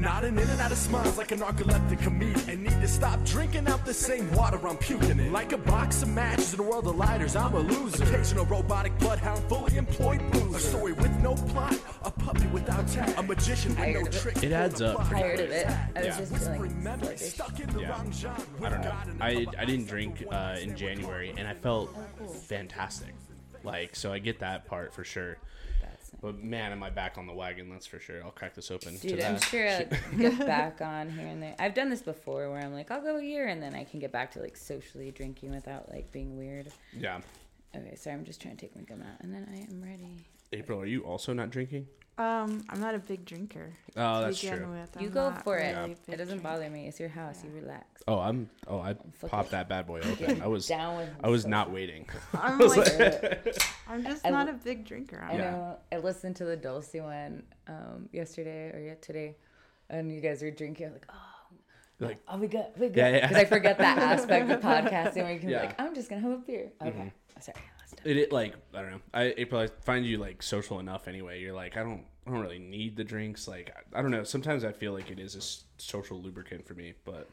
nodding 0.00 0.38
in 0.38 0.48
and 0.48 0.60
out 0.60 0.72
of 0.72 0.78
smiles 0.78 1.18
like 1.18 1.30
a 1.32 1.36
narcoleptic 1.36 2.00
comedian. 2.02 2.48
And 2.48 2.62
need 2.62 2.80
to 2.80 2.88
stop 2.88 3.22
drinking 3.24 3.68
out 3.68 3.84
the 3.84 3.92
same 3.94 4.30
water 4.34 4.58
I'm 4.66 4.76
puking 4.78 5.10
in. 5.18 5.32
Like 5.32 5.52
a 5.52 5.58
box 5.58 6.02
of 6.02 6.08
matches 6.08 6.54
in 6.54 6.60
a 6.60 6.62
world 6.62 6.86
of 6.86 6.96
lighters, 6.96 7.36
I'm 7.36 7.54
a 7.54 7.58
loser. 7.60 8.02
Occasional 8.04 8.46
robotic 8.46 8.96
bloodhound, 8.98 9.42
fully 9.48 9.76
employed 9.76 10.20
boozer. 10.32 10.56
A 10.56 10.60
story 10.60 10.92
with 10.94 11.10
no 11.20 11.34
plot, 11.34 11.78
a 12.02 12.10
puppy 12.10 12.46
without 12.48 12.86
tag, 12.88 13.16
a 13.18 13.22
magician 13.22 13.70
with 13.70 13.78
Tired 13.78 13.94
no 13.94 14.00
of 14.00 14.06
it. 14.08 14.12
tricks. 14.20 14.42
It 14.42 14.52
adds 14.52 14.80
up. 14.80 15.08
Tired 15.08 15.40
of 15.40 15.50
it. 15.50 15.66
I 15.66 15.92
was 15.96 16.06
Yeah. 16.06 16.18
just 16.18 16.50
feeling 16.52 16.82
memories 16.82 17.32
stuck 17.34 17.60
in 17.60 17.70
the 17.72 17.80
Yeah. 17.82 17.90
wrong 17.90 18.10
genre. 18.12 18.42
I 18.62 18.68
don't 18.70 18.80
know. 18.82 18.94
I, 19.20 19.46
I 19.58 19.64
didn't 19.64 19.86
drink 19.86 20.24
uh, 20.30 20.56
in 20.60 20.76
January 20.76 21.34
and 21.36 21.46
I 21.46 21.54
felt 21.54 21.94
fantastic. 22.44 23.14
Like 23.62 23.94
so, 23.94 24.12
I 24.12 24.18
get 24.18 24.38
that 24.40 24.64
part 24.66 24.94
for 24.94 25.04
sure. 25.04 25.36
Nice. 26.12 26.20
But 26.20 26.42
man, 26.42 26.72
am 26.72 26.82
I 26.82 26.90
back 26.90 27.18
on 27.18 27.26
the 27.26 27.32
wagon? 27.32 27.70
That's 27.70 27.86
for 27.86 27.98
sure. 27.98 28.22
I'll 28.24 28.30
crack 28.30 28.54
this 28.54 28.70
open. 28.70 28.98
to 28.98 29.08
Dude, 29.08 29.22
I'm 29.22 29.40
sure 29.40 29.68
I'll 29.68 29.84
get 30.18 30.38
back 30.38 30.80
on 30.80 31.10
here 31.10 31.26
and 31.26 31.42
there. 31.42 31.54
I've 31.58 31.74
done 31.74 31.90
this 31.90 32.02
before 32.02 32.50
where 32.50 32.60
I'm 32.60 32.72
like, 32.72 32.90
I'll 32.90 33.02
go 33.02 33.16
a 33.16 33.22
year 33.22 33.46
and 33.48 33.62
then 33.62 33.74
I 33.74 33.84
can 33.84 34.00
get 34.00 34.12
back 34.12 34.32
to 34.32 34.40
like 34.40 34.56
socially 34.56 35.10
drinking 35.10 35.50
without 35.50 35.90
like 35.90 36.10
being 36.12 36.36
weird. 36.36 36.72
Yeah. 36.96 37.20
Okay, 37.74 37.94
sorry, 37.94 38.16
I'm 38.16 38.24
just 38.24 38.40
trying 38.40 38.56
to 38.56 38.60
take 38.60 38.74
my 38.74 38.82
gum 38.82 39.00
out 39.02 39.20
and 39.20 39.32
then 39.32 39.46
I 39.52 39.58
am 39.72 39.82
ready. 39.82 40.26
April, 40.52 40.80
are 40.80 40.86
you 40.86 41.02
also 41.02 41.32
not 41.32 41.50
drinking? 41.50 41.86
Um, 42.20 42.62
I'm 42.68 42.80
not 42.80 42.94
a 42.94 42.98
big 42.98 43.24
drinker. 43.24 43.72
Oh, 43.96 44.20
that's 44.20 44.38
true. 44.40 44.50
With. 44.70 45.00
You 45.00 45.08
I'm 45.08 45.14
go 45.14 45.34
for 45.42 45.56
it. 45.56 45.74
really 45.74 45.92
a 45.92 45.96
big 45.96 46.14
It 46.14 46.16
doesn't 46.18 46.38
drinker. 46.40 46.42
bother 46.42 46.68
me. 46.68 46.86
It's 46.86 47.00
your 47.00 47.08
house. 47.08 47.42
You 47.42 47.50
relax. 47.58 48.02
Oh, 48.06 48.18
I'm. 48.18 48.50
Oh, 48.68 48.78
I 48.80 48.92
fucking- 48.94 49.28
popped 49.30 49.50
that 49.52 49.68
bad 49.70 49.86
boy 49.86 50.00
open. 50.04 50.42
I 50.42 50.46
was. 50.46 50.66
down 50.66 50.98
with 50.98 51.08
I 51.24 51.28
was 51.30 51.46
not 51.46 51.70
waiting. 51.70 52.06
I'm 52.34 52.58
like, 52.74 53.58
I'm 53.88 54.04
just 54.04 54.26
I 54.26 54.30
not 54.30 54.48
a 54.50 54.52
big 54.52 54.84
drinker. 54.84 55.24
I 55.26 55.32
I'm 55.32 55.38
Yeah. 55.38 55.50
know. 55.50 55.76
I 55.92 55.96
listened 55.98 56.36
to 56.36 56.44
the 56.44 56.56
Dulce 56.56 56.92
one 56.94 57.42
um, 57.68 58.08
yesterday 58.12 58.70
or 58.74 58.80
yet 58.80 59.00
today, 59.00 59.36
and 59.88 60.12
you 60.12 60.20
guys 60.20 60.42
were 60.42 60.50
drinking. 60.50 60.86
I'm 60.88 60.92
like, 60.92 61.06
oh, 61.10 61.56
Like, 62.06 62.18
oh, 62.28 62.36
we 62.36 62.48
good, 62.48 62.66
we 62.76 62.88
good. 62.88 62.96
Yeah, 62.96 63.08
yeah. 63.08 63.28
Because 63.28 63.36
I 63.42 63.44
forget 63.46 63.78
that 63.78 63.96
aspect 63.98 64.50
of 64.50 64.60
podcasting 64.72 65.22
where 65.22 65.32
you 65.32 65.40
can 65.40 65.48
Yeah. 65.48 65.60
be 65.62 65.66
like, 65.68 65.80
I'm 65.80 65.94
just 65.94 66.10
gonna 66.10 66.20
have 66.20 66.32
a 66.32 66.36
beer. 66.38 66.70
Okay, 66.82 67.12
sorry. 67.40 67.56
Let's 67.90 68.06
it, 68.06 68.16
it 68.16 68.32
like 68.32 68.54
I 68.74 68.82
don't 68.82 68.90
know. 68.90 69.00
I 69.14 69.34
April, 69.36 69.60
I 69.60 69.66
find 69.66 70.04
you 70.06 70.18
like 70.18 70.42
social 70.42 70.78
enough 70.80 71.08
anyway. 71.08 71.40
You're 71.40 71.54
like 71.54 71.76
I 71.76 71.82
don't. 71.82 72.04
I 72.26 72.30
don't 72.32 72.40
really 72.40 72.58
need 72.58 72.96
the 72.96 73.04
drinks. 73.04 73.48
Like 73.48 73.72
I, 73.94 73.98
I 73.98 74.02
don't 74.02 74.10
know. 74.10 74.24
Sometimes 74.24 74.64
I 74.64 74.72
feel 74.72 74.92
like 74.92 75.10
it 75.10 75.18
is 75.18 75.34
a 75.34 75.38
s- 75.38 75.64
social 75.78 76.20
lubricant 76.20 76.66
for 76.66 76.74
me. 76.74 76.94
But 77.04 77.28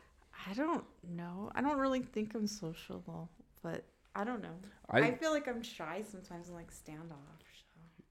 I 0.47 0.53
don't 0.53 0.83
know. 1.07 1.51
I 1.55 1.61
don't 1.61 1.77
really 1.77 2.01
think 2.01 2.33
I'm 2.35 2.47
sociable, 2.47 3.29
but 3.61 3.83
I 4.15 4.23
don't 4.23 4.41
know. 4.41 4.55
I- 4.89 5.01
I, 5.01 5.15
feel 5.15 5.31
like 5.31 5.47
I'm 5.47 5.61
shy 5.61 6.03
sometimes 6.09 6.47
and 6.47 6.55
like 6.55 6.71
standoff. 6.71 7.11
So. 7.43 8.03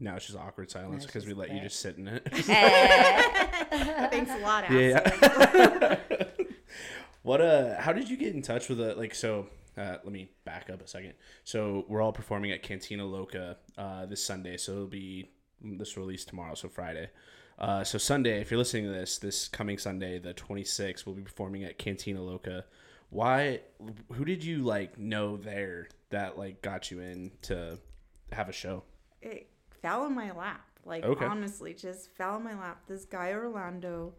now 0.00 0.16
it's 0.16 0.26
just 0.26 0.38
awkward 0.38 0.70
silence 0.70 1.04
it's 1.04 1.06
because 1.06 1.24
we 1.24 1.30
just 1.30 1.38
let 1.40 1.48
you 1.50 1.56
that. 1.56 1.62
just 1.64 1.80
sit 1.80 1.98
in 1.98 2.08
it. 2.08 2.26
Thanks 4.10 4.30
a 4.30 4.38
lot, 4.38 4.70
Yeah, 4.70 5.00
yeah. 5.60 6.26
what 7.22 7.40
uh 7.40 7.80
how 7.80 7.92
did 7.92 8.08
you 8.08 8.16
get 8.16 8.34
in 8.34 8.42
touch 8.42 8.68
with 8.68 8.80
a 8.80 8.94
like 8.94 9.14
so 9.14 9.48
uh, 9.76 9.96
let 10.02 10.12
me 10.12 10.30
back 10.44 10.70
up 10.70 10.82
a 10.82 10.86
second. 10.86 11.14
So 11.44 11.84
we're 11.88 12.00
all 12.02 12.12
performing 12.12 12.52
at 12.52 12.62
Cantina 12.62 13.04
Loca 13.04 13.56
uh, 13.76 14.06
this 14.06 14.24
Sunday. 14.24 14.56
So 14.56 14.72
it'll 14.72 14.86
be 14.86 15.30
this 15.62 15.96
release 15.96 16.24
tomorrow, 16.24 16.54
so 16.54 16.68
Friday. 16.68 17.10
Uh, 17.58 17.82
so 17.84 17.96
Sunday, 17.98 18.40
if 18.40 18.50
you're 18.50 18.58
listening 18.58 18.84
to 18.84 18.92
this, 18.92 19.18
this 19.18 19.48
coming 19.48 19.78
Sunday, 19.78 20.18
the 20.18 20.34
26th, 20.34 21.06
we'll 21.06 21.14
be 21.14 21.22
performing 21.22 21.64
at 21.64 21.78
Cantina 21.78 22.20
Loca. 22.22 22.64
Why? 23.10 23.60
Who 24.12 24.24
did 24.24 24.44
you 24.44 24.58
like 24.62 24.98
know 24.98 25.36
there 25.36 25.88
that 26.10 26.38
like 26.38 26.60
got 26.60 26.90
you 26.90 27.00
in 27.00 27.32
to 27.42 27.78
have 28.32 28.48
a 28.48 28.52
show? 28.52 28.82
it 29.22 29.48
fell 29.82 30.06
in 30.06 30.14
my 30.14 30.32
lap. 30.32 30.64
Like 30.84 31.04
Okay. 31.04 31.24
honestly, 31.24 31.72
just 31.74 32.10
fell 32.16 32.36
in 32.36 32.44
my 32.44 32.58
lap. 32.58 32.82
This 32.86 33.04
guy 33.04 33.32
Orlando, 33.32 34.14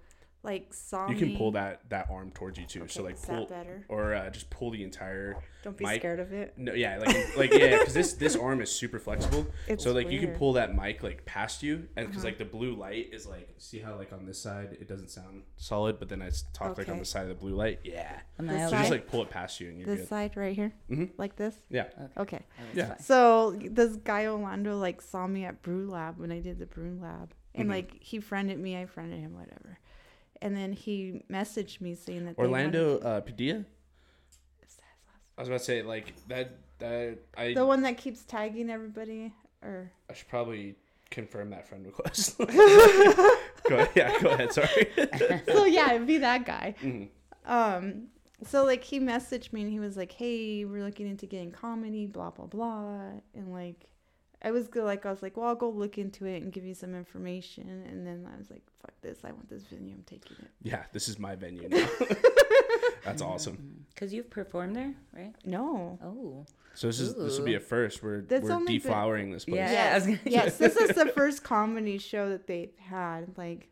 like 0.48 0.74
saw 0.74 1.10
You 1.10 1.16
can 1.18 1.28
me. 1.28 1.38
pull 1.38 1.52
that 1.52 1.82
that 1.90 2.08
arm 2.10 2.32
towards 2.32 2.58
you 2.58 2.66
too. 2.66 2.88
so 2.88 3.04
like 3.04 3.16
is 3.16 3.22
that 3.22 3.28
pull 3.36 3.46
better? 3.46 3.86
or 3.90 4.16
uh, 4.16 4.30
just 4.32 4.50
pull 4.50 4.72
the 4.72 4.82
entire 4.84 5.36
Don't 5.62 5.78
be 5.78 5.84
mic. 5.86 6.00
scared 6.02 6.20
of 6.22 6.32
it. 6.34 6.54
No, 6.58 6.74
yeah, 6.74 6.98
like 6.98 7.38
like 7.38 7.54
yeah, 7.54 7.78
because 7.80 7.94
this 7.94 8.14
this 8.14 8.36
arm 8.36 8.62
is 8.62 8.72
super 8.72 8.98
flexible. 8.98 9.46
It's 9.68 9.84
so 9.84 9.92
like 9.92 10.10
you 10.10 10.20
can 10.20 10.32
pull 10.36 10.54
that 10.54 10.74
mic 10.76 11.04
like 11.04 11.26
past 11.26 11.62
you, 11.62 11.88
and 11.98 12.08
because 12.08 12.24
Uh-huh. 12.24 12.30
like 12.30 12.38
the 12.38 12.46
blue 12.46 12.74
light 12.76 13.10
is 13.12 13.28
like 13.28 13.50
see 13.58 13.80
how 13.80 13.96
like 13.98 14.14
on 14.14 14.26
this 14.26 14.40
side 14.42 14.78
it 14.80 14.88
doesn't 14.88 15.10
sound 15.10 15.44
solid, 15.58 16.00
but 16.00 16.08
then 16.10 16.22
i 16.22 16.30
talk 16.54 16.78
like 16.78 16.90
on 16.90 16.98
the 17.00 17.06
side 17.06 17.24
of 17.24 17.30
the 17.30 17.36
blue 17.36 17.54
light. 17.56 17.80
Yeah, 17.84 18.18
Am 18.40 18.48
so 18.48 18.56
okay? 18.56 18.70
just 18.80 18.92
like 18.92 19.08
pull 19.08 19.22
it 19.24 19.30
past 19.30 19.60
you 19.60 19.68
and 19.70 19.78
you're 19.78 19.86
This 19.88 20.00
good. 20.00 20.08
side 20.08 20.38
right 20.38 20.56
here, 20.56 20.74
Mhm. 20.90 21.10
like 21.18 21.36
this. 21.36 21.56
Yeah, 21.70 21.88
Okay. 22.18 22.40
It's 22.70 22.78
Yeah. 22.78 22.88
fine. 22.88 23.00
So 23.00 23.52
this 23.80 23.98
guy 23.98 24.26
Orlando 24.28 24.78
like 24.78 25.02
saw 25.02 25.28
me 25.28 25.44
at 25.44 25.62
Brew 25.62 25.90
Lab 25.90 26.18
when 26.18 26.32
I 26.32 26.40
did 26.40 26.58
the 26.60 26.66
Brew 26.68 26.98
Lab, 27.02 27.34
and 27.56 27.68
Mhm. 27.68 27.72
like 27.72 27.90
he 28.02 28.20
friended 28.22 28.58
me, 28.60 28.78
I 28.82 28.86
friended 28.86 29.20
him, 29.20 29.34
whatever. 29.34 29.80
And 30.42 30.56
then 30.56 30.74
he 30.74 31.24
messaged 31.32 31.82
me 31.82 31.96
saying 31.96 32.26
that 32.26 32.38
they 32.38 32.44
Orlando 32.44 32.94
wanted- 32.94 33.06
uh, 33.06 33.22
Padilla. 33.22 33.66
I 35.38 35.42
was 35.42 35.50
about 35.50 35.60
to 35.60 35.66
say 35.66 35.82
like 35.84 36.14
that. 36.28 36.52
That 36.80 37.18
I 37.36 37.54
the 37.54 37.66
one 37.66 37.82
that 37.84 37.98
keeps 37.98 38.24
tagging 38.24 38.70
everybody, 38.70 39.34
or 39.64 39.92
I 40.10 40.14
should 40.14 40.28
probably 40.28 40.76
confirm 41.10 41.50
that 41.52 41.68
friend 41.68 41.86
request. 41.86 42.38
go 42.40 42.46
ahead, 42.46 43.90
yeah, 43.96 44.20
go 44.22 44.30
ahead. 44.30 44.54
Sorry. 44.54 44.88
so 45.48 45.66
yeah, 45.66 45.94
it'd 45.94 46.06
be 46.08 46.20
that 46.20 46.46
guy. 46.46 46.76
Mhm. 46.82 47.10
Um, 47.46 48.08
so 48.44 48.64
like 48.66 48.84
he 48.84 49.00
messaged 49.00 49.54
me 49.54 49.62
and 49.62 49.72
he 49.72 49.80
was 49.80 49.98
like, 49.98 50.12
"Hey, 50.12 50.66
we're 50.66 50.84
looking 50.84 51.08
into 51.08 51.26
getting 51.26 51.52
comedy, 51.52 52.06
blah 52.06 52.30
blah 52.32 52.46
blah," 52.46 53.12
and 53.34 53.52
like. 53.52 53.88
I 54.48 54.52
was 54.52 54.68
good, 54.68 54.86
like 54.86 55.06
I 55.06 55.12
was 55.12 55.22
like, 55.22 55.36
well, 55.38 55.48
I'll 55.48 55.56
go 55.56 55.70
look 55.70 55.98
into 55.98 56.26
it 56.26 56.42
and 56.42 56.52
give 56.52 56.66
you 56.66 56.74
some 56.74 56.94
information, 56.96 57.68
and 57.90 58.06
then 58.08 58.28
I 58.34 58.38
was 58.38 58.50
like, 58.50 58.64
fuck 58.82 58.94
this, 59.02 59.20
I 59.26 59.32
want 59.32 59.50
this 59.50 59.64
venue, 59.64 59.94
I'm 59.96 60.04
taking 60.04 60.38
it. 60.42 60.50
Yeah, 60.64 60.84
this 60.94 61.08
is 61.10 61.20
my 61.20 61.36
venue 61.36 61.68
now. 61.70 61.88
That's 63.04 63.22
awesome. 63.22 63.58
Mm-hmm. 63.58 63.82
Because 63.94 64.14
you've 64.14 64.30
performed 64.30 64.76
there, 64.76 64.94
right? 65.14 65.34
No, 65.46 65.98
Oh. 66.04 66.46
So 66.76 66.86
this 66.88 67.00
is 67.00 67.16
this 67.16 67.40
will 67.40 67.46
be 67.46 67.56
a 67.56 67.60
first. 67.60 68.04
We're 68.04 68.22
That's 68.22 68.44
we're 68.44 68.52
only 68.52 68.78
been- 68.78 68.92
deflowering 68.92 69.32
this 69.34 69.46
place. 69.46 69.58
Yeah. 69.72 70.00
I 70.00 70.08
yes, 70.10 70.20
yes, 70.26 70.58
this 70.60 70.76
is 70.76 70.90
the 70.96 71.08
first 71.16 71.44
comedy 71.44 71.98
show 71.98 72.30
that 72.30 72.46
they've 72.46 72.78
had. 72.78 73.36
Like, 73.36 73.70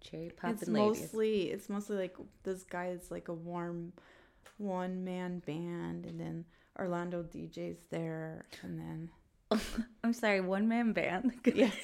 Cherry 0.00 0.30
pop 0.30 0.50
it's 0.52 0.60
poppin' 0.60 0.74
ladies. 0.74 1.00
mostly, 1.02 1.50
it's 1.50 1.68
mostly 1.68 1.96
like 1.96 2.14
this 2.44 2.62
guy 2.62 2.88
is 2.90 3.10
like 3.10 3.26
a 3.26 3.34
warm 3.34 3.92
one 4.58 5.02
man 5.04 5.40
band, 5.40 6.06
and 6.06 6.20
then 6.20 6.44
Orlando 6.78 7.24
DJ's 7.24 7.80
there, 7.90 8.44
and 8.62 8.78
then 8.78 9.10
I'm 10.04 10.12
sorry, 10.12 10.40
one 10.40 10.68
man 10.68 10.92
band. 10.92 11.32
yes, 11.54 11.74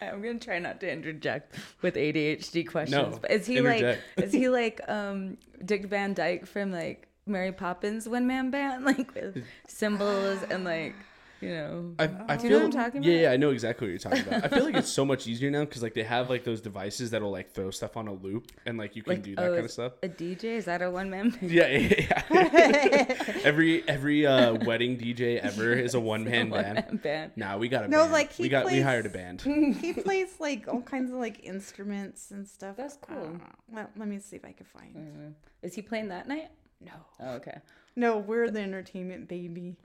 I'm 0.00 0.22
gonna 0.22 0.38
try 0.38 0.58
not 0.58 0.80
to 0.80 0.90
interject 0.90 1.54
with 1.82 1.94
ADHD 1.94 2.66
questions. 2.66 3.14
No, 3.14 3.18
but 3.20 3.30
is 3.30 3.46
he 3.46 3.58
interject. 3.58 4.02
like 4.16 4.24
is 4.26 4.32
he 4.32 4.48
like 4.48 4.80
um 4.88 5.36
Dick 5.64 5.86
Van 5.86 6.14
Dyke 6.14 6.46
from 6.46 6.72
like 6.72 7.08
Mary 7.26 7.52
Poppins 7.52 8.08
one 8.08 8.26
man 8.26 8.50
band? 8.50 8.84
Like 8.84 9.14
with 9.14 9.44
cymbals 9.66 10.42
and 10.50 10.64
like 10.64 10.94
you 11.40 11.50
know 11.50 11.94
I, 11.98 12.04
I 12.28 12.36
Do 12.36 12.44
you 12.44 12.50
know 12.50 12.58
feel 12.58 12.58
what 12.58 12.64
I'm 12.64 12.70
talking 12.84 13.02
yeah, 13.02 13.12
about? 13.12 13.20
yeah, 13.22 13.30
I 13.32 13.36
know 13.36 13.50
exactly 13.50 13.86
what 13.86 13.90
you're 13.90 13.98
talking 13.98 14.26
about. 14.26 14.44
I 14.44 14.48
feel 14.48 14.64
like 14.64 14.74
it's 14.76 14.88
so 14.88 15.04
much 15.04 15.26
easier 15.26 15.50
now 15.50 15.60
because 15.64 15.82
like 15.82 15.94
they 15.94 16.02
have 16.02 16.30
like 16.30 16.44
those 16.44 16.60
devices 16.60 17.10
that'll 17.10 17.30
like 17.30 17.52
throw 17.52 17.70
stuff 17.70 17.96
on 17.96 18.08
a 18.08 18.12
loop 18.12 18.52
and 18.64 18.78
like 18.78 18.96
you 18.96 19.02
can 19.02 19.14
like 19.14 19.22
do 19.22 19.34
that 19.36 19.42
oh, 19.44 19.48
kind 19.48 19.58
of 19.58 19.64
is 19.66 19.72
stuff. 19.72 19.92
A 20.02 20.08
DJ 20.08 20.44
is 20.44 20.64
that 20.64 20.80
a 20.82 20.90
one 20.90 21.10
man? 21.10 21.36
Yeah, 21.42 21.66
yeah, 21.68 22.22
yeah. 22.30 23.32
every 23.44 23.86
every 23.88 24.26
uh, 24.26 24.54
wedding 24.64 24.96
DJ 24.98 25.38
ever 25.40 25.72
is 25.72 25.94
a 25.94 26.00
one 26.00 26.24
man 26.24 26.50
band. 26.50 26.76
One-man 26.76 26.96
band. 27.02 27.32
Nah, 27.36 27.56
we 27.58 27.68
got 27.68 27.84
a 27.84 27.88
No, 27.88 28.00
band. 28.02 28.12
like, 28.12 28.32
he 28.32 28.42
we 28.44 28.48
got 28.48 28.64
we 28.64 28.70
plays- 28.72 28.84
hired 28.84 29.06
a 29.06 29.10
band. 29.10 29.42
he 29.80 29.92
plays 29.92 30.34
like 30.38 30.66
all 30.68 30.80
kinds 30.82 31.10
of 31.10 31.18
like 31.18 31.44
instruments 31.44 32.30
and 32.30 32.46
stuff. 32.48 32.76
That's 32.76 32.98
I 33.08 33.14
don't 33.14 33.22
cool. 33.24 33.32
know. 33.34 33.40
Well, 33.72 33.90
let 33.96 34.08
me 34.08 34.18
see 34.18 34.36
if 34.36 34.44
I 34.44 34.52
can 34.52 34.66
find. 34.66 34.94
Mhm. 34.96 35.32
Is 35.62 35.74
he 35.74 35.82
playing 35.82 36.08
that 36.08 36.28
night? 36.28 36.50
No, 36.80 36.92
Oh, 37.20 37.34
okay. 37.36 37.58
no, 37.96 38.18
we're 38.18 38.50
the 38.50 38.60
entertainment 38.60 39.28
baby. 39.28 39.76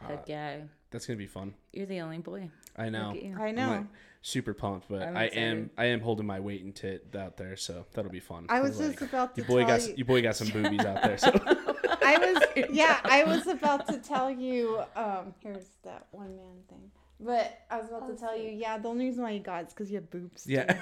Heck 0.00 0.28
yeah. 0.28 0.58
That's 0.90 1.06
gonna 1.06 1.16
be 1.18 1.26
fun. 1.26 1.54
You're 1.72 1.86
the 1.86 2.00
only 2.00 2.18
boy. 2.18 2.50
I 2.76 2.88
know. 2.88 3.08
Look 3.08 3.16
at 3.16 3.22
you. 3.24 3.36
I 3.38 3.50
know. 3.50 3.68
like 3.68 3.84
super 4.22 4.54
pumped, 4.54 4.88
but 4.88 5.02
I'm 5.02 5.16
I 5.16 5.24
am. 5.26 5.70
I 5.76 5.86
am 5.86 6.00
holding 6.00 6.26
my 6.26 6.40
weight 6.40 6.62
and 6.64 6.74
tit 6.74 7.14
out 7.18 7.36
there, 7.36 7.56
so 7.56 7.86
that'll 7.92 8.10
be 8.10 8.20
fun. 8.20 8.46
I 8.48 8.60
was 8.60 8.76
'Cause, 8.76 8.88
just 8.90 9.02
about 9.02 9.34
to 9.34 9.40
your 9.40 9.48
boy 9.48 9.64
tell 9.64 9.78
got 9.78 9.88
you. 9.88 9.94
your 9.96 10.06
boy 10.06 10.22
got 10.22 10.36
some 10.36 10.48
boobies 10.48 10.84
out 10.84 11.02
there. 11.02 11.18
So 11.18 11.28
I 12.02 12.18
was 12.18 12.66
yeah, 12.70 13.00
I 13.04 13.24
was 13.24 13.46
about 13.46 13.86
to 13.88 13.98
tell 13.98 14.30
you. 14.30 14.80
Um, 14.94 15.34
here's 15.40 15.66
that 15.84 16.06
one 16.12 16.36
man 16.36 16.56
thing. 16.68 16.90
But 17.18 17.60
I 17.70 17.78
was 17.80 17.88
about 17.88 18.06
to 18.08 18.14
tell 18.14 18.36
you, 18.36 18.50
yeah, 18.50 18.76
the 18.78 18.88
only 18.88 19.06
reason 19.06 19.22
why 19.22 19.30
you 19.30 19.40
got 19.40 19.62
it's 19.64 19.72
because 19.72 19.90
you 19.90 19.96
have 19.96 20.10
boobs. 20.10 20.44
too. 20.44 20.52
yeah. 20.52 20.78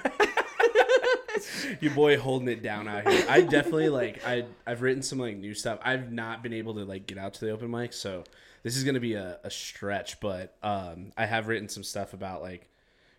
your 1.81 1.93
boy 1.93 2.17
holding 2.17 2.47
it 2.47 2.61
down 2.61 2.87
out 2.87 3.07
here. 3.09 3.25
I 3.29 3.41
definitely 3.41 3.89
like 3.89 4.25
I 4.25 4.45
I've 4.65 4.81
written 4.81 5.01
some 5.01 5.19
like 5.19 5.37
new 5.37 5.53
stuff. 5.53 5.79
I've 5.83 6.11
not 6.11 6.43
been 6.43 6.53
able 6.53 6.73
to 6.75 6.83
like 6.85 7.07
get 7.07 7.17
out 7.17 7.33
to 7.35 7.45
the 7.45 7.51
open 7.51 7.69
mic, 7.71 7.93
so 7.93 8.23
this 8.65 8.75
is 8.75 8.83
gonna 8.83 8.99
be 8.99 9.13
a, 9.13 9.37
a 9.43 9.51
stretch. 9.51 10.19
But 10.19 10.57
um, 10.63 11.11
I 11.15 11.27
have 11.27 11.47
written 11.47 11.69
some 11.69 11.83
stuff 11.83 12.13
about 12.13 12.41
like 12.41 12.67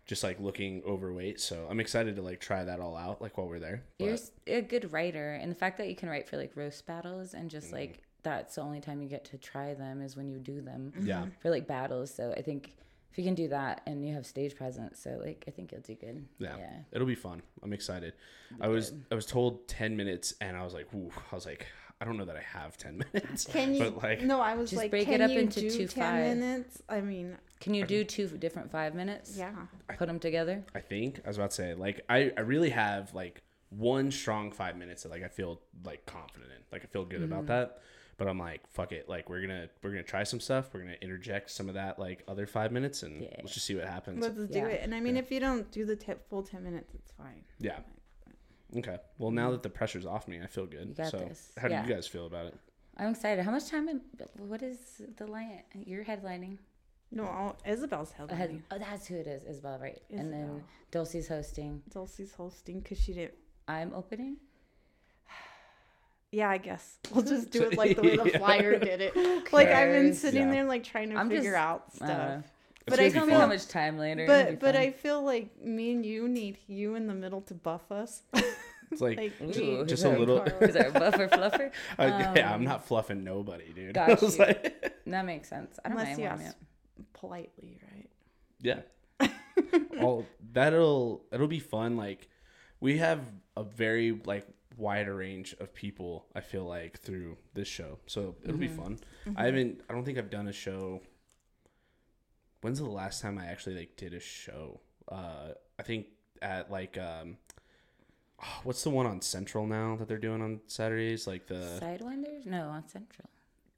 just 0.04 0.24
like 0.24 0.40
looking 0.40 0.82
overweight. 0.84 1.40
So 1.40 1.68
I'm 1.70 1.78
excited 1.78 2.16
to 2.16 2.22
like 2.22 2.40
try 2.40 2.64
that 2.64 2.80
all 2.80 2.96
out 2.96 3.22
like 3.22 3.38
while 3.38 3.46
we're 3.46 3.60
there. 3.60 3.84
You're 4.00 4.16
a 4.48 4.60
good 4.60 4.92
writer, 4.92 5.34
and 5.34 5.48
the 5.50 5.54
fact 5.54 5.78
that 5.78 5.88
you 5.88 5.94
can 5.94 6.08
write 6.08 6.28
for 6.28 6.36
like 6.36 6.50
roast 6.56 6.84
battles 6.84 7.32
and 7.32 7.48
just 7.48 7.68
Mm-hmm. 7.68 7.76
like 7.76 8.02
that's 8.24 8.56
the 8.56 8.60
only 8.60 8.80
time 8.80 9.00
you 9.00 9.08
get 9.08 9.24
to 9.26 9.38
try 9.38 9.72
them 9.74 10.02
is 10.02 10.16
when 10.16 10.28
you 10.28 10.40
do 10.40 10.60
them 10.60 10.92
yeah. 11.00 11.26
for 11.40 11.48
like 11.48 11.68
battles. 11.68 12.12
So 12.12 12.34
I 12.36 12.42
think 12.42 12.72
if 13.12 13.16
you 13.16 13.22
can 13.22 13.36
do 13.36 13.46
that 13.48 13.82
and 13.86 14.04
you 14.04 14.14
have 14.14 14.26
stage 14.26 14.56
presence, 14.56 14.98
so 15.00 15.20
like 15.24 15.44
I 15.46 15.52
think 15.52 15.70
you'll 15.70 15.80
do 15.80 15.94
good. 15.94 16.26
Yeah, 16.40 16.56
yeah. 16.58 16.78
it'll 16.90 17.06
be 17.06 17.14
fun. 17.14 17.40
I'm 17.62 17.72
excited. 17.72 18.14
I 18.60 18.66
was 18.66 18.94
I 19.12 19.14
was 19.14 19.26
told 19.26 19.68
ten 19.68 19.96
minutes, 19.96 20.34
and 20.40 20.56
I 20.56 20.64
was 20.64 20.74
like, 20.74 20.92
ooh, 20.92 21.12
I 21.30 21.34
was 21.36 21.46
like, 21.46 21.66
I 22.00 22.04
don't 22.04 22.16
know 22.18 22.24
that 22.26 22.36
I 22.36 22.42
have 22.58 22.76
ten 22.76 22.98
minutes. 23.12 23.44
Can 23.46 23.74
you? 23.74 23.80
But 23.90 24.02
like, 24.02 24.22
no, 24.22 24.40
I 24.40 24.54
was 24.54 24.70
Just 24.70 24.82
like, 24.82 24.90
break 24.90 25.06
can 25.06 25.20
it 25.20 25.24
up 25.24 25.30
you 25.30 25.40
into 25.40 25.60
do 25.60 25.70
two 25.70 25.86
ten 25.86 26.02
five. 26.04 26.36
minutes? 26.36 26.82
I 26.88 27.00
mean, 27.00 27.36
Can 27.60 27.72
you 27.74 27.86
do 27.86 28.04
two 28.04 28.26
different 28.28 28.70
five 28.70 28.94
minutes? 28.94 29.36
yeah. 29.36 29.52
Put 29.96 30.06
them 30.08 30.18
together. 30.18 30.64
I 30.74 30.80
think 30.80 31.20
I 31.24 31.28
was 31.28 31.38
about 31.38 31.50
to 31.50 31.56
say, 31.56 31.74
like, 31.74 32.04
I 32.08 32.32
I 32.36 32.40
really 32.42 32.70
have 32.70 33.14
like 33.14 33.42
one 33.70 34.10
strong 34.10 34.52
five 34.52 34.76
minutes 34.76 35.02
that 35.04 35.10
like 35.10 35.22
I 35.24 35.28
feel 35.28 35.60
like 35.84 36.04
confident 36.06 36.50
in, 36.52 36.58
like 36.70 36.82
I 36.84 36.86
feel 36.86 37.04
good 37.04 37.20
Mm-hmm. 37.20 37.32
about 37.32 37.46
that. 37.46 37.80
But 38.18 38.28
I'm 38.28 38.38
like, 38.38 38.66
fuck 38.68 38.92
it, 38.92 39.08
like 39.10 39.28
we're 39.28 39.40
gonna 39.42 39.68
we're 39.82 39.90
gonna 39.90 40.02
try 40.02 40.22
some 40.22 40.40
stuff. 40.40 40.70
We're 40.72 40.80
gonna 40.80 40.96
interject 41.02 41.50
some 41.50 41.68
of 41.68 41.74
that 41.74 41.98
like 41.98 42.24
other 42.28 42.46
five 42.46 42.72
minutes, 42.72 43.02
and 43.02 43.22
Yeah. 43.22 43.28
let's 43.38 43.52
just 43.54 43.66
see 43.66 43.74
what 43.74 43.84
happens. 43.84 44.22
Let's 44.22 44.36
do 44.52 44.58
Yeah. 44.58 44.66
it. 44.68 44.80
And 44.82 44.94
I 44.94 45.00
mean, 45.00 45.16
if 45.16 45.30
you 45.30 45.38
don't 45.40 45.70
do 45.70 45.84
the 45.86 45.96
te- 45.96 46.14
full 46.30 46.42
ten 46.42 46.62
minutes, 46.64 46.94
it's 46.94 47.12
fine. 47.12 47.42
Yeah. 47.58 47.78
Okay. 48.76 48.98
Well, 49.18 49.30
now 49.30 49.44
mm-hmm. 49.44 49.52
that 49.52 49.62
the 49.62 49.70
pressure's 49.70 50.06
off 50.06 50.26
me, 50.28 50.40
I 50.42 50.46
feel 50.46 50.66
good. 50.66 50.88
You 50.88 50.94
got 50.94 51.10
so, 51.10 51.18
this. 51.18 51.52
how 51.58 51.68
do 51.68 51.74
you 51.74 51.94
guys 51.94 52.06
feel 52.06 52.26
about 52.26 52.46
it? 52.46 52.54
I'm 52.96 53.10
excited. 53.10 53.44
How 53.44 53.50
much 53.50 53.70
time? 53.70 53.88
In, 53.88 54.00
what 54.38 54.62
is 54.62 55.02
the 55.16 55.26
line? 55.26 55.62
You're 55.74 56.04
headlining. 56.04 56.58
No, 57.12 57.24
I'll, 57.24 57.56
Isabel's 57.64 58.12
headlining. 58.18 58.36
head, 58.36 58.62
oh, 58.70 58.78
that's 58.78 59.06
who 59.06 59.16
it 59.16 59.26
is. 59.26 59.44
Isabel, 59.44 59.78
right? 59.78 60.00
And 60.10 60.32
then 60.32 60.42
Isabel. 60.42 60.62
Dulcie's 60.90 61.28
hosting. 61.28 61.82
Dulcie's 61.90 62.32
hosting 62.32 62.80
because 62.80 62.98
she 62.98 63.12
didn't. 63.12 63.34
I'm 63.68 63.92
opening. 63.94 64.38
Yeah, 66.32 66.50
I 66.50 66.58
guess 66.58 66.98
we'll 67.14 67.24
just 67.24 67.50
do 67.50 67.62
it 67.62 67.78
like 67.78 67.96
the 67.96 68.02
way 68.02 68.16
the 68.30 68.38
flyer 68.38 68.78
did 68.78 69.00
it. 69.00 69.52
Like 69.52 69.68
I've 69.68 69.90
been 69.92 70.12
sitting 70.12 70.48
Yeah. 70.48 70.50
there 70.50 70.64
like 70.64 70.84
trying 70.84 71.10
to 71.10 71.16
I'm 71.16 71.30
figure 71.30 71.52
just- 71.52 71.64
out 71.64 71.84
I 72.00 72.06
don't 72.06 72.16
stuff. 72.16 72.44
It's 72.86 72.96
But 72.96 73.00
I 73.00 73.08
be 73.08 73.12
Tell 73.14 73.26
me 73.26 73.32
how 73.32 73.46
much 73.46 73.66
time 73.68 73.98
later. 73.98 74.26
But 74.26 74.60
but 74.60 74.74
fun. 74.74 74.82
I 74.82 74.90
feel 74.92 75.22
like 75.22 75.60
me 75.62 75.92
and 75.92 76.06
you 76.06 76.28
need 76.28 76.58
you 76.66 76.94
in 76.94 77.06
the 77.06 77.14
middle 77.14 77.40
to 77.42 77.54
buff 77.54 77.90
us. 77.90 78.22
It's 78.92 79.00
like, 79.00 79.18
like 79.18 79.32
Ooh, 79.42 79.46
me, 79.80 79.84
just 79.84 80.04
a 80.04 80.10
little- 80.16 80.42
Is 80.44 80.74
that 80.74 80.90
a 80.90 80.92
buffer 80.92 81.26
fluffer? 81.32 81.72
I, 81.98 82.06
yeah, 82.06 82.48
I'm 82.54 82.60
Um, 82.60 82.64
not 82.64 82.86
fluffing 82.86 83.24
nobody, 83.24 83.72
dude. 83.72 83.94
got 84.00 84.22
you. 84.22 84.28
like, 84.38 85.02
That 85.08 85.24
makes 85.26 85.48
sense. 85.48 85.76
I 85.84 85.88
don't 85.88 85.98
Unless 85.98 86.18
mind 86.18 86.40
you 86.40 86.46
ask 86.46 86.56
politely, 87.12 87.80
right? 87.92 88.08
yeah. 88.60 88.82
All 90.00 90.24
that'll 90.52 91.24
it'll 91.32 91.48
be 91.48 91.58
fun. 91.58 91.96
Like 91.96 92.28
we 92.78 92.98
have 92.98 93.20
a 93.56 93.64
very 93.64 94.20
like 94.24 94.46
wider 94.76 95.16
range 95.16 95.54
of 95.58 95.74
people. 95.74 96.26
I 96.36 96.40
feel 96.40 96.64
like 96.64 96.98
through 97.00 97.38
this 97.54 97.66
show, 97.68 97.98
so 98.06 98.36
it'll 98.44 98.56
be 98.56 98.68
Mm-hmm. 98.68 98.82
fun. 98.82 98.98
I 99.36 99.46
haven't. 99.46 99.80
I 99.90 99.94
don't 99.94 100.04
think 100.04 100.16
I've 100.18 100.30
done 100.30 100.46
a 100.48 100.52
show. 100.52 101.00
When's 102.60 102.78
the 102.78 102.86
last 102.86 103.22
time 103.22 103.38
I 103.38 103.46
actually 103.46 103.76
like 103.76 103.96
did 103.96 104.14
a 104.14 104.20
show? 104.20 104.80
Uh, 105.10 105.52
I 105.78 105.82
think 105.82 106.06
at 106.42 106.70
like 106.70 106.98
um, 106.98 107.36
oh, 108.42 108.60
what's 108.64 108.82
the 108.82 108.90
one 108.90 109.06
on 109.06 109.20
Central 109.20 109.66
now 109.66 109.96
that 109.96 110.08
they're 110.08 110.18
doing 110.18 110.42
on 110.42 110.60
Saturdays? 110.66 111.26
Like 111.26 111.46
the 111.46 111.78
Sidewinders? 111.80 112.46
No, 112.46 112.68
on 112.68 112.88
Central. 112.88 113.28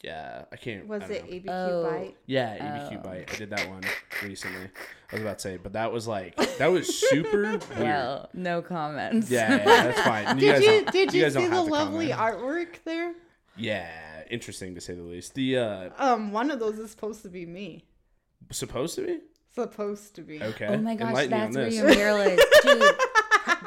yeah, 0.03 0.45
I 0.53 0.57
can't. 0.57 0.87
Was 0.87 1.03
I 1.03 1.07
it 1.15 1.25
know. 1.25 1.31
ABQ 1.33 1.49
Oh. 1.49 1.91
bite? 1.91 2.17
Yeah, 2.27 2.57
ABQ 2.91 2.99
Oh. 2.99 3.03
bite. 3.03 3.31
I 3.33 3.37
did 3.37 3.51
that 3.51 3.69
one 3.69 3.83
recently. 4.23 4.71
I 5.11 5.15
was 5.15 5.23
about 5.23 5.39
to 5.39 5.43
say, 5.43 5.57
but 5.57 5.73
that 5.75 5.93
was 5.93 6.07
like 6.07 6.37
that 6.59 6.69
was 6.69 6.99
super 7.11 7.43
weird. 7.43 7.65
Well, 7.79 8.29
no 8.33 8.63
comments. 8.63 9.31
Yeah, 9.31 9.57
yeah, 9.57 9.65
that's 9.65 10.01
fine. 10.01 10.37
Did 10.39 10.53
guys 10.55 10.63
you 10.65 10.85
did 10.93 11.15
you, 11.15 11.23
guys 11.23 11.35
see 11.35 11.47
the 11.47 11.63
lovely 11.63 12.11
comment. 12.11 12.39
artwork 12.41 12.85
there? 12.85 13.15
Yeah, 13.57 13.91
interesting 14.31 14.75
to 14.77 14.81
say 14.81 14.95
the 14.95 15.03
least. 15.03 15.35
The 15.35 15.59
uh 15.59 15.91
Um, 15.99 16.31
one 16.33 16.51
of 16.51 16.61
those 16.61 16.79
is 16.79 16.91
supposed 16.93 17.23
to 17.23 17.29
be 17.29 17.45
me. 17.45 17.85
Supposed 18.51 18.95
to 18.97 19.07
be 19.07 19.19
Supposed 19.55 20.15
to 20.15 20.23
be. 20.23 20.41
okay. 20.43 20.67
Oh 20.67 20.77
my 20.79 20.95
gosh, 20.95 21.09
Enlighten 21.09 21.31
that's 21.31 21.57
where 21.57 21.65
this. 21.65 21.75
your 21.75 21.89
mural 21.89 22.21
is, 22.21 22.41
dude. 22.63 22.95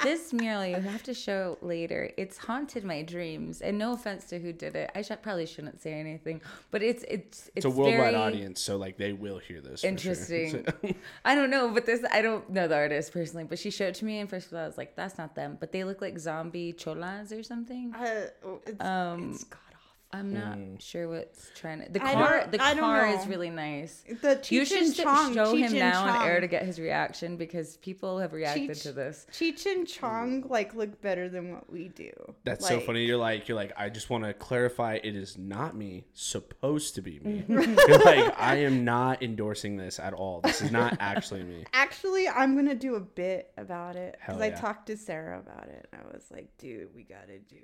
this 0.04 0.32
mural 0.32 0.66
you 0.66 0.76
have 0.78 1.04
to 1.04 1.14
show 1.14 1.58
later. 1.62 2.10
It's 2.18 2.38
haunted 2.38 2.86
my 2.86 3.02
dreams, 3.02 3.60
and 3.62 3.78
no 3.78 3.92
offense 3.94 4.26
to 4.28 4.40
who 4.40 4.54
did 4.54 4.76
it. 4.76 4.90
I 4.96 5.02
should, 5.02 5.22
probably 5.22 5.46
shouldn't 5.48 5.82
say 5.82 5.92
anything, 5.94 6.40
but 6.70 6.82
it's 6.82 7.04
it's 7.10 7.48
it's, 7.48 7.52
It's 7.56 7.66
a 7.66 7.70
worldwide 7.70 8.14
very 8.14 8.16
audience, 8.16 8.62
so 8.62 8.78
like 8.78 8.98
they 8.98 9.12
will 9.12 9.38
hear 9.40 9.60
this. 9.60 9.82
for 9.82 9.88
sure. 9.88 9.90
Interesting. 9.90 10.66
I 11.26 11.36
don't 11.36 11.50
know, 11.50 11.70
but 11.72 11.86
this 11.86 12.06
I 12.10 12.22
don't 12.22 12.50
know 12.50 12.70
the 12.70 12.76
artist 12.76 13.12
personally, 13.12 13.44
but 13.44 13.60
she 13.60 13.70
showed 13.70 13.90
it 13.90 13.96
to 13.96 14.06
me, 14.06 14.20
and 14.20 14.30
first 14.30 14.48
of 14.48 14.54
all, 14.54 14.64
I 14.64 14.68
was 14.68 14.78
like, 14.78 14.96
"That's 14.96 15.18
not 15.18 15.36
them," 15.36 15.58
but 15.60 15.74
they 15.74 15.84
look 15.84 16.00
like 16.02 16.18
zombie 16.20 16.72
cholas 16.74 17.34
or 17.34 17.44
something. 17.44 17.94
Uh, 17.94 18.28
oh, 18.46 18.62
it's, 18.66 18.80
Um, 18.82 19.32
it's 19.34 19.44
god 19.44 19.58
awful. 19.68 19.71
I'm 20.14 20.34
not 20.34 20.58
Mm. 20.58 20.82
sure 20.82 21.08
what's 21.08 21.50
trying 21.56 21.86
to. 21.86 21.92
The 21.92 22.04
I 22.06 22.14
car, 22.14 22.48
the 22.52 22.62
I 22.62 22.76
car 22.76 23.08
is 23.08 23.26
really 23.28 23.50
nice. 23.50 24.04
The 24.22 24.40
you 24.50 24.62
Cheech 24.64 24.68
should 24.68 24.82
and 24.84 24.94
sh- 24.96 25.00
Chong, 25.02 25.34
show 25.34 25.54
Cheech 25.54 25.60
him 25.60 25.64
and 25.72 25.80
now 25.80 26.06
on 26.08 26.28
air 26.28 26.40
to 26.42 26.48
get 26.48 26.64
his 26.64 26.80
reaction 26.80 27.38
because 27.38 27.78
people 27.78 28.20
have 28.20 28.34
reacted 28.34 28.70
Cheech- 28.72 28.82
to 28.84 28.92
this. 28.92 29.26
Cheech 29.32 29.66
and 29.66 29.88
Chong 29.88 30.42
like 30.50 30.74
look 30.76 31.02
better 31.02 31.30
than 31.30 31.54
what 31.54 31.72
we 31.72 31.88
do. 31.90 32.12
That's 32.44 32.68
so 32.68 32.80
funny. 32.80 33.06
You're 33.06 33.18
like, 33.18 33.48
you're 33.48 33.56
like, 33.56 33.72
I 33.78 33.90
just 33.90 34.10
want 34.10 34.24
to 34.26 34.34
clarify. 34.34 35.00
It 35.04 35.16
is 35.16 35.38
not 35.38 35.76
me. 35.76 36.06
Supposed 36.14 36.96
to 36.96 37.02
be 37.02 37.20
me. 37.20 37.44
you're 37.50 38.00
like, 38.00 38.38
I 38.40 38.58
am 38.58 38.84
not 38.86 39.24
endorsing 39.24 39.78
this 39.78 40.00
at 40.00 40.14
all. 40.14 40.42
This 40.42 40.62
is 40.62 40.72
not 40.72 40.98
actually 41.00 41.44
me. 41.44 41.66
Actually, 41.74 42.28
I'm 42.28 42.56
gonna 42.56 42.76
do 42.76 42.96
a 42.96 43.00
bit 43.00 43.52
about 43.58 43.96
it 43.96 44.18
Hell 44.20 44.38
because 44.38 44.52
I 44.52 44.56
talked 44.60 44.88
to 44.88 44.98
Sarah 44.98 45.40
about 45.40 45.68
it. 45.68 45.88
And 45.92 46.02
I 46.02 46.14
was 46.14 46.24
like, 46.32 46.48
dude, 46.58 46.94
we 46.96 47.04
gotta 47.04 47.40
do 47.40 47.58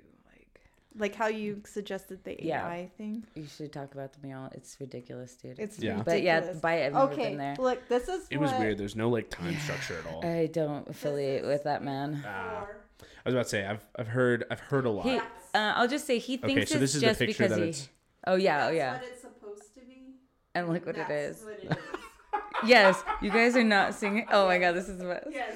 like 0.98 1.10
like 1.12 1.14
how 1.14 1.28
you 1.28 1.62
suggested 1.64 2.22
the 2.24 2.36
Yeah. 2.40 2.66
AI 2.66 2.90
thing. 2.98 3.24
You 3.34 3.46
should 3.46 3.72
talk 3.72 3.94
about 3.94 4.12
the 4.12 4.26
mural. 4.26 4.50
It's 4.52 4.76
ridiculous, 4.80 5.34
dude. 5.36 5.58
It's 5.58 5.78
Yeah. 5.78 6.02
but 6.04 6.22
yeah, 6.22 6.34
ridiculous. 6.36 6.60
by 6.60 6.84
I've 6.86 6.94
okay, 6.96 7.34
there. 7.36 7.56
look, 7.58 7.88
this 7.88 8.08
is 8.08 8.26
It 8.30 8.38
was 8.38 8.52
weird. 8.54 8.78
There's 8.78 8.96
no 8.96 9.08
like 9.08 9.30
time 9.30 9.56
structure 9.60 9.98
at 9.98 10.12
all. 10.12 10.24
I 10.24 10.46
don't 10.46 10.88
affiliate 10.88 11.44
with 11.44 11.64
that 11.64 11.82
man. 11.82 12.22
Ah. 12.26 12.66
I 13.24 13.28
was 13.28 13.34
about 13.34 13.42
to 13.44 13.48
say, 13.48 13.66
I've 13.66 13.84
I've 13.98 14.08
heard 14.08 14.44
I've 14.50 14.60
heard 14.60 14.84
a 14.86 14.90
lot. 14.90 15.04
He, 15.06 15.16
uh, 15.18 15.22
I'll 15.54 15.88
just 15.88 16.06
say 16.06 16.18
he 16.18 16.36
thinks 16.36 16.52
okay, 16.52 16.64
so 16.66 16.74
it's 16.74 16.80
this 16.80 16.94
is 16.94 17.00
the 17.00 17.06
just 17.08 17.18
picture 17.20 17.44
because 17.44 17.56
that 17.56 17.62
he. 17.62 17.68
it's. 17.70 17.88
Oh 18.26 18.34
yeah, 18.36 18.56
oh 18.56 18.64
That's 18.66 18.76
yeah, 18.76 18.92
what 18.94 19.04
it's 19.04 19.20
supposed 19.22 19.74
to 19.74 19.80
be. 19.80 20.14
and 20.54 20.68
look 20.68 20.84
what 20.86 20.96
it 20.96 21.06
That's 21.08 21.38
is. 21.38 21.44
what 21.44 21.58
it 21.62 21.70
is. 21.70 21.76
Yes, 22.66 23.02
you 23.22 23.30
guys 23.30 23.54
are 23.56 23.62
not 23.64 23.94
singing. 23.94 24.26
Oh 24.32 24.46
my 24.46 24.58
god, 24.58 24.72
this 24.72 24.88
is 24.88 24.98
the 24.98 25.04
best. 25.04 25.28
yes. 25.30 25.54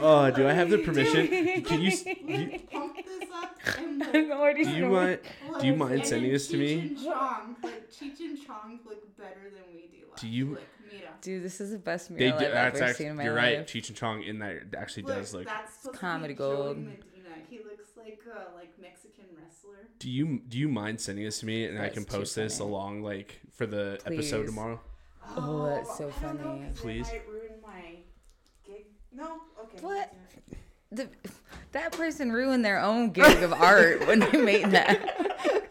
Oh, 0.00 0.30
do 0.30 0.48
I 0.48 0.52
have 0.52 0.70
the 0.70 0.78
permission? 0.78 1.26
Can 1.62 1.80
you? 1.80 1.88
s- 1.88 2.04
you 2.06 2.60
Pump 2.70 2.96
this 2.96 3.28
up 3.32 3.54
and 3.78 4.02
I'm 4.02 4.32
already 4.32 4.64
do 4.64 4.70
you 4.70 4.76
snoring. 4.76 4.92
mind? 4.92 5.18
Do 5.60 5.66
you 5.66 5.76
mind 5.76 6.06
sending 6.06 6.32
this 6.32 6.48
to 6.48 6.56
me? 6.56 6.74
Cheech 6.76 6.88
and 6.88 6.98
Chong, 7.04 7.56
like 7.62 7.90
Cheech 7.90 8.20
and 8.20 8.46
Chong 8.46 8.80
look 8.86 9.16
better 9.16 9.50
than 9.52 9.62
we 9.74 9.82
do. 9.82 10.04
Do 10.20 10.28
you- 10.28 10.50
Look, 10.50 10.62
Mira. 10.90 11.08
Dude, 11.20 11.42
this 11.44 11.60
is 11.60 11.70
the 11.72 11.78
best 11.78 12.08
They 12.10 12.24
mural 12.26 12.38
do, 12.38 12.46
I've 12.46 12.52
that's 12.52 12.76
ever 12.76 12.84
actually, 12.86 12.94
seen 13.04 13.06
in 13.12 13.16
my 13.16 13.24
you're 13.24 13.34
right. 13.34 13.66
Cheech 13.66 13.88
and 13.88 13.96
Chong 13.96 14.22
in 14.22 14.38
that 14.40 14.74
actually 14.76 15.04
Look, 15.04 15.16
does 15.16 15.34
look. 15.34 15.44
that's 15.46 15.74
supposed 15.78 15.98
comedy 15.98 16.34
to 16.34 16.38
be 16.38 16.44
Joey 16.44 16.56
gold. 16.56 16.76
Medina. 16.78 17.00
He 17.48 17.58
looks 17.58 17.88
like 17.96 18.20
a 18.26 18.54
like 18.54 18.78
Mexican 18.80 19.24
wrestler. 19.36 19.88
Do 19.98 20.10
you 20.10 20.40
do 20.48 20.58
you 20.58 20.68
mind 20.68 21.00
sending 21.00 21.24
this 21.24 21.38
to 21.40 21.46
me 21.46 21.66
and 21.66 21.78
I 21.78 21.82
That's 21.82 21.94
can 21.94 22.04
too 22.04 22.16
post 22.18 22.34
this 22.36 22.58
funny. 22.58 22.70
along 22.70 23.02
like 23.02 23.40
for 23.52 23.66
the 23.66 24.00
episode 24.06 24.42
Please. 24.42 24.46
tomorrow? 24.50 24.80
Oh, 25.36 25.66
that's 25.66 25.96
so 25.96 26.04
oh, 26.12 26.12
I 26.20 26.22
don't 26.32 26.36
know, 26.36 26.42
funny. 26.44 26.66
'cause 26.68 26.78
it 26.78 26.82
Please. 26.82 27.06
might 27.06 27.12
ruin 27.12 27.26
my 27.26 27.32
gig. 27.32 27.33
No, 29.14 29.40
okay. 29.62 29.78
What? 29.80 30.12
The, 30.90 31.08
that 31.72 31.92
person 31.92 32.30
ruined 32.32 32.64
their 32.64 32.80
own 32.80 33.10
gig 33.10 33.42
of 33.42 33.52
art 33.52 34.06
when 34.06 34.20
they 34.20 34.40
made 34.40 34.70
that. 34.70 35.20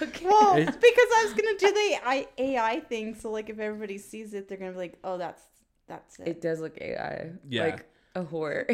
Okay. 0.00 0.24
Well, 0.26 0.56
It's- 0.56 0.76
because 0.76 1.08
I 1.16 1.24
was 1.24 1.32
gonna 1.34 1.58
do 1.58 1.72
the 1.72 2.26
AI 2.44 2.78
thing, 2.88 3.16
so 3.16 3.32
like 3.32 3.50
if 3.50 3.58
everybody 3.58 3.98
sees 3.98 4.32
it, 4.32 4.48
they're 4.48 4.56
gonna 4.56 4.70
be 4.70 4.76
like, 4.78 4.96
"Oh, 5.02 5.18
that's 5.18 5.42
that's 5.88 6.20
it." 6.20 6.28
It 6.28 6.40
does 6.40 6.60
look 6.60 6.80
AI. 6.80 7.32
Yeah. 7.48 7.64
Like 7.64 7.84
a 8.18 8.24
whore. 8.24 8.68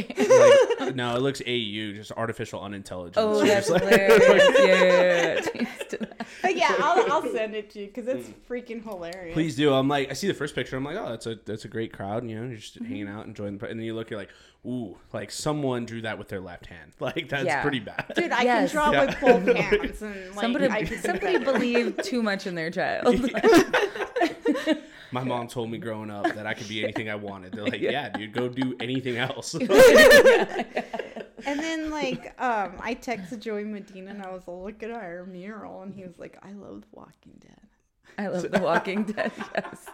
Like, 0.80 0.94
no, 0.96 1.14
it 1.16 1.22
looks 1.22 1.40
AU, 1.42 1.92
just 1.94 2.12
artificial 2.12 2.60
unintelligence. 2.62 3.16
oh, 3.18 3.40
It's 3.44 3.68
that's 3.68 3.70
like- 3.70 3.82
hilarious. 3.82 4.58
yeah. 4.58 5.40
Cheers 5.40 5.68
to 5.90 5.96
that. 5.98 6.26
But 6.42 6.56
yeah, 6.56 6.74
I'll, 6.78 7.12
I'll 7.12 7.32
send 7.32 7.54
it 7.54 7.70
to 7.70 7.80
you 7.80 7.86
because 7.86 8.06
it's 8.08 8.28
freaking 8.48 8.82
hilarious. 8.82 9.34
Please 9.34 9.56
do. 9.56 9.72
I'm 9.72 9.88
like, 9.88 10.10
I 10.10 10.14
see 10.14 10.26
the 10.26 10.34
first 10.34 10.54
picture. 10.54 10.76
I'm 10.76 10.84
like, 10.84 10.96
oh, 10.96 11.08
that's 11.10 11.26
a 11.26 11.36
that's 11.44 11.64
a 11.64 11.68
great 11.68 11.92
crowd. 11.92 12.28
You 12.28 12.40
know, 12.40 12.46
you're 12.48 12.56
just 12.56 12.74
Mm-hmm. 12.76 12.84
hanging 12.86 13.08
out, 13.08 13.26
enjoying. 13.26 13.58
The, 13.58 13.66
and 13.66 13.78
then 13.78 13.86
you 13.86 13.94
look, 13.94 14.10
you're 14.10 14.18
like, 14.18 14.30
ooh, 14.66 14.96
like 15.12 15.30
someone 15.30 15.84
drew 15.86 16.02
that 16.02 16.18
with 16.18 16.28
their 16.28 16.40
left 16.40 16.66
hand. 16.66 16.92
Like 17.00 17.28
that's 17.28 17.44
Yeah. 17.44 17.62
pretty 17.62 17.80
bad. 17.80 18.12
Dude, 18.16 18.32
I 18.32 18.42
Yes. 18.42 18.72
can 18.72 18.76
draw 18.76 18.90
Yeah. 18.92 19.04
with 19.06 19.20
both 19.20 19.56
hands, 19.56 20.02
and 20.02 20.30
like 20.34 20.40
Somebody, 20.40 20.66
I 20.66 20.84
somebody 20.84 21.38
believed 21.38 22.02
too 22.04 22.22
much 22.22 22.46
in 22.46 22.54
their 22.54 22.70
child. 22.70 23.06
My 25.14 25.22
mom 25.22 25.46
told 25.46 25.70
me 25.70 25.78
growing 25.78 26.10
up 26.10 26.34
that 26.34 26.44
I 26.44 26.54
could 26.54 26.68
be 26.68 26.82
anything 26.82 27.08
I 27.08 27.14
wanted. 27.14 27.52
They're 27.52 27.64
like, 27.64 27.80
yeah, 27.80 28.08
dude, 28.08 28.32
go 28.32 28.48
do 28.48 28.76
anything 28.80 29.16
else. 29.16 29.54
And 31.46 31.60
then 31.60 31.90
like 31.90 32.40
um, 32.40 32.72
I 32.80 32.94
texted 32.94 33.40
Joey 33.40 33.64
Medina 33.64 34.10
and 34.10 34.22
I 34.22 34.30
was 34.30 34.42
like, 34.46 34.56
look 34.56 34.82
at 34.82 34.90
our 34.90 35.26
mural, 35.26 35.82
and 35.82 35.94
he 35.94 36.02
was 36.02 36.18
like, 36.18 36.38
I 36.42 36.52
love 36.52 36.80
The 36.80 36.86
Walking 36.92 37.38
Dead. 37.38 37.60
I 38.16 38.28
love 38.28 38.50
The 38.50 38.60
Walking 38.60 39.04
Dead. 39.04 39.30
Yes. 39.54 39.86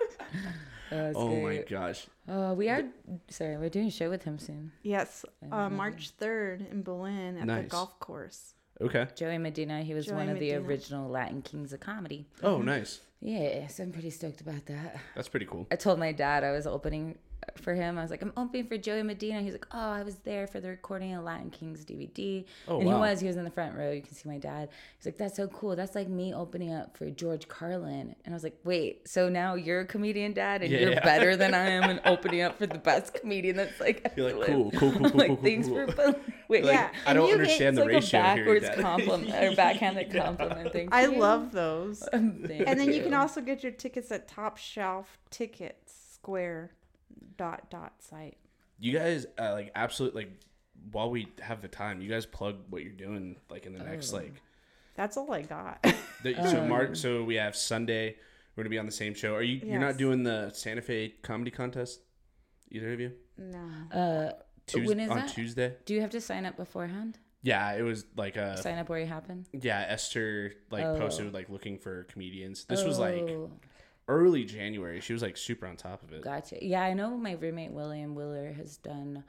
Oh, 0.92 0.96
that's 0.96 1.16
oh 1.16 1.40
my 1.40 1.64
gosh. 1.68 2.06
Oh, 2.28 2.52
we 2.52 2.68
are. 2.68 2.84
Sorry, 3.30 3.56
we're 3.56 3.68
doing 3.68 3.88
a 3.88 3.90
show 3.90 4.10
with 4.10 4.22
him 4.22 4.38
soon. 4.38 4.70
Yes, 4.82 5.24
uh, 5.50 5.68
March 5.68 6.10
third 6.10 6.66
in 6.70 6.82
Berlin 6.82 7.36
at 7.38 7.46
the 7.46 7.68
golf 7.68 7.98
course. 7.98 8.54
Okay. 8.80 9.06
Joey 9.14 9.38
Medina. 9.38 9.82
He 9.82 9.94
was 9.94 10.06
Joey 10.06 10.16
one 10.16 10.28
of 10.28 10.34
Medina. 10.34 10.60
the 10.60 10.66
original 10.66 11.08
Latin 11.08 11.42
Kings 11.42 11.72
of 11.72 11.80
comedy. 11.80 12.26
Oh, 12.42 12.56
mm-hmm. 12.56 12.66
nice. 12.66 13.00
Yeah, 13.20 13.66
so 13.66 13.82
I'm 13.82 13.92
pretty 13.92 14.10
stoked 14.10 14.40
about 14.40 14.64
that. 14.66 14.98
That's 15.14 15.28
pretty 15.28 15.46
cool. 15.46 15.66
I 15.70 15.76
told 15.76 15.98
my 15.98 16.12
dad 16.12 16.42
I 16.42 16.52
was 16.52 16.66
opening 16.66 17.18
for 17.56 17.74
him. 17.74 17.98
I 17.98 18.02
was 18.02 18.10
like, 18.10 18.22
I'm 18.22 18.32
opening 18.36 18.66
for 18.66 18.76
Joey 18.78 19.02
Medina. 19.02 19.40
He's 19.42 19.52
like, 19.52 19.66
Oh, 19.72 19.78
I 19.90 20.02
was 20.02 20.16
there 20.16 20.46
for 20.46 20.60
the 20.60 20.68
recording 20.68 21.14
of 21.14 21.24
Latin 21.24 21.50
Kings 21.50 21.84
DVD. 21.84 22.44
Oh, 22.68 22.78
and 22.78 22.86
wow. 22.86 22.94
he 22.94 23.00
was. 23.00 23.20
He 23.20 23.26
was 23.26 23.36
in 23.36 23.44
the 23.44 23.50
front 23.50 23.76
row. 23.76 23.90
You 23.90 24.02
can 24.02 24.14
see 24.14 24.28
my 24.28 24.38
dad. 24.38 24.68
He's 24.98 25.06
like, 25.06 25.16
That's 25.18 25.36
so 25.36 25.46
cool. 25.48 25.76
That's 25.76 25.94
like 25.94 26.08
me 26.08 26.34
opening 26.34 26.72
up 26.72 26.96
for 26.96 27.10
George 27.10 27.48
Carlin. 27.48 28.14
And 28.24 28.34
I 28.34 28.36
was 28.36 28.42
like, 28.42 28.58
Wait, 28.64 29.08
so 29.08 29.28
now 29.28 29.54
you're 29.54 29.80
a 29.80 29.86
comedian, 29.86 30.32
dad, 30.32 30.62
and 30.62 30.70
Yeah, 30.70 30.80
you're 30.80 30.90
yeah. 30.92 31.04
better 31.04 31.36
than 31.36 31.54
I 31.54 31.68
am 31.70 31.84
and 31.90 32.00
opening 32.06 32.42
up 32.42 32.58
for 32.58 32.66
the 32.66 32.78
best 32.78 33.14
comedian 33.14 33.56
that's 33.56 33.80
like, 33.80 34.10
You're 34.16 34.32
like, 34.32 34.48
ever 34.48 34.52
cool, 34.56 34.70
cool, 34.72 34.92
cool, 34.92 35.10
cool, 35.10 35.10
like, 35.18 35.26
cool, 35.28 35.36
cool, 35.36 35.44
Thanks 35.44 35.68
cool. 35.68 35.86
for 35.92 36.14
wait. 36.48 36.64
Like, 36.64 36.74
Yeah, 36.74 36.90
I 37.06 37.12
don't 37.14 37.28
you 37.28 37.34
get- 37.36 37.40
understand 37.40 37.76
the 37.76 37.82
like 37.84 37.90
ratio 37.94 38.20
a 38.20 38.22
backwards 38.22 38.66
Dad. 38.66 38.80
compliment 38.80 39.44
or 39.44 39.56
backhanded 39.56 40.12
compliment. 40.14 40.72
Thank 40.72 40.94
I 40.94 41.02
you. 41.06 41.18
love 41.18 41.52
those. 41.52 42.02
And 42.12 42.44
then 42.44 42.92
you 42.92 43.02
can 43.02 43.14
also 43.14 43.40
get 43.40 43.62
your 43.62 43.72
tickets 43.72 44.10
at 44.12 44.28
Top 44.28 44.56
Shelf 44.56 45.18
Tickets 45.30 45.94
Square 46.14 46.72
dot 47.36 47.70
dot 47.70 47.94
site. 48.00 48.36
You 48.78 48.92
guys, 48.98 49.26
uh, 49.38 49.52
like, 49.52 49.72
absolutely, 49.74 50.22
like, 50.24 50.32
while 50.90 51.10
we 51.10 51.28
have 51.40 51.60
the 51.60 51.68
time, 51.68 52.00
you 52.00 52.08
guys 52.08 52.24
plug 52.24 52.56
what 52.70 52.82
you're 52.82 52.92
doing, 52.92 53.36
like, 53.50 53.66
in 53.66 53.74
the 53.74 53.84
next, 53.84 54.12
Oh. 54.14 54.16
like, 54.18 54.34
That's 54.94 55.16
all 55.16 55.30
I 55.32 55.42
got. 55.42 55.82
the, 56.22 56.34
so 56.50 56.64
Mark. 56.66 56.96
So 56.96 57.22
we 57.24 57.34
have 57.36 57.54
Sunday. 57.56 58.16
We're 58.56 58.64
gonna 58.64 58.70
be 58.70 58.78
on 58.78 58.86
the 58.86 58.92
same 58.92 59.14
show. 59.14 59.34
Are 59.34 59.42
you? 59.42 59.60
You're 59.64 59.80
not 59.80 59.96
doing 59.96 60.22
the 60.24 60.50
Santa 60.50 60.82
Fe 60.82 61.14
comedy 61.22 61.50
contest, 61.50 62.00
either 62.70 62.92
of 62.92 63.00
you? 63.00 63.12
no. 63.38 63.68
Uh, 63.92 64.32
Tues- 64.66 64.86
when 64.88 65.00
is 65.00 65.10
on 65.10 65.16
that? 65.18 65.28
Tuesday. 65.30 65.74
do 65.86 65.94
you 65.94 66.00
have 66.00 66.10
to 66.10 66.20
sign 66.20 66.44
up 66.46 66.56
beforehand? 66.56 67.18
Yeah, 67.42 67.72
it 67.72 67.82
was 67.82 68.04
like 68.16 68.36
a 68.36 68.56
Sign 68.58 68.76
up 68.78 68.88
where 68.90 69.00
you 69.00 69.06
happen. 69.06 69.46
yeah. 69.52 69.84
Esther 69.88 70.52
like 70.70 70.84
Oh. 70.84 70.98
posted 70.98 71.32
like 71.32 71.48
looking 71.48 71.78
for 71.78 72.04
comedians. 72.04 72.64
This 72.66 72.84
was 72.84 72.98
like 72.98 73.14
Oh, 73.22 73.50
early 74.08 74.44
January. 74.44 75.00
She 75.00 75.12
was 75.12 75.22
like 75.22 75.36
super 75.36 75.66
on 75.66 75.76
top 75.76 76.02
of 76.02 76.12
it. 76.12 76.22
gotcha. 76.22 76.58
Yeah, 76.64 76.82
I 76.82 76.92
know 76.94 77.16
my 77.16 77.32
roommate 77.32 77.72
William 77.72 78.14
Willer 78.14 78.52
has 78.52 78.76
done. 78.76 79.24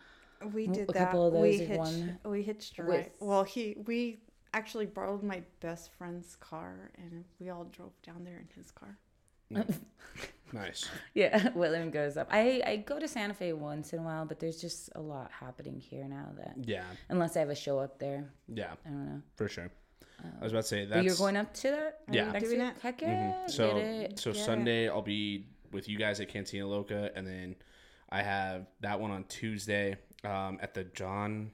We 0.53 0.67
did 0.67 0.89
a 0.89 0.93
that. 0.93 1.05
couple 1.05 1.27
of 1.27 1.33
those. 1.33 1.41
we 1.43 1.57
those, 1.57 1.67
hitched. 1.67 1.77
one 1.79 2.19
We 2.25 2.41
hitched 2.43 2.79
a 2.79 2.83
ride. 2.83 3.11
Well, 3.19 3.43
he 3.43 3.75
we 3.85 4.21
actually 4.53 4.85
borrowed 4.87 5.23
my 5.23 5.43
best 5.59 5.91
friend's 5.97 6.35
car, 6.37 6.91
and 6.97 7.23
we 7.39 7.49
all 7.49 7.65
drove 7.65 7.93
down 8.01 8.23
there 8.23 8.37
in 8.39 8.47
his 8.55 8.71
car. 8.71 8.97
Nice. 10.53 10.89
Yeah, 11.13 11.49
William 11.55 11.91
goes 11.91 12.17
up. 12.17 12.27
I 12.29 12.61
I 12.65 12.75
go 12.77 12.99
to 12.99 13.07
Santa 13.07 13.33
Fe 13.33 13.53
once 13.53 13.93
in 13.93 13.99
a 13.99 14.01
while, 14.01 14.25
but 14.25 14.39
there's 14.39 14.59
just 14.59 14.89
a 14.95 14.99
lot 15.01 15.31
happening 15.31 15.79
here 15.79 16.05
now 16.09 16.27
that 16.37 16.55
Yeah, 16.65 16.83
unless 17.07 17.37
I 17.37 17.39
have 17.39 17.49
a 17.49 17.55
show 17.55 17.79
up 17.79 17.99
there, 17.99 18.29
yeah, 18.49 18.73
I 18.85 18.89
don't 18.89 19.05
know. 19.05 19.21
for 19.37 19.47
sure. 19.47 19.71
I 20.39 20.43
was 20.43 20.51
about 20.53 20.61
to 20.63 20.67
say 20.67 20.85
that 20.85 21.03
you're 21.03 21.15
going 21.15 21.37
up 21.37 21.53
to 21.55 21.71
that? 21.71 21.99
Are 22.07 22.15
Yeah. 22.15 22.25
you 22.27 22.31
next 22.33 22.45
Doing 22.49 22.59
week? 22.59 22.69
it? 22.75 22.81
Heck 22.81 22.97
Mhm. 22.99 23.31
yeah! 23.31 23.47
So 23.47 23.73
get 23.75 23.77
it, 23.85 24.19
so 24.19 24.31
get 24.31 24.39
it. 24.39 24.43
Sunday 24.43 24.89
I'll 24.89 25.01
be 25.01 25.47
with 25.71 25.87
you 25.87 25.97
guys 25.97 26.19
at 26.19 26.27
Cantina 26.27 26.67
Loca, 26.67 27.11
and 27.15 27.25
then 27.25 27.55
I 28.09 28.21
have 28.21 28.67
that 28.81 28.99
one 28.99 29.11
on 29.11 29.23
Tuesday 29.25 29.97
um, 30.23 30.59
at 30.61 30.73
the 30.73 30.83
John 30.83 31.51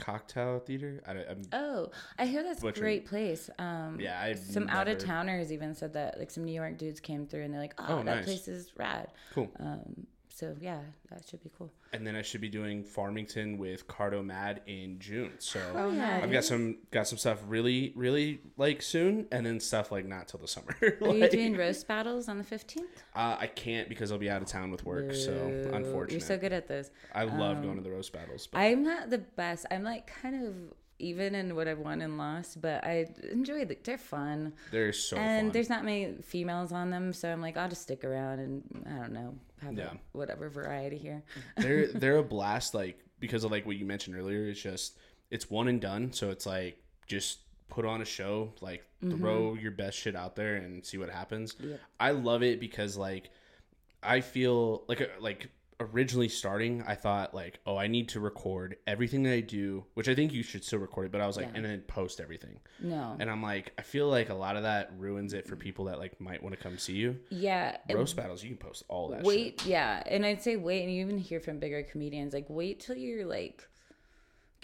Cocktail 0.00 0.58
Theater. 0.58 1.00
I, 1.06 1.12
I'm, 1.12 1.42
Oh, 1.52 1.90
I 2.18 2.26
hear 2.26 2.42
that's 2.42 2.62
a 2.62 2.72
great 2.72 3.06
place. 3.06 3.48
Um, 3.58 3.98
yeah, 4.00 4.20
I 4.20 4.34
some 4.34 4.68
out 4.68 4.88
of 4.88 4.98
towners 4.98 5.52
even 5.52 5.74
said 5.74 5.92
that, 5.92 6.18
like 6.18 6.30
some 6.30 6.44
New 6.44 6.52
York 6.52 6.76
dudes 6.76 6.98
came 7.00 7.26
through 7.26 7.42
and 7.42 7.54
they're 7.54 7.60
like, 7.60 7.74
"Oh, 7.78 7.86
Oh, 7.88 7.96
that 7.98 8.04
nice. 8.04 8.24
place 8.24 8.48
is 8.48 8.72
rad." 8.76 9.08
Cool. 9.32 9.50
Um, 9.60 10.06
so 10.34 10.56
yeah, 10.60 10.80
that 11.10 11.24
should 11.28 11.42
be 11.44 11.50
cool. 11.56 11.70
And 11.92 12.04
then 12.04 12.16
I 12.16 12.22
should 12.22 12.40
be 12.40 12.48
doing 12.48 12.82
Farmington 12.82 13.56
with 13.56 13.86
Cardo 13.86 14.24
Mad 14.24 14.62
in 14.66 14.98
June. 14.98 15.30
So 15.38 15.60
Oh, 15.76 15.90
yeah. 15.92 16.20
I've 16.22 16.32
got 16.32 16.42
some 16.44 16.78
got 16.90 17.06
some 17.06 17.18
stuff 17.18 17.38
really 17.46 17.92
really 17.94 18.40
like 18.56 18.82
soon, 18.82 19.26
and 19.30 19.46
then 19.46 19.60
stuff 19.60 19.92
like 19.92 20.06
not 20.06 20.26
till 20.26 20.40
the 20.40 20.48
summer. 20.48 20.76
Are 20.82 21.14
you 21.14 21.28
doing 21.28 21.56
roast 21.56 21.86
battles 21.86 22.28
on 22.28 22.38
the 22.38 22.44
fifteenth? 22.44 23.02
Uh, 23.14 23.36
I 23.38 23.46
can't 23.46 23.88
because 23.88 24.10
I'll 24.10 24.18
be 24.18 24.28
out 24.30 24.42
of 24.42 24.48
town 24.48 24.72
with 24.72 24.84
work. 24.84 25.14
So 25.14 25.32
unfortunate. 25.72 26.10
You're 26.12 26.20
so 26.26 26.36
good 26.36 26.52
at 26.52 26.66
this. 26.66 26.90
I 27.14 27.24
love 27.24 27.62
going 27.62 27.76
to 27.76 27.82
the 27.82 27.90
roast 27.92 28.12
battles. 28.12 28.48
But 28.48 28.58
I'm 28.58 28.82
not 28.82 29.10
the 29.10 29.18
best. 29.18 29.66
I'm 29.70 29.84
like 29.84 30.10
kind 30.20 30.46
of 30.46 30.54
even 30.98 31.34
in 31.34 31.54
what 31.56 31.66
I've 31.68 31.80
won 31.80 32.00
and 32.02 32.16
lost, 32.16 32.60
but 32.60 32.84
I 32.84 33.06
enjoy 33.30 33.64
the, 33.64 33.76
they're 33.82 33.98
fun. 33.98 34.52
they're 34.70 34.92
so 34.92 35.16
and 35.16 35.48
fun. 35.48 35.52
there's 35.52 35.68
not 35.68 35.84
many 35.84 36.14
females 36.22 36.72
on 36.72 36.90
them, 36.90 37.12
so 37.12 37.30
I'm 37.30 37.40
like, 37.40 37.56
I'll 37.56 37.68
just 37.68 37.82
stick 37.82 38.04
around 38.04 38.38
and 38.38 38.62
I 38.86 39.00
don't 39.00 39.12
know, 39.12 39.34
have 39.64 39.76
Yeah. 39.76 39.92
a, 39.92 39.96
whatever 40.16 40.48
variety 40.48 40.96
here. 40.98 41.22
they're 41.56 41.86
they're 41.94 42.16
a 42.18 42.22
blast 42.24 42.74
like 42.74 42.98
because 43.20 43.44
of 43.44 43.50
like 43.50 43.66
what 43.66 43.76
you 43.76 43.84
mentioned 43.86 44.16
earlier 44.16 44.48
it's 44.48 44.60
just 44.60 44.96
it's 45.30 45.50
one 45.50 45.68
and 45.68 45.80
done 45.80 46.12
so 46.12 46.30
it's 46.30 46.46
like 46.46 46.76
just 47.06 47.38
put 47.68 47.84
on 47.84 48.02
a 48.02 48.04
show 48.04 48.52
like 48.60 48.84
throw 49.10 49.54
your 49.54 49.70
best 49.72 49.98
shit 49.98 50.14
out 50.14 50.36
there 50.36 50.56
and 50.56 50.84
see 50.84 50.98
what 50.98 51.08
happens 51.10 51.54
Yep. 51.58 51.80
i 51.98 52.10
love 52.10 52.42
it 52.42 52.60
because 52.60 52.96
like 52.96 53.30
i 54.02 54.20
feel 54.20 54.84
like 54.88 55.00
uh, 55.00 55.06
like 55.20 55.48
originally 55.80 56.28
starting 56.28 56.82
i 56.86 56.94
thought 56.94 57.34
like 57.34 57.58
oh 57.66 57.76
i 57.76 57.86
need 57.86 58.08
to 58.08 58.20
record 58.20 58.76
everything 58.86 59.22
that 59.22 59.32
i 59.32 59.40
do 59.40 59.84
which 59.94 60.08
i 60.08 60.14
think 60.14 60.32
you 60.32 60.42
should 60.42 60.62
still 60.64 60.78
record 60.78 61.06
it 61.06 61.12
but 61.12 61.20
i 61.20 61.26
was 61.26 61.36
like 61.36 61.46
Yeah. 61.46 61.52
and 61.56 61.64
then 61.64 61.80
post 61.82 62.20
everything 62.20 62.58
No, 62.80 63.16
and 63.18 63.28
i'm 63.30 63.42
like 63.42 63.72
i 63.78 63.82
feel 63.82 64.08
like 64.08 64.28
a 64.28 64.34
lot 64.34 64.56
of 64.56 64.62
that 64.62 64.92
ruins 64.98 65.32
it 65.32 65.46
for 65.48 65.56
people 65.56 65.86
that 65.86 65.98
like 65.98 66.20
might 66.20 66.42
want 66.42 66.54
to 66.56 66.62
come 66.62 66.78
see 66.78 66.94
you 66.94 67.18
yeah, 67.30 67.76
roast 67.92 68.16
battles 68.16 68.42
you 68.42 68.50
can 68.50 68.58
post 68.58 68.84
all 68.88 69.08
that 69.10 69.18
shit. 69.18 69.26
wait 69.26 69.66
yeah 69.66 70.02
and 70.06 70.24
i'd 70.24 70.42
say 70.42 70.56
wait 70.56 70.82
and 70.84 70.92
you 70.94 71.02
even 71.04 71.18
hear 71.18 71.40
from 71.40 71.58
bigger 71.58 71.82
comedians 71.82 72.32
like 72.32 72.46
wait 72.48 72.80
till 72.80 72.96
you're 72.96 73.26
like 73.26 73.66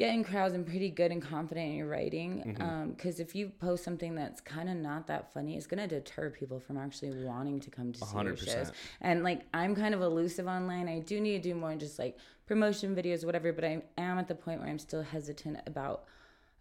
getting 0.00 0.24
crowds 0.24 0.54
and 0.54 0.66
pretty 0.66 0.90
good 0.90 1.12
and 1.12 1.22
confident 1.22 1.66
in 1.70 1.76
your 1.76 1.86
writing 1.86 2.42
Mm-hmm. 2.58 2.90
because 2.90 3.20
if 3.20 3.34
you 3.34 3.50
post 3.60 3.84
something 3.84 4.14
that's 4.14 4.40
kind 4.40 4.68
of 4.68 4.76
not 4.76 5.06
that 5.08 5.32
funny 5.32 5.56
it's 5.56 5.66
going 5.66 5.78
to 5.86 5.86
deter 5.86 6.30
people 6.30 6.58
from 6.58 6.76
actually 6.78 7.12
wanting 7.24 7.60
to 7.60 7.70
come 7.70 7.92
to 7.92 7.98
see 8.04 8.16
your 8.22 8.36
shows 8.36 8.72
and 9.02 9.22
like 9.22 9.42
i'm 9.54 9.74
kind 9.74 9.94
of 9.94 10.00
elusive 10.00 10.46
online 10.46 10.88
i 10.88 10.98
do 11.00 11.20
need 11.20 11.42
to 11.42 11.48
do 11.50 11.54
more 11.54 11.74
just 11.76 11.98
like 11.98 12.16
promotion 12.46 12.96
videos 12.96 13.24
whatever 13.26 13.52
but 13.52 13.64
i 13.64 13.82
am 13.98 14.18
at 14.18 14.26
the 14.26 14.34
point 14.34 14.58
where 14.60 14.68
i'm 14.70 14.78
still 14.78 15.02
hesitant 15.02 15.58
about 15.66 16.04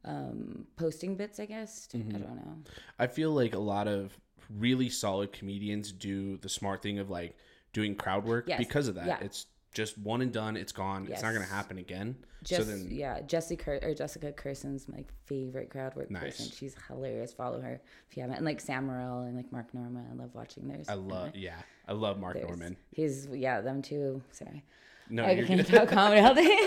um 0.06 0.66
posting 0.76 1.16
bits 1.16 1.40
i 1.40 1.46
guess 1.46 1.88
Mm-hmm. 1.94 2.16
i 2.16 2.20
don't 2.20 2.36
know 2.36 2.58
I 3.00 3.08
feel 3.08 3.32
like 3.32 3.56
a 3.56 3.60
lot 3.60 3.88
of 3.88 4.18
really 4.58 4.90
solid 4.90 5.32
comedians 5.32 5.92
do 5.92 6.38
the 6.38 6.50
smart 6.50 6.82
thing 6.82 7.00
of 7.00 7.10
like 7.10 7.36
doing 7.74 7.96
crowd 7.96 8.26
work 8.26 8.46
Yes. 8.48 8.58
because 8.60 8.88
of 8.88 8.96
that. 8.96 9.06
Yeah. 9.08 9.18
It's 9.22 9.46
just 9.74 9.98
one 9.98 10.22
and 10.22 10.32
done. 10.32 10.58
It's 10.58 10.72
gone. 10.72 11.08
It's 11.12 11.22
not 11.22 11.34
going 11.34 11.46
to 11.46 11.52
happen 11.54 11.78
again. 11.78 12.16
Just, 12.44 12.62
so 12.62 12.68
then, 12.68 12.88
yeah, 12.90 13.20
Jessie 13.22 13.58
Cur- 13.58 13.80
or 13.84 13.94
Jessica 13.94 14.32
Kirson's 14.32 14.88
my 14.88 15.04
favorite 15.26 15.70
crowd 15.70 15.94
work 15.96 16.10
Nice. 16.10 16.24
person. 16.38 16.52
She's 16.56 16.76
hilarious. 16.88 17.34
Follow 17.34 17.60
her 17.60 17.82
if 18.10 18.16
you 18.16 18.22
haven't. 18.22 18.38
And 18.38 18.46
like 18.46 18.62
Sam 18.62 18.88
Morril 18.88 19.28
and 19.28 19.36
like 19.36 19.52
Mark 19.52 19.74
Norman. 19.74 20.06
I 20.10 20.16
love 20.16 20.34
watching 20.34 20.68
theirs. 20.68 20.88
I 20.88 20.94
love, 20.94 21.36
yeah, 21.36 21.56
I 21.88 21.92
love 21.92 22.18
Mark 22.18 22.36
There's- 22.36 22.48
Norman. 22.48 22.78
He's 22.92 23.28
yeah, 23.34 23.60
them 23.62 23.82
too. 23.82 24.22
Sorry, 24.32 24.64
No, 25.10 25.26
I 25.26 25.36
good. 25.36 25.68
talk 25.68 25.90
comedy 25.90 26.22
all 26.22 26.34
day. 26.34 26.58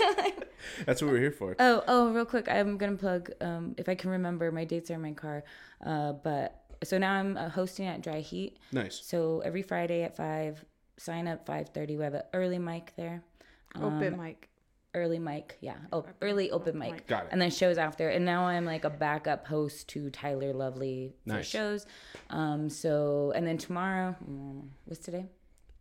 That's 0.85 1.01
what 1.01 1.11
we're 1.11 1.19
here 1.19 1.31
for. 1.31 1.55
oh, 1.59 1.83
oh, 1.87 2.11
real 2.13 2.25
quick, 2.25 2.47
I'm 2.47 2.77
gonna 2.77 2.95
plug. 2.95 3.31
Um, 3.41 3.73
if 3.77 3.89
I 3.89 3.95
can 3.95 4.11
remember, 4.11 4.51
my 4.51 4.65
dates 4.65 4.91
are 4.91 4.95
in 4.95 5.01
my 5.01 5.11
car. 5.13 5.43
Uh, 5.83 6.13
but 6.13 6.63
so 6.83 6.97
now 6.99 7.13
I'm 7.13 7.35
uh, 7.35 7.49
hosting 7.49 7.87
at 7.87 8.01
Dry 8.01 8.19
Heat. 8.19 8.59
Nice. 8.71 9.01
So 9.03 9.41
every 9.43 9.61
Friday 9.63 10.03
at 10.03 10.15
five, 10.15 10.63
sign 10.97 11.27
up 11.27 11.45
five 11.45 11.69
thirty. 11.69 11.97
We 11.97 12.03
have 12.03 12.13
an 12.13 12.23
early 12.33 12.59
mic 12.59 12.93
there. 12.95 13.23
Open 13.81 14.17
mic. 14.21 14.49
early 14.93 15.17
mic 15.17 15.57
yeah 15.59 15.77
oh 15.91 16.05
early 16.21 16.51
open 16.51 16.77
mic 16.77 16.91
mic. 16.91 17.07
Got 17.07 17.23
it. 17.23 17.29
and 17.31 17.41
then 17.41 17.49
shows 17.49 17.79
after 17.79 18.09
and 18.09 18.23
now 18.23 18.45
i'm 18.45 18.63
like 18.65 18.85
a 18.85 18.89
backup 18.91 19.47
host 19.47 19.87
to 19.89 20.11
tyler 20.11 20.53
lovely 20.53 21.15
for 21.25 21.33
Nice. 21.33 21.47
shows 21.47 21.87
um 22.29 22.69
so 22.69 23.33
and 23.35 23.47
then 23.47 23.57
tomorrow 23.57 24.15
mm, 24.29 24.61
what's 24.85 24.99
today 25.01 25.25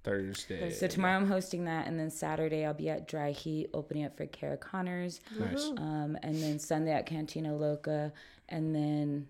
Thursday. 0.02 0.70
so 0.70 0.86
tomorrow 0.86 1.16
i'm 1.16 1.28
hosting 1.28 1.66
that 1.66 1.86
and 1.86 1.98
then 1.98 2.08
saturday 2.08 2.64
i'll 2.64 2.72
be 2.72 2.88
at 2.88 3.06
dry 3.06 3.32
heat 3.32 3.68
opening 3.74 4.06
up 4.06 4.16
for 4.16 4.24
kara 4.24 4.56
connors 4.56 5.20
Nice. 5.38 5.70
um 5.76 6.16
and 6.22 6.42
then 6.42 6.58
sunday 6.58 6.92
at 6.92 7.04
cantina 7.04 7.54
loca 7.54 8.14
and 8.48 8.74
then 8.74 9.28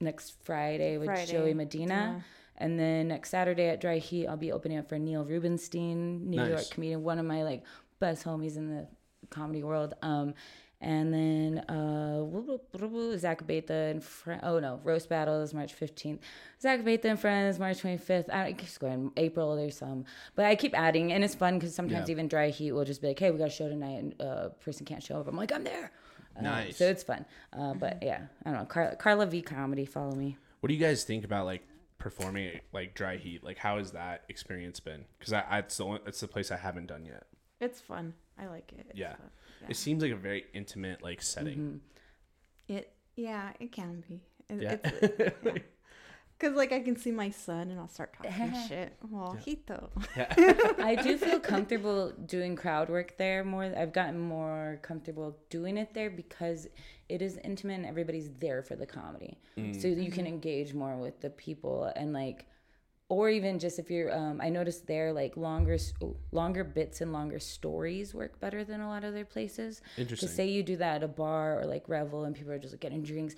next 0.00 0.42
friday 0.44 0.96
with 0.96 1.08
Friday, 1.08 1.30
joey 1.30 1.52
medina 1.52 1.84
Medina. 1.94 2.24
And 2.58 2.78
then 2.78 3.08
next 3.08 3.30
Saturday 3.30 3.68
at 3.68 3.80
Dry 3.80 3.98
Heat, 3.98 4.26
I'll 4.26 4.36
be 4.36 4.52
opening 4.52 4.78
up 4.78 4.88
for 4.88 4.98
Neil 4.98 5.24
Rubenstein, 5.24 6.28
New 6.30 6.36
Nice. 6.36 6.48
York 6.50 6.70
comedian, 6.70 7.02
one 7.02 7.18
of 7.18 7.24
my 7.26 7.42
like 7.42 7.64
best 8.00 8.24
homies 8.24 8.56
in 8.56 8.68
the 8.74 8.86
comedy 9.30 9.62
world. 9.62 9.94
Um, 10.02 10.34
and 10.80 11.12
then 11.12 11.58
uh, 11.68 13.16
Zach 13.18 13.44
Beta 13.46 13.72
and 13.74 14.04
oh 14.44 14.60
no, 14.60 14.80
Roast 14.84 15.08
battle 15.08 15.40
is 15.42 15.52
March 15.52 15.72
fifteenth. 15.74 16.20
Zach 16.62 16.84
Beta 16.84 17.08
and 17.08 17.18
Friends 17.18 17.58
March 17.58 17.78
twenty 17.80 17.96
fifth. 17.98 18.30
I 18.32 18.44
don't 18.44 18.58
keep 18.58 18.78
going 18.78 19.10
April. 19.16 19.56
There's 19.56 19.76
some, 19.76 20.04
but 20.36 20.44
I 20.44 20.54
keep 20.54 20.78
adding, 20.78 21.12
and 21.12 21.24
it's 21.24 21.34
fun 21.34 21.58
because 21.58 21.74
sometimes 21.74 22.08
Yeah. 22.08 22.12
even 22.12 22.28
Dry 22.28 22.50
Heat 22.50 22.72
will 22.72 22.84
just 22.84 23.00
be 23.02 23.08
like, 23.08 23.18
"Hey, 23.18 23.30
we 23.32 23.38
got 23.38 23.48
a 23.48 23.50
show 23.50 23.68
tonight," 23.68 23.98
and 23.98 24.22
uh, 24.22 24.48
person 24.64 24.86
can't 24.86 25.02
show 25.02 25.18
up. 25.18 25.26
I'm 25.26 25.36
like, 25.36 25.52
"I'm 25.52 25.64
there." 25.64 25.90
Uh, 26.36 26.42
Nice. 26.42 26.76
So 26.76 26.86
it's 26.88 27.02
fun. 27.02 27.24
Uh, 27.52 27.74
but 27.74 27.98
yeah, 28.00 28.20
I 28.44 28.50
don't 28.50 28.60
know. 28.60 28.64
Car- 28.66 28.94
Carla 28.96 29.26
V 29.26 29.42
comedy. 29.42 29.84
Follow 29.84 30.14
me. 30.14 30.36
What 30.60 30.68
do 30.68 30.74
you 30.74 30.80
guys 30.80 31.02
think 31.02 31.24
about 31.24 31.44
like 31.46 31.62
performing 31.98 32.48
at, 32.48 32.62
like 32.72 32.94
dry 32.94 33.16
heat? 33.16 33.42
Like, 33.44 33.58
how 33.58 33.78
has 33.78 33.92
that 33.92 34.24
experience 34.28 34.80
been? 34.80 35.04
Because 35.18 35.32
I, 35.32 35.40
I, 35.48 35.58
it's 35.58 35.76
the 35.76 35.84
only, 35.84 36.00
it's 36.06 36.20
the 36.20 36.28
place 36.28 36.50
I 36.50 36.56
haven't 36.56 36.86
done 36.86 37.04
yet. 37.04 37.24
It's 37.60 37.80
fun. 37.80 38.14
I 38.38 38.46
like 38.46 38.72
it. 38.76 38.86
It's 38.90 38.98
Yeah. 38.98 39.16
fun. 39.16 39.30
It 39.68 39.76
seems 39.76 40.02
like 40.02 40.12
a 40.12 40.16
very 40.16 40.44
intimate 40.54 41.02
like 41.02 41.20
setting. 41.22 41.58
Mm-hmm. 41.58 41.76
It 42.76 42.92
yeah, 43.16 43.50
it 43.58 43.72
can 43.72 44.04
be. 44.08 44.20
It, 44.48 44.62
Yeah. 44.62 44.76
It's, 44.84 45.64
Cause 46.38 46.52
like 46.52 46.70
I 46.70 46.78
can 46.78 46.96
see 46.96 47.10
my 47.10 47.30
son 47.30 47.70
and 47.70 47.80
I'll 47.80 47.88
start 47.88 48.12
talking 48.12 48.54
shit. 48.68 48.92
Well, 49.10 49.36
Hito. 49.44 49.90
I 50.16 50.96
do 51.02 51.18
feel 51.18 51.40
comfortable 51.40 52.12
doing 52.12 52.54
crowd 52.54 52.88
work 52.88 53.16
there 53.16 53.42
more. 53.42 53.64
I've 53.64 53.92
gotten 53.92 54.20
more 54.20 54.78
comfortable 54.82 55.36
doing 55.50 55.76
it 55.76 55.94
there 55.94 56.10
because 56.10 56.68
it 57.08 57.22
is 57.22 57.38
intimate 57.42 57.74
and 57.74 57.86
everybody's 57.86 58.30
there 58.38 58.62
for 58.62 58.76
the 58.76 58.86
comedy. 58.86 59.38
So 59.72 59.88
you 59.88 60.12
can 60.12 60.26
engage 60.26 60.74
more 60.74 60.96
with 60.96 61.20
the 61.20 61.30
people 61.30 61.92
and 61.96 62.12
like 62.12 62.46
or 63.08 63.30
even 63.30 63.58
just 63.58 63.78
if 63.78 63.90
you're 63.90 64.14
um 64.14 64.40
I 64.40 64.50
noticed 64.50 64.86
there 64.86 65.12
like 65.12 65.36
longer 65.36 65.78
longer 66.30 66.62
bits 66.62 67.00
and 67.00 67.12
longer 67.12 67.40
stories 67.40 68.14
work 68.14 68.38
better 68.38 68.64
than 68.64 68.80
a 68.80 68.88
lot 68.88 69.02
of 69.02 69.10
other 69.14 69.24
places. 69.24 69.80
Interesting. 69.96 70.28
To 70.28 70.34
say 70.34 70.46
you 70.46 70.62
do 70.62 70.76
that 70.76 70.96
at 70.96 71.02
a 71.02 71.08
bar 71.08 71.60
or 71.60 71.64
like 71.64 71.88
Revel 71.88 72.24
and 72.24 72.36
people 72.36 72.52
are 72.52 72.58
just 72.58 72.74
like, 72.74 72.80
getting 72.80 73.02
drinks, 73.02 73.34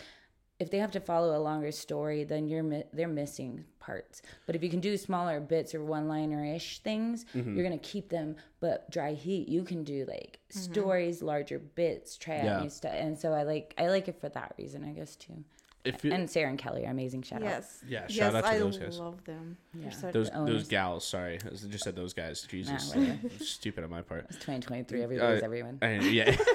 if 0.60 0.70
they 0.70 0.78
have 0.78 0.92
to 0.92 1.00
follow 1.00 1.36
a 1.36 1.40
longer 1.40 1.72
story, 1.72 2.22
then 2.22 2.46
you're 2.46 2.62
mi- 2.62 2.84
they're 2.92 3.08
missing 3.08 3.64
parts. 3.80 4.22
But 4.46 4.54
if 4.54 4.62
you 4.62 4.68
can 4.70 4.78
do 4.80 4.96
smaller 4.96 5.40
bits 5.40 5.74
or 5.74 5.82
one-liner 5.82 6.44
ish 6.44 6.78
things, 6.80 7.24
Mm-hmm. 7.34 7.54
you're 7.56 7.64
gonna 7.64 7.78
keep 7.78 8.08
them. 8.10 8.36
But 8.60 8.88
dry 8.90 9.14
heat, 9.14 9.48
you 9.48 9.64
can 9.64 9.82
do 9.84 10.04
like 10.06 10.38
stories, 10.50 11.22
larger 11.22 11.58
bits, 11.58 12.16
try 12.16 12.38
out 12.38 12.44
Yeah. 12.44 12.60
new 12.60 12.70
stuff. 12.70 12.92
And 12.94 13.18
so 13.18 13.32
I 13.32 13.42
like 13.42 13.74
I 13.78 13.88
like 13.88 14.06
it 14.06 14.20
for 14.20 14.28
that 14.28 14.54
reason, 14.58 14.84
I 14.84 14.92
guess 14.92 15.16
too. 15.16 15.42
If 15.82 16.04
it, 16.04 16.12
And 16.12 16.28
Sarah 16.28 16.50
and 16.50 16.58
Kelly 16.58 16.84
are 16.86 16.90
amazing. 16.90 17.22
Shout 17.22 17.40
out. 17.42 17.48
Yes. 17.48 17.82
Yeah, 17.88 18.00
Yes, 18.02 18.12
shout 18.12 18.34
out 18.34 18.42
to 18.44 18.50
I 18.50 18.58
those 18.58 18.76
guys. 18.76 19.00
I 19.00 19.02
love 19.02 19.24
them. 19.24 19.56
They're 19.72 19.84
Yeah. 19.84 19.96
such- 19.96 20.12
those 20.12 20.28
owners. 20.28 20.54
those 20.54 20.68
gals, 20.68 21.06
sorry, 21.06 21.38
I 21.42 21.48
just 21.48 21.84
said 21.84 21.96
those 21.96 22.12
guys. 22.12 22.42
Jesus, 22.42 22.94
whatever. 22.94 23.18
stupid 23.40 23.84
on 23.84 23.88
my 23.90 24.02
part. 24.02 24.26
It's 24.28 24.36
2023. 24.36 25.02
Everybody's 25.02 25.40
Uh, 25.42 25.44
everyone. 25.46 25.78
I, 25.80 25.94
yeah. 26.00 26.36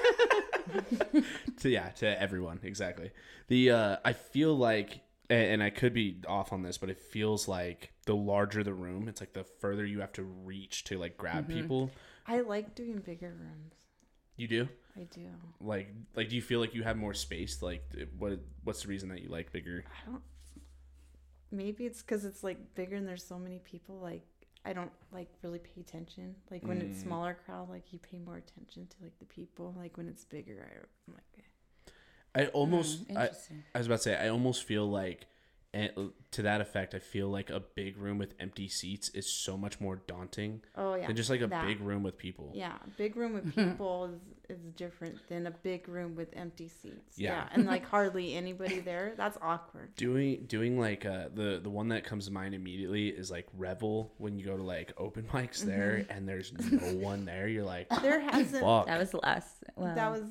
to 1.60 1.68
yeah, 1.68 1.90
to 1.90 2.20
everyone 2.20 2.60
exactly. 2.62 3.10
The 3.48 3.70
uh, 3.70 3.96
I 4.04 4.12
feel 4.12 4.56
like, 4.56 5.00
and, 5.30 5.42
and 5.52 5.62
I 5.62 5.70
could 5.70 5.94
be 5.94 6.20
off 6.28 6.52
on 6.52 6.62
this, 6.62 6.78
but 6.78 6.90
it 6.90 6.98
feels 6.98 7.48
like 7.48 7.92
the 8.06 8.14
larger 8.16 8.62
the 8.64 8.74
room, 8.74 9.08
it's 9.08 9.20
like 9.20 9.32
the 9.32 9.44
further 9.44 9.84
you 9.86 10.00
have 10.00 10.12
to 10.14 10.22
reach 10.22 10.84
to 10.84 10.98
like 10.98 11.16
grab 11.16 11.48
Mm-hmm. 11.48 11.60
people. 11.60 11.90
I 12.26 12.40
like 12.40 12.74
doing 12.74 12.98
bigger 12.98 13.28
rooms. 13.28 13.74
You 14.36 14.48
do 14.48 14.68
I 14.96 15.04
do. 15.04 15.28
like 15.60 15.88
like 16.14 16.28
do 16.28 16.36
you 16.36 16.42
feel 16.42 16.60
like 16.60 16.74
you 16.74 16.82
have 16.82 16.96
more 16.96 17.14
space? 17.14 17.62
Like 17.62 17.82
what 18.18 18.40
what's 18.64 18.82
the 18.82 18.88
reason 18.88 19.08
that 19.10 19.22
you 19.22 19.28
like 19.28 19.52
bigger? 19.52 19.84
I 19.86 20.10
don't. 20.10 20.22
Maybe 21.50 21.86
it's 21.86 22.02
because 22.02 22.24
it's 22.24 22.42
like 22.44 22.74
bigger 22.74 22.96
and 22.96 23.06
there's 23.08 23.24
so 23.24 23.38
many 23.38 23.60
people. 23.60 23.98
Like 24.00 24.22
I 24.66 24.72
don't 24.72 24.92
like 25.12 25.28
really 25.42 25.60
pay 25.60 25.80
attention. 25.80 26.34
Like 26.50 26.66
when 26.66 26.80
it's 26.82 26.98
Mm. 26.98 27.02
smaller 27.02 27.34
crowd, 27.44 27.68
like 27.70 27.92
you 27.92 27.98
pay 27.98 28.18
more 28.18 28.36
attention 28.36 28.86
to 28.88 28.96
like 29.04 29.18
the 29.18 29.24
people. 29.26 29.74
Like 29.78 29.96
when 29.96 30.08
it's 30.08 30.24
bigger, 30.24 30.66
I, 30.68 30.76
I'm 31.08 31.14
like, 31.14 31.24
eh. 31.38 31.42
I 32.34 32.46
almost 32.48 33.08
Mm, 33.08 33.16
I, 33.16 33.22
interesting. 33.22 33.64
I 33.74 33.78
was 33.78 33.86
about 33.86 33.96
to 33.96 34.02
say 34.02 34.16
I 34.16 34.28
almost 34.28 34.64
feel 34.64 34.88
like 34.88 35.26
and 35.76 36.10
to 36.30 36.42
that 36.42 36.60
effect 36.60 36.94
I 36.94 36.98
feel 36.98 37.28
like 37.28 37.50
a 37.50 37.60
big 37.60 37.96
room 37.98 38.18
with 38.18 38.34
empty 38.40 38.68
seats 38.68 39.08
is 39.10 39.26
so 39.30 39.56
much 39.56 39.80
more 39.80 39.96
daunting 40.06 40.62
oh 40.76 40.94
yeah, 40.94 41.06
than 41.06 41.16
just 41.16 41.30
like 41.30 41.42
a 41.42 41.46
that. 41.46 41.66
big 41.66 41.80
room 41.80 42.02
with 42.02 42.16
people. 42.16 42.52
Yeah, 42.54 42.76
big 42.96 43.16
room 43.16 43.34
with 43.34 43.54
people 43.54 44.06
is, 44.48 44.56
is 44.58 44.64
different 44.76 45.16
than 45.28 45.46
a 45.46 45.50
big 45.50 45.88
room 45.88 46.14
with 46.16 46.28
empty 46.34 46.68
seats. 46.68 47.16
Yeah. 47.16 47.32
Yeah, 47.32 47.48
and 47.52 47.66
like 47.66 47.84
hardly 47.86 48.34
anybody 48.34 48.80
there. 48.80 49.12
That's 49.16 49.38
awkward. 49.42 49.94
doing 49.96 50.44
doing 50.46 50.78
like 50.80 51.04
uh 51.04 51.28
the 51.34 51.60
the 51.62 51.70
one 51.70 51.88
that 51.88 52.04
comes 52.04 52.26
to 52.26 52.32
mind 52.32 52.54
immediately 52.54 53.08
is 53.08 53.30
like 53.30 53.46
revel 53.56 54.12
when 54.18 54.38
you 54.38 54.44
go 54.46 54.56
to 54.56 54.62
like 54.62 54.92
open 54.98 55.24
mics 55.32 55.60
there 55.60 55.98
Mm-hmm. 55.98 56.12
and 56.12 56.28
there's 56.28 56.52
no 56.52 56.78
one 57.10 57.24
there 57.24 57.48
you're 57.48 57.64
like 57.64 57.88
There 58.02 58.20
hasn't. 58.20 58.62
fuck 58.64 58.86
That 58.86 58.98
was 58.98 59.12
last. 59.14 59.64
Well, 59.76 59.94
That 59.94 60.10
was 60.10 60.22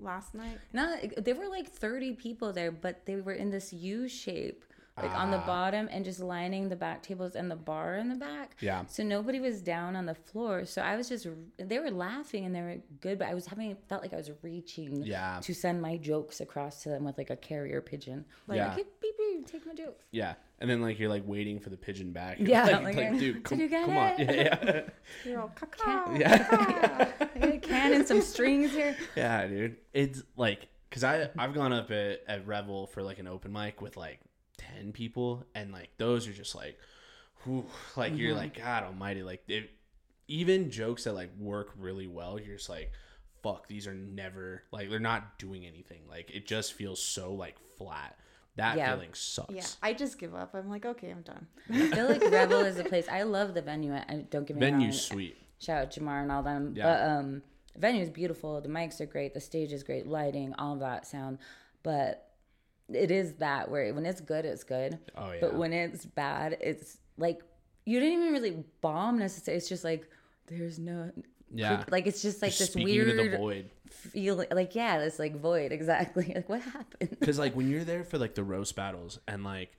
last 0.00 0.34
night. 0.34 0.58
Not 0.72 0.98
there 1.24 1.34
were 1.34 1.48
like 1.48 1.68
30 1.70 2.12
people 2.14 2.52
there, 2.52 2.70
but 2.70 3.04
they 3.06 3.16
were 3.16 3.32
in 3.32 3.50
this 3.50 3.72
U 3.72 4.06
shape, 4.08 4.64
like 5.02 5.14
on 5.14 5.28
Ah. 5.32 5.38
the 5.38 5.46
bottom 5.46 5.88
and 5.90 6.04
just 6.04 6.20
lining 6.20 6.68
the 6.68 6.76
back 6.76 7.02
tables 7.02 7.34
and 7.36 7.50
the 7.50 7.56
bar 7.56 7.96
in 7.96 8.08
the 8.08 8.14
back. 8.14 8.56
Yeah. 8.60 8.84
So 8.86 9.02
nobody 9.02 9.40
was 9.40 9.60
down 9.62 9.96
on 9.96 10.06
the 10.06 10.14
floor. 10.14 10.64
So 10.64 10.82
I 10.82 10.96
was 10.96 11.08
just 11.08 11.26
they 11.58 11.78
were 11.78 11.90
laughing 11.90 12.44
and 12.44 12.54
they 12.54 12.60
were 12.62 12.76
good, 13.00 13.18
but 13.18 13.28
I 13.28 13.34
was 13.34 13.46
having 13.46 13.76
felt 13.88 14.02
like 14.02 14.12
I 14.12 14.16
was 14.16 14.30
reaching 14.42 15.02
Yeah. 15.04 15.38
to 15.42 15.54
send 15.54 15.80
my 15.82 15.96
jokes 15.96 16.40
across 16.40 16.82
to 16.82 16.88
them 16.88 17.04
with 17.04 17.18
like 17.18 17.30
a 17.30 17.36
carrier 17.36 17.80
pigeon. 17.80 18.24
Like 18.46 18.56
Yeah. 18.58 18.74
beep, 18.74 19.00
beep, 19.00 19.16
beep, 19.18 19.46
take 19.46 19.66
my 19.66 19.74
jokes. 19.74 20.04
yeah 20.10 20.34
and 20.60 20.68
then 20.68 20.80
like 20.82 20.98
you're 20.98 21.08
like 21.08 21.22
waiting 21.24 21.60
for 21.60 21.70
the 21.70 21.76
pigeon 21.76 22.10
back 22.12 22.38
You're 22.40 22.48
Yeah, 22.56 22.64
like, 22.64 22.82
like, 22.82 22.96
like, 22.96 23.10
dude 23.18 23.34
did 23.34 23.44
come, 23.44 23.60
you 23.60 23.68
get 23.68 23.84
come 23.86 23.96
on 23.96 24.14
yeah 24.18 24.32
yeah 24.32 24.80
You're 25.24 25.40
all 25.40 25.52
caca. 25.54 26.18
yeah 26.18 27.12
I 27.20 27.38
got 27.38 27.48
a 27.54 27.58
can 27.58 27.92
and 27.94 28.06
some 28.06 28.20
strings 28.20 28.72
here. 28.72 28.96
yeah 29.16 29.46
dude 29.46 29.76
it's 29.92 30.22
like 30.36 30.66
because 30.88 31.04
i 31.04 31.28
i've 31.38 31.54
gone 31.54 31.72
up 31.72 31.90
at, 31.92 32.22
at 32.26 32.46
revel 32.46 32.86
for 32.88 33.02
like 33.02 33.18
an 33.20 33.28
open 33.28 33.52
mic 33.52 33.80
with 33.80 33.96
like 33.96 34.18
10 34.58 34.92
people 34.92 35.44
and 35.54 35.72
like 35.72 35.88
those 35.98 36.28
are 36.28 36.32
just 36.32 36.54
like 36.54 36.78
whew, 37.44 37.64
like 37.96 38.16
you're 38.16 38.30
Mm-hmm. 38.30 38.38
like 38.38 38.56
god 38.58 38.82
almighty 38.84 39.22
like 39.22 39.42
it, 39.48 39.70
even 40.28 40.70
jokes 40.70 41.04
that 41.04 41.14
like 41.14 41.30
work 41.38 41.70
really 41.78 42.06
well 42.06 42.38
you're 42.38 42.56
just 42.56 42.68
like 42.68 42.92
fuck 43.42 43.66
these 43.68 43.86
are 43.86 43.94
never 43.94 44.62
like 44.72 44.90
they're 44.90 44.98
not 44.98 45.38
doing 45.38 45.64
anything 45.64 46.00
like 46.08 46.30
it 46.30 46.46
just 46.46 46.72
feels 46.74 47.00
so 47.02 47.32
like 47.34 47.56
flat 47.78 48.16
that 48.56 48.76
Yeah. 48.76 48.92
feeling 48.92 49.10
sucks 49.14 49.54
Yeah, 49.54 49.64
I 49.80 49.92
just 49.92 50.18
give 50.18 50.34
up. 50.34 50.52
I'm 50.52 50.68
like, 50.68 50.84
okay, 50.84 51.10
I'm 51.10 51.22
done. 51.22 51.46
I 51.72 51.86
feel 51.94 52.08
like 52.08 52.20
Revel 52.28 52.62
is 52.62 52.76
a 52.80 52.82
place. 52.82 53.06
I 53.08 53.22
love 53.22 53.54
the 53.54 53.62
venue. 53.62 53.94
I 53.94 54.26
don't 54.30 54.44
give 54.48 54.56
me 54.56 54.64
wrong. 54.66 54.72
venue's 54.80 55.00
sweet 55.00 55.36
shout 55.60 55.82
out 55.82 55.90
Jamar 55.92 56.22
and 56.22 56.32
all 56.32 56.42
them. 56.42 56.72
Yeah. 56.74 56.82
But 56.84 57.08
um 57.08 57.42
venue 57.76 58.02
is 58.02 58.10
beautiful, 58.10 58.60
the 58.60 58.68
mics 58.68 59.00
are 59.00 59.06
great, 59.06 59.32
the 59.32 59.40
stage 59.40 59.72
is 59.72 59.84
great, 59.84 60.08
lighting, 60.08 60.54
all 60.58 60.74
of 60.74 60.80
that 60.80 61.06
sound. 61.06 61.38
But 61.84 62.27
it 62.92 63.10
is 63.10 63.34
that 63.34 63.70
where 63.70 63.92
when 63.94 64.06
it's 64.06 64.20
good, 64.20 64.44
it's 64.44 64.64
good. 64.64 64.98
Oh, 65.16 65.32
yeah. 65.32 65.38
But 65.40 65.54
when 65.54 65.72
it's 65.72 66.04
bad, 66.04 66.56
it's 66.60 66.98
like 67.16 67.42
you 67.84 68.00
didn't 68.00 68.20
even 68.20 68.32
really 68.32 68.64
bomb 68.80 69.18
necessarily. 69.18 69.58
It's 69.58 69.68
just 69.68 69.84
like 69.84 70.08
there's 70.46 70.78
no 70.78 71.10
yeah 71.50 71.82
like 71.90 72.06
it's 72.06 72.20
just 72.20 72.42
like 72.42 72.52
Just 72.52 72.74
this 72.74 72.84
weird 72.84 73.32
the 73.32 73.38
void 73.38 73.70
feeling 73.90 74.48
like 74.50 74.74
yeah, 74.74 74.98
this 74.98 75.18
like 75.18 75.40
void 75.40 75.72
exactly. 75.72 76.32
Like 76.34 76.48
what 76.48 76.62
happened? 76.62 77.16
because 77.18 77.38
like 77.38 77.54
when 77.54 77.70
you're 77.70 77.84
there 77.84 78.04
for 78.04 78.18
like 78.18 78.34
the 78.34 78.44
roast 78.44 78.76
battles 78.76 79.18
and 79.26 79.44
like 79.44 79.72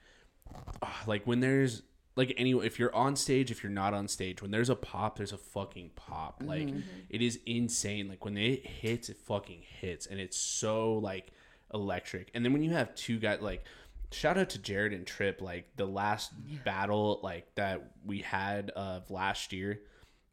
ah, 0.81 1.03
like 1.07 1.25
when 1.25 1.39
there's 1.39 1.83
like 2.15 2.33
any 2.37 2.51
if 2.51 2.79
you're 2.79 2.93
on 2.93 3.15
stage 3.15 3.49
if 3.49 3.63
you're 3.63 3.71
not 3.71 3.93
on 3.93 4.07
stage 4.07 4.41
when 4.41 4.51
there's 4.51 4.69
a 4.69 4.75
pop 4.75 5.17
there's 5.17 5.31
a 5.31 5.37
fucking 5.37 5.89
pop 5.95 6.41
like 6.45 6.67
it 7.09 7.21
is 7.21 7.39
insane 7.45 8.09
like 8.09 8.25
when 8.25 8.35
it 8.37 8.65
hits 8.65 9.07
it 9.07 9.15
fucking 9.15 9.61
hits 9.79 10.05
and 10.05 10.19
it's 10.19 10.35
so 10.35 10.95
like 10.95 11.31
electric. 11.73 12.31
And 12.33 12.43
then 12.43 12.53
when 12.53 12.63
you 12.63 12.71
have 12.71 12.93
two 12.95 13.19
guys 13.19 13.41
like 13.41 13.63
shout 14.11 14.37
out 14.37 14.49
to 14.49 14.57
jared 14.59 14.91
and 14.91 15.05
trip 15.05 15.39
like 15.39 15.69
the 15.75 15.85
last 15.85 16.31
battle 16.65 17.19
like 17.21 17.53
that 17.53 17.91
we 18.03 18.19
had 18.19 18.71
of 18.71 19.11
last 19.11 19.53
year 19.53 19.81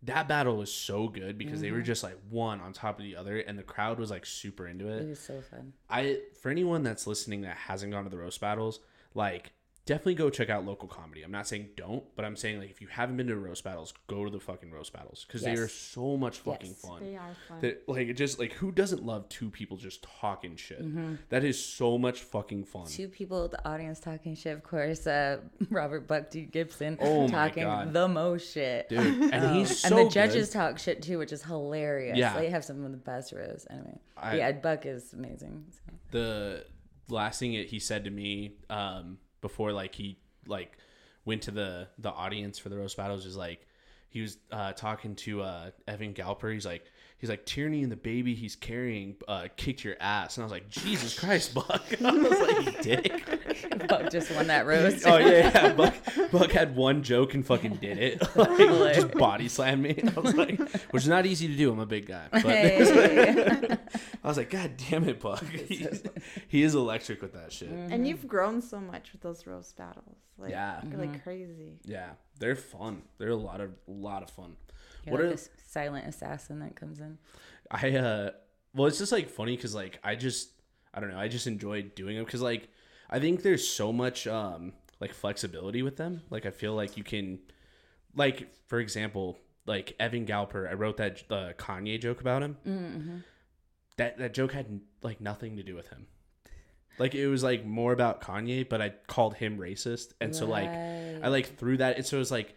that 0.02 0.28
battle 0.28 0.56
was 0.56 0.72
so 0.72 1.08
good 1.08 1.38
because 1.38 1.60
they 1.60 1.70
were 1.70 1.78
mm-hmm. 1.78 1.86
just 1.86 2.02
like 2.02 2.16
one 2.30 2.60
on 2.60 2.72
top 2.72 2.98
of 2.98 3.04
the 3.04 3.16
other 3.16 3.38
and 3.38 3.58
the 3.58 3.62
crowd 3.62 3.98
was 3.98 4.10
like 4.10 4.24
super 4.24 4.66
into 4.66 4.88
It. 4.88 5.02
It 5.02 5.08
was 5.08 5.20
so 5.20 5.40
fun. 5.40 5.72
I 5.90 6.18
for 6.40 6.50
anyone 6.50 6.82
that's 6.82 7.06
listening 7.06 7.42
that 7.42 7.56
hasn't 7.56 7.92
gone 7.92 8.04
to 8.04 8.10
the 8.10 8.18
roast 8.18 8.40
battles, 8.40 8.80
like 9.14 9.52
definitely 9.86 10.14
go 10.16 10.28
check 10.28 10.50
out 10.50 10.66
local 10.66 10.88
comedy. 10.88 11.22
I'm 11.22 11.30
not 11.30 11.46
saying 11.46 11.68
don't, 11.76 12.04
but 12.16 12.24
I'm 12.24 12.36
saying 12.36 12.58
like 12.58 12.70
if 12.70 12.80
you 12.80 12.88
haven't 12.88 13.16
been 13.16 13.28
to 13.28 13.36
roast 13.36 13.64
battles, 13.64 13.94
go 14.08 14.24
to 14.24 14.30
the 14.30 14.40
fucking 14.40 14.70
roast 14.70 14.92
battles 14.92 15.24
because 15.26 15.42
they 15.42 15.54
are 15.54 15.68
so 15.68 16.16
much 16.16 16.38
fucking 16.38 16.70
Yes. 16.70 16.80
fun. 16.80 17.00
They 17.00 17.16
are 17.16 17.34
fun. 17.48 17.60
That 17.60 17.88
like 17.88 18.08
it 18.08 18.14
just 18.14 18.38
like 18.38 18.52
who 18.54 18.72
doesn't 18.72 19.04
love 19.04 19.28
two 19.28 19.48
people 19.50 19.76
just 19.76 20.02
talking 20.20 20.56
shit? 20.56 20.82
Mm-hmm. 20.84 21.14
That 21.30 21.44
is 21.44 21.62
so 21.64 21.96
much 21.98 22.20
fucking 22.20 22.64
fun. 22.64 22.86
Two 22.86 23.08
people, 23.08 23.48
the 23.48 23.66
audience 23.68 24.00
talking 24.00 24.34
shit, 24.34 24.52
of 24.54 24.62
course. 24.62 25.06
Uh, 25.06 25.38
Robert 25.70 26.06
Buck 26.08 26.30
D. 26.30 26.42
Gibson 26.42 26.98
Oh 27.00 27.28
talking 27.28 27.64
the 27.92 28.08
most 28.08 28.52
shit. 28.52 28.88
Dude, 28.88 28.98
and 29.32 29.34
Um, 29.44 29.54
he's 29.58 29.78
so 29.80 29.96
and 29.96 30.06
the 30.06 30.10
judges 30.10 30.48
good. 30.48 30.52
talk 30.58 30.78
shit 30.78 31.02
too, 31.02 31.18
which 31.18 31.32
is 31.32 31.42
hilarious. 31.42 32.18
Yeah. 32.18 32.34
they 32.38 32.50
have 32.50 32.64
some 32.64 32.84
of 32.84 32.90
the 32.90 32.96
best 32.98 33.32
rows. 33.32 33.66
Anyway, 33.70 33.98
I- 34.16 34.36
yeah, 34.38 34.52
Buck 34.52 34.84
is 34.84 35.12
amazing. 35.12 35.64
So. 35.70 35.92
the 36.10 36.64
last 37.08 37.38
thing 37.38 37.52
that 37.54 37.66
he 37.66 37.78
said 37.78 38.04
to 38.04 38.10
me 38.10 38.56
um, 38.68 39.18
before 39.46 39.72
like 39.72 39.94
he 39.94 40.18
like 40.48 40.76
went 41.24 41.42
to 41.42 41.52
the 41.52 41.86
the 41.98 42.10
audience 42.10 42.58
for 42.58 42.68
the 42.68 42.76
roast 42.76 42.96
battles 42.96 43.24
is 43.24 43.36
like 43.36 43.66
he 44.08 44.20
was 44.22 44.38
uh, 44.50 44.72
talking 44.72 45.14
to 45.14 45.42
uh, 45.42 45.70
Evan 45.86 46.14
Galper. 46.14 46.52
He's 46.52 46.66
like 46.66 46.84
he's 47.18 47.30
like 47.30 47.44
Tierney 47.44 47.82
and 47.82 47.92
the 47.92 47.96
baby 47.96 48.34
he's 48.34 48.56
carrying 48.56 49.16
uh, 49.28 49.48
kicked 49.56 49.84
your 49.84 49.96
ass, 50.00 50.36
and 50.36 50.42
I 50.42 50.46
was 50.46 50.52
like 50.52 50.68
Jesus 50.68 51.18
Christ, 51.18 51.54
Buck. 51.54 51.84
I 52.04 52.10
was 52.12 52.40
like 52.40 52.82
dick. 52.82 53.35
Buck 53.88 54.10
just 54.10 54.30
won 54.34 54.46
that 54.48 54.66
roast. 54.66 55.06
oh 55.06 55.16
yeah, 55.18 55.50
yeah. 55.54 55.72
Buck 55.72 55.94
Buck 56.30 56.50
had 56.50 56.74
one 56.76 57.02
joke 57.02 57.34
and 57.34 57.46
fucking 57.46 57.76
did 57.76 57.98
it. 57.98 58.22
Like, 58.36 58.94
just 58.94 59.12
body 59.12 59.48
slammed 59.48 59.82
me. 59.82 60.02
I 60.16 60.20
was 60.20 60.34
like, 60.34 60.58
which 60.90 61.02
is 61.02 61.08
not 61.08 61.26
easy 61.26 61.48
to 61.48 61.54
do. 61.56 61.72
I'm 61.72 61.78
a 61.80 61.86
big 61.86 62.06
guy, 62.06 62.26
but 62.30 62.42
Hey. 62.42 63.76
I 64.24 64.28
was 64.28 64.36
like, 64.36 64.50
God 64.50 64.72
damn 64.90 65.08
it, 65.08 65.20
Buck. 65.20 65.44
He's- 65.44 66.02
he 66.48 66.62
is 66.62 66.74
electric 66.74 67.22
with 67.22 67.32
that 67.34 67.52
shit. 67.52 67.68
and 67.70 68.06
you've 68.06 68.26
grown 68.26 68.60
so 68.60 68.80
much 68.80 69.12
with 69.12 69.20
those 69.22 69.46
roast 69.46 69.76
battles. 69.76 70.16
Like, 70.38 70.50
Yeah. 70.50 70.80
you're 70.88 70.98
like 71.00 71.22
crazy. 71.22 71.78
Yeah, 71.84 72.10
they're 72.38 72.56
fun. 72.56 73.02
They're 73.18 73.30
a 73.30 73.36
lot 73.36 73.60
of 73.60 73.70
a 73.88 73.90
lot 73.90 74.22
of 74.22 74.30
fun. 74.30 74.56
You're 75.04 75.12
what 75.12 75.20
like 75.22 75.28
are 75.28 75.30
this 75.36 75.48
silent 75.66 76.06
assassin 76.06 76.58
that 76.60 76.74
comes 76.76 77.00
in. 77.00 77.18
I 77.70 77.96
uh 77.96 78.30
well 78.74 78.86
it's 78.86 78.98
just 78.98 79.12
like 79.12 79.28
funny 79.30 79.56
cuz 79.56 79.74
like 79.74 79.98
I 80.04 80.14
just 80.16 80.50
I 80.92 81.00
don't 81.00 81.10
know. 81.10 81.18
I 81.18 81.28
just 81.28 81.46
enjoy 81.46 81.82
doing 81.82 82.16
them 82.16 82.24
because 82.24 82.42
like 82.42 82.68
I 83.10 83.20
think 83.20 83.42
there's 83.42 83.66
so 83.66 83.92
much 83.92 84.26
um 84.26 84.72
like 85.00 85.12
flexibility 85.12 85.82
with 85.82 85.96
them. 85.96 86.22
Like 86.30 86.46
I 86.46 86.50
feel 86.50 86.74
like 86.74 86.96
you 86.96 87.04
can, 87.04 87.38
like 88.14 88.48
for 88.66 88.80
example, 88.80 89.38
like 89.66 89.94
Evan 89.98 90.26
Galper. 90.26 90.68
I 90.68 90.74
wrote 90.74 90.96
that 90.98 91.22
uh, 91.30 91.52
Kanye 91.58 92.00
joke 92.00 92.20
about 92.20 92.42
him. 92.42 92.56
Mm-hmm. 92.66 93.16
That 93.98 94.18
that 94.18 94.34
joke 94.34 94.52
had 94.52 94.80
like 95.02 95.20
nothing 95.20 95.56
to 95.56 95.62
do 95.62 95.74
with 95.74 95.88
him. 95.88 96.06
Like 96.98 97.14
it 97.14 97.28
was 97.28 97.42
like 97.42 97.64
more 97.66 97.92
about 97.92 98.22
Kanye, 98.22 98.66
but 98.68 98.80
I 98.80 98.94
called 99.06 99.34
him 99.34 99.58
racist, 99.58 100.12
and 100.20 100.34
so 100.34 100.46
like 100.46 100.70
I 100.70 101.28
like 101.28 101.58
threw 101.58 101.76
that. 101.76 101.96
And 101.96 102.06
so 102.06 102.16
it 102.16 102.20
was 102.20 102.30
like 102.30 102.54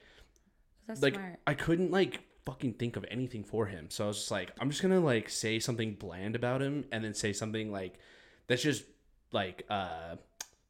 That's 0.88 1.02
like 1.02 1.16
smart. 1.16 1.40
I 1.46 1.54
couldn't 1.56 1.92
like 1.92 2.22
fucking 2.46 2.74
think 2.74 2.96
of 2.96 3.06
anything 3.12 3.44
for 3.44 3.66
him. 3.66 3.90
So 3.90 4.06
I 4.06 4.08
was 4.08 4.18
just 4.18 4.32
like, 4.32 4.52
I'm 4.60 4.70
just 4.70 4.82
gonna 4.82 5.02
like 5.02 5.30
say 5.30 5.60
something 5.60 5.96
bland 5.96 6.36
about 6.36 6.62
him, 6.62 6.86
and 6.92 7.04
then 7.04 7.14
say 7.14 7.34
something 7.34 7.72
like 7.72 8.00
that's 8.48 8.62
just 8.62 8.84
like 9.32 9.66
uh 9.70 10.16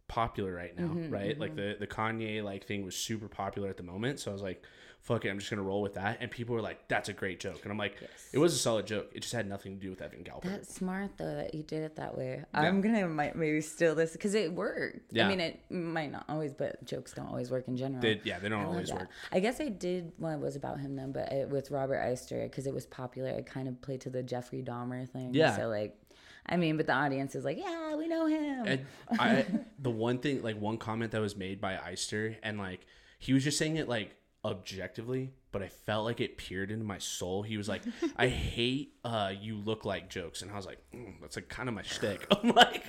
popular 0.09 0.53
right 0.53 0.77
now, 0.77 0.87
Mm-hmm, 0.87 1.09
right? 1.13 1.39
Like 1.39 1.55
the 1.55 1.77
the 1.79 1.87
Kanye 1.87 2.43
like 2.43 2.65
thing 2.65 2.83
was 2.83 2.95
super 2.95 3.29
popular 3.29 3.69
at 3.69 3.77
the 3.77 3.83
moment. 3.83 4.19
So 4.19 4.31
I 4.31 4.33
was 4.33 4.41
like, 4.41 4.61
fuck 5.01 5.23
it, 5.23 5.29
I'm 5.29 5.39
just 5.39 5.49
gonna 5.49 5.61
roll 5.63 5.81
with 5.81 5.93
that. 5.93 6.17
And 6.19 6.29
people 6.29 6.53
were 6.55 6.61
like, 6.61 6.87
that's 6.89 7.07
a 7.07 7.13
great 7.13 7.39
joke, 7.39 7.59
and 7.63 7.71
I'm 7.71 7.77
like, 7.77 7.95
it 8.33 8.37
was 8.37 8.53
a 8.53 8.57
solid 8.57 8.85
joke. 8.85 9.11
It 9.13 9.21
just 9.21 9.33
had 9.33 9.47
nothing 9.47 9.75
to 9.77 9.81
do 9.81 9.89
with 9.91 10.01
Evan 10.01 10.23
Galper. 10.25 10.43
That's 10.43 10.75
smart 10.75 11.11
though 11.17 11.35
that 11.35 11.55
you 11.55 11.63
did 11.63 11.83
it 11.83 11.95
that 11.95 12.17
way. 12.17 12.43
I'm 12.53 12.81
gonna 12.81 13.07
might 13.07 13.35
maybe 13.35 13.61
steal 13.61 13.95
this 13.95 14.11
because 14.11 14.33
it 14.33 14.51
worked. 14.51 15.13
Yeah. 15.13 15.25
I 15.25 15.29
mean, 15.29 15.39
it 15.39 15.59
might 15.71 16.11
not 16.11 16.25
always, 16.27 16.53
but 16.53 16.83
jokes 16.85 17.13
don't 17.13 17.27
always 17.27 17.49
work 17.49 17.67
in 17.69 17.77
general. 17.77 18.01
They- 18.01 18.19
yeah, 18.25 18.39
they 18.39 18.49
don't 18.49 18.61
I 18.61 18.65
always 18.65 18.91
work. 18.91 19.07
I 19.31 19.39
guess 19.39 19.61
I 19.61 19.69
did 19.69 20.11
one 20.17 20.33
it 20.33 20.39
was 20.41 20.55
about 20.57 20.79
him 20.79 20.95
then, 20.95 21.11
but 21.13 21.31
it, 21.31 21.47
with 21.49 21.71
Robert 21.71 21.99
Eister 21.99 22.43
because 22.43 22.67
it 22.67 22.73
was 22.73 22.85
popular. 22.85 23.29
I 23.37 23.41
kind 23.43 23.67
of 23.67 23.79
played 23.81 24.01
to 24.01 24.09
the 24.09 24.21
Jeffrey 24.23 24.61
Dahmer 24.63 25.07
thing. 25.07 25.33
Yeah. 25.33 25.55
So 25.55 25.67
like, 25.69 25.95
I 26.49 26.57
mean, 26.57 26.77
but 26.77 26.87
the 26.87 26.93
audience 26.93 27.35
is 27.35 27.45
like, 27.45 27.57
yeah, 27.57 27.95
we 27.95 28.07
know 28.07 28.25
him. 28.25 28.65
And 28.65 28.85
I 29.19 29.45
the 29.79 29.91
one 29.91 30.17
thing 30.17 30.41
like 30.41 30.59
one 30.59 30.77
comment 30.77 31.11
that 31.11 31.21
was 31.21 31.35
made 31.35 31.61
by 31.61 31.75
Eister 31.75 32.35
and 32.41 32.57
like 32.57 32.81
he 33.19 33.33
was 33.33 33.43
just 33.43 33.57
saying 33.57 33.77
it 33.77 33.87
like 33.87 34.15
objectively, 34.45 35.33
but 35.51 35.61
I 35.61 35.67
felt 35.67 36.05
like 36.05 36.21
it 36.21 36.37
peered 36.37 36.71
into 36.71 36.85
my 36.85 36.97
soul. 36.97 37.43
He 37.43 37.57
was 37.57 37.67
like, 37.67 37.81
"I 38.15 38.27
hate 38.55 38.93
uh 39.03 39.33
you 39.39 39.57
look 39.57 39.85
like 39.85 40.09
jokes," 40.09 40.41
and 40.41 40.51
I 40.51 40.55
was 40.55 40.65
like, 40.65 40.79
mm, 40.93 41.13
"That's 41.21 41.35
like 41.35 41.49
kind 41.49 41.69
of 41.69 41.75
my 41.75 41.81
shtick." 41.81 42.25
I'm 42.31 42.49
like, 42.49 42.85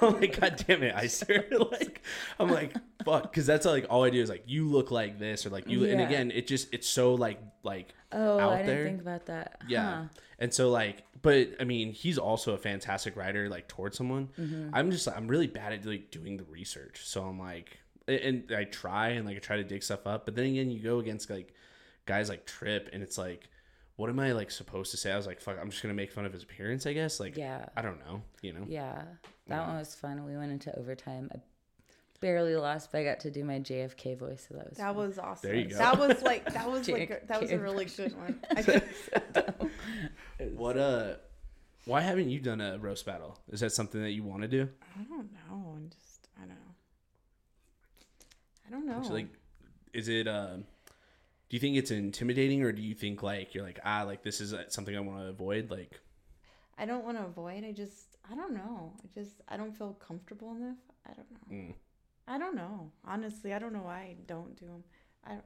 "I'm 0.00 0.20
like, 0.20 0.40
god 0.40 0.64
damn 0.66 0.82
it, 0.82 0.94
Eister!" 0.94 1.46
like, 1.72 2.02
I'm 2.38 2.50
like, 2.50 2.74
"Fuck," 3.04 3.24
because 3.24 3.46
that's 3.46 3.66
like 3.66 3.86
all 3.90 4.04
I 4.04 4.10
do 4.10 4.20
is 4.20 4.28
like, 4.28 4.44
"You 4.46 4.68
look 4.68 4.90
like 4.90 5.18
this," 5.18 5.46
or 5.46 5.50
like 5.50 5.68
you. 5.68 5.84
And 5.84 6.00
again, 6.00 6.30
it 6.30 6.46
just 6.46 6.72
it's 6.72 6.88
so 6.88 7.14
like 7.14 7.40
like 7.62 7.94
oh, 8.12 8.38
out 8.38 8.52
I 8.52 8.56
didn't 8.58 8.66
there. 8.66 8.84
think 8.84 9.00
about 9.00 9.26
that. 9.26 9.60
Yeah. 9.68 9.94
Huh. 9.94 10.04
And 10.38 10.52
so 10.52 10.70
like 10.70 11.04
but 11.22 11.48
I 11.58 11.64
mean, 11.64 11.92
he's 11.92 12.18
also 12.18 12.54
a 12.54 12.58
fantastic 12.58 13.16
writer 13.16 13.48
like 13.48 13.66
towards 13.66 13.96
someone. 13.96 14.28
Mm-hmm. 14.38 14.70
I'm 14.72 14.92
just 14.92 15.08
I'm 15.08 15.26
really 15.26 15.48
bad 15.48 15.72
at 15.72 15.84
like 15.84 16.12
doing 16.12 16.36
the 16.36 16.44
research. 16.44 17.00
So 17.04 17.22
I'm 17.22 17.38
like 17.38 17.80
and 18.08 18.50
I 18.56 18.64
try 18.64 19.08
and 19.10 19.26
like 19.26 19.36
I 19.36 19.40
try 19.40 19.56
to 19.56 19.64
dig 19.64 19.82
stuff 19.82 20.06
up, 20.06 20.24
but 20.24 20.34
then 20.34 20.46
again 20.46 20.70
you 20.70 20.78
go 20.80 20.98
against 20.98 21.28
like 21.30 21.54
guys 22.06 22.28
like 22.28 22.46
Trip 22.46 22.88
and 22.92 23.02
it's 23.02 23.18
like 23.18 23.48
what 23.96 24.10
am 24.10 24.20
I 24.20 24.32
like 24.32 24.50
supposed 24.50 24.90
to 24.90 24.96
say? 24.98 25.10
I 25.10 25.16
was 25.16 25.26
like, 25.26 25.40
fuck, 25.40 25.56
I'm 25.60 25.70
just 25.70 25.82
gonna 25.82 25.94
make 25.94 26.12
fun 26.12 26.26
of 26.26 26.32
his 26.32 26.42
appearance, 26.42 26.86
I 26.86 26.92
guess. 26.92 27.18
Like, 27.18 27.34
Yeah. 27.36 27.64
I 27.76 27.80
don't 27.82 27.98
know, 28.06 28.20
you 28.42 28.52
know. 28.52 28.66
Yeah, 28.68 29.02
that 29.48 29.66
one 29.66 29.78
was 29.78 29.94
fun. 29.94 30.24
We 30.26 30.36
went 30.36 30.52
into 30.52 30.78
overtime. 30.78 31.30
I 31.34 31.38
barely 32.20 32.56
lost, 32.56 32.92
but 32.92 32.98
I 32.98 33.04
got 33.04 33.20
to 33.20 33.30
do 33.30 33.42
my 33.44 33.58
JFK 33.58 34.18
voice, 34.18 34.46
so 34.48 34.54
that 34.56 34.68
was 34.68 34.76
That 34.78 34.94
fun. 34.94 34.96
was 34.96 35.18
awesome. 35.18 35.48
There 35.50 35.58
you 35.58 35.68
go. 35.70 35.78
That 35.78 35.98
was 35.98 36.20
like 36.22 36.52
that 36.52 36.70
was 36.70 36.86
like 36.88 37.10
a, 37.10 37.26
that 37.26 37.40
was 37.40 37.50
a 37.50 37.58
really 37.58 37.86
good 37.86 38.14
one. 38.18 38.38
I 38.56 38.62
could- 38.62 38.82
What 40.54 40.76
uh, 40.76 41.14
why 41.86 42.02
haven't 42.02 42.28
you 42.30 42.40
done 42.40 42.60
a 42.60 42.78
roast 42.78 43.06
battle? 43.06 43.38
Is 43.50 43.60
that 43.60 43.72
something 43.72 44.02
that 44.02 44.10
you 44.10 44.22
want 44.24 44.42
to 44.42 44.48
do? 44.48 44.68
I 44.98 45.02
don't 45.04 45.32
know. 45.32 45.72
I'm 45.74 45.88
just 45.88 45.96
I 45.96 45.96
don't 45.96 45.98
know. 45.98 46.05
I 48.66 48.70
don't 48.70 48.86
know. 48.86 48.98
It's 48.98 49.10
like, 49.10 49.28
is 49.92 50.08
it? 50.08 50.26
Uh, 50.26 50.56
do 51.48 51.56
you 51.56 51.60
think 51.60 51.76
it's 51.76 51.90
intimidating, 51.90 52.62
or 52.62 52.72
do 52.72 52.82
you 52.82 52.94
think 52.94 53.22
like 53.22 53.54
you're 53.54 53.64
like 53.64 53.78
ah 53.84 54.02
like 54.02 54.22
this 54.22 54.40
is 54.40 54.54
something 54.68 54.96
I 54.96 55.00
want 55.00 55.20
to 55.20 55.28
avoid? 55.28 55.70
Like, 55.70 56.00
I 56.76 56.86
don't 56.86 57.04
want 57.04 57.18
to 57.18 57.24
avoid. 57.24 57.64
I 57.64 57.72
just 57.72 58.16
I 58.30 58.34
don't 58.34 58.54
know. 58.54 58.92
I 59.02 59.06
just 59.14 59.40
I 59.48 59.56
don't 59.56 59.76
feel 59.76 59.92
comfortable 59.94 60.54
enough. 60.56 60.78
I 61.06 61.12
don't 61.14 61.30
know. 61.30 61.56
mm, 61.56 61.74
I 62.26 62.38
don't 62.38 62.56
know. 62.56 62.90
Honestly, 63.04 63.54
I 63.54 63.58
don't 63.58 63.72
know 63.72 63.82
why 63.84 63.98
I 63.98 64.16
don't 64.26 64.58
do 64.58 64.66
them. 64.66 64.84
I 65.24 65.30
don't. 65.30 65.44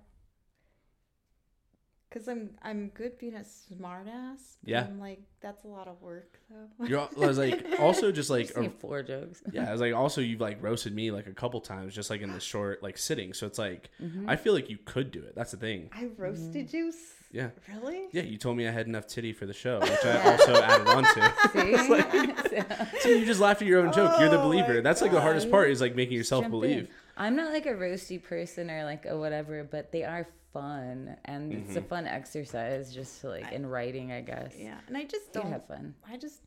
Cause 2.12 2.26
I'm 2.26 2.50
I'm 2.60 2.88
good 2.88 3.18
being 3.18 3.34
a 3.36 3.44
smart 3.44 4.08
ass. 4.08 4.56
Yeah. 4.64 4.82
I'm 4.84 4.98
like 4.98 5.20
that's 5.40 5.62
a 5.62 5.68
lot 5.68 5.86
of 5.86 6.02
work 6.02 6.40
though. 6.50 6.84
you're. 6.86 6.98
I 7.22 7.26
was 7.26 7.38
like 7.38 7.64
also 7.78 8.10
just 8.10 8.30
like 8.30 8.46
Just 8.48 8.58
a- 8.58 8.68
four 8.80 9.04
jokes. 9.04 9.42
yeah. 9.52 9.68
I 9.68 9.72
was 9.72 9.80
like 9.80 9.94
also 9.94 10.20
you've 10.28 10.40
like 10.40 10.60
roasted 10.60 10.92
me 10.92 11.12
like 11.12 11.28
a 11.28 11.32
couple 11.32 11.60
times 11.60 11.94
just 11.94 12.10
like 12.10 12.20
in 12.20 12.32
the 12.32 12.40
short 12.40 12.82
like 12.82 12.98
sitting. 12.98 13.32
So 13.32 13.46
it's 13.46 13.58
like 13.60 13.90
Mm-hmm. 14.02 14.28
I 14.28 14.34
feel 14.34 14.54
like 14.54 14.68
you 14.68 14.78
could 14.84 15.12
do 15.12 15.20
it. 15.22 15.34
That's 15.36 15.52
the 15.52 15.56
thing. 15.56 15.88
I 15.92 16.08
roasted 16.16 16.72
you. 16.72 16.92
Yeah. 17.32 17.50
Really? 17.72 18.08
Yeah, 18.10 18.22
you 18.22 18.38
told 18.38 18.56
me 18.56 18.66
I 18.66 18.72
had 18.72 18.88
enough 18.88 19.06
titty 19.06 19.32
for 19.32 19.46
the 19.46 19.52
show, 19.52 19.78
which 19.78 20.04
I 20.04 20.32
also 20.32 20.60
added 20.60 20.88
on 20.88 21.04
to. 21.04 21.32
See? 21.52 22.98
So 23.02 23.08
you 23.08 23.24
just 23.24 23.38
laughed 23.38 23.62
at 23.62 23.68
your 23.68 23.86
own 23.86 23.92
joke. 23.92 24.18
You're 24.18 24.30
the 24.30 24.40
Oh 24.40 24.42
believer. 24.48 24.74
my 24.74 24.80
That's 24.80 25.00
like 25.00 25.12
the 25.12 25.20
hardest 25.20 25.48
part 25.48 25.70
is 25.70 25.80
like 25.80 25.94
making 25.94 26.16
yourself 26.16 26.42
Jump 26.42 26.54
in. 26.54 26.60
believe. 26.60 26.88
I'm 27.16 27.36
not 27.36 27.52
like 27.52 27.66
a 27.66 27.72
roasty 27.74 28.20
person 28.20 28.68
or 28.68 28.82
like 28.84 29.06
a 29.06 29.16
whatever, 29.16 29.62
but 29.62 29.92
they 29.92 30.02
are 30.02 30.26
fun 30.52 31.16
and 31.24 31.52
it's 31.52 31.70
Mm-hmm. 31.70 31.78
a 31.78 31.82
fun 31.82 32.06
exercise 32.06 32.92
just 32.94 33.20
to 33.20 33.28
like 33.28 33.52
in 33.52 33.66
writing, 33.66 34.12
I 34.12 34.20
guess. 34.20 34.54
Yeah. 34.58 34.78
And 34.86 34.96
I 34.96 35.04
just 35.04 35.32
don't 35.32 35.50
have 35.50 35.66
fun. 35.66 35.94
I 36.08 36.16
just 36.16 36.40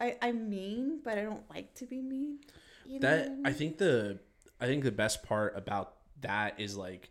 I 0.00 0.16
I'm 0.22 0.48
mean, 0.50 1.00
but 1.04 1.18
I 1.18 1.22
don't 1.22 1.48
like 1.50 1.74
to 1.76 1.86
be 1.86 2.00
mean. 2.02 2.38
You 2.86 3.00
that 3.00 3.18
what 3.20 3.26
I 3.26 3.34
mean? 3.34 3.46
I 3.46 3.52
think 3.52 3.78
the 3.78 4.18
I 4.60 4.66
think 4.66 4.84
the 4.84 4.92
best 4.92 5.22
part 5.22 5.56
about 5.56 5.94
that 6.20 6.58
is 6.60 6.76
like 6.76 7.10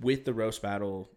with 0.00 0.24
the 0.24 0.32
roast 0.34 0.62
battle, 0.62 1.10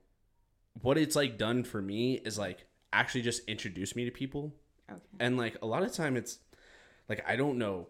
what 0.82 0.98
it's 0.98 1.15
like 1.15 1.38
done 1.38 1.63
for 1.63 1.82
me 1.82 2.15
is 2.15 2.38
like 2.38 2.65
actually 2.93 3.22
just 3.22 3.48
introduce 3.48 3.95
me 3.95 4.06
to 4.06 4.12
people, 4.12 4.54
Okay. 4.89 5.00
and 5.19 5.38
like 5.38 5.58
a 5.62 5.65
lot 5.65 5.84
of 5.84 5.93
time 5.93 6.17
it's 6.17 6.39
like 7.08 7.24
I 7.28 7.36
don't 7.36 7.58
know 7.58 7.88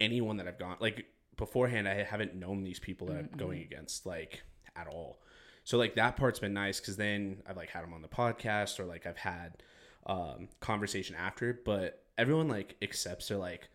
anyone 0.00 0.36
that 0.38 0.46
I've 0.48 0.58
gone 0.58 0.76
like 0.80 1.06
beforehand. 1.36 1.88
I 1.88 2.02
haven't 2.02 2.34
known 2.34 2.62
these 2.62 2.78
people 2.78 3.06
that 3.08 3.16
I'm 3.16 3.30
going 3.36 3.62
against 3.62 4.04
like 4.06 4.42
at 4.76 4.86
all. 4.88 5.20
So 5.64 5.78
like 5.78 5.94
that 5.94 6.16
part's 6.16 6.38
been 6.38 6.54
nice 6.54 6.80
because 6.80 6.96
then 6.96 7.42
I've 7.46 7.56
like 7.56 7.70
had 7.70 7.82
them 7.84 7.92
on 7.92 8.02
the 8.02 8.08
podcast 8.08 8.80
or 8.80 8.84
like 8.84 9.06
I've 9.06 9.16
had 9.16 9.62
um, 10.06 10.48
conversation 10.60 11.14
after, 11.16 11.60
but 11.64 12.04
everyone 12.18 12.48
like 12.48 12.76
accepts 12.82 13.28
they're 13.28 13.38
like 13.38 13.68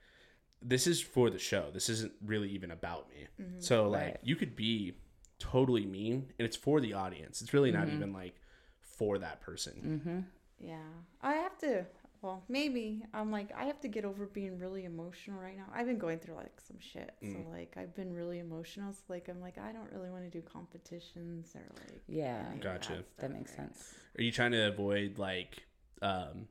this 0.62 0.88
is 0.88 1.00
for 1.02 1.30
the 1.30 1.40
show. 1.40 1.70
This 1.72 1.88
isn't 1.90 2.14
really 2.26 2.50
even 2.50 2.72
about 2.72 3.10
me. 3.10 3.28
Mm-hmm. 3.42 3.60
So 3.60 3.90
like 3.90 4.02
Right. 4.02 4.18
you 4.24 4.36
could 4.36 4.56
be 4.56 4.98
totally 5.40 5.86
mean 5.86 6.34
and 6.40 6.46
it's 6.46 6.58
for 6.58 6.82
the 6.82 6.94
audience. 6.94 7.42
It's 7.42 7.54
really 7.54 7.72
not 7.72 7.88
mm-hmm. 7.88 7.98
even 7.98 8.14
like 8.14 8.36
for 8.82 9.20
that 9.20 9.42
person. 9.42 10.02
Mm-hmm. 10.04 10.68
Yeah. 10.68 10.78
I 11.22 11.34
have 11.34 11.58
to 11.60 11.86
well, 12.28 12.44
maybe 12.50 13.04
I'm 13.14 13.32
like 13.32 13.52
I 13.58 13.64
have 13.66 13.80
to 13.80 13.88
get 13.88 14.04
over 14.04 14.26
being 14.26 14.60
really 14.60 14.84
emotional 14.84 15.40
right 15.40 15.56
now. 15.56 15.68
I've 15.74 15.86
been 15.88 15.98
going 15.98 16.20
through 16.20 16.36
like 16.36 16.60
some 16.60 16.78
shit. 16.80 17.14
Mm. 17.24 17.32
So 17.32 17.50
like 17.50 17.76
I've 17.78 17.96
been 17.96 18.14
really 18.14 18.40
emotional. 18.40 18.92
So 18.92 19.00
like 19.08 19.30
I'm 19.30 19.40
like 19.40 19.58
I 19.58 19.72
don't 19.72 19.90
really 19.94 20.10
want 20.10 20.24
to 20.26 20.30
do 20.30 20.42
competitions 20.42 21.56
or 21.56 21.62
like 21.86 22.02
Yeah. 22.08 22.44
Gotcha. 22.60 22.86
stuff 22.86 23.06
That 23.20 23.32
makes 23.32 23.52
right 23.52 23.58
sense. 23.58 23.94
Are 24.20 24.22
you 24.22 24.32
trying 24.34 24.52
to 24.52 24.68
avoid 24.68 25.18
like 25.18 25.66
um 26.02 26.50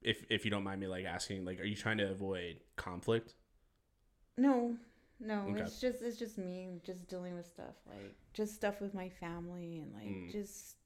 if 0.00 0.24
if 0.30 0.46
you 0.46 0.50
don't 0.50 0.64
mind 0.64 0.80
me 0.80 0.86
like 0.86 1.04
asking 1.04 1.44
like 1.44 1.60
are 1.60 1.64
you 1.64 1.76
trying 1.76 1.98
to 1.98 2.10
avoid 2.10 2.60
conflict? 2.76 3.34
No, 4.38 4.76
no, 5.20 5.48
Okay. 5.50 5.60
it's 5.60 5.78
just 5.78 6.00
it's 6.00 6.16
just 6.16 6.38
me 6.38 6.80
just 6.86 7.06
dealing 7.06 7.34
with 7.36 7.44
stuff 7.44 7.74
like 7.86 8.14
just 8.32 8.54
stuff 8.54 8.80
with 8.80 8.94
my 8.94 9.10
family 9.10 9.80
and 9.80 9.92
like 9.92 10.06
Mm. 10.06 10.32
just 10.32 10.76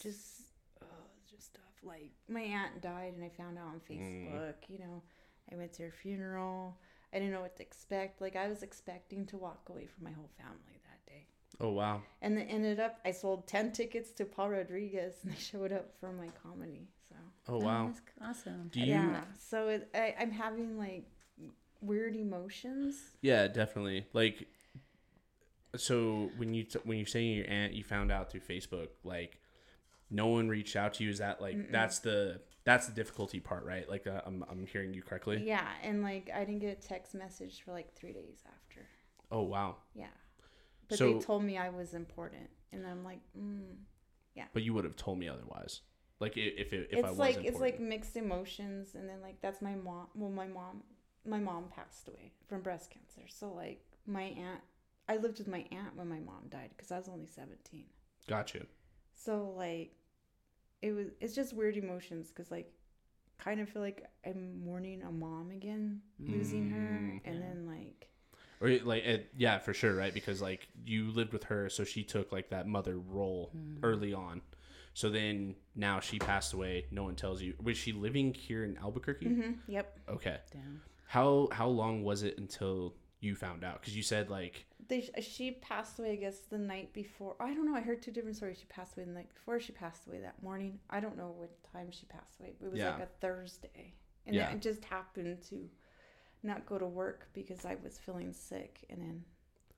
just 0.00 0.40
oh, 0.82 0.86
it's 1.20 1.30
just 1.30 1.46
stuff 1.48 1.71
like 1.82 2.10
my 2.28 2.40
aunt 2.40 2.80
died 2.80 3.14
and 3.14 3.24
I 3.24 3.28
found 3.30 3.58
out 3.58 3.66
on 3.66 3.80
Mm. 3.90 3.90
Facebook. 3.90 4.54
You 4.68 4.78
know, 4.78 5.02
I 5.50 5.56
went 5.56 5.72
to 5.74 5.82
her 5.84 5.90
funeral. 5.92 6.78
I 7.12 7.18
didn't 7.18 7.32
know 7.32 7.40
what 7.42 7.56
to 7.56 7.62
expect. 7.62 8.20
Like 8.20 8.36
I 8.36 8.48
was 8.48 8.62
expecting 8.62 9.26
to 9.26 9.36
walk 9.36 9.68
away 9.68 9.86
from 9.86 10.04
my 10.04 10.12
whole 10.12 10.30
family 10.38 10.80
that 10.84 11.04
day, 11.06 11.26
Oh 11.60 11.70
wow. 11.72 12.02
and 12.22 12.38
it 12.38 12.46
ended 12.48 12.80
up 12.80 13.00
I 13.04 13.10
sold 13.12 13.46
ten 13.46 13.72
tickets 13.72 14.12
to 14.12 14.24
Paul 14.24 14.50
Rodriguez 14.50 15.14
and 15.22 15.32
they 15.32 15.36
showed 15.50 15.72
up 15.72 15.92
for 16.00 16.12
my 16.12 16.28
comedy. 16.42 16.88
So 17.08 17.16
Oh 17.48 17.58
wow. 17.58 17.86
that's 17.86 18.00
awesome. 18.22 18.68
Do 18.72 18.80
you 18.80 18.86
yeah, 18.86 19.24
so 19.38 19.68
it, 19.68 19.88
I, 19.94 20.14
I'm 20.18 20.30
having 20.30 20.78
like 20.78 21.04
weird 21.82 22.14
emotions. 22.16 22.94
Yeah, 23.20 23.48
definitely. 23.48 24.06
Like, 24.12 24.46
so 25.76 26.30
when 26.36 26.54
you 26.54 26.64
t- 26.64 26.78
when 26.84 26.98
you 26.98 27.04
say 27.04 27.22
your 27.24 27.48
aunt, 27.50 27.72
you 27.74 27.82
found 27.84 28.12
out 28.12 28.30
through 28.30 28.40
Facebook, 28.40 28.88
like, 29.04 29.38
no 30.12 30.28
one 30.28 30.48
reached 30.48 30.76
out 30.76 30.94
to 30.94 31.04
you. 31.04 31.10
Is 31.10 31.18
that 31.18 31.40
like 31.40 31.72
that's 31.72 31.98
the 32.00 32.40
that's 32.64 32.86
the 32.86 32.92
difficulty 32.92 33.40
part, 33.40 33.64
right? 33.64 33.88
Like, 33.88 34.06
uh, 34.06 34.20
I'm 34.24 34.44
I'm 34.48 34.66
hearing 34.66 34.94
you 34.94 35.02
correctly. 35.02 35.42
Yeah, 35.44 35.66
and 35.82 36.02
like 36.02 36.30
I 36.32 36.40
didn't 36.44 36.60
get 36.60 36.78
a 36.78 36.88
text 36.88 37.14
message 37.14 37.62
for 37.64 37.72
like 37.72 37.94
three 37.94 38.12
days 38.12 38.44
after. 38.46 38.86
Oh 39.30 39.42
wow. 39.42 39.76
Yeah, 39.94 40.06
but 40.88 40.98
So- 40.98 41.14
they 41.14 41.18
told 41.20 41.42
me 41.42 41.58
I 41.58 41.70
was 41.70 41.94
important, 41.94 42.50
and 42.72 42.86
I'm 42.86 43.02
like, 43.02 43.20
mm. 43.36 43.76
Yeah 44.34 44.44
but 44.54 44.62
you 44.62 44.72
would 44.72 44.84
have 44.84 44.96
told 44.96 45.18
me 45.18 45.28
otherwise. 45.28 45.80
Like 46.20 46.36
if 46.36 46.72
it, 46.72 46.88
if 46.90 46.98
I 46.98 47.00
it's 47.00 47.08
was 47.08 47.18
like 47.18 47.36
important. 47.36 47.54
it's 47.54 47.60
like 47.60 47.80
mixed 47.80 48.16
emotions, 48.16 48.94
and 48.94 49.08
then 49.08 49.20
like 49.20 49.40
that's 49.40 49.60
my 49.60 49.74
mom. 49.74 50.06
Well, 50.14 50.30
my 50.30 50.46
mom 50.46 50.82
my 51.26 51.38
mom 51.38 51.64
passed 51.74 52.08
away 52.08 52.32
from 52.48 52.60
breast 52.62 52.90
cancer. 52.90 53.28
So 53.28 53.52
like 53.52 53.80
my 54.06 54.22
aunt, 54.22 54.60
I 55.08 55.16
lived 55.16 55.38
with 55.38 55.48
my 55.48 55.64
aunt 55.72 55.96
when 55.96 56.08
my 56.08 56.20
mom 56.20 56.44
died 56.48 56.70
because 56.76 56.92
I 56.92 56.98
was 56.98 57.08
only 57.08 57.26
seventeen. 57.26 57.86
Got 58.28 58.54
you. 58.54 58.66
So 59.14 59.52
like, 59.56 59.92
it 60.82 60.92
was 60.92 61.06
it's 61.20 61.34
just 61.34 61.54
weird 61.54 61.76
emotions 61.76 62.28
because 62.28 62.50
like, 62.50 62.70
kind 63.38 63.60
of 63.60 63.68
feel 63.68 63.82
like 63.82 64.06
I'm 64.26 64.64
mourning 64.64 65.02
a 65.02 65.10
mom 65.10 65.50
again, 65.50 66.00
losing 66.18 66.68
her, 66.70 66.78
Mm, 66.78 67.20
and 67.24 67.42
then 67.42 67.66
like, 67.66 68.08
Or 68.60 68.68
like, 68.84 69.04
it, 69.04 69.30
yeah, 69.36 69.58
for 69.58 69.74
sure, 69.74 69.94
right? 69.94 70.12
Because 70.14 70.40
like 70.42 70.68
you 70.84 71.10
lived 71.10 71.32
with 71.32 71.44
her, 71.44 71.68
so 71.68 71.84
she 71.84 72.04
took 72.04 72.30
like 72.32 72.50
that 72.50 72.66
mother 72.68 72.98
role 72.98 73.52
early 73.82 74.12
on. 74.14 74.42
So 74.94 75.08
then 75.08 75.54
now 75.74 76.00
she 76.00 76.18
passed 76.18 76.52
away. 76.52 76.84
No 76.90 77.04
one 77.04 77.16
tells 77.16 77.40
you. 77.40 77.54
Was 77.62 77.78
she 77.78 77.92
living 77.92 78.34
here 78.34 78.62
in 78.64 78.76
Albuquerque? 78.76 79.26
mhm, 79.26 79.56
yep. 79.66 79.98
Okay. 80.08 80.36
Damn. 80.52 80.82
How 81.06 81.48
how 81.52 81.68
long 81.68 82.02
was 82.04 82.22
it 82.22 82.38
until 82.38 82.94
you 83.22 83.34
found 83.34 83.64
out? 83.64 83.80
Because 83.80 83.96
you 83.96 84.02
said 84.02 84.28
like 84.28 84.66
They, 84.88 85.08
she 85.22 85.52
passed 85.52 85.98
away, 85.98 86.12
I 86.12 86.16
guess, 86.16 86.38
the 86.50 86.58
night 86.58 86.92
before. 86.92 87.36
I 87.40 87.54
don't 87.54 87.64
know. 87.66 87.74
I 87.74 87.80
heard 87.80 88.02
two 88.02 88.10
different 88.10 88.36
stories. 88.36 88.58
She 88.58 88.66
passed 88.66 88.96
away 88.96 89.04
the 89.06 89.12
night 89.12 89.32
before. 89.32 89.60
She 89.60 89.72
passed 89.72 90.06
away 90.06 90.18
that 90.20 90.42
morning. 90.42 90.80
I 90.90 91.00
don't 91.00 91.16
know 91.16 91.32
what 91.38 91.50
time 91.72 91.90
she 91.90 92.04
passed 92.06 92.40
away. 92.40 92.54
It 92.60 92.68
was 92.70 92.78
Yeah. 92.78 92.90
like 92.94 93.02
a 93.04 93.08
Thursday, 93.20 93.94
and 94.26 94.34
Yeah. 94.34 94.52
it 94.52 94.60
just 94.60 94.84
happened 94.84 95.40
to 95.50 95.70
not 96.42 96.66
go 96.66 96.78
to 96.78 96.86
work 96.86 97.28
because 97.32 97.64
I 97.64 97.76
was 97.76 97.96
feeling 97.98 98.32
sick. 98.32 98.84
And 98.90 99.00
then 99.00 99.24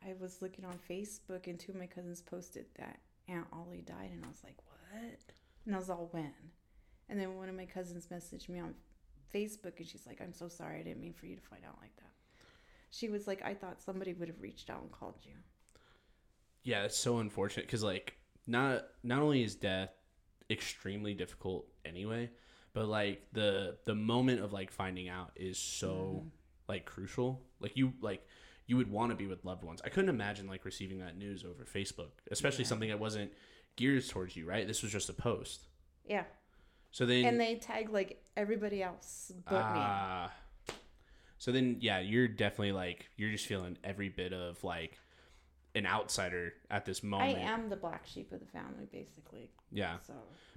I 0.03 0.15
was 0.15 0.41
looking 0.41 0.65
on 0.65 0.79
Facebook, 0.91 1.47
and 1.47 1.61
two 1.61 1.73
of 1.73 1.79
my 1.79 1.87
cousins 1.87 2.23
posted 2.23 2.67
that 2.77 2.99
Aunt 3.29 3.47
Ollie 3.53 3.83
died, 3.83 4.11
and 4.11 4.25
I 4.25 4.29
was 4.29 4.43
like, 4.43 4.57
"What?" 4.69 5.21
And 5.67 5.75
I 5.75 5.79
was 5.79 5.91
all, 5.91 6.09
"When?" 6.13 6.35
And 7.11 7.21
then 7.21 7.37
one 7.37 7.49
of 7.51 7.55
my 7.55 7.67
cousins 7.67 8.07
messaged 8.07 8.49
me 8.49 8.59
on 8.59 8.75
Facebook, 9.33 9.77
and 9.79 9.87
she's 9.87 10.07
like, 10.07 10.21
"I'm 10.23 10.33
so 10.33 10.49
sorry. 10.49 10.81
I 10.81 10.83
didn't 10.83 11.01
mean 11.01 11.13
for 11.13 11.27
you 11.27 11.37
to 11.37 11.43
find 11.43 11.65
out 11.65 11.79
like 11.81 11.95
that." 11.97 12.11
She 12.95 13.09
was 13.09 13.27
like, 13.27 13.43
"I 13.43 13.55
thought 13.55 13.83
somebody 13.83 14.13
would 14.13 14.29
have 14.29 14.41
reached 14.41 14.71
out 14.71 14.83
and 14.83 14.93
called 14.93 15.19
you." 15.23 15.33
yeah, 16.65 16.85
it's 16.85 16.97
so 16.97 17.19
unfortunate 17.19 17.67
because 17.67 17.85
like 17.85 18.17
not 18.47 18.87
not 19.03 19.23
only 19.23 19.45
is 19.45 19.55
death 19.55 19.91
extremely 20.51 21.15
difficult 21.15 21.67
anyway, 21.85 22.31
but 22.73 22.87
like 22.87 23.23
the 23.33 23.77
the 23.85 23.95
moment 23.95 24.41
of 24.41 24.53
like 24.53 24.73
finding 24.73 25.09
out 25.09 25.31
is 25.37 25.59
so 25.59 25.89
mm-hmm. 25.89 26.29
like 26.67 26.87
crucial. 26.87 27.43
Like 27.61 27.77
you 27.77 27.93
like 28.01 28.27
you 28.67 28.79
would 28.79 28.91
want 28.91 29.11
to 29.11 29.17
be 29.17 29.27
with 29.27 29.45
loved 29.45 29.63
ones. 29.63 29.83
I 29.85 29.91
couldn't 29.91 30.09
imagine 30.09 30.49
like 30.49 30.65
receiving 30.65 31.01
that 31.01 31.19
news 31.19 31.45
over 31.45 31.65
Facebook, 31.65 32.13
especially 32.31 32.65
something 32.65 32.89
that 32.89 32.99
wasn't 32.99 33.31
geared 33.77 34.09
towards 34.09 34.35
you, 34.35 34.47
right? 34.47 34.67
This 34.67 34.83
was 34.83 34.91
just 34.91 35.11
a 35.11 35.15
post. 35.15 35.67
Yeah. 36.07 36.25
So 36.93 37.05
then 37.05 37.27
and 37.27 37.41
they 37.41 37.57
tag 37.57 37.91
like 37.91 38.25
everybody 38.39 38.83
else 38.83 39.33
but 39.45 39.75
me. 39.75 39.81
Ah. 39.81 40.33
So 41.45 41.53
then, 41.53 41.77
yeah, 41.81 42.01
you're 42.01 42.27
definitely 42.27 42.73
like 42.73 43.11
you're 43.19 43.31
just 43.31 43.45
feeling 43.45 43.77
every 43.85 44.09
bit 44.09 44.33
of 44.33 44.65
like 44.65 44.99
an 45.75 45.85
outsider 45.85 46.55
at 46.71 46.87
this 46.87 47.03
moment. 47.03 47.37
I 47.37 47.43
am 47.43 47.69
the 47.69 47.77
black 47.77 48.07
sheep 48.07 48.33
of 48.33 48.41
the 48.41 48.47
family, 48.47 48.89
basically. 48.91 49.51
Yeah, 49.71 49.99
So 50.07 50.15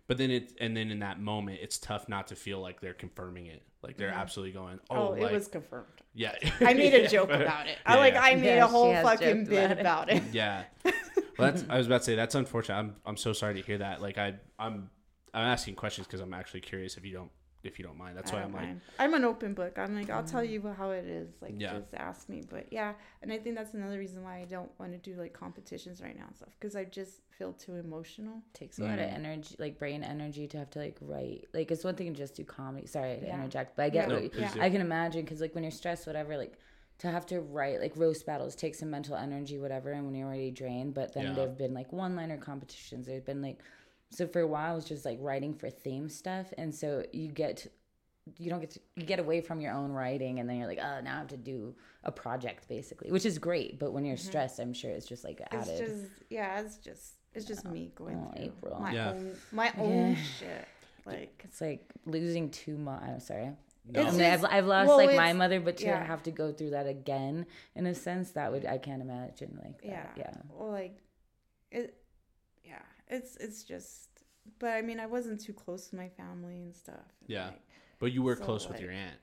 but 0.07 0.17
then 0.17 0.31
it 0.31 0.53
and 0.61 0.77
then 0.77 0.89
in 0.89 0.99
that 0.99 1.19
moment, 1.19 1.59
it's 1.61 1.77
tough 1.77 2.07
not 2.07 2.27
to 2.27 2.37
feel 2.37 2.61
like 2.61 2.79
they're 2.79 2.93
confirming 2.93 3.47
it. 3.47 3.63
Like 3.83 3.97
they're 3.97 4.11
mm-hmm. 4.11 4.17
absolutely 4.17 4.53
going, 4.53 4.79
oh, 4.89 5.09
oh, 5.09 5.13
it 5.15 5.29
was 5.29 5.49
confirmed. 5.49 5.87
yeah. 6.13 6.35
I 6.61 6.73
made 6.73 6.93
a 6.93 7.09
joke 7.09 7.31
about 7.31 7.67
it. 7.67 7.77
I 7.85 7.97
like 7.97 8.13
yeah. 8.13 8.21
I 8.21 8.35
made 8.35 8.45
Yeah, 8.45 8.63
a 8.63 8.67
whole 8.67 8.93
fucking 8.93 9.43
bit 9.43 9.71
about 9.77 10.07
it. 10.09 10.19
about 10.19 10.27
it. 10.29 10.33
Yeah. 10.33 10.63
Well, 11.37 11.51
that's 11.51 11.65
I 11.69 11.77
was 11.77 11.85
about 11.85 11.99
to 11.99 12.03
say 12.03 12.15
that's 12.15 12.33
unfortunate. 12.33 12.77
I'm 12.77 12.95
I'm 13.05 13.17
so 13.17 13.31
sorry 13.31 13.55
to 13.55 13.61
hear 13.61 13.77
that. 13.77 14.01
Like 14.01 14.17
I 14.17 14.35
I'm 14.57 14.89
I'm 15.35 15.43
asking 15.43 15.75
questions 15.75 16.07
because 16.07 16.19
I'm 16.19 16.33
actually 16.33 16.61
curious 16.61 16.97
if 16.97 17.05
you 17.05 17.13
don't 17.13 17.29
if 17.67 17.77
you 17.77 17.85
don't 17.85 17.97
mind. 17.97 18.17
That's 18.17 18.31
I 18.31 18.35
why 18.35 18.41
I'm 18.43 18.53
like. 18.53 18.69
I'm 18.99 19.13
an 19.13 19.23
open 19.25 19.53
book. 19.53 19.77
I'm 19.77 19.93
like, 19.93 20.09
I'll 20.09 20.23
tell 20.23 20.43
you 20.43 20.61
how 20.77 20.91
it 20.91 21.05
is. 21.05 21.29
Like, 21.41 21.53
Yeah. 21.57 21.73
just 21.77 21.93
ask 21.93 22.29
me. 22.29 22.41
But 22.49 22.71
yeah, 22.71 22.93
and 23.21 23.31
I 23.31 23.37
think 23.37 23.55
that's 23.55 23.73
another 23.73 23.99
reason 23.99 24.23
why 24.23 24.39
I 24.39 24.45
don't 24.45 24.71
want 24.79 24.91
to 24.93 24.97
do 24.97 25.15
like 25.19 25.33
competitions 25.33 26.01
right 26.01 26.17
now 26.17 26.25
and 26.27 26.35
stuff 26.35 26.49
because 26.59 26.75
I 26.75 26.85
just 26.85 27.21
feel 27.37 27.53
too 27.53 27.75
emotional. 27.75 28.41
takes 28.53 28.79
a 28.79 28.83
lot 28.83 28.97
Mm. 28.97 29.07
of 29.07 29.13
energy, 29.13 29.55
like 29.59 29.77
brain 29.77 30.03
energy, 30.03 30.47
to 30.47 30.57
have 30.57 30.69
to 30.71 30.79
like 30.79 30.97
write. 31.01 31.45
Like 31.53 31.69
it's 31.71 31.83
one 31.83 31.95
thing 31.95 32.11
to 32.13 32.17
just 32.17 32.35
do 32.35 32.43
comedy. 32.43 32.87
Sorry 32.87 33.19
to 33.19 33.25
Yeah. 33.25 33.35
interject, 33.35 33.75
but 33.75 33.83
I 33.83 33.89
get. 33.89 34.07
No, 34.07 34.15
what 34.15 34.23
you- 34.23 34.29
please. 34.29 34.57
I 34.57 34.69
can 34.69 34.81
imagine 34.81 35.21
because 35.23 35.41
like 35.41 35.53
when 35.53 35.63
you're 35.63 35.71
stressed, 35.71 36.07
whatever, 36.07 36.35
like 36.37 36.57
to 36.99 37.07
have 37.11 37.27
to 37.27 37.41
write 37.41 37.79
like 37.79 37.95
roast 37.95 38.25
battles 38.25 38.55
takes 38.55 38.79
some 38.79 38.89
mental 38.89 39.15
energy, 39.15 39.59
whatever, 39.59 39.91
and 39.91 40.05
when 40.05 40.15
you're 40.15 40.27
already 40.27 40.49
drained. 40.49 40.95
But 40.95 41.13
then 41.13 41.25
Yeah. 41.25 41.33
there've 41.33 41.57
been 41.57 41.73
like 41.75 41.93
one-liner 41.93 42.37
competitions. 42.37 43.05
There's 43.05 43.21
been 43.21 43.41
like, 43.43 43.59
so 44.09 44.27
for 44.27 44.41
a 44.41 44.47
while 44.47 44.71
I 44.71 44.75
was 44.75 44.85
just 44.85 45.05
like 45.05 45.17
writing 45.21 45.53
for 45.53 45.69
theme 45.69 46.09
stuff, 46.09 46.53
and 46.57 46.73
so 46.73 47.03
you 47.11 47.29
get. 47.29 47.67
You 48.37 48.49
don't 48.49 48.59
get 48.59 48.71
to 48.71 48.81
you 48.97 49.03
get 49.05 49.19
away 49.19 49.39
from 49.39 49.61
your 49.61 49.71
own 49.71 49.93
writing, 49.93 50.39
and 50.41 50.49
then 50.49 50.57
you're 50.57 50.67
like, 50.67 50.79
oh, 50.81 50.99
now 50.99 51.15
I 51.15 51.19
have 51.19 51.29
to 51.29 51.37
do 51.37 51.73
a 52.03 52.11
project 52.11 52.67
basically, 52.67 53.09
which 53.09 53.25
is 53.25 53.39
great. 53.39 53.79
But 53.79 53.93
when 53.93 54.03
you're 54.03 54.17
stressed, 54.17 54.59
I'm 54.59 54.73
sure 54.73 54.91
it's 54.91 55.05
just 55.07 55.23
like 55.23 55.39
Mm-hmm. 55.39 55.57
It's 55.57 55.69
added. 55.69 55.87
just 55.87 56.11
yeah, 56.29 56.59
it's 56.59 56.75
just 56.75 57.13
it's 57.33 57.45
just 57.45 57.63
me 57.63 57.93
going 57.95 58.17
Oh, 58.17 58.33
through 58.35 58.45
April. 58.47 58.81
my 58.81 58.91
Yeah. 58.91 59.11
own 59.11 59.31
my 59.53 59.71
own 59.77 60.09
Yeah. 60.09 60.15
shit. 60.39 60.67
Like 61.05 61.41
It's 61.45 61.61
like 61.61 61.85
losing 62.05 62.49
two 62.49 62.77
mo 62.77 62.99
I'm 63.01 63.21
sorry. 63.21 63.51
No. 63.89 64.01
I 64.03 64.11
mean, 64.11 64.21
I've, 64.23 64.43
I've 64.43 64.65
lost 64.65 64.89
well, 64.89 64.97
like 64.97 65.15
my 65.15 65.31
mother, 65.31 65.61
but 65.61 65.77
to 65.77 65.85
yeah. 65.85 66.03
have 66.05 66.21
to 66.23 66.31
go 66.31 66.51
through 66.51 66.71
that 66.71 66.85
again, 66.87 67.45
in 67.75 67.85
a 67.85 67.95
sense, 67.95 68.31
that 68.31 68.51
would 68.51 68.65
I 68.65 68.77
can't 68.77 69.01
imagine 69.01 69.57
like 69.63 69.79
yeah, 69.81 70.03
that. 70.03 70.17
Yeah. 70.17 70.33
Well, 70.49 70.71
like 70.71 70.97
it. 71.71 71.96
It's 73.09 73.35
it's 73.37 73.63
just. 73.63 74.09
But 74.59 74.71
I 74.71 74.81
mean, 74.81 74.99
I 74.99 75.05
wasn't 75.07 75.41
too 75.41 75.53
close 75.53 75.87
to 75.89 75.95
my 75.95 76.07
family 76.09 76.61
and 76.61 76.73
stuff. 76.75 76.95
and, 77.21 77.29
Yeah. 77.29 77.47
like, 77.47 77.61
but 77.99 78.11
you 78.13 78.23
were 78.23 78.35
So, 78.35 78.43
close 78.45 78.67
with 78.69 78.79
your 78.79 78.91
aunt. 78.91 79.17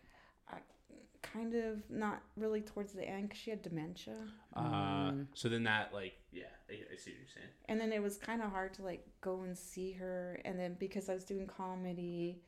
kind 1.23 1.55
of 1.55 1.79
not 1.91 2.23
really 2.37 2.61
towards 2.61 2.93
the 2.93 3.03
end 3.03 3.25
because 3.29 3.39
she 3.41 3.51
had 3.51 3.63
dementia. 3.63 4.15
Uh, 4.55 5.11
Mm. 5.11 5.27
so 5.35 5.49
then 5.49 5.65
that 5.65 5.93
like 5.93 6.13
yeah, 6.33 6.45
I, 6.69 6.75
I 6.93 6.97
see 6.97 7.11
what 7.13 7.19
you're 7.21 7.29
saying. 7.35 7.49
and 7.69 7.81
then 7.81 7.93
it 7.93 8.03
was 8.03 8.19
kind 8.19 8.43
of 8.43 8.51
hard 8.51 8.75
to 8.75 8.83
like 8.83 9.05
go 9.21 9.41
and 9.43 9.57
see 9.57 9.93
her 9.93 10.39
and 10.45 10.59
then 10.59 10.77
because 10.79 11.09
i 11.09 11.15
was 11.15 11.25
doing 11.25 11.47
comedy 11.47 12.43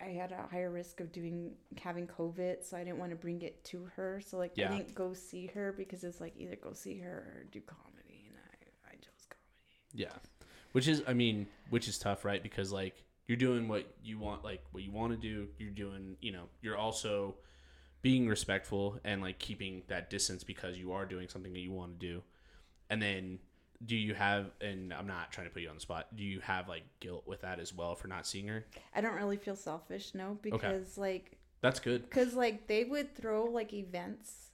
i 0.00 0.06
had 0.06 0.32
a 0.32 0.46
higher 0.50 0.70
risk 0.70 1.00
of 1.00 1.12
doing 1.12 1.52
having 1.80 2.06
covid 2.06 2.64
so 2.64 2.76
i 2.76 2.82
didn't 2.82 2.98
want 2.98 3.10
to 3.10 3.16
bring 3.16 3.42
it 3.42 3.62
to 3.64 3.84
her 3.96 4.20
so 4.26 4.38
like 4.38 4.52
Yeah. 4.56 4.72
i 4.72 4.76
didn't 4.78 4.94
go 4.94 5.12
see 5.12 5.46
her 5.48 5.72
because 5.76 6.02
it's 6.02 6.20
like 6.20 6.34
either 6.36 6.56
go 6.56 6.72
see 6.72 6.98
her 6.98 7.16
or 7.34 7.44
do 7.52 7.60
comedy 7.60 8.24
and 8.28 8.36
i, 8.38 8.90
I 8.90 8.94
chose 8.96 9.26
comedy 9.28 9.92
Yeah, 9.92 10.16
which 10.76 10.88
is 10.88 11.02
I 11.08 11.14
mean, 11.14 11.46
which 11.70 11.88
is 11.88 11.96
tough, 11.98 12.22
right? 12.22 12.42
Because 12.42 12.70
like 12.70 13.02
you're 13.26 13.38
doing 13.38 13.66
what 13.66 13.86
you 14.04 14.18
want, 14.18 14.44
like 14.44 14.62
what 14.72 14.82
you 14.82 14.92
want 14.92 15.10
to 15.12 15.16
do. 15.16 15.48
You're 15.58 15.70
doing, 15.70 16.18
you 16.20 16.32
know, 16.32 16.44
you're 16.60 16.76
also 16.76 17.36
being 18.02 18.28
respectful 18.28 19.00
and 19.02 19.22
like 19.22 19.38
keeping 19.38 19.84
that 19.88 20.10
distance 20.10 20.44
because 20.44 20.76
you 20.76 20.92
are 20.92 21.06
doing 21.06 21.28
something 21.28 21.54
that 21.54 21.60
you 21.60 21.72
want 21.72 21.98
to 21.98 22.06
do. 22.06 22.22
And 22.90 23.00
then, 23.00 23.38
do 23.86 23.96
you 23.96 24.12
have? 24.12 24.50
And 24.60 24.92
I'm 24.92 25.06
not 25.06 25.32
trying 25.32 25.46
to 25.46 25.50
put 25.50 25.62
you 25.62 25.70
on 25.70 25.76
the 25.76 25.80
spot. 25.80 26.14
Do 26.14 26.22
you 26.22 26.40
have 26.40 26.68
like 26.68 26.82
guilt 27.00 27.24
with 27.26 27.40
that 27.40 27.58
as 27.58 27.72
well 27.72 27.94
for 27.94 28.08
not 28.08 28.26
seeing 28.26 28.46
her? 28.48 28.66
i 28.94 29.00
don't 29.00 29.14
really 29.14 29.38
feel 29.38 29.56
selfish 29.56 30.14
no 30.14 30.36
because 30.42 30.98
like 30.98 31.38
That's 31.62 31.80
good. 31.80 32.02
because 32.04 32.34
like 32.34 32.66
they 32.66 32.84
would 32.84 33.14
throw 33.16 33.44
like 33.46 33.72
events 33.72 34.50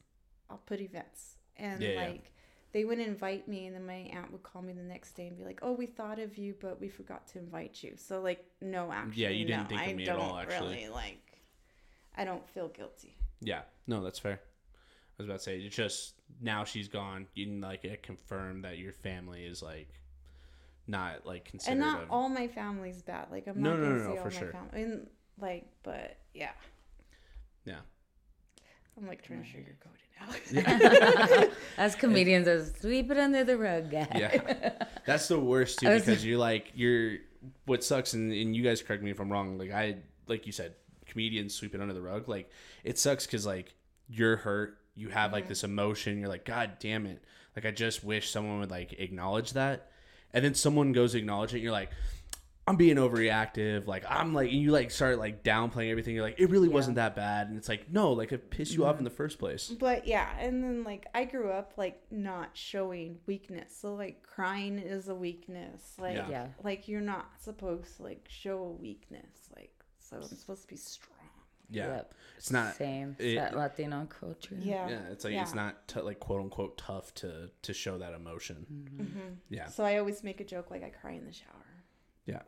i'll 0.48 0.62
put 0.66 0.80
events 0.80 1.34
and 1.56 1.82
Yeah, 1.82 1.88
yeah. 1.90 2.00
like 2.08 2.31
they 2.72 2.84
wouldn't 2.84 3.06
invite 3.06 3.48
me 3.48 3.66
and 3.66 3.74
then 3.76 3.86
my 3.86 4.10
aunt 4.16 4.32
would 4.32 4.42
call 4.42 4.62
me 4.62 4.72
the 4.72 4.82
next 4.82 5.12
day 5.12 5.26
and 5.28 5.36
be 5.36 5.44
like 5.44 5.60
oh 5.62 5.72
we 5.72 5.86
thought 5.86 6.18
of 6.18 6.38
you 6.38 6.54
but 6.60 6.80
we 6.80 6.88
forgot 6.88 7.26
to 7.28 7.38
invite 7.38 7.82
you 7.82 7.92
so 7.96 8.20
like 8.20 8.44
no 8.60 8.90
actually 8.92 9.22
yeah 9.22 9.28
you 9.30 9.44
didn't 9.44 9.64
no, 9.64 9.68
think 9.68 9.86
of 9.86 9.88
I 9.88 9.92
me 9.94 10.08
at 10.08 10.16
all, 10.16 10.30
don't 10.30 10.38
actually. 10.40 10.74
really 10.76 10.88
like 10.88 11.38
i 12.16 12.24
don't 12.24 12.48
feel 12.48 12.68
guilty 12.68 13.16
Yeah, 13.40 13.62
no, 13.86 14.02
that's 14.02 14.18
fair. 14.18 14.40
I 14.40 15.22
was 15.22 15.26
about 15.26 15.38
to 15.38 15.44
say 15.44 15.58
it's 15.58 15.74
just 15.76 16.14
now 16.40 16.64
she's 16.64 16.88
gone. 16.88 17.26
You 17.34 17.46
can 17.46 17.60
like 17.60 17.84
uh, 17.84 17.88
it 17.88 18.02
confirmed 18.02 18.64
that 18.64 18.78
your 18.78 18.92
family 18.92 19.44
is 19.44 19.62
like 19.62 19.88
not 20.86 21.26
like 21.26 21.44
considered. 21.44 21.72
and 21.72 21.80
not 21.80 22.04
a- 22.04 22.10
all 22.10 22.28
my 22.28 22.48
family's 22.48 23.02
bad 23.02 23.26
like 23.30 23.46
i'm 23.46 23.60
No, 23.60 23.70
not 23.70 23.80
no, 23.80 23.82
gonna 23.82 23.98
no, 23.98 24.04
no, 24.04 24.10
all 24.10 24.16
for 24.16 24.30
my 24.30 24.30
sure. 24.40 24.52
family 24.52 24.82
and 24.82 25.06
like 25.40 25.66
but 25.82 26.16
yeah 26.34 26.52
yeah. 27.64 27.80
i'm 28.96 29.06
like 29.06 29.22
trying 29.22 29.42
to 29.42 29.48
sugarcoat 29.48 29.94
it 29.94 30.01
now 30.52 31.44
As 31.78 31.94
comedians, 31.94 32.46
as 32.48 32.72
sweep 32.80 33.10
it 33.10 33.18
under 33.18 33.44
the 33.44 33.56
rug, 33.56 33.90
guys. 33.90 34.08
Yeah, 34.14 34.72
that's 35.06 35.28
the 35.28 35.38
worst 35.38 35.80
too 35.80 35.88
was- 35.88 36.04
because 36.04 36.24
you're 36.24 36.38
like 36.38 36.72
you're. 36.74 37.18
What 37.66 37.82
sucks, 37.82 38.12
and, 38.12 38.32
and 38.32 38.54
you 38.54 38.62
guys 38.62 38.82
correct 38.82 39.02
me 39.02 39.10
if 39.10 39.18
I'm 39.18 39.28
wrong. 39.30 39.58
Like 39.58 39.72
I, 39.72 39.96
like 40.28 40.46
you 40.46 40.52
said, 40.52 40.74
comedians 41.06 41.54
sweep 41.54 41.74
it 41.74 41.80
under 41.80 41.92
the 41.94 42.00
rug. 42.02 42.28
Like 42.28 42.48
it 42.84 42.98
sucks 43.00 43.26
because 43.26 43.44
like 43.44 43.74
you're 44.08 44.36
hurt. 44.36 44.78
You 44.94 45.08
have 45.08 45.32
like 45.32 45.48
this 45.48 45.64
emotion. 45.64 46.20
You're 46.20 46.28
like, 46.28 46.44
God 46.44 46.72
damn 46.78 47.04
it! 47.06 47.20
Like 47.56 47.66
I 47.66 47.72
just 47.72 48.04
wish 48.04 48.30
someone 48.30 48.60
would 48.60 48.70
like 48.70 48.92
acknowledge 48.92 49.54
that, 49.54 49.90
and 50.32 50.44
then 50.44 50.54
someone 50.54 50.92
goes 50.92 51.16
acknowledge 51.16 51.50
it. 51.52 51.56
And 51.56 51.64
you're 51.64 51.72
like, 51.72 51.90
I'm 52.66 52.76
being 52.76 52.96
overreactive. 52.96 53.86
Like 53.88 54.04
I'm 54.08 54.32
like, 54.34 54.50
and 54.52 54.60
you 54.60 54.70
like 54.70 54.90
start 54.92 55.18
like 55.18 55.42
downplaying 55.42 55.90
everything. 55.90 56.14
You're 56.14 56.22
like, 56.24 56.38
it 56.38 56.48
really 56.48 56.68
wasn't 56.68 56.94
that 56.96 57.16
bad, 57.16 57.48
and 57.48 57.56
it's 57.56 57.68
like, 57.68 57.90
no, 57.90 58.12
like 58.12 58.30
it 58.32 58.50
pissed 58.50 58.72
you 58.74 58.84
off 58.84 58.92
Mm-hmm. 58.92 58.98
in 58.98 59.04
the 59.04 59.10
first 59.10 59.38
place. 59.38 59.68
but 59.80 60.06
yeah 60.06 60.28
and 60.38 60.62
then 60.62 60.84
like 60.84 61.06
i 61.14 61.24
grew 61.24 61.50
up 61.50 61.72
like 61.76 62.00
not 62.10 62.50
showing 62.52 63.18
weakness 63.26 63.74
so 63.80 63.94
like 63.94 64.22
crying 64.22 64.78
is 64.78 65.08
a 65.08 65.14
weakness 65.14 65.94
like 65.98 66.16
Yeah. 66.16 66.28
Yeah. 66.28 66.46
like 66.62 66.88
you're 66.88 67.00
not 67.00 67.26
supposed 67.40 67.96
to 67.96 68.02
like 68.02 68.26
show 68.28 68.58
a 68.62 68.70
weakness 68.70 69.48
like 69.56 69.72
so 69.98 70.16
i'm 70.16 70.22
supposed 70.22 70.62
to 70.62 70.68
be 70.68 70.76
strong 70.76 71.08
Yeah, 71.70 71.86
Yep. 71.86 72.14
it's 72.36 72.50
not. 72.50 72.74
Same. 72.76 73.16
it- 73.18 73.36
that 73.36 73.56
Latino 73.56 74.06
culture. 74.06 74.56
Yeah. 74.60 74.88
Yeah, 74.90 75.00
it's 75.10 75.24
like 75.24 75.34
it's 75.34 75.54
not 75.54 75.88
t- 75.88 76.00
like 76.00 76.20
quote 76.20 76.40
unquote 76.42 76.76
tough 76.76 77.14
to 77.14 77.50
to 77.62 77.72
show 77.72 77.96
that 77.98 78.12
emotion. 78.14 78.66
Mhm. 79.00 79.36
Yeah, 79.48 79.66
So 79.68 79.82
I 79.84 79.96
always 79.98 80.22
make 80.22 80.40
a 80.40 80.44
joke 80.44 80.70
like 80.70 80.84
I 80.84 80.90
cry 80.90 81.12
in 81.12 81.24
the 81.24 81.32
shower. 81.32 81.64
Yeah. 82.26 82.40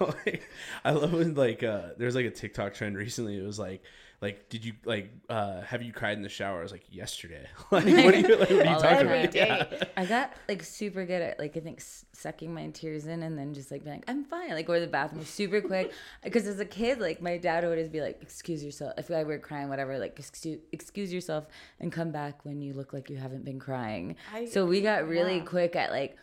Like, 0.00 0.42
I 0.84 0.90
love 0.92 1.12
when 1.12 1.34
like 1.34 1.62
uh 1.62 1.90
there's 1.96 2.14
like 2.14 2.26
a 2.26 2.30
TikTok 2.30 2.74
trend 2.74 2.96
recently. 2.96 3.38
It 3.38 3.42
was 3.46 3.58
like 3.58 3.82
like 4.20 4.48
did 4.48 4.64
you 4.64 4.72
like 4.84 5.12
uh 5.28 5.60
have 5.62 5.82
you 5.82 5.92
cried 5.92 6.16
in 6.16 6.22
the 6.22 6.28
shower? 6.28 6.60
I 6.60 6.62
was 6.62 6.72
like 6.72 6.84
yesterday. 6.90 7.46
like 7.70 7.84
what 7.84 8.14
are 8.14 8.18
you 8.18 8.36
like, 8.36 8.50
what 8.50 8.50
are 8.50 8.54
you 8.54 8.62
talking 8.64 8.80
time. 8.82 9.06
about? 9.06 9.34
Yeah. 9.34 9.84
I 9.96 10.04
got 10.04 10.32
like 10.48 10.62
super 10.62 11.04
good 11.04 11.22
at 11.22 11.38
like 11.38 11.56
I 11.56 11.60
think 11.60 11.78
s- 11.80 12.04
sucking 12.12 12.52
my 12.52 12.68
tears 12.70 13.06
in 13.06 13.22
and 13.22 13.38
then 13.38 13.54
just 13.54 13.70
like 13.70 13.84
being 13.84 13.96
like 13.96 14.04
I'm 14.08 14.24
fine 14.24 14.50
like 14.50 14.66
go 14.66 14.74
to 14.74 14.80
the 14.80 14.86
bathroom 14.86 15.24
super 15.24 15.60
quick 15.60 15.92
because 16.22 16.46
as 16.46 16.58
a 16.60 16.64
kid 16.64 17.00
like 17.00 17.20
my 17.22 17.36
dad 17.38 17.64
would 17.64 17.70
always 17.70 17.88
be 17.88 18.00
like 18.00 18.18
excuse 18.22 18.64
yourself 18.64 18.94
if 18.98 19.10
I 19.10 19.22
were 19.24 19.38
crying 19.38 19.68
whatever 19.68 19.98
like 19.98 20.18
excuse 20.18 20.58
excuse 20.72 21.12
yourself 21.12 21.46
and 21.80 21.92
come 21.92 22.10
back 22.10 22.44
when 22.44 22.60
you 22.62 22.72
look 22.74 22.92
like 22.92 23.10
you 23.10 23.16
haven't 23.16 23.44
been 23.44 23.60
crying 23.60 24.16
I- 24.32 24.46
so 24.46 24.66
we 24.66 24.80
got 24.80 25.06
really 25.06 25.38
yeah. 25.38 25.44
quick 25.44 25.76
at 25.76 25.90
like 25.90 26.16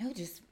no 0.00 0.12
just 0.12 0.42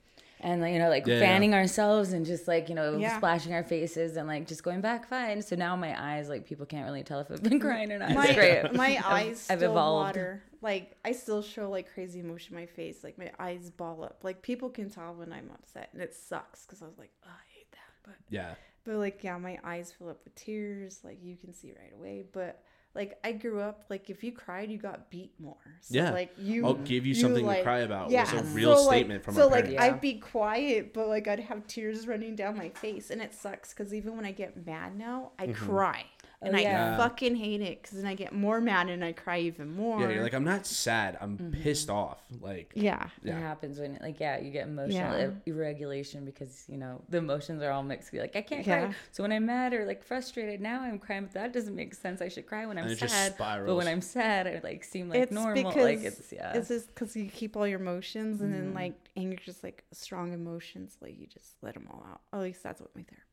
and 0.41 0.61
like 0.61 0.73
you 0.73 0.79
know 0.79 0.89
like 0.91 1.07
Yeah, 1.07 1.15
yeah. 1.15 1.21
fanning 1.21 1.55
ourselves 1.55 2.13
and 2.13 2.27
just 2.27 2.47
like 2.47 2.69
you 2.69 2.75
know 2.75 2.99
Yeah. 2.99 3.17
splashing 3.17 3.53
our 3.55 3.63
faces 3.63 4.17
and 4.17 4.29
like 4.29 4.47
just 4.47 4.63
going 4.63 4.81
back 4.81 5.09
fine 5.09 5.41
so 5.43 5.57
now 5.57 5.77
my 5.77 5.95
eyes 6.15 6.29
like 6.29 6.45
people 6.45 6.67
can't 6.67 6.85
really 6.85 7.03
tell 7.03 7.21
if 7.21 7.31
I've 7.31 7.43
been 7.43 7.59
crying 7.61 7.91
or 7.91 7.99
not 7.99 8.13
my 8.13 8.27
it's 8.27 8.35
great 8.35 8.73
my 8.75 9.01
eyes 9.05 9.47
I've 9.51 9.59
still 9.61 9.73
evolved. 9.73 10.05
water. 10.17 10.43
Like 10.63 10.97
I 11.05 11.13
still 11.13 11.43
show 11.43 11.71
like 11.71 11.93
crazy 11.93 12.21
emotion 12.21 12.55
in 12.55 12.61
my 12.63 12.67
face. 12.67 13.05
Like 13.05 13.19
my 13.19 13.31
eyes 13.39 13.71
ball 13.71 14.03
up. 14.03 14.21
Like 14.25 14.43
people 14.43 14.69
can 14.69 14.91
tell 14.91 15.15
when 15.15 15.33
I'm 15.33 15.51
upset, 15.55 15.91
and 15.93 16.03
it 16.03 16.13
sucks 16.15 16.65
because 16.67 16.83
I 16.83 16.87
was 16.87 16.99
like, 16.99 17.11
oh, 17.25 17.29
I 17.31 17.45
hate 17.57 17.71
that. 17.73 17.93
But 18.05 18.15
Yeah. 18.29 18.55
but 18.85 18.97
like 18.97 19.23
yeah, 19.23 19.37
my 19.39 19.59
eyes 19.63 19.93
fill 19.97 20.09
up 20.09 20.21
with 20.25 20.35
tears. 20.35 21.01
Like 21.05 21.19
you 21.23 21.37
can 21.37 21.53
see 21.53 21.73
right 21.73 21.93
away. 21.95 22.25
But 22.33 22.63
like 22.97 23.19
I 23.23 23.33
grew 23.33 23.61
up 23.61 23.85
like 23.91 24.11
if 24.11 24.25
you 24.25 24.33
cried, 24.33 24.71
you 24.71 24.79
got 24.79 25.11
beat 25.11 25.33
more. 25.39 25.57
So, 25.83 25.95
Yeah. 25.95 26.11
Like 26.11 26.33
you. 26.39 26.67
I'll 26.67 26.75
give 26.75 27.05
you 27.07 27.15
you, 27.15 27.21
something 27.21 27.45
like- 27.47 27.59
to 27.59 27.63
cry 27.65 27.79
about. 27.81 28.11
Yeah, 28.11 28.23
was 28.23 28.41
a 28.41 28.55
real 28.55 28.77
so, 28.77 28.87
like- 28.87 28.97
statement 28.97 29.25
from 29.25 29.35
so 29.35 29.43
our 29.45 29.47
like 29.51 29.65
parents. 29.67 29.73
Yeah. 29.75 29.85
I'd 29.85 30.01
be 30.01 30.15
quiet, 30.19 30.93
but 30.95 31.07
like 31.09 31.29
I'd 31.29 31.41
have 31.41 31.67
tears 31.67 32.09
running 32.09 32.35
down 32.35 32.57
my 32.57 32.71
face, 32.71 33.11
and 33.11 33.21
it 33.23 33.35
sucks 33.35 33.73
because 33.75 33.95
even 33.95 34.17
when 34.17 34.25
I 34.25 34.33
get 34.33 34.67
mad 34.67 34.97
now, 34.97 35.33
I 35.39 35.47
Mm-hmm. 35.49 35.67
cry, 35.67 36.05
and 36.43 36.55
Oh, 36.55 36.59
I 36.59 36.63
yeah. 36.63 36.97
fucking 36.97 37.35
hate 37.37 37.61
it 37.63 37.83
because 37.83 37.97
then 37.99 38.07
I 38.07 38.15
get 38.15 38.33
more 38.33 38.61
mad 38.61 38.89
and 38.89 39.05
I 39.05 39.13
cry 39.13 39.39
even 39.41 39.75
more. 39.75 40.01
yeah, 40.01 40.11
you're 40.11 40.23
like 40.23 40.35
I'm 40.35 40.45
not 40.45 40.67
sad. 40.67 41.17
I'm 41.21 41.39
Mm-hmm. 41.39 41.63
pissed 41.63 41.91
off. 41.91 42.19
Like 42.41 42.73
yeah, 42.75 43.09
It 43.25 43.33
happens 43.33 43.79
when, 43.81 43.99
like, 44.03 44.21
yeah, 44.21 44.39
you 44.39 44.51
get 44.51 44.69
emotional 44.69 45.19
Yeah. 45.19 45.31
irregulation 45.47 46.25
because 46.25 46.65
you 46.69 46.77
know 46.77 47.03
the 47.09 47.19
emotions 47.19 47.63
are 47.63 47.71
all 47.71 47.83
mixed. 47.83 48.13
You're 48.13 48.23
like, 48.23 48.37
I 48.37 48.43
can't 48.43 48.67
Yeah. 48.67 48.87
cry. 48.87 48.95
So 49.13 49.23
when 49.23 49.33
I'm 49.33 49.47
mad 49.47 49.73
or 49.75 49.85
like 49.87 50.03
frustrated, 50.05 50.61
now 50.61 50.81
I'm 50.83 50.99
crying. 50.99 51.25
But 51.25 51.35
that 51.35 51.53
doesn't 51.53 51.75
make 51.75 51.95
sense. 51.95 52.21
I 52.21 52.29
should 52.29 52.47
cry 52.47 52.67
when 52.67 52.79
I'm 52.79 52.85
And 52.85 52.93
it 52.93 52.99
just 52.99 53.15
sad. 53.15 53.35
But 53.39 53.75
when 53.75 53.89
I'm 53.89 54.01
sad, 54.03 54.47
I 54.47 54.61
like 54.63 54.85
seem 54.85 55.09
like 55.09 55.19
it's 55.21 55.33
normal. 55.33 55.55
because 55.65 55.85
like 55.85 56.03
it's 56.05 56.33
yeah. 56.33 56.53
it's 56.57 56.69
just 56.69 56.89
because 56.89 57.17
you 57.17 57.27
keep 57.31 57.57
all 57.57 57.67
your 57.67 57.81
emotions, 57.81 58.41
and 58.41 58.53
Mm-hmm. 58.53 58.65
then 58.65 58.75
like 58.75 58.95
anger, 59.17 59.37
just 59.45 59.65
like 59.65 59.85
strong 59.93 60.33
emotions, 60.33 60.97
like 61.01 61.19
you 61.19 61.27
just 61.27 61.55
let 61.63 61.75
them 61.75 61.89
all 61.91 62.05
out. 62.11 62.21
At 62.33 62.41
least 62.41 62.63
that's 62.63 62.81
what 62.81 62.95
my 62.95 63.03
therapist 63.03 63.15
tells 63.15 63.23
me. 63.23 63.26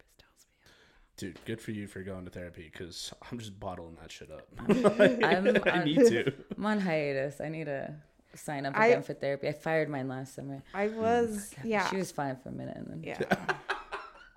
Dude, 1.18 1.40
good 1.46 1.62
for 1.62 1.72
you 1.72 1.88
for 1.88 2.02
going 2.02 2.26
to 2.26 2.32
therapy 2.32 2.70
because 2.72 3.14
I'm 3.32 3.38
just 3.40 3.60
bottling 3.60 3.98
that 4.02 4.12
shit 4.12 4.30
up. 4.32 4.48
I'm, 4.60 5.64
I 5.64 5.76
I'm, 5.78 5.86
need 5.86 5.98
to. 5.98 6.34
I'm 6.58 6.66
on 6.66 6.80
hiatus. 6.80 7.42
I 7.42 7.50
need 7.50 7.66
to 7.66 7.94
sign 8.36 8.66
up 8.66 8.78
I- 8.78 8.88
again 8.88 9.04
for 9.04 9.14
therapy. 9.14 9.48
I 9.48 9.54
fired 9.54 9.90
mine 9.90 10.08
last 10.08 10.36
summer. 10.36 10.64
I 10.74 10.88
was 10.88 11.54
oh 11.58 11.62
yeah 11.64 11.90
She 11.90 11.98
was 11.98 12.12
fine 12.12 12.36
for 12.38 12.50
a 12.50 12.54
minute, 12.54 12.78
and 12.78 12.88
then 12.88 13.04
yeah. 13.04 13.56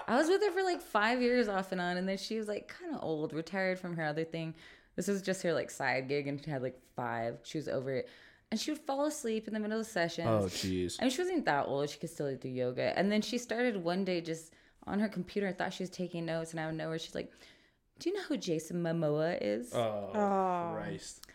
I 0.09 0.17
was 0.17 0.29
with 0.29 0.41
her 0.43 0.53
for 0.53 0.62
like 0.62 0.81
five 0.81 1.21
years 1.21 1.49
off 1.49 1.73
and 1.73 1.81
on, 1.81 1.97
and 1.97 2.09
then 2.09 2.19
she 2.19 2.39
was 2.39 2.47
like 2.47 2.69
kind 2.69 2.95
of 2.95 3.03
old, 3.03 3.33
retired 3.33 3.79
from 3.79 3.97
her 3.97 4.05
other 4.05 4.25
thing. 4.25 4.55
This 4.95 5.09
was 5.09 5.21
just 5.21 5.43
her 5.43 5.53
like 5.53 5.71
side 5.71 6.09
gig, 6.09 6.29
and 6.29 6.43
she 6.43 6.51
had 6.51 6.62
like 6.62 6.79
five. 6.95 7.39
She 7.43 7.59
was 7.59 7.69
over 7.69 7.93
it, 7.93 8.09
and 8.51 8.61
she 8.61 8.71
would 8.71 8.81
fall 8.81 9.07
asleep 9.07 9.49
in 9.49 9.55
the 9.55 9.61
middle 9.61 9.81
of 9.81 9.87
sessions. 9.87 10.29
Oh 10.29 10.45
jeez. 10.47 10.97
I 11.01 11.05
mean, 11.05 11.11
she 11.11 11.23
wasn't 11.23 11.45
that 11.47 11.67
old; 11.67 11.91
she 11.91 11.99
could 11.99 12.11
still 12.11 12.35
do 12.37 12.49
yoga. 12.49 12.97
And 12.97 13.11
then 13.11 13.21
she 13.21 13.37
started 13.39 13.77
one 13.83 14.05
day 14.05 14.21
just 14.21 14.53
on 14.87 15.01
her 15.01 15.09
computer. 15.09 15.49
I 15.49 15.53
thought 15.53 15.72
she 15.72 15.83
was 15.83 15.90
taking 15.90 16.25
notes, 16.27 16.53
and 16.53 16.61
out 16.61 16.70
of 16.70 16.77
nowhere, 16.77 16.99
she's 16.99 17.14
like, 17.14 17.33
"Do 17.99 18.11
you 18.11 18.16
know 18.16 18.22
who 18.22 18.37
Jason 18.37 18.83
Momoa 18.83 19.38
is?" 19.40 19.72
Oh, 19.75 20.11
Oh. 20.14 20.72
Christ. 20.75 21.26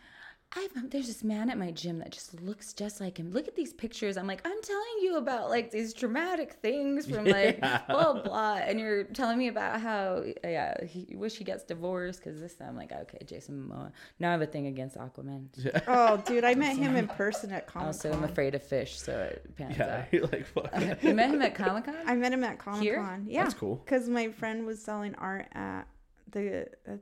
I, 0.54 0.68
there's 0.88 1.06
this 1.06 1.24
man 1.24 1.48
at 1.48 1.56
my 1.56 1.70
gym 1.70 1.98
that 2.00 2.10
just 2.10 2.38
looks 2.42 2.74
just 2.74 3.00
like 3.00 3.16
him. 3.18 3.30
Look 3.32 3.48
at 3.48 3.54
these 3.56 3.72
pictures. 3.72 4.18
I'm 4.18 4.26
like, 4.26 4.42
I'm 4.44 4.60
telling 4.62 4.98
you 5.00 5.16
about 5.16 5.48
like 5.48 5.70
these 5.70 5.94
dramatic 5.94 6.54
things 6.54 7.06
from 7.06 7.24
like 7.24 7.58
blah 7.88 8.20
blah, 8.22 8.56
and 8.56 8.78
you're 8.78 9.04
telling 9.04 9.38
me 9.38 9.48
about 9.48 9.80
how 9.80 10.22
yeah, 10.44 10.84
he 10.84 11.14
wish 11.16 11.36
he 11.36 11.44
gets 11.44 11.64
divorced 11.64 12.22
because 12.22 12.38
this 12.38 12.54
time 12.54 12.68
I'm 12.70 12.76
like, 12.76 12.92
okay, 12.92 13.18
Jason 13.24 13.66
Momoa. 13.70 13.92
Now 14.18 14.28
I 14.28 14.32
have 14.32 14.42
a 14.42 14.46
thing 14.46 14.66
against 14.66 14.96
Aquaman. 14.96 15.46
Oh, 15.88 16.18
dude, 16.26 16.44
I 16.44 16.54
met 16.54 16.76
him 16.76 16.96
in 16.96 17.08
person 17.22 17.50
at 17.52 17.66
Comic 17.66 17.86
Also, 17.86 18.12
I'm 18.12 18.24
afraid 18.24 18.54
of 18.54 18.62
fish, 18.62 18.98
so 19.00 19.18
it 19.20 19.56
pans 19.56 19.76
Yeah, 19.78 19.98
out. 20.00 20.12
you're 20.12 20.26
like 20.26 20.46
fuck. 20.46 21.02
You 21.02 21.14
met 21.14 21.30
him 21.30 21.40
at 21.42 21.54
Comic 21.54 21.84
Con? 21.86 21.94
I 22.06 22.14
met 22.14 22.32
him 22.32 22.44
at 22.44 22.58
Comic 22.58 22.94
Con. 22.94 23.24
Yeah, 23.26 23.44
That's 23.44 23.54
cool. 23.54 23.76
Because 23.76 24.08
my 24.08 24.28
friend 24.28 24.66
was 24.66 24.82
selling 24.82 25.14
art 25.16 25.46
at 25.52 25.86
the 26.30 26.66
uh, 26.88 26.92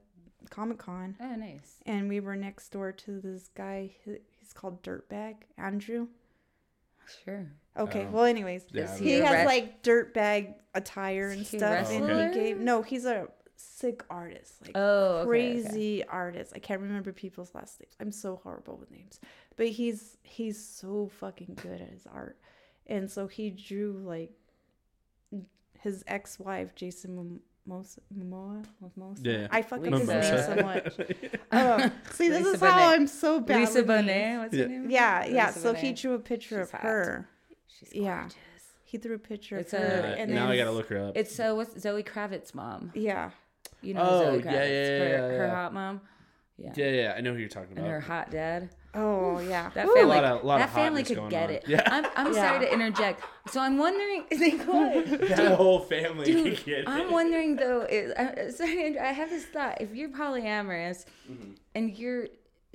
Comic 0.51 0.79
Con, 0.79 1.17
Oh, 1.21 1.35
nice. 1.37 1.77
and 1.87 2.09
we 2.09 2.21
were 2.21 2.37
next 2.37 2.69
door 2.71 2.93
to 2.93 3.21
this 3.21 3.49
guy. 3.55 3.91
He's 4.05 4.53
called 4.53 4.83
Dirtbag 4.83 5.37
Andrew. 5.57 6.09
Sure. 7.25 7.47
Okay. 7.77 8.07
Oh. 8.07 8.11
well, 8.13 8.25
anyways, 8.25 8.65
Yeah, 8.73 8.97
he 8.99 9.05
he 9.05 9.11
has 9.21 9.33
re- 9.39 9.47
like 9.47 9.83
dirtbag 9.83 10.55
attire 10.75 11.31
and 11.31 11.41
Is 11.43 11.51
he 11.51 11.59
stuff, 11.59 11.91
and 11.91 12.07
wrestler? 12.07 12.29
he 12.29 12.35
gave 12.35 12.59
no. 12.59 12.83
He's 12.83 13.05
a 13.05 13.29
sick 13.57 14.05
artist, 14.11 14.55
like 14.63 14.73
Oh, 14.75 14.81
okay, 14.81 15.21
okay. 15.23 15.27
crazy 15.29 16.05
artist. 16.05 16.53
I 16.55 16.59
can't 16.61 16.81
remember 16.81 17.13
people's 17.13 17.55
last 17.55 17.81
names. 17.81 17.95
I'm 18.01 18.13
so 18.13 18.37
horrible 18.43 18.77
with 18.77 18.91
names, 18.91 19.19
but 19.57 19.69
he's 19.69 20.17
he's 20.23 20.63
so 20.65 21.11
fucking 21.21 21.59
good 21.63 21.81
at 21.81 21.91
his 21.91 22.07
art, 22.07 22.39
and 22.87 23.11
so 23.11 23.27
he 23.27 23.51
drew 23.51 24.01
like 24.05 24.33
his 25.81 26.05
ex-wife 26.07 26.75
Jason 26.75 27.41
Mom- 27.71 27.85
Momoa. 28.19 28.65
Momoa. 28.83 29.17
Yeah, 29.23 29.33
yeah. 29.33 29.49
I 29.51 29.63
fucking 29.63 29.93
Lisa. 29.93 30.15
his 30.21 30.49
name 30.49 30.57
so 30.59 30.63
much. 30.65 30.95
Oh, 31.53 31.91
see, 32.13 32.29
this 32.29 32.39
Lisa 32.45 32.55
is 32.55 32.61
how 32.61 32.79
Bonet. 32.79 32.93
I'm 32.95 33.07
so 33.07 33.41
bad. 33.41 33.61
Lisa. 33.61 33.83
Bonet, 33.83 34.39
what's 34.41 34.55
Yeah. 34.55 34.63
her 34.65 34.69
name? 34.69 34.91
Yeah, 34.91 35.25
yeah. 35.27 35.47
Lisa 35.49 35.61
So 35.61 35.75
he 35.75 35.93
drew 35.93 36.15
a 36.15 36.19
picture 36.19 36.59
She's 36.61 36.67
of 36.69 36.71
hot. 36.73 36.81
her. 36.83 37.29
She's 37.69 37.93
Yeah. 37.95 38.21
gorgeous. 38.21 38.37
He 38.85 38.99
threw 38.99 39.15
a 39.15 39.19
picture 39.19 39.57
It's 39.57 39.73
of 39.73 39.81
her, 39.83 40.03
Uh, 40.03 40.21
and 40.21 40.35
now 40.35 40.49
I 40.51 40.57
gotta 40.57 40.73
look 40.73 40.89
her 40.89 40.99
up. 40.99 41.17
It's 41.17 41.33
so 41.35 41.55
what's 41.55 41.79
Zoe 41.81 42.03
Kravitz's 42.03 42.55
mom? 42.55 42.91
yeah. 42.95 43.31
You 43.83 43.95
know 43.95 44.03
Oh, 44.03 44.25
Zoe 44.25 44.37
yeah, 44.39 44.43
Kravitz, 44.43 44.53
yeah, 44.53 44.53
yeah, 44.53 44.99
her, 44.99 45.09
yeah, 45.33 45.39
her 45.39 45.49
hot 45.55 45.73
mom. 45.73 46.01
Yeah. 46.59 46.73
yeah, 46.77 46.91
yeah, 46.91 47.15
I 47.17 47.21
know 47.23 47.33
who 47.33 47.39
you're 47.39 47.49
talking 47.49 47.73
about. 47.73 47.85
And 47.85 47.93
her 47.93 48.01
hot 48.01 48.31
dad. 48.31 48.69
Oh 48.95 49.39
yeah. 49.39 49.71
That 49.75 49.87
Woo. 49.87 49.95
family, 49.95 50.17
lot 50.17 50.25
of- 50.25 50.45
lot 50.45 50.59
that 50.59 50.69
of 50.69 50.75
family 50.75 51.03
could 51.05 51.29
get 51.31 51.45
on. 51.45 51.55
it. 51.55 51.65
Yeah. 51.69 51.83
I'm, 51.87 52.07
I'm 52.17 52.35
Yeah. 52.35 52.49
sorry 52.49 52.67
to 52.67 52.73
interject. 52.73 53.23
So 53.49 53.61
I'm 53.61 53.79
wondering, 53.79 54.25
go 54.67 54.85
ahead. 54.87 55.07
that 55.29 55.55
whole 55.57 55.81
family 55.81 56.25
Dude, 56.25 56.57
can 56.57 56.65
get 56.65 56.89
I'm 56.89 57.07
it. 57.07 57.11
wondering 57.13 57.57
though. 57.57 57.83
Is, 57.83 58.13
I, 58.19 58.49
sorry, 58.51 58.99
I 58.99 59.13
have 59.13 59.31
this 59.31 59.45
thought. 59.45 59.81
If 59.81 59.95
you're 59.95 60.09
polyamorous 60.11 61.05
Mm-hmm. 61.31 61.53
and 61.77 61.97
you're 61.97 62.27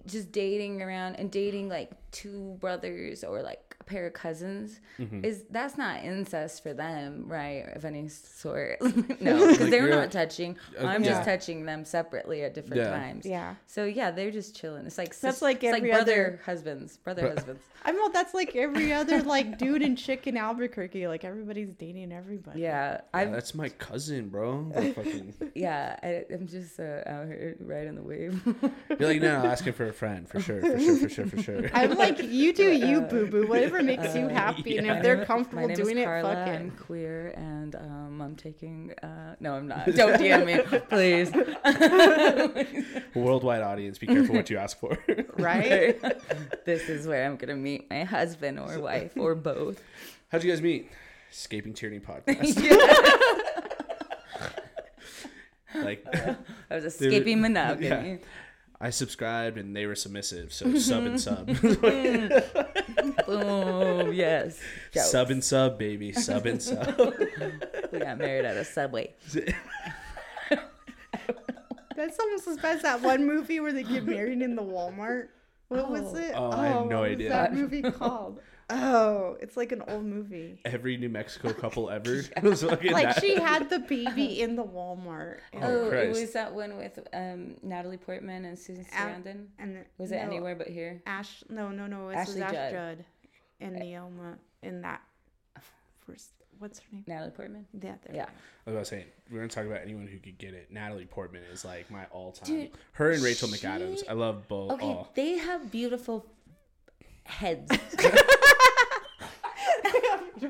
just 0.05 0.31
dating 0.31 0.81
around 0.81 1.15
and 1.15 1.31
dating 1.31 1.67
like 1.67 1.89
two 2.11 2.55
brothers 2.59 3.23
or 3.23 3.41
like 3.41 3.59
a 3.59 3.64
pair 3.85 4.07
of 4.07 4.13
cousins, 4.13 4.79
Mm-hmm. 4.99 5.25
is 5.25 5.43
that's 5.51 5.77
not 5.77 6.03
incest 6.05 6.63
for 6.63 6.73
them, 6.73 7.25
right? 7.27 7.65
Of 7.75 7.83
any 7.83 8.07
sort. 8.07 8.81
no, 9.21 9.47
because 9.47 9.59
Like, 9.59 9.69
they're 9.71 9.89
not 9.89 10.11
touching. 10.11 10.57
Uh, 10.81 10.85
I'm 10.87 11.03
yeah. 11.03 11.09
just 11.11 11.25
touching 11.25 11.65
them 11.65 11.83
separately 11.83 12.43
at 12.43 12.53
different 12.53 12.81
Yeah. 12.83 12.89
times. 12.91 13.25
Yeah. 13.25 13.55
So 13.67 13.83
yeah, 13.85 14.11
they're 14.11 14.31
just 14.31 14.55
chilling. 14.55 14.85
It's 14.85 14.97
like 14.97 15.09
That's 15.19 15.37
sis- 15.37 15.41
like 15.41 15.63
it's 15.63 15.75
every 15.75 15.89
like 15.89 15.97
brother 15.97 16.11
other- 16.27 16.41
husbands, 16.45 16.97
brother 16.97 17.23
Bro- 17.23 17.31
husbands. 17.35 17.61
I 17.87 17.91
know 17.91 18.09
that's 18.09 18.33
like 18.33 18.55
every 18.55 18.91
other 18.93 19.21
like 19.21 19.57
dude 19.59 19.81
and 19.83 19.95
chick 19.97 20.25
in 20.27 20.37
Albuquerque. 20.37 21.07
Like 21.07 21.23
everybody's 21.23 21.73
dating 21.75 22.11
everybody. 22.13 22.61
Yeah, 22.61 23.01
Yeah, 23.13 23.25
that's 23.25 23.53
my 23.53 23.69
cousin, 23.69 24.29
bro. 24.29 24.71
Fucking, 24.95 25.33
yeah, 25.53 25.99
I, 26.01 26.23
I'm 26.33 26.47
just 26.47 26.79
uh, 26.79 27.01
out 27.05 27.27
here 27.27 27.57
riding 27.59 27.95
the 27.95 28.01
wave. 28.01 28.41
you're 28.97 29.09
like, 29.09 29.21
no, 29.21 29.35
asking 29.45 29.73
for 29.73 29.87
a 29.87 29.93
friend 29.93 30.27
for 30.27 30.39
sure, 30.39 30.61
for 30.61 30.79
sure, 30.79 30.97
for 30.97 31.09
sure, 31.09 31.25
for 31.27 31.41
sure. 31.43 31.69
I'm 31.73 31.95
like, 31.95 32.23
you 32.23 32.53
do 32.53 32.71
you, 32.71 33.01
boo 33.01 33.27
boo. 33.27 33.45
Whatever 33.47 33.74
makes 33.83 34.15
you 34.15 34.25
uh, 34.25 34.29
happy, 34.29 34.77
and 34.77 34.87
if 34.87 35.03
they're 35.03 35.25
comfortable 35.25 35.63
my 35.63 35.67
name 35.67 35.75
doing 35.75 35.97
is 35.97 36.03
it, 36.03 36.05
Carla. 36.05 36.33
fuck 36.33 36.47
I'm 36.47 36.67
it. 36.67 36.77
queer, 36.79 37.33
and 37.35 37.75
um, 37.75 38.21
I'm 38.21 38.35
taking. 38.35 38.93
Uh, 39.01 39.35
no, 39.39 39.55
I'm 39.55 39.67
not. 39.67 39.85
Don't 39.85 40.19
DM 40.19 40.45
me, 40.45 40.79
please. 40.89 41.31
Worldwide 43.15 43.61
audience, 43.61 43.97
be 43.97 44.07
careful 44.07 44.35
what 44.35 44.49
you 44.49 44.57
ask 44.57 44.77
for. 44.79 44.97
Right? 45.37 45.99
this 46.65 46.89
is 46.89 47.07
where 47.07 47.25
I'm 47.25 47.35
gonna 47.37 47.55
meet 47.55 47.89
my 47.89 48.03
husband 48.03 48.59
or 48.59 48.79
wife 48.79 49.13
or 49.17 49.35
both. 49.35 49.81
How'd 50.29 50.43
you 50.43 50.51
guys 50.51 50.61
meet? 50.61 50.89
Escaping 51.31 51.73
Tyranny 51.73 51.99
podcast. 51.99 52.55
like, 55.75 56.05
I 56.69 56.75
was 56.75 56.85
escaping 56.85 57.41
monogamy. 57.41 57.87
yeah. 57.87 58.17
I 58.79 58.89
subscribed 58.89 59.57
and 59.57 59.75
they 59.75 59.85
were 59.85 59.95
submissive, 59.95 60.51
so 60.53 60.77
sub 60.79 61.05
and 61.05 61.19
sub, 61.19 61.45
Boom. 63.25 64.13
Yes. 64.13 64.59
Jokes. 64.93 65.09
sub 65.11 65.29
and 65.31 65.43
sub, 65.43 65.77
baby, 65.79 66.11
sub 66.13 66.45
and 66.45 66.61
sub. 66.61 66.93
We 67.91 67.99
got 67.99 68.17
married 68.17 68.43
at 68.45 68.57
a 68.57 68.65
subway. 68.65 69.13
That's 71.95 72.19
almost 72.19 72.47
as 72.47 72.57
bad 72.57 72.75
as 72.77 72.81
that 72.81 73.01
one 73.01 73.25
movie 73.25 73.61
where 73.61 73.71
they 73.71 73.83
get 73.83 74.05
married 74.05 74.41
in 74.41 74.55
the 74.55 74.61
Walmart. 74.61 75.27
What 75.69 75.89
was 75.89 76.13
Oh. 76.13 76.17
it? 76.17 76.33
Oh, 76.35 76.51
I 76.51 76.67
oh, 76.69 76.79
have 76.79 76.87
no 76.87 76.99
what 76.99 77.09
idea. 77.11 77.29
Was 77.29 77.37
that 77.37 77.53
movie 77.53 77.81
called? 77.81 78.39
Oh, 78.69 79.37
it's 79.41 79.55
like 79.55 79.71
an 79.71 79.83
old 79.87 80.05
movie. 80.05 80.59
Every 80.65 80.97
New 80.97 81.09
Mexico 81.09 81.53
couple 81.61 81.89
ever 81.91 82.21
was 82.41 82.63
fucking 82.63 82.91
Like 82.91 83.13
that. 83.15 83.21
she 83.21 83.35
had 83.35 83.69
the 83.69 83.77
baby 83.79 84.41
in 84.41 84.55
the 84.55 84.63
Walmart. 84.63 85.37
And, 85.53 85.63
Oh, 85.63 85.89
Oh, 85.91 85.95
it 85.95 86.09
was 86.09 86.31
that 86.33 86.53
one 86.53 86.77
with 86.77 86.97
um, 87.13 87.55
Natalie 87.61 87.97
Portman 87.97 88.45
and 88.45 88.57
Susan 88.57 88.85
A- 88.91 88.95
Sarandon. 88.95 89.45
and 89.59 89.85
Was 89.99 90.11
it 90.11 90.15
no, 90.15 90.21
anywhere 90.23 90.55
but 90.55 90.67
here? 90.67 91.01
Ash? 91.05 91.43
No, 91.49 91.69
no, 91.69 91.85
no. 91.85 92.09
It 92.09 92.15
was 92.15 92.29
Ashley 92.29 92.41
Ash 92.41 92.51
Judd. 92.53 92.71
Judd, 92.71 93.05
and 93.61 93.75
Neoma 93.79 94.37
in 94.63 94.81
that 94.81 95.01
first. 96.05 96.31
What's 96.57 96.79
her 96.79 96.85
name? 96.91 97.03
Natalie 97.05 97.31
Portman. 97.31 97.65
Yeah, 97.73 97.95
there. 98.07 98.15
Yeah. 98.15 98.23
I 98.25 98.69
was 98.69 98.73
about 98.75 98.79
to 98.79 98.85
say, 98.85 99.05
we're 99.29 99.39
gonna 99.39 99.49
talk 99.49 99.65
about 99.65 99.81
anyone 99.83 100.07
who 100.07 100.17
could 100.19 100.37
get 100.39 100.53
it. 100.55 100.71
Natalie 100.71 101.05
Portman 101.05 101.43
is 101.51 101.65
like 101.65 101.91
my 101.91 102.05
all-time. 102.11 102.47
Dude, 102.47 102.71
Her 102.93 103.11
and 103.11 103.21
Rachel 103.21 103.47
she- 103.49 103.57
McAdams. 103.67 104.03
I 104.09 104.13
love 104.13 104.47
both. 104.47 104.71
Okay, 104.71 104.85
Oh. 104.87 105.07
they 105.15 105.37
have 105.37 105.69
beautiful 105.69 106.25
heads. 107.25 107.69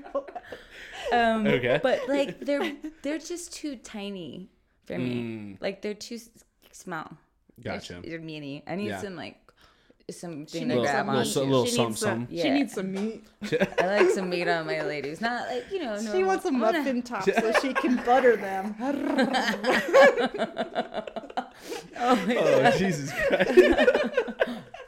um, 1.14 1.46
Okay. 1.48 1.80
But 1.82 2.08
like 2.08 2.40
they're 2.40 2.74
they're 3.04 3.20
just 3.20 3.54
too 3.54 3.76
tiny 3.78 4.50
for 4.86 4.98
me. 4.98 5.16
Mm. 5.16 5.58
Like 5.62 5.82
they're 5.82 5.94
too 5.94 6.16
s- 6.16 6.30
small. 6.72 7.12
They're- 7.58 7.74
Gotcha. 7.74 8.02
They're 8.04 8.20
mini. 8.20 8.64
I 8.68 8.76
need 8.76 8.88
Yeah. 8.90 9.02
some 9.02 9.16
like 9.16 9.38
something 10.12 10.46
She 10.46 10.60
to 10.68 10.82
grab 10.82 11.08
some 11.08 11.10
on. 11.10 11.16
little- 11.18 11.26
meat. 11.26 11.36
a 11.36 11.52
little 11.52 11.66
she 11.66 11.72
some- 11.76 11.88
needs 11.88 12.00
some. 12.00 12.28
some. 12.28 12.38
She 12.38 12.50
needs 12.52 12.74
some 12.74 12.92
meat. 12.94 13.24
I 13.82 13.86
like 13.88 14.10
some 14.12 14.30
meat 14.30 14.48
on 14.48 14.66
my 14.68 14.82
ladies. 14.84 15.20
Not 15.22 15.48
like 15.48 15.66
you 15.72 15.80
know. 15.84 15.98
She 16.00 16.06
normal- 16.06 16.28
wants 16.28 16.46
a 16.46 16.52
wanna- 16.52 16.78
muffin 16.80 17.02
top 17.02 17.24
so 17.24 17.52
she 17.62 17.74
can 17.74 17.96
butter 18.04 18.36
them. 18.36 18.76
Oh 21.98 22.16
my 22.28 22.36
Oh 22.38 22.62
god! 22.62 22.74
Jesus 22.78 23.12
Christ! 23.12 23.60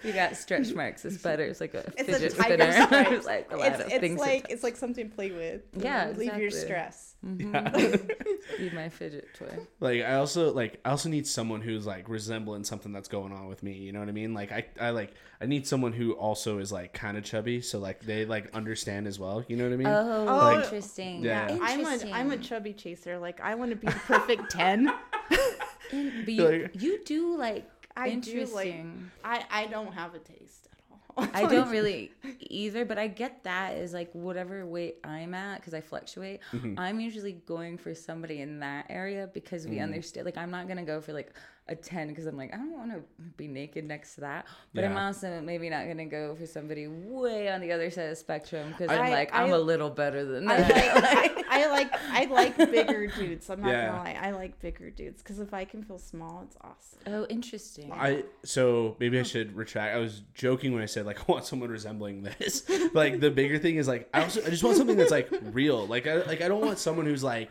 You 0.03 0.13
got 0.13 0.35
stretch 0.35 0.73
marks. 0.73 1.01
This 1.03 1.17
butter 1.17 1.43
is 1.43 1.59
like 1.59 1.73
a 1.73 1.79
It's 1.97 2.03
fidget 2.09 2.33
a 2.33 2.35
tiger 2.35 2.71
spinner. 2.71 2.71
stripe. 2.87 3.11
It's 3.11 3.25
like 3.25 3.51
a 3.51 3.57
lot 3.57 3.67
It's, 3.67 3.79
of 3.79 3.87
it's 3.87 3.99
things. 3.99 4.19
like 4.19 4.41
touch. 4.43 4.51
it's 4.51 4.63
like 4.63 4.75
something 4.77 5.09
to 5.09 5.15
play 5.15 5.31
with. 5.31 5.61
You 5.75 5.81
Yeah, 5.83 6.05
know, 6.05 6.11
leave 6.17 6.35
your 6.37 6.45
exactly. 6.47 6.65
stress. 6.67 7.15
Mm-hmm. 7.25 8.63
Be 8.69 8.69
my 8.75 8.89
fidget 8.89 9.27
toy. 9.37 9.57
like 9.79 10.03
I 10.03 10.15
also 10.15 10.53
like 10.53 10.79
I 10.85 10.91
also 10.91 11.09
need 11.09 11.25
someone 11.25 11.61
who's 11.61 11.85
like 11.87 12.07
resembling 12.09 12.63
something 12.63 12.91
that's 12.93 13.07
going 13.07 13.31
on 13.33 13.47
with 13.47 13.63
me. 13.63 13.73
You 13.73 13.91
know 13.91 13.99
what 13.99 14.07
I 14.07 14.11
mean? 14.11 14.33
Like 14.35 14.51
I 14.51 14.65
I 14.79 14.91
like 14.91 15.13
I 15.41 15.45
need 15.47 15.65
someone 15.67 15.93
who 15.93 16.11
also 16.13 16.59
is 16.59 16.71
like 16.71 16.93
kind 16.93 17.17
of 17.17 17.23
chubby, 17.23 17.61
so 17.61 17.79
like 17.79 18.01
they 18.03 18.25
like 18.25 18.53
understand 18.53 19.07
as 19.07 19.17
well. 19.19 19.43
You 19.47 19.57
know 19.57 19.63
what 19.63 19.73
I 19.73 19.77
mean? 19.77 19.87
Oh, 19.87 20.25
Like- 20.25 20.63
interesting. 20.65 21.23
Yeah. 21.23 21.47
I'm 21.49 21.59
a 21.59 21.71
Interesting. 21.79 22.13
I'm 22.13 22.31
a 22.31 22.37
chubby 22.37 22.73
chaser. 22.73 23.17
Like 23.17 23.41
I 23.41 23.55
want 23.55 23.71
to 23.71 23.75
be 23.77 23.87
the 23.87 23.93
perfect 23.93 24.51
ten. 24.51 24.93
In- 25.91 26.23
but 26.25 26.33
you, 26.33 26.43
Like- 26.43 26.81
you 26.81 27.03
do 27.03 27.35
like 27.37 27.65
I 27.97 28.09
do, 28.15 28.45
like- 28.45 28.67
interesting. 28.67 29.11
I 29.23 29.45
I 29.49 29.65
don't 29.67 29.93
have 29.93 30.13
a 30.15 30.19
taste 30.19 30.67
at 30.71 30.79
all. 30.91 31.27
I 31.33 31.45
don't 31.47 31.69
really 31.69 32.11
either, 32.39 32.85
but 32.85 32.97
I 32.97 33.07
get 33.07 33.43
that 33.43 33.75
is 33.77 33.93
like 33.93 34.11
whatever 34.13 34.65
weight 34.65 34.97
I'm 35.03 35.33
at 35.33 35.59
because 35.59 35.73
I 35.73 35.81
fluctuate. 35.81 36.41
Mm-hmm. 36.51 36.77
I'm 36.79 36.99
usually 36.99 37.33
going 37.33 37.77
for 37.77 37.93
somebody 37.95 38.41
in 38.41 38.59
that 38.59 38.85
area 38.89 39.29
because 39.33 39.65
Mm. 39.65 39.69
we 39.71 39.79
understand. 39.79 40.25
Like 40.25 40.37
I'm 40.37 40.51
not 40.51 40.67
gonna 40.67 40.83
go 40.85 41.01
for 41.01 41.13
like 41.13 41.33
a 41.69 41.75
ten 41.75 42.07
because 42.07 42.25
I'm 42.25 42.37
like 42.37 42.53
I 42.53 42.57
don't 42.57 42.71
want 42.77 42.91
to 42.91 43.01
be 43.35 43.47
naked 43.47 43.85
next 43.85 44.15
to 44.15 44.21
that. 44.21 44.45
But 44.73 44.83
I'm 44.85 44.93
Yeah. 44.93 45.05
also 45.07 45.41
maybe 45.41 45.69
not 45.69 45.87
gonna 45.87 46.05
go 46.05 46.35
for 46.35 46.45
somebody 46.45 46.87
way 46.87 47.49
on 47.49 47.59
the 47.61 47.71
other 47.71 47.89
side 47.89 48.03
of 48.05 48.09
the 48.11 48.15
spectrum 48.15 48.69
because 48.69 48.89
I'm 48.89 49.09
like 49.09 49.33
I- 49.33 49.43
I'm 49.43 49.51
a 49.51 49.57
little 49.57 49.89
better 49.89 50.23
than 50.25 50.47
I 50.47 50.57
that. 50.61 50.95
like 50.95 51.45
I, 51.49 51.63
I 51.63 51.67
like 51.69 51.93
I 52.11 52.25
like 52.25 52.57
bigger 52.57 53.07
dudes. 53.07 53.49
I'm 53.49 53.61
not 53.61 53.69
Yeah. 53.69 53.87
gonna 53.87 53.97
lie. 54.03 54.17
I 54.21 54.31
like 54.31 54.59
bigger 54.59 54.89
dudes 54.89 55.21
because 55.21 55.39
if 55.39 55.53
I 55.53 55.65
can 55.65 55.83
feel 55.83 55.99
small, 55.99 56.43
it's 56.45 56.57
awesome. 56.61 56.99
oh, 57.07 57.25
interesting. 57.29 57.91
I 57.91 58.23
so 58.43 58.95
maybe 58.99 59.19
I 59.19 59.23
should 59.23 59.55
retract. 59.55 59.95
I 59.95 59.99
was 59.99 60.21
joking 60.33 60.73
when 60.73 60.81
I 60.83 60.85
said 60.87 61.05
like 61.05 61.19
I 61.29 61.31
want 61.31 61.45
someone 61.45 61.69
resembling 61.69 62.23
this. 62.23 62.63
like 62.93 63.19
the 63.19 63.29
bigger 63.31 63.57
thing 63.59 63.75
is 63.75 63.87
like 63.87 64.09
I 64.13 64.23
also 64.23 64.41
I 64.45 64.49
just 64.49 64.63
want 64.63 64.77
something 64.77 64.95
that's 64.97 65.11
like 65.11 65.29
real. 65.51 65.85
Like 65.85 66.07
I 66.07 66.23
like 66.23 66.41
I 66.41 66.47
don't 66.47 66.61
want 66.65 66.79
someone 66.79 67.05
who's 67.05 67.23
like 67.23 67.49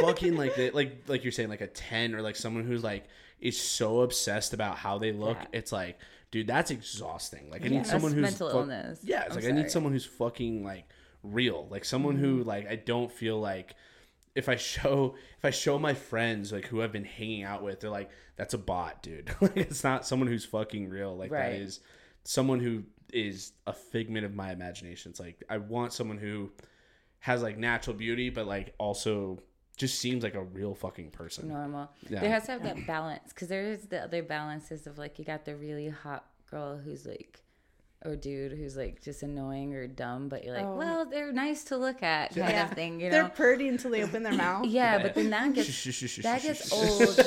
fucking 0.00 0.36
like 0.36 0.54
the, 0.54 0.70
like 0.70 1.02
like 1.08 1.24
you're 1.24 1.32
saying 1.32 1.48
like 1.48 1.60
a 1.60 1.66
ten 1.66 2.14
or 2.14 2.22
like 2.22 2.36
someone 2.36 2.64
who's 2.64 2.84
like 2.84 3.04
is 3.40 3.60
so 3.60 4.00
obsessed 4.02 4.52
about 4.54 4.76
how 4.78 4.98
they 4.98 5.12
look. 5.12 5.38
Yeah. 5.40 5.46
It's 5.58 5.72
like 5.72 5.98
dude, 6.30 6.46
that's 6.46 6.70
exhausting. 6.70 7.48
Like 7.50 7.62
I 7.62 7.66
Yeah, 7.66 7.70
need 7.78 7.86
someone 7.86 8.12
who's 8.12 8.22
mental 8.22 8.50
fu- 8.50 8.58
illness. 8.58 9.00
Yeah, 9.02 9.22
it's 9.24 9.36
I'm 9.36 9.42
like 9.42 9.50
I 9.52 9.56
need 9.56 9.70
someone 9.70 9.92
who's 9.92 10.04
fucking 10.04 10.62
like 10.64 10.84
real. 11.22 11.66
Like 11.70 11.84
someone 11.84 12.16
who 12.16 12.40
Mm-hmm. 12.40 12.48
like 12.48 12.68
I 12.68 12.76
don't 12.76 13.10
feel 13.10 13.40
like 13.40 13.74
if 14.34 14.48
I 14.48 14.56
show 14.56 15.14
if 15.38 15.44
I 15.44 15.50
show 15.50 15.78
my 15.78 15.94
friends 15.94 16.52
like 16.52 16.66
who 16.66 16.82
I've 16.82 16.92
been 16.92 17.04
hanging 17.04 17.42
out 17.44 17.62
with, 17.62 17.80
they're 17.80 17.90
like, 17.90 18.10
"That's 18.36 18.54
a 18.54 18.58
bot, 18.58 19.02
dude." 19.02 19.30
like 19.40 19.56
it's 19.56 19.82
not 19.82 20.06
someone 20.06 20.28
who's 20.28 20.44
fucking 20.44 20.88
real. 20.90 21.16
Like 21.16 21.30
that 21.30 21.48
Right. 21.48 21.60
is 21.60 21.80
someone 22.24 22.60
who 22.60 22.84
is 23.12 23.52
a 23.66 23.72
figment 23.72 24.26
of 24.26 24.34
my 24.34 24.52
imagination. 24.52 25.10
It's 25.10 25.18
like 25.20 25.42
I 25.48 25.56
want 25.58 25.92
someone 25.94 26.18
who 26.18 26.50
has 27.20 27.42
like 27.42 27.56
natural 27.58 27.96
beauty, 27.96 28.28
but 28.30 28.46
like 28.46 28.74
also 28.78 29.38
just 29.78 29.98
seems 29.98 30.22
like 30.22 30.34
a 30.34 30.42
real 30.42 30.74
fucking 30.74 31.10
person. 31.10 31.48
normal. 31.48 31.90
Yeah. 32.08 32.20
There 32.20 32.30
has 32.30 32.44
to 32.46 32.52
have 32.52 32.62
that 32.64 32.86
balance 32.86 33.30
because 33.32 33.48
there 33.48 33.62
is 33.64 33.86
the 33.86 34.02
other 34.02 34.22
balances 34.22 34.86
of 34.86 34.98
like 34.98 35.18
you 35.18 35.24
got 35.24 35.44
the 35.44 35.54
really 35.56 35.88
hot 35.88 36.24
girl 36.50 36.76
who's 36.76 37.06
like, 37.06 37.40
or 38.04 38.14
dude 38.16 38.52
who's 38.52 38.76
like 38.76 39.02
just 39.02 39.22
annoying 39.22 39.74
or 39.74 39.86
dumb, 39.86 40.28
but 40.28 40.44
you're 40.44 40.54
like, 40.54 40.64
Oh. 40.66 40.76
well, 40.76 41.04
they're 41.06 41.32
nice 41.32 41.64
to 41.64 41.76
look 41.76 42.02
at 42.02 42.34
kind 42.34 42.50
Yeah. 42.50 42.64
of 42.68 42.72
thing, 42.72 43.00
you 43.00 43.06
know, 43.06 43.12
They're 43.22 43.28
pretty 43.28 43.68
until 43.68 43.90
they 43.92 44.02
open 44.02 44.22
their 44.22 44.34
mouth. 44.34 44.66
Yeah, 44.68 45.00
but 45.02 45.14
then 45.14 45.30
that 45.30 45.52
gets 45.54 45.84
that 46.22 46.42
gets 46.42 46.66
shh, 46.66 46.68
shh. 46.68 46.72
old. 46.72 47.20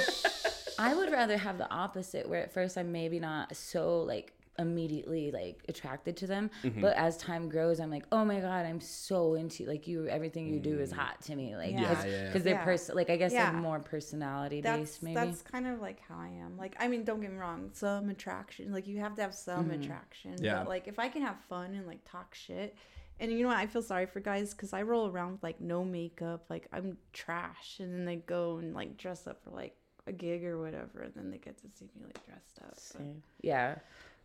I 0.80 0.94
would 0.96 1.12
rather 1.12 1.38
have 1.38 1.58
the 1.58 1.70
opposite, 1.72 2.28
where 2.28 2.42
at 2.42 2.54
first 2.54 2.78
I'm 2.78 2.92
maybe 2.92 3.20
not 3.20 3.56
so 3.56 4.02
like 4.04 4.34
immediately 4.62 5.32
like 5.32 5.62
attracted 5.68 6.16
to 6.18 6.28
them, 6.28 6.50
Mm-hmm. 6.64 6.82
but 6.82 6.96
as 6.96 7.18
time 7.18 7.50
grows, 7.50 7.80
I'm 7.80 7.90
like, 7.92 8.06
oh 8.12 8.24
my 8.24 8.40
god, 8.40 8.66
I'm 8.66 8.80
so 8.80 9.34
into 9.34 9.66
like 9.66 9.88
you. 9.88 10.08
Everything 10.08 10.48
you 10.48 10.60
do 10.60 10.80
is 10.80 10.92
hot 10.92 11.22
to 11.24 11.36
me, 11.36 11.56
like 11.56 11.72
Yeah. 11.74 11.82
because 11.90 12.06
Yeah, 12.06 12.12
yeah, 12.12 12.24
yeah. 12.34 12.40
they're 12.40 12.54
Yeah. 12.56 12.64
person 12.64 12.96
like 12.96 13.10
I 13.10 13.18
guess 13.18 13.34
Yeah. 13.34 13.52
they're 13.52 13.60
more 13.62 13.80
personality 13.80 14.62
that's 14.62 14.80
based, 14.80 15.04
maybe. 15.04 15.16
that's 15.16 15.42
kind 15.42 15.68
of 15.68 15.82
like 15.82 16.00
how 16.08 16.16
I 16.18 16.30
am. 16.30 16.58
Like 16.58 16.76
I 16.80 16.88
mean, 16.88 17.04
don't 17.04 17.20
get 17.20 17.32
me 17.32 17.38
wrong, 17.38 17.70
some 17.74 18.10
attraction. 18.10 18.72
Like 18.72 18.88
you 18.88 19.00
have 19.00 19.16
to 19.16 19.22
have 19.22 19.34
some 19.36 19.66
Mm-hmm. 19.70 19.82
attraction. 19.82 20.36
Yeah. 20.42 20.60
But 20.60 20.68
like 20.70 20.88
if 20.88 20.98
I 21.00 21.10
can 21.10 21.22
have 21.24 21.38
fun 21.50 21.74
and 21.76 21.86
like 21.88 22.00
talk 22.10 22.34
shit, 22.36 22.76
and 23.20 23.32
you 23.32 23.42
know 23.44 23.50
what, 23.50 23.58
I 23.58 23.68
feel 23.68 23.82
sorry 23.84 24.06
for 24.08 24.20
guys 24.20 24.52
because 24.54 24.74
I 24.74 24.82
roll 24.82 25.08
around 25.08 25.34
with 25.34 25.44
like 25.44 25.62
no 25.62 25.84
makeup, 25.84 26.46
like 26.50 26.68
I'm 26.74 26.98
trash, 27.14 27.78
and 27.80 27.94
then 27.94 28.06
they 28.06 28.16
go 28.16 28.58
and 28.58 28.74
like 28.74 28.98
dress 28.98 29.28
up 29.28 29.44
for 29.44 29.52
like 29.52 29.76
a 30.08 30.12
gig 30.12 30.44
or 30.44 30.60
whatever, 30.60 31.02
and 31.04 31.14
then 31.16 31.30
they 31.30 31.38
get 31.38 31.58
to 31.60 31.68
see 31.78 31.86
me 31.96 32.02
like 32.06 32.26
dressed 32.26 32.58
up. 32.64 32.76
But, 32.98 33.06
Yeah. 33.42 33.76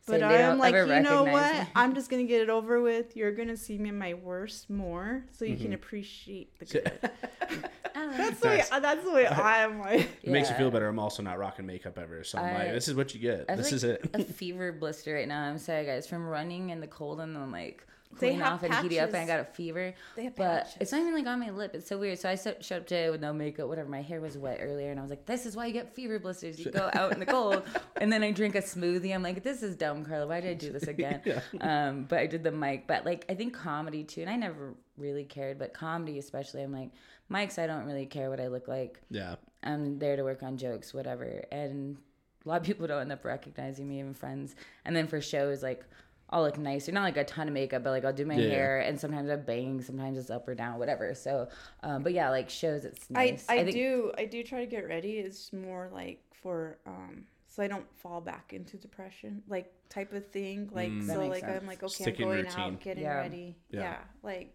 But 0.07 0.21
Same, 0.21 0.31
I'm 0.31 0.59
like, 0.59 0.75
you 0.75 1.01
know 1.01 1.25
what? 1.25 1.53
me. 1.55 1.67
I'm 1.75 1.95
just 1.95 2.09
gonna 2.11 2.25
get 2.25 2.41
it 2.41 2.49
over 2.51 2.81
with. 2.81 3.17
You're 3.17 3.33
gonna 3.33 3.57
see 3.57 3.77
me 3.77 3.89
in 3.89 3.99
my 3.99 4.15
worst 4.15 4.71
more, 4.71 5.25
so 5.33 5.45
you 5.45 5.55
Mm-hmm. 5.55 5.63
can 5.65 5.73
appreciate 5.73 6.59
the 6.59 6.65
good. 6.65 6.93
Ah, 7.99 8.13
that's 8.15 8.41
the 8.41 8.49
way. 8.49 8.57
Nice. 8.59 8.69
That's 8.69 9.05
the 9.05 9.11
way 9.11 9.27
I 9.27 9.63
am. 9.63 9.81
Like. 9.81 10.01
It 10.23 10.31
makes 10.31 10.51
you 10.51 10.55
feel 10.57 10.71
better. 10.71 10.87
I'm 10.87 10.99
also 10.99 11.23
not 11.23 11.39
rocking 11.39 11.65
makeup 11.65 11.99
ever, 11.99 12.25
so 12.25 12.37
I'm 12.39 12.53
like, 12.53 12.73
this 12.73 12.89
is 12.89 12.95
what 12.95 13.15
you 13.15 13.21
get. 13.21 13.47
I 13.49 13.55
This 13.57 13.67
like, 13.69 13.73
is 13.73 13.85
it. 13.85 14.11
a 14.13 14.23
fever 14.23 14.71
blister 14.71 15.15
right 15.15 15.27
now. 15.27 15.43
I'm 15.43 15.57
sorry, 15.57 15.87
guys, 15.87 16.07
from 16.07 16.27
running 16.27 16.69
in 16.69 16.81
the 16.81 16.87
cold 16.87 17.21
and 17.21 17.35
then 17.35 17.51
like 17.51 17.87
They 18.06 18.06
cooling 18.19 18.39
have 18.39 18.53
off 18.55 18.62
and 18.62 18.75
heating 18.77 18.99
up, 18.99 19.09
and 19.09 19.17
I 19.19 19.27
got 19.27 19.41
a 19.41 19.45
fever. 19.45 19.95
They 20.17 20.25
have 20.25 20.37
but 20.37 20.64
patches. 20.64 20.77
it's 20.81 20.93
not 20.93 21.01
even 21.01 21.14
like 21.14 21.27
on 21.27 21.41
my 21.41 21.51
lip. 21.51 21.73
It's 21.75 21.89
so 21.89 21.99
weird. 21.99 22.19
So 22.19 22.29
I 22.29 22.35
showed 22.37 22.55
up 22.55 22.87
today 22.87 23.11
with 23.11 23.21
no 23.21 23.33
makeup, 23.33 23.69
whatever. 23.69 23.89
My 23.89 24.03
hair 24.03 24.21
was 24.21 24.37
wet 24.39 24.59
earlier, 24.61 24.91
and 24.91 24.99
I 24.99 25.03
was 25.03 25.11
like, 25.11 25.27
"This 25.27 25.47
is 25.47 25.57
why 25.57 25.67
you 25.67 25.73
get 25.73 25.95
fever 25.95 26.19
blisters. 26.19 26.59
You 26.59 26.71
go 26.71 26.91
out 26.95 27.12
in 27.12 27.21
the 27.21 27.27
cold." 27.27 27.62
and 28.01 28.12
then 28.12 28.23
I 28.23 28.31
drink 28.33 28.55
a 28.55 28.62
smoothie. 28.62 29.14
I'm 29.14 29.23
like, 29.23 29.43
"This 29.43 29.62
is 29.62 29.77
dumb, 29.77 30.05
Carla. 30.05 30.27
Why 30.27 30.41
did 30.41 30.51
I 30.51 30.55
do 30.55 30.73
this 30.73 30.85
again?" 30.89 31.21
um, 31.61 32.05
but 32.09 32.19
I 32.19 32.27
did 32.27 32.43
the 32.45 32.53
mic. 32.53 32.87
But 32.87 33.05
like, 33.05 33.25
I 33.29 33.35
think 33.35 33.55
comedy 33.55 34.05
too, 34.05 34.21
and 34.23 34.31
I 34.31 34.37
never 34.37 34.75
really 34.97 35.25
cared, 35.25 35.59
but 35.59 35.75
comedy 35.75 36.19
especially, 36.19 36.62
I'm 36.62 36.73
like, 36.73 36.91
mics. 37.31 37.59
I 37.59 37.67
don't 37.67 37.85
really 37.87 38.07
care 38.07 38.31
what 38.31 38.41
I 38.41 38.49
look 38.49 38.69
like. 38.69 39.01
yeah. 39.11 39.37
I'm 39.62 39.99
there 39.99 40.14
to 40.14 40.23
work 40.23 40.45
on 40.45 40.59
jokes, 40.59 40.95
whatever. 40.95 41.45
And 41.51 41.97
a 42.45 42.49
lot 42.49 42.61
of 42.61 42.62
people 42.62 42.87
don't 42.87 43.01
end 43.01 43.11
up 43.12 43.25
recognizing 43.25 43.89
me, 43.89 43.99
even 43.99 44.14
friends. 44.14 44.55
And 44.85 44.95
then 44.95 45.09
for 45.09 45.21
shows, 45.21 45.61
like 45.61 45.85
I'll 46.31 46.43
look 46.43 46.59
nicer, 46.59 46.91
not 46.93 47.03
like 47.03 47.16
a 47.16 47.24
ton 47.24 47.47
of 47.49 47.55
makeup, 47.55 47.85
but 47.85 47.91
like 47.91 48.05
I'll 48.05 48.12
do 48.12 48.27
my 48.27 48.35
Yeah. 48.35 48.49
hair, 48.51 48.79
and 48.81 48.99
sometimes 48.99 49.31
I 49.31 49.37
bang, 49.37 49.81
sometimes 49.81 50.18
it's 50.18 50.31
up 50.31 50.47
or 50.49 50.55
down, 50.55 50.79
whatever. 50.79 51.14
So, 51.14 51.49
um, 51.83 52.03
but 52.03 52.12
yeah, 52.12 52.31
like 52.31 52.51
shows, 52.51 52.85
it's 52.85 53.07
I, 53.14 53.31
nice. 53.31 53.47
I, 53.49 53.62
think- 53.64 53.72
do 53.77 54.12
I 54.18 54.24
do 54.24 54.43
try 54.43 54.61
to 54.61 54.66
get 54.66 54.89
ready. 54.89 55.18
It's 55.18 55.53
more 55.53 55.89
like 55.93 56.22
for 56.43 56.79
um 56.87 57.24
so 57.49 57.62
I 57.62 57.68
don't 57.68 57.87
fall 57.97 58.20
back 58.20 58.53
into 58.53 58.77
depression 58.77 59.43
like 59.49 59.72
type 59.89 60.12
of 60.12 60.27
thing. 60.27 60.68
Like 60.72 60.91
Mm. 60.91 61.07
So 61.07 61.27
like 61.27 61.41
sense. 61.41 61.61
I'm 61.62 61.66
like 61.66 61.83
okay 61.83 61.93
Stick 62.05 62.16
I'm 62.18 62.24
going 62.27 62.45
routine. 62.45 62.61
out 62.61 62.81
getting 62.81 63.05
Yeah. 63.05 63.14
ready. 63.16 63.57
Yeah. 63.70 63.81
Yeah. 63.81 63.99
like 64.22 64.53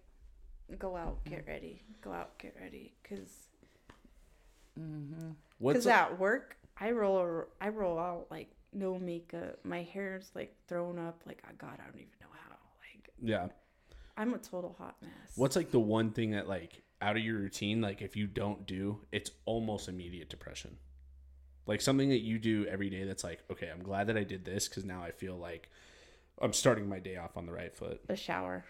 go 0.77 0.95
out 0.95 1.23
get 1.25 1.47
ready. 1.47 1.83
Go 2.01 2.11
out 2.11 2.37
get 2.37 2.55
ready 2.59 2.93
because 3.01 3.47
What's 5.57 5.77
because 5.79 5.87
at 5.87 6.19
work 6.19 6.57
I 6.77 6.91
roll 6.91 7.45
I 7.59 7.69
roll 7.69 7.97
out 7.99 8.27
like 8.31 8.49
no 8.73 8.97
makeup. 8.97 9.59
My 9.63 9.83
hair's 9.83 10.31
like 10.35 10.55
thrown 10.67 10.97
up. 10.99 11.21
Like 11.25 11.43
I 11.47 11.53
God 11.53 11.73
I 11.79 11.85
don't 11.85 11.95
even 11.95 12.11
know 12.21 12.27
how. 12.31 12.55
Like 12.79 13.09
yeah. 13.21 13.47
I'm 14.17 14.33
a 14.33 14.37
total 14.37 14.75
hot 14.77 14.95
mess. 15.01 15.11
What's 15.35 15.55
like 15.55 15.71
the 15.71 15.79
one 15.79 16.11
thing 16.11 16.31
that 16.31 16.47
like 16.47 16.83
out 17.01 17.17
of 17.17 17.23
your 17.23 17.37
routine, 17.37 17.81
like 17.81 18.01
if 18.01 18.15
you 18.15 18.27
don't 18.27 18.65
do, 18.67 18.99
it's 19.11 19.31
almost 19.45 19.89
immediate 19.89 20.29
depression. 20.29 20.77
Like 21.65 21.81
something 21.81 22.09
that 22.09 22.21
you 22.21 22.37
do 22.39 22.65
every 22.65 22.89
day 22.89 23.03
that's 23.05 23.23
like, 23.23 23.39
okay, 23.51 23.69
I'm 23.71 23.83
glad 23.83 24.07
that 24.07 24.17
I 24.17 24.23
did 24.23 24.43
this 24.45 24.67
because 24.67 24.83
now 24.83 25.01
I 25.03 25.11
feel 25.11 25.37
like 25.37 25.69
I'm 26.41 26.53
starting 26.53 26.89
my 26.89 26.99
day 26.99 27.17
off 27.17 27.37
on 27.37 27.45
the 27.45 27.51
right 27.53 27.73
foot. 27.73 28.01
A 28.09 28.15
shower. 28.15 28.65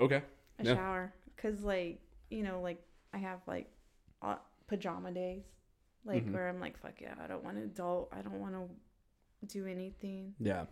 Okay. 0.00 0.22
A 0.58 0.64
Yeah. 0.64 0.74
shower. 0.74 1.12
Cause 1.36 1.60
like 1.62 2.00
you 2.30 2.42
know 2.42 2.60
like 2.60 2.82
I 3.14 3.18
have 3.18 3.40
like 3.46 3.70
uh, 4.22 4.36
pajama 4.66 5.12
days, 5.12 5.44
like 6.08 6.24
Mhm. 6.26 6.32
where 6.32 6.48
I'm 6.48 6.58
like 6.60 6.76
fuck 6.78 7.00
yeah 7.00 7.14
I 7.22 7.26
don't 7.28 7.44
want 7.44 7.56
to 7.58 7.62
adult 7.64 8.08
I 8.12 8.22
don't 8.22 8.40
want 8.40 8.54
to 8.54 9.46
do 9.46 9.66
anything. 9.66 10.34
Yeah. 10.40 10.66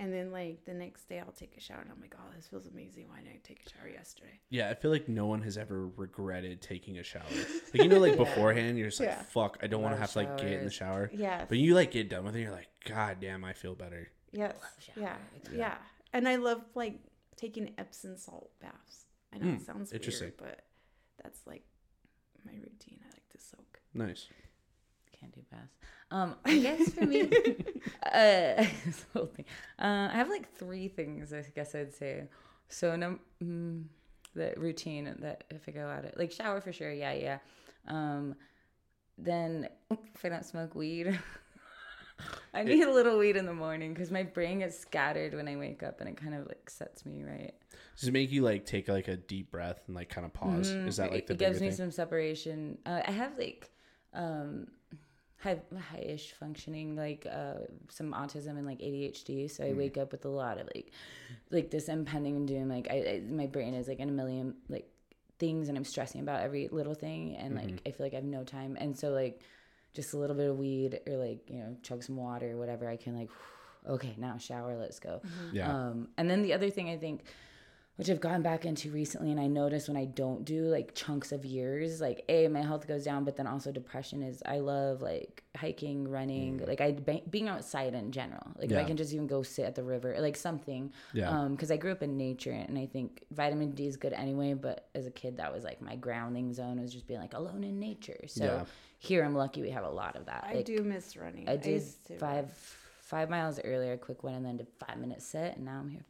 And 0.00 0.12
then 0.12 0.30
like 0.30 0.64
the 0.64 0.74
next 0.74 1.08
day 1.08 1.18
I'll 1.20 1.32
take 1.32 1.56
a 1.56 1.60
shower 1.60 1.80
and 1.80 1.90
I'm 1.90 2.00
like 2.00 2.14
oh 2.16 2.30
this 2.34 2.46
feels 2.48 2.66
amazing 2.66 3.08
why 3.08 3.16
didn't 3.18 3.34
I 3.34 3.40
take 3.42 3.64
a 3.66 3.68
shower 3.68 3.88
yesterday? 3.88 4.40
Yeah, 4.48 4.70
I 4.70 4.74
feel 4.74 4.90
like 4.90 5.08
no 5.08 5.26
one 5.26 5.42
has 5.42 5.56
ever 5.58 5.88
regretted 5.88 6.62
taking 6.62 6.98
a 6.98 7.02
shower. 7.02 7.24
Like 7.74 7.82
you 7.82 7.88
know, 7.88 7.98
like 7.98 8.16
beforehand, 8.26 8.78
you're 8.78 8.88
just 8.88 9.00
like, 9.00 9.08
Yeah. 9.10 9.22
"Fuck, 9.22 9.58
I 9.62 9.66
don't 9.66 9.82
want 9.82 9.92
to 9.94 10.00
Love 10.00 10.08
have 10.08 10.12
to 10.12 10.18
like 10.18 10.36
get 10.38 10.52
in 10.60 10.64
the 10.64 10.70
shower." 10.70 11.10
Yeah. 11.12 11.44
But 11.48 11.58
you 11.58 11.74
like 11.74 11.90
get 11.90 12.08
done 12.08 12.24
with 12.24 12.36
it, 12.36 12.40
you're 12.42 12.52
like, 12.52 12.68
"God 12.84 13.18
damn, 13.20 13.44
I 13.44 13.52
feel 13.52 13.74
better." 13.74 14.08
Yes. 14.32 14.56
Yeah. 14.96 15.16
showers. 15.16 15.56
Yeah. 15.58 15.78
And 16.12 16.28
I 16.28 16.36
love 16.36 16.62
like 16.74 17.00
taking 17.36 17.74
Epsom 17.78 18.16
salt 18.16 18.50
baths. 18.60 19.06
I 19.32 19.38
know 19.38 19.46
Mm, 19.46 19.56
it 19.60 19.62
sounds 19.66 19.92
interesting. 19.92 20.28
weird, 20.28 20.36
but 20.38 20.64
that's 21.22 21.46
like 21.46 21.64
my 22.46 22.52
routine. 22.52 23.00
I 23.04 23.08
like 23.14 23.28
to 23.30 23.38
soak. 23.38 23.80
Nice. 23.94 24.28
Can't 25.20 25.34
do 25.34 25.40
baths. 25.50 25.74
Um, 26.10 26.36
I 26.44 26.58
guess 26.58 26.90
for 26.90 27.04
me, 27.04 27.22
uh, 28.02 28.64
this 28.84 29.06
whole 29.12 29.26
thing. 29.26 29.44
Uh, 29.78 30.08
I 30.12 30.14
have 30.14 30.28
like 30.28 30.52
three 30.54 30.88
things. 30.88 31.32
I 31.32 31.44
guess 31.54 31.74
I'd 31.74 31.94
say. 31.94 32.24
So 32.68 32.94
num 32.96 33.20
mm, 33.42 33.84
the 34.34 34.54
routine 34.56 35.14
that 35.20 35.44
if 35.50 35.62
I 35.68 35.72
go 35.72 35.88
at 35.88 36.04
it, 36.04 36.14
like 36.16 36.32
shower 36.32 36.60
for 36.60 36.72
sure. 36.72 36.92
Yeah, 36.92 37.12
yeah. 37.12 37.38
Um, 37.88 38.34
then 39.16 39.68
if 39.90 40.24
I 40.24 40.28
don't 40.28 40.44
smoke 40.44 40.74
weed, 40.74 41.18
I 42.54 42.62
need 42.62 42.82
a 42.82 42.92
little 42.92 43.18
weed 43.18 43.36
in 43.36 43.46
the 43.46 43.54
morning 43.54 43.92
because 43.92 44.10
my 44.10 44.22
brain 44.22 44.60
gets 44.60 44.78
scattered 44.78 45.34
when 45.34 45.48
I 45.48 45.56
wake 45.56 45.82
up, 45.82 46.00
and 46.00 46.08
it 46.08 46.16
kind 46.16 46.34
of 46.34 46.46
like 46.46 46.70
sets 46.70 47.04
me 47.04 47.22
right. 47.22 47.54
Does 47.98 48.08
it 48.08 48.12
make 48.12 48.30
you 48.30 48.42
like 48.42 48.64
take 48.64 48.88
like 48.88 49.08
a 49.08 49.16
deep 49.16 49.50
breath 49.50 49.80
and 49.86 49.96
like 49.96 50.08
kind 50.08 50.24
of 50.24 50.32
pause? 50.32 50.68
Is 50.68 50.98
that 50.98 51.10
like 51.10 51.22
it, 51.22 51.26
the 51.26 51.34
it 51.34 51.38
gives 51.38 51.60
me 51.60 51.68
thing? 51.68 51.76
some 51.76 51.90
separation. 51.90 52.78
Uh, 52.86 53.00
I 53.04 53.10
have 53.10 53.36
like 53.36 53.70
um 54.14 54.68
high 55.38 55.60
high-ish 55.92 56.32
functioning 56.32 56.96
like 56.96 57.26
uh 57.30 57.54
some 57.90 58.12
autism 58.12 58.56
and 58.58 58.66
like 58.66 58.78
ADHD 58.80 59.48
so 59.50 59.64
I 59.64 59.68
Mm-hmm. 59.68 59.78
wake 59.78 59.96
up 59.98 60.10
with 60.12 60.24
a 60.24 60.28
lot 60.28 60.58
of 60.58 60.68
like 60.74 60.90
like 61.50 61.70
this 61.70 61.88
impending 61.88 62.44
doom 62.46 62.68
like 62.68 62.88
I, 62.90 62.94
I 62.96 63.22
my 63.30 63.46
brain 63.46 63.74
is 63.74 63.86
like 63.88 64.00
in 64.00 64.08
a 64.08 64.12
million 64.12 64.54
like 64.68 64.88
things 65.38 65.68
and 65.68 65.78
I'm 65.78 65.84
stressing 65.84 66.20
about 66.20 66.40
every 66.42 66.68
little 66.68 66.94
thing 66.94 67.36
and 67.36 67.54
like 67.54 67.66
Mm-hmm. 67.66 67.76
I 67.86 67.90
feel 67.92 68.06
like 68.06 68.12
I 68.14 68.16
have 68.16 68.24
no 68.24 68.42
time 68.42 68.76
and 68.80 68.98
so 68.98 69.10
like 69.10 69.40
just 69.94 70.12
a 70.12 70.18
little 70.18 70.34
bit 70.36 70.50
of 70.50 70.58
weed 70.58 71.00
or 71.06 71.16
like 71.16 71.48
you 71.48 71.58
know 71.60 71.76
chug 71.82 72.02
some 72.02 72.16
water 72.16 72.52
or 72.52 72.56
whatever 72.56 72.88
I 72.88 72.96
can 72.96 73.16
like 73.16 73.30
okay 73.88 74.14
now 74.18 74.36
shower 74.38 74.76
let's 74.76 74.98
go 74.98 75.20
Yeah. 75.52 75.70
um, 75.70 76.08
and 76.18 76.28
then 76.28 76.42
the 76.42 76.52
other 76.52 76.68
thing 76.70 76.90
I 76.90 76.96
think, 76.96 77.22
which 77.98 78.08
I've 78.08 78.20
gone 78.20 78.42
back 78.42 78.64
into 78.64 78.92
recently, 78.92 79.32
and 79.32 79.40
I 79.40 79.48
notice 79.48 79.88
when 79.88 79.96
I 79.96 80.04
don't 80.04 80.44
do 80.44 80.66
like 80.66 80.94
chunks 80.94 81.32
of 81.32 81.44
years, 81.44 82.00
like 82.00 82.24
a 82.28 82.46
my 82.46 82.62
health 82.62 82.86
goes 82.86 83.02
down, 83.04 83.24
but 83.24 83.34
then 83.36 83.48
also 83.48 83.72
depression 83.72 84.22
is. 84.22 84.40
I 84.46 84.60
love 84.60 85.02
like 85.02 85.42
hiking, 85.56 86.06
running, 86.06 86.64
like 86.64 86.80
I 86.80 86.92
being 87.28 87.48
outside 87.48 87.94
in 87.94 88.12
general. 88.12 88.46
Like 88.56 88.70
if 88.70 88.78
I 88.78 88.84
can 88.84 88.96
just 88.96 89.12
even 89.12 89.26
go 89.26 89.42
sit 89.42 89.64
at 89.64 89.74
the 89.74 89.82
river, 89.82 90.14
like 90.20 90.36
something. 90.36 90.92
Yeah. 91.12 91.28
Um, 91.28 91.52
because 91.56 91.72
I 91.72 91.76
grew 91.76 91.90
up 91.90 92.04
in 92.04 92.16
nature, 92.16 92.52
and 92.52 92.78
I 92.78 92.86
think 92.86 93.24
vitamin 93.32 93.72
D 93.72 93.88
is 93.88 93.96
good 93.96 94.12
anyway. 94.12 94.54
But 94.54 94.88
as 94.94 95.06
a 95.08 95.10
kid, 95.10 95.38
that 95.38 95.52
was 95.52 95.64
like 95.64 95.82
my 95.82 95.96
grounding 95.96 96.54
zone 96.54 96.80
was 96.80 96.92
just 96.92 97.08
being 97.08 97.18
like 97.18 97.34
alone 97.34 97.64
in 97.64 97.80
nature. 97.80 98.20
So 98.28 98.44
Yeah. 98.44 98.64
here 99.00 99.24
I'm 99.24 99.34
lucky 99.34 99.60
we 99.60 99.70
have 99.70 99.82
a 99.84 99.90
lot 99.90 100.14
of 100.14 100.26
that. 100.26 100.44
I 100.48 100.54
Like, 100.54 100.66
do 100.66 100.84
miss 100.84 101.16
running. 101.16 101.48
I 101.48 101.56
did 101.56 101.72
used 101.72 102.06
to. 102.06 102.18
five 102.18 102.52
five 103.00 103.28
miles 103.28 103.58
earlier, 103.64 103.94
a 103.94 103.98
quick 103.98 104.22
one, 104.22 104.34
and 104.34 104.46
then 104.46 104.56
did 104.58 104.68
five 104.86 104.98
minute 104.98 105.20
set, 105.20 105.56
and 105.56 105.64
now 105.64 105.80
I'm 105.80 105.88
here. 105.88 106.04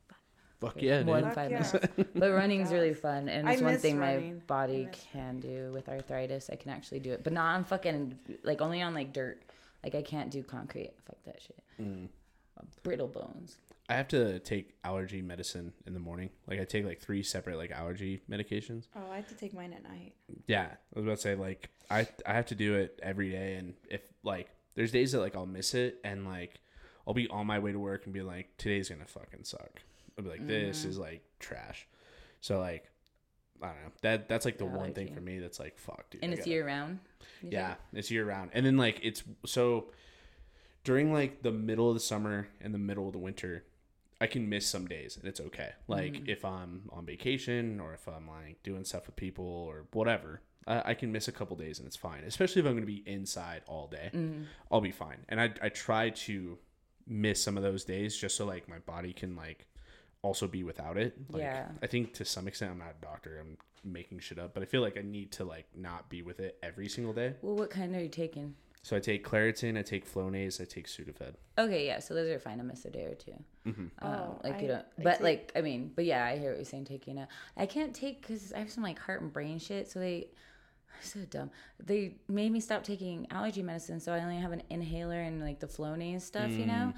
Fuck 0.61 0.83
yeah, 0.83 1.03
more 1.05 1.17
dude. 1.17 1.27
than 1.27 1.35
five 1.35 1.51
yeah. 1.53 1.73
minutes. 1.73 2.11
But 2.15 2.33
running's 2.33 2.73
really 2.73 2.95
fun, 2.95 3.29
and 3.29 3.49
I 3.49 3.53
it's 3.53 3.63
one 3.63 3.73
miss 3.75 3.83
thing 3.83 3.99
running. 3.99 4.21
my 4.21 4.37
I 4.37 4.41
body 4.47 4.87
miss 4.87 5.07
can 5.13 5.39
do 5.39 5.71
with 5.73 5.89
arthritis. 5.89 6.51
I 6.53 6.57
can 6.57 6.73
actually 6.73 7.01
do 7.01 7.13
it, 7.13 7.23
but 7.23 7.33
not 7.33 7.55
on 7.55 7.65
fucking 7.65 8.19
like 8.43 8.61
only 8.61 8.83
on 8.83 8.95
like 8.95 9.13
dirt. 9.13 9.43
Like 9.85 9.95
I 9.95 10.03
can't 10.03 10.31
do 10.31 10.43
concrete. 10.43 10.93
Fuck 11.07 11.23
that 11.27 11.41
shit. 11.41 11.63
Mm. 11.81 12.09
Brittle 12.83 13.07
bones. 13.07 13.57
I 13.89 13.95
have 13.95 14.09
to 14.09 14.39
take 14.41 14.75
allergy 14.85 15.23
medicine 15.23 15.73
in 15.87 15.95
the 15.95 16.01
morning. 16.01 16.31
Like 16.47 16.61
I 16.61 16.65
take 16.65 16.85
like 16.85 17.01
three 17.01 17.23
separate 17.23 17.57
like 17.57 17.71
allergy 17.71 18.21
medications. 18.31 18.89
Oh, 18.95 19.11
I 19.11 19.17
have 19.17 19.29
to 19.29 19.35
take 19.35 19.55
mine 19.55 19.73
at 19.73 19.83
night. 19.83 20.13
Yeah, 20.47 20.67
I 20.67 20.99
was 20.99 21.05
about 21.05 21.17
to 21.17 21.23
say 21.23 21.35
like 21.37 21.71
I 21.91 22.07
I 22.27 22.35
have 22.35 22.47
to 22.47 22.55
do 22.55 22.75
it 22.75 22.99
every 23.03 23.31
day, 23.31 23.55
and 23.55 23.75
if 23.89 24.03
like 24.25 24.51
there's 24.75 24.91
days 24.91 25.13
that 25.13 25.21
like 25.21 25.37
I'll 25.37 25.47
miss 25.47 25.75
it, 25.75 26.01
and 26.05 26.27
like 26.27 26.61
I'll 27.07 27.15
be 27.15 27.29
on 27.29 27.47
my 27.47 27.61
way 27.61 27.73
to 27.73 27.79
work 27.79 28.05
and 28.05 28.13
be 28.13 28.23
like 28.23 28.57
today's 28.59 28.89
gonna 28.89 29.07
fucking 29.07 29.45
suck. 29.45 29.83
I'll 30.19 30.25
be 30.25 30.31
like 30.31 30.47
this 30.47 30.81
Mm-hmm. 30.81 30.89
is 30.91 30.99
like 30.99 31.23
trash. 31.39 31.87
So 32.41 32.59
like 32.59 32.91
I 33.63 33.67
don't 33.69 33.77
know 33.85 33.91
that 34.03 34.29
that's 34.29 34.45
like 34.45 34.59
the 34.59 34.67
one 34.67 34.93
thing 34.93 35.07
Allergy. 35.09 35.15
for 35.15 35.21
me 35.21 35.39
that's 35.39 35.59
like 35.61 35.79
fuck 35.79 36.11
dude. 36.11 36.23
And 36.23 36.31
I 36.33 36.35
it's 36.35 36.41
gotta- 36.41 36.51
year 36.51 36.67
round. 36.67 36.99
yeah, 37.43 37.69
said? 37.71 37.77
it's 37.95 38.11
year 38.11 38.25
round, 38.25 38.51
and 38.53 38.65
then 38.67 38.77
like 38.77 39.01
it's 39.03 39.23
so 39.47 39.91
during 40.85 41.13
like 41.13 41.43
the 41.43 41.53
middle 41.53 41.89
of 41.89 41.95
the 41.95 42.01
summer 42.01 42.49
and 42.61 42.73
the 42.75 42.79
middle 42.79 43.07
of 43.07 43.13
the 43.13 43.19
winter. 43.19 43.65
I 44.21 44.27
can 44.27 44.49
miss 44.49 44.67
some 44.67 44.89
days 44.89 45.17
and 45.17 45.29
it's 45.29 45.39
okay. 45.41 45.71
Like 45.87 46.15
Mm-hmm. 46.15 46.29
if 46.29 46.45
I'm 46.45 46.83
on 46.91 47.07
vacation 47.07 47.79
or 47.79 47.95
if 47.95 48.09
I'm 48.09 48.27
like 48.27 48.61
doing 48.65 48.83
stuff 48.85 49.07
with 49.07 49.15
people 49.15 49.45
or 49.47 49.87
whatever, 49.93 50.41
I, 50.67 50.91
I 50.91 50.95
can 50.95 51.13
miss 51.13 51.29
a 51.29 51.33
couple 51.33 51.57
days 51.57 51.79
and 51.79 51.87
it's 51.87 51.95
fine. 51.95 52.25
Especially 52.25 52.59
if 52.59 52.67
I'm 52.67 52.73
going 52.73 52.83
to 52.83 52.87
be 52.93 53.05
inside 53.07 53.63
all 53.69 53.87
day, 53.87 54.11
Mm-hmm. 54.13 54.43
I'll 54.73 54.81
be 54.81 54.91
fine. 54.91 55.19
And 55.29 55.41
I 55.41 55.53
I 55.63 55.69
try 55.69 56.11
to 56.11 56.59
miss 57.07 57.41
some 57.41 57.57
of 57.57 57.63
those 57.63 57.85
days 57.85 58.17
just 58.17 58.37
so 58.37 58.45
like 58.45 58.69
my 58.69 58.81
body 58.81 59.13
can 59.13 59.37
like 59.37 59.69
also 60.29 60.47
be 60.47 60.63
without 60.63 60.97
it. 60.99 61.15
Like, 61.31 61.43
Yeah. 61.43 61.69
I 61.83 61.87
think 61.87 62.13
to 62.15 62.25
some 62.25 62.47
extent 62.47 62.71
I'm 62.73 62.79
not 62.79 62.95
a 63.01 63.05
doctor. 63.05 63.39
I'm 63.41 63.57
making 63.83 64.19
shit 64.21 64.39
up, 64.39 64.53
but 64.55 64.63
I 64.63 64.67
feel 64.67 64.83
like 64.83 64.99
I 64.99 65.03
need 65.03 65.33
to 65.33 65.45
like 65.45 65.67
not 65.75 66.09
be 66.11 66.21
with 66.23 66.39
it 66.41 66.59
every 66.63 66.89
single 66.89 67.13
day. 67.15 67.35
Well, 67.43 67.57
what 67.57 67.71
kind 67.71 67.95
are 67.97 68.01
you 68.03 68.09
taking? 68.09 68.55
So 68.83 68.97
I 68.97 69.01
take 69.01 69.27
Claritin, 69.27 69.77
I 69.79 69.83
take 69.83 70.11
Flonase, 70.13 70.61
I 70.61 70.65
take 70.65 70.87
Sudafed. 70.87 71.35
Okay, 71.59 71.87
yeah. 71.87 71.99
So 71.99 72.15
those 72.15 72.31
are 72.31 72.39
fine 72.39 72.61
I 72.61 72.63
miss 72.63 72.85
a 72.85 72.91
day 72.91 73.05
or 73.07 73.15
2 73.15 73.33
Mm-hmm. 73.67 73.83
Um, 74.01 74.13
Oh, 74.15 74.41
like 74.45 74.61
you 74.61 74.67
I- 74.67 74.69
don't, 74.69 74.87
I 74.99 75.03
but 75.03 75.13
take- 75.15 75.21
like 75.23 75.53
I 75.57 75.61
mean, 75.63 75.93
but 75.97 76.05
yeah, 76.05 76.25
I 76.25 76.37
hear 76.39 76.51
what 76.51 76.59
you're 76.59 76.65
saying. 76.65 76.85
Taking 76.85 77.19
a, 77.19 77.27
I 77.57 77.67
can't 77.67 77.95
take 77.95 78.21
because 78.21 78.53
I 78.53 78.59
have 78.59 78.71
some 78.71 78.85
like 78.85 78.99
heart 78.99 79.21
and 79.23 79.33
brain 79.33 79.59
shit. 79.59 79.91
So 79.91 79.99
they, 79.99 80.29
so 81.03 81.21
dumb. 81.31 81.51
They 81.83 82.17
made 82.29 82.53
me 82.53 82.61
stop 82.61 82.83
taking 82.85 83.27
allergy 83.31 83.63
medicine, 83.63 84.01
so 84.01 84.13
I 84.13 84.21
only 84.21 84.37
have 84.37 84.53
an 84.53 84.63
inhaler 84.71 85.21
and 85.21 85.41
like 85.41 85.61
the 85.61 85.67
Flonase 85.69 86.23
stuff, 86.23 86.51
you 86.51 86.67
know. 86.67 86.93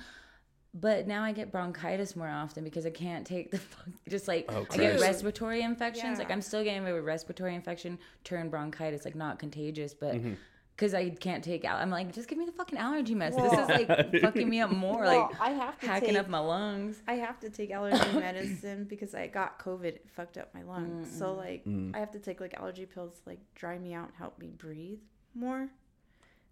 But 0.73 1.09
now 1.09 1.25
I 1.25 1.33
get 1.33 1.51
bronchitis 1.51 2.15
more 2.15 2.29
often 2.29 2.63
because 2.63 2.87
I 2.87 2.91
can't 2.91 3.27
take 3.27 3.51
the 3.51 3.61
just 4.09 4.29
like 4.29 4.47
Oh, 4.49 4.67
I 4.71 4.77
get 4.77 5.01
respiratory 5.01 5.63
infections. 5.63 6.19
Like 6.19 6.31
I'm 6.31 6.43
still 6.43 6.63
getting 6.63 6.87
a 6.87 7.03
respiratory 7.03 7.55
infection, 7.57 7.99
turn 8.25 8.49
bronchitis, 8.51 9.05
like 9.05 9.15
not 9.17 9.39
contagious, 9.39 9.95
but. 9.95 10.15
Mm-hmm. 10.15 10.35
Because 10.77 10.95
I 10.95 11.11
can't 11.11 11.45
take 11.45 11.67
out, 11.67 11.79
I'm 11.79 11.91
like, 11.91 12.11
just 12.15 12.27
give 12.27 12.39
me 12.39 12.47
the 12.47 12.53
fucking 12.53 12.79
allergy 12.79 13.15
meds. 13.15 13.33
Well- 13.35 13.51
this 13.51 13.61
is 13.61 13.69
like 13.69 14.21
fucking 14.23 14.49
me 14.49 14.61
up 14.63 14.71
more, 14.71 15.03
Well, 15.03 15.29
like 15.29 15.39
I 15.39 15.51
have 15.51 15.79
to 15.79 15.87
hacking 15.87 16.09
take, 16.11 16.19
up 16.19 16.29
my 16.31 16.39
lungs. 16.39 17.03
I 17.07 17.15
have 17.17 17.39
to 17.41 17.51
take 17.51 17.71
allergy 17.71 18.13
medicine 18.19 18.85
because 18.89 19.15
I 19.15 19.27
got 19.27 19.59
COVID. 19.59 19.85
It 19.85 20.07
fucked 20.17 20.39
up 20.39 20.55
my 20.55 20.63
lungs. 20.63 21.15
So 21.19 21.35
like 21.35 21.67
Mm. 21.67 21.95
I 21.95 21.99
have 21.99 22.11
to 22.13 22.19
take 22.19 22.41
like 22.41 22.55
allergy 22.55 22.87
pills 22.87 23.19
to, 23.21 23.29
like 23.29 23.41
dry 23.55 23.77
me 23.77 23.93
out 23.93 24.07
and 24.07 24.17
help 24.17 24.39
me 24.39 24.53
breathe 24.57 25.01
more. 25.35 25.69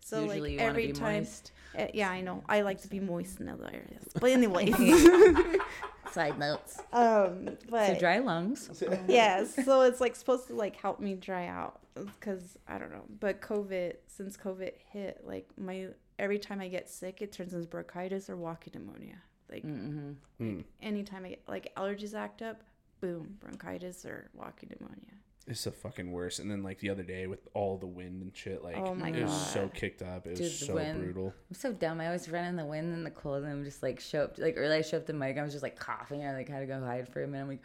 So 0.00 0.22
Usually 0.24 0.40
like 0.40 0.50
you 0.52 0.58
every 0.58 0.86
be 0.88 0.92
time, 0.92 1.18
moist. 1.22 1.52
Uh, 1.78 1.86
yeah, 1.92 2.10
I 2.10 2.20
know. 2.22 2.42
I 2.48 2.62
like 2.62 2.80
to 2.82 2.88
be 2.88 2.98
moist 3.00 3.40
in 3.40 3.48
other 3.48 3.66
areas. 3.66 4.08
But 4.20 4.30
anyways, 4.30 4.74
Side 6.12 6.38
notes. 6.38 6.80
um, 6.92 7.50
but 7.68 7.86
So 7.88 7.98
dry 7.98 8.18
lungs. 8.18 8.82
yeah, 9.08 9.44
so 9.44 9.82
it's 9.82 10.00
like 10.00 10.16
supposed 10.16 10.46
to 10.48 10.54
like 10.54 10.76
help 10.76 11.00
me 11.00 11.14
dry 11.14 11.46
out 11.46 11.80
because 11.94 12.56
I 12.66 12.78
don't 12.78 12.90
know. 12.90 13.04
But 13.20 13.42
COVID, 13.42 13.94
since 14.06 14.36
COVID 14.36 14.72
hit, 14.90 15.20
like 15.26 15.48
my 15.58 15.88
every 16.18 16.38
time 16.38 16.60
I 16.60 16.68
get 16.68 16.88
sick, 16.88 17.20
it 17.20 17.30
turns 17.32 17.52
into 17.52 17.66
bronchitis 17.68 18.30
or 18.30 18.36
walking 18.36 18.72
pneumonia. 18.74 19.16
Like 19.50 19.64
Mm-hmm. 19.64 20.12
Mm. 20.44 20.64
anytime 20.82 21.24
I 21.24 21.30
get 21.30 21.42
like 21.46 21.72
allergies 21.76 22.14
act 22.14 22.40
up, 22.42 22.62
boom, 23.00 23.36
bronchitis 23.40 24.04
or 24.06 24.30
walking 24.34 24.70
pneumonia. 24.78 25.12
It's 25.48 25.64
the 25.64 25.70
fucking 25.72 26.12
worst. 26.12 26.38
And 26.38 26.50
then 26.50 26.62
like 26.62 26.78
the 26.78 26.90
other 26.90 27.02
day 27.02 27.26
with 27.26 27.48
all 27.54 27.78
the 27.78 27.86
wind 27.86 28.22
and 28.22 28.36
shit, 28.36 28.62
like 28.62 28.76
Oh 28.76 28.94
my 28.94 29.08
it 29.08 29.22
was 29.24 29.50
so 29.52 29.68
kicked 29.68 30.02
up. 30.02 30.26
It 30.26 30.30
was 30.30 30.38
Dude, 30.40 30.48
the 30.50 30.64
so 30.66 30.74
wind. 30.74 31.02
brutal. 31.02 31.34
I'm 31.50 31.54
so 31.54 31.72
dumb. 31.72 32.00
I 32.00 32.06
always 32.06 32.28
run 32.28 32.44
in 32.44 32.56
the 32.56 32.64
wind 32.64 32.94
and 32.94 33.04
the 33.06 33.10
cold, 33.10 33.42
and 33.42 33.50
I'm 33.52 33.64
just 33.64 33.82
like 33.82 33.98
show 34.00 34.24
up. 34.24 34.38
Like 34.38 34.54
early, 34.56 34.76
I 34.76 34.82
show 34.82 34.98
up 34.98 35.06
the 35.06 35.12
mic. 35.14 35.38
I 35.38 35.42
was 35.42 35.52
just 35.52 35.62
like 35.62 35.78
coughing. 35.78 36.24
I 36.24 36.34
like 36.34 36.48
had 36.48 36.60
to 36.60 36.66
go 36.66 36.80
hide 36.80 37.08
for 37.08 37.22
a 37.22 37.26
minute. 37.26 37.42
I'm 37.42 37.48
like, 37.48 37.62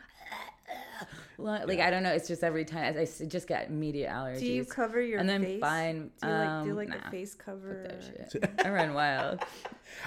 Well, 1.38 1.68
like 1.68 1.80
I 1.80 1.90
don't 1.90 2.04
know. 2.04 2.12
It's 2.12 2.28
just 2.28 2.44
every 2.44 2.64
time 2.64 2.96
I 2.98 3.06
just 3.26 3.48
get 3.48 3.72
media 3.72 4.10
allergies. 4.10 4.40
Do 4.40 4.46
you 4.46 4.66
cover 4.66 5.02
your 5.02 5.20
and 5.20 5.28
then 5.28 5.44
face? 5.44 5.60
fine. 5.60 6.12
Do 6.22 6.28
you 6.28 6.34
like 6.34 6.62
do 6.62 6.66
you 6.66 6.72
um, 6.72 6.78
like 6.78 6.90
nah, 6.90 7.08
a 7.08 7.12
face 7.12 7.34
cover? 7.36 7.90
I 8.64 8.70
run 8.70 8.94
wild. 8.94 9.40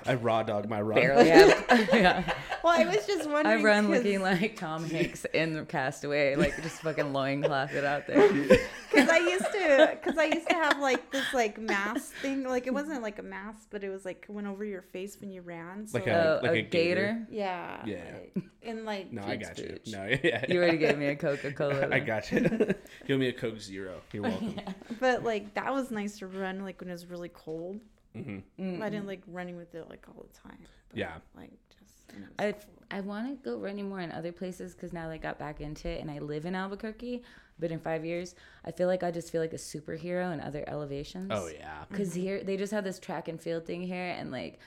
I 0.06 0.14
raw 0.14 0.42
dog 0.42 0.68
my 0.68 0.80
run. 0.80 1.00
Barely 1.00 1.28
have. 1.28 1.66
yeah. 1.92 2.32
Well, 2.62 2.80
I 2.80 2.84
was 2.84 3.06
just 3.06 3.28
wondering. 3.28 3.46
I 3.46 3.54
wondering. 3.56 3.64
run 3.64 3.86
'cause- 3.86 3.96
looking 4.04 4.22
like 4.22 4.56
Tom 4.56 4.84
Hanks 4.88 5.24
in 5.26 5.66
Castaway, 5.66 6.36
like 6.36 6.62
just 6.62 6.80
fucking 6.82 7.12
loincloth 7.12 7.74
it 7.74 7.84
out 7.84 8.06
there. 8.06 8.58
Because 8.96 9.10
I 9.10 9.18
used 9.18 9.44
to, 9.52 9.98
because 10.02 10.18
I 10.18 10.24
used 10.24 10.48
to 10.48 10.54
have 10.54 10.78
like 10.80 11.10
this 11.12 11.32
like 11.34 11.58
mask 11.60 12.12
thing. 12.22 12.44
Like 12.44 12.66
it 12.66 12.74
wasn't 12.74 13.02
like 13.02 13.18
a 13.18 13.22
mask, 13.22 13.68
but 13.70 13.84
it 13.84 13.90
was 13.90 14.04
like 14.04 14.24
went 14.28 14.46
over 14.46 14.64
your 14.64 14.82
face 14.82 15.20
when 15.20 15.30
you 15.30 15.42
ran. 15.42 15.86
So 15.86 15.98
Like 15.98 16.06
like, 16.06 16.16
a- 16.16 16.38
Oh, 16.40 16.40
like 16.42 16.50
a, 16.52 16.58
a 16.58 16.62
gaiter? 16.62 17.00
gaiter. 17.02 17.26
yeah, 17.30 17.82
Yeah. 17.84 18.18
like- 18.34 18.44
and 18.62 18.84
like 18.84 19.12
No, 19.12 19.22
I 19.22 19.36
Peach 19.36 19.46
got 19.46 19.58
you. 19.58 19.78
No, 19.88 20.06
yeah. 20.24 20.44
You 20.48 20.58
already 20.58 20.78
gave 20.78 20.98
me 20.98 21.06
a 21.06 21.16
Coca 21.16 21.52
Cola. 21.52 21.88
I 21.92 22.00
got 22.00 22.30
you. 22.32 22.40
Give 23.06 23.18
me 23.20 23.28
a 23.28 23.32
Coke 23.32 23.60
Zero. 23.60 24.00
You're 24.12 24.24
welcome. 24.24 24.56
But 25.00 25.22
like 25.24 25.54
that 25.54 25.72
was 25.72 25.90
nice 25.90 26.18
to 26.18 26.26
run 26.26 26.62
like 26.64 26.80
when 26.80 26.88
it 26.88 26.92
was 26.92 27.06
really 27.06 27.28
cold. 27.30 27.80
hmm 28.14 28.38
I 28.58 28.88
didn't 28.88 29.06
like 29.06 29.22
running 29.28 29.56
with 29.56 29.74
it 29.74 29.88
like 29.90 30.06
all 30.08 30.26
the 30.32 30.38
time. 30.48 30.58
But, 30.88 30.98
Yeah. 30.98 31.16
Like 31.36 31.50
just. 31.78 32.12
when 32.12 32.22
it 32.24 32.28
I 32.38 32.42
helpful. 32.44 32.72
I 32.90 33.00
want 33.00 33.26
to 33.28 33.50
go 33.50 33.58
running 33.58 33.88
more 33.88 34.00
in 34.00 34.12
other 34.12 34.30
places 34.32 34.74
because 34.74 34.92
now 34.92 35.06
that 35.08 35.12
I 35.12 35.18
got 35.18 35.38
back 35.40 35.60
into 35.60 35.88
it 35.88 36.00
and 36.00 36.08
I 36.10 36.18
live 36.20 36.46
in 36.46 36.54
Albuquerque. 36.54 37.22
Been 37.58 37.72
in 37.72 37.80
five 37.80 38.04
years. 38.04 38.34
I 38.64 38.70
feel 38.70 38.86
like 38.86 39.02
I 39.02 39.10
just 39.10 39.32
feel 39.32 39.40
like 39.40 39.54
a 39.54 39.56
superhero 39.56 40.32
in 40.32 40.40
other 40.40 40.64
elevations. 40.66 41.30
Oh 41.32 41.48
yeah. 41.48 41.84
Because 41.88 42.10
mm-hmm. 42.10 42.20
here 42.20 42.44
they 42.44 42.56
just 42.56 42.72
have 42.72 42.84
this 42.84 42.98
track 42.98 43.28
and 43.28 43.40
field 43.40 43.64
thing 43.64 43.82
here, 43.82 44.14
and 44.18 44.30
like 44.30 44.60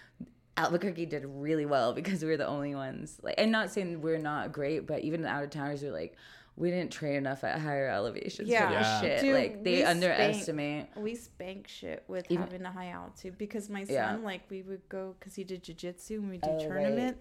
Albuquerque 0.58 1.06
did 1.06 1.24
really 1.26 1.66
well 1.66 1.94
because 2.00 2.24
we 2.24 2.30
were 2.30 2.38
the 2.38 2.48
only 2.48 2.76
ones. 2.76 3.20
Like, 3.22 3.36
and 3.38 3.52
not 3.52 3.72
saying 3.72 4.02
we're 4.02 4.18
not 4.18 4.52
great, 4.52 4.88
but 4.88 5.04
even 5.04 5.22
the 5.22 5.30
out 5.30 5.44
of 5.44 5.50
towners 5.52 5.84
were 5.84 5.92
like, 5.92 6.16
we 6.60 6.70
didn't 6.70 6.92
train 6.92 7.16
enough 7.16 7.44
at 7.46 7.60
higher 7.60 7.88
elevations 7.88 8.50
Yeah. 8.50 8.68
for 8.68 8.74
this 8.74 8.82
Yeah. 8.82 9.02
shit. 9.02 9.22
Dude, 9.22 9.34
like 9.34 9.64
they 9.64 9.76
we 9.78 9.84
underestimate. 9.84 10.88
we 10.98 11.16
spank 11.16 11.68
shit 11.70 12.04
with 12.08 12.26
Even- 12.30 12.44
having 12.44 12.64
a 12.64 12.72
high 12.72 12.90
altitude 12.90 13.38
because 13.38 13.70
my 13.70 13.86
son 13.86 13.94
Yeah. 13.94 14.16
like 14.18 14.42
we 14.50 14.62
would 14.64 14.88
go 14.90 15.16
because 15.18 15.36
he 15.36 15.46
did 15.46 15.64
jujitsu 15.64 16.18
and 16.18 16.30
we 16.30 16.38
do 16.38 16.50
Oh, 16.50 16.68
right. 16.68 17.16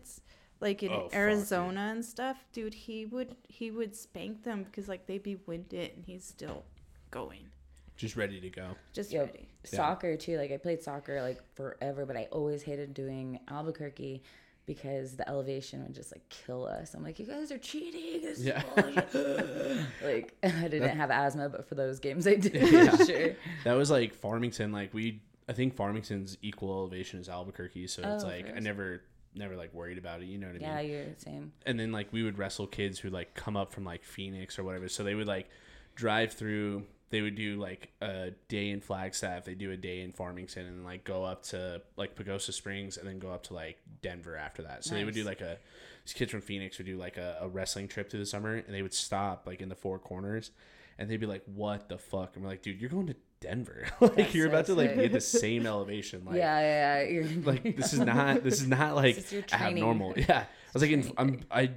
Tournaments 0.61 0.83
like 0.83 0.83
in 0.83 0.93
Oh, 0.93 1.09
fuck, 1.09 1.15
Arizona 1.15 1.91
and 1.95 2.05
stuff. 2.05 2.37
Dude, 2.53 2.75
he 2.75 3.07
would 3.07 3.37
he 3.49 3.71
would 3.71 3.95
spank 3.97 4.43
them 4.45 4.65
because 4.65 4.89
like 4.89 5.07
they'd 5.07 5.23
be 5.23 5.37
winded 5.47 5.93
and 5.97 6.05
he's 6.07 6.25
still 6.25 6.65
going, 7.11 7.47
Just 7.97 8.17
ready 8.17 8.41
to 8.41 8.51
go. 8.51 8.69
just 8.93 9.13
Yo, 9.13 9.25
ready. 9.25 9.49
soccer 9.65 10.17
too. 10.17 10.37
Like 10.39 10.53
I 10.53 10.57
played 10.57 10.83
soccer 10.83 11.23
like 11.23 11.41
forever, 11.55 12.05
but 12.07 12.17
I 12.17 12.29
always 12.31 12.63
hated 12.63 12.95
doing 12.95 13.41
Albuquerque 13.49 14.23
because 14.67 15.17
the 15.17 15.27
elevation 15.27 15.83
would 15.83 15.95
just 15.95 16.13
like 16.13 16.29
kill 16.29 16.67
us. 16.67 16.93
I'm 16.93 17.03
like, 17.03 17.19
you 17.19 17.25
guys 17.25 17.51
are 17.51 17.57
cheating. 17.59 18.21
This 18.21 18.41
Yeah. 18.41 18.63
like 20.05 20.35
I 20.43 20.69
didn't 20.69 20.97
have 20.97 21.11
asthma, 21.11 21.49
but 21.49 21.67
for 21.69 21.75
those 21.75 21.99
games 22.01 22.27
I 22.27 22.35
did. 22.35 22.55
Yeah. 22.73 22.97
sure. 22.97 23.37
That 23.65 23.73
was 23.75 23.91
like 23.91 24.13
Farmington. 24.15 24.71
Like 24.73 24.93
we, 24.93 25.23
I 25.49 25.55
think 25.55 25.75
Farmington's 25.75 26.37
equal 26.43 26.71
elevation 26.75 27.19
as 27.19 27.31
Albuquerque, 27.31 27.87
so 27.87 28.03
it's 28.05 28.25
Oh, 28.25 28.27
like 28.27 28.55
I 28.55 28.59
never, 28.61 29.01
never 29.35 29.57
like 29.57 29.73
worried 29.75 29.99
about 29.99 30.23
it. 30.23 30.27
You 30.27 30.39
know 30.39 30.49
what 30.49 30.57
I 30.57 30.59
Yeah, 30.61 30.77
mean? 30.77 30.91
Yeah, 30.91 30.97
you're 30.97 31.15
the 31.15 31.21
same. 31.21 31.53
And 31.67 31.79
then 31.79 31.93
like 31.93 32.13
we 32.13 32.23
would 32.23 32.39
wrestle 32.39 32.67
kids 32.67 32.99
who 32.99 33.11
like 33.11 33.35
come 33.35 33.57
up 33.57 33.73
from 33.73 33.85
like 33.85 34.05
Phoenix 34.05 34.59
or 34.59 34.65
whatever. 34.65 34.89
So 34.89 35.05
they 35.05 35.15
would 35.15 35.27
like 35.29 35.49
drive 35.95 36.33
through. 36.33 36.85
They 37.11 37.23
would 37.23 37.37
do 37.37 37.59
like 37.59 37.91
a 38.03 38.33
day 38.49 38.69
in 38.71 38.81
Flagstaff. 38.83 39.45
They 39.45 39.55
do 39.55 39.71
a 39.73 39.77
day 39.79 40.03
in 40.03 40.13
Farmington, 40.13 40.67
and 40.67 40.85
like 40.85 41.05
go 41.05 41.25
up 41.25 41.43
to 41.45 41.81
like 41.97 42.15
Pagosa 42.17 42.53
Springs, 42.53 42.99
and 42.99 43.09
then 43.09 43.19
go 43.19 43.31
up 43.31 43.45
to 43.45 43.55
like 43.55 43.79
Denver 44.03 44.37
after 44.37 44.63
that. 44.63 44.85
So 44.85 44.95
they 44.95 45.05
would 45.05 45.15
do 45.15 45.25
like 45.25 45.41
a. 45.41 45.59
These 46.05 46.15
kids 46.15 46.31
from 46.31 46.41
Phoenix 46.41 46.79
would 46.79 46.87
do 46.87 46.97
like 46.99 47.17
a, 47.17 47.39
a 47.41 47.49
wrestling 47.49 47.89
trip 47.89 48.11
through 48.11 48.21
the 48.21 48.27
summer, 48.27 48.55
and 48.57 48.75
they 48.75 48.83
would 48.83 48.95
stop 48.95 49.47
like 49.47 49.61
in 49.63 49.69
the 49.71 49.75
four 49.75 49.99
corners, 49.99 50.51
and 50.99 51.11
they'd 51.11 51.19
be 51.21 51.27
like, 51.27 51.45
"What 51.47 51.89
the 51.89 51.99
fuck?" 51.99 52.35
And 52.35 52.45
we're 52.45 52.51
like, 52.51 52.63
"Dude, 52.63 52.79
you're 52.81 52.91
going 52.91 53.07
to 53.09 53.17
Denver. 53.41 53.87
like 54.01 54.15
That's 54.17 54.35
you're 54.35 54.47
so 54.49 54.53
about 54.53 54.67
to 54.67 54.75
like 54.75 54.97
be 54.97 55.05
at 55.05 55.13
the 55.13 55.21
same 55.21 55.67
elevation. 55.67 56.23
Like, 56.27 56.37
yeah, 56.37 56.61
yeah, 56.61 57.21
yeah. 57.21 57.27
Like 57.45 57.77
this 57.77 57.93
is 57.93 58.01
not 58.15 58.43
this 58.43 58.61
is 58.61 58.69
not 58.69 58.95
like 58.97 59.15
This 59.17 59.27
is 59.27 59.33
your 59.33 59.43
training. 59.43 59.79
abnormal. 59.83 60.15
Yeah, 60.17 60.41
I 60.41 60.47
was 60.73 60.83
like, 60.83 60.91
in, 60.91 61.13
I'm 61.17 61.41
I 61.51 61.71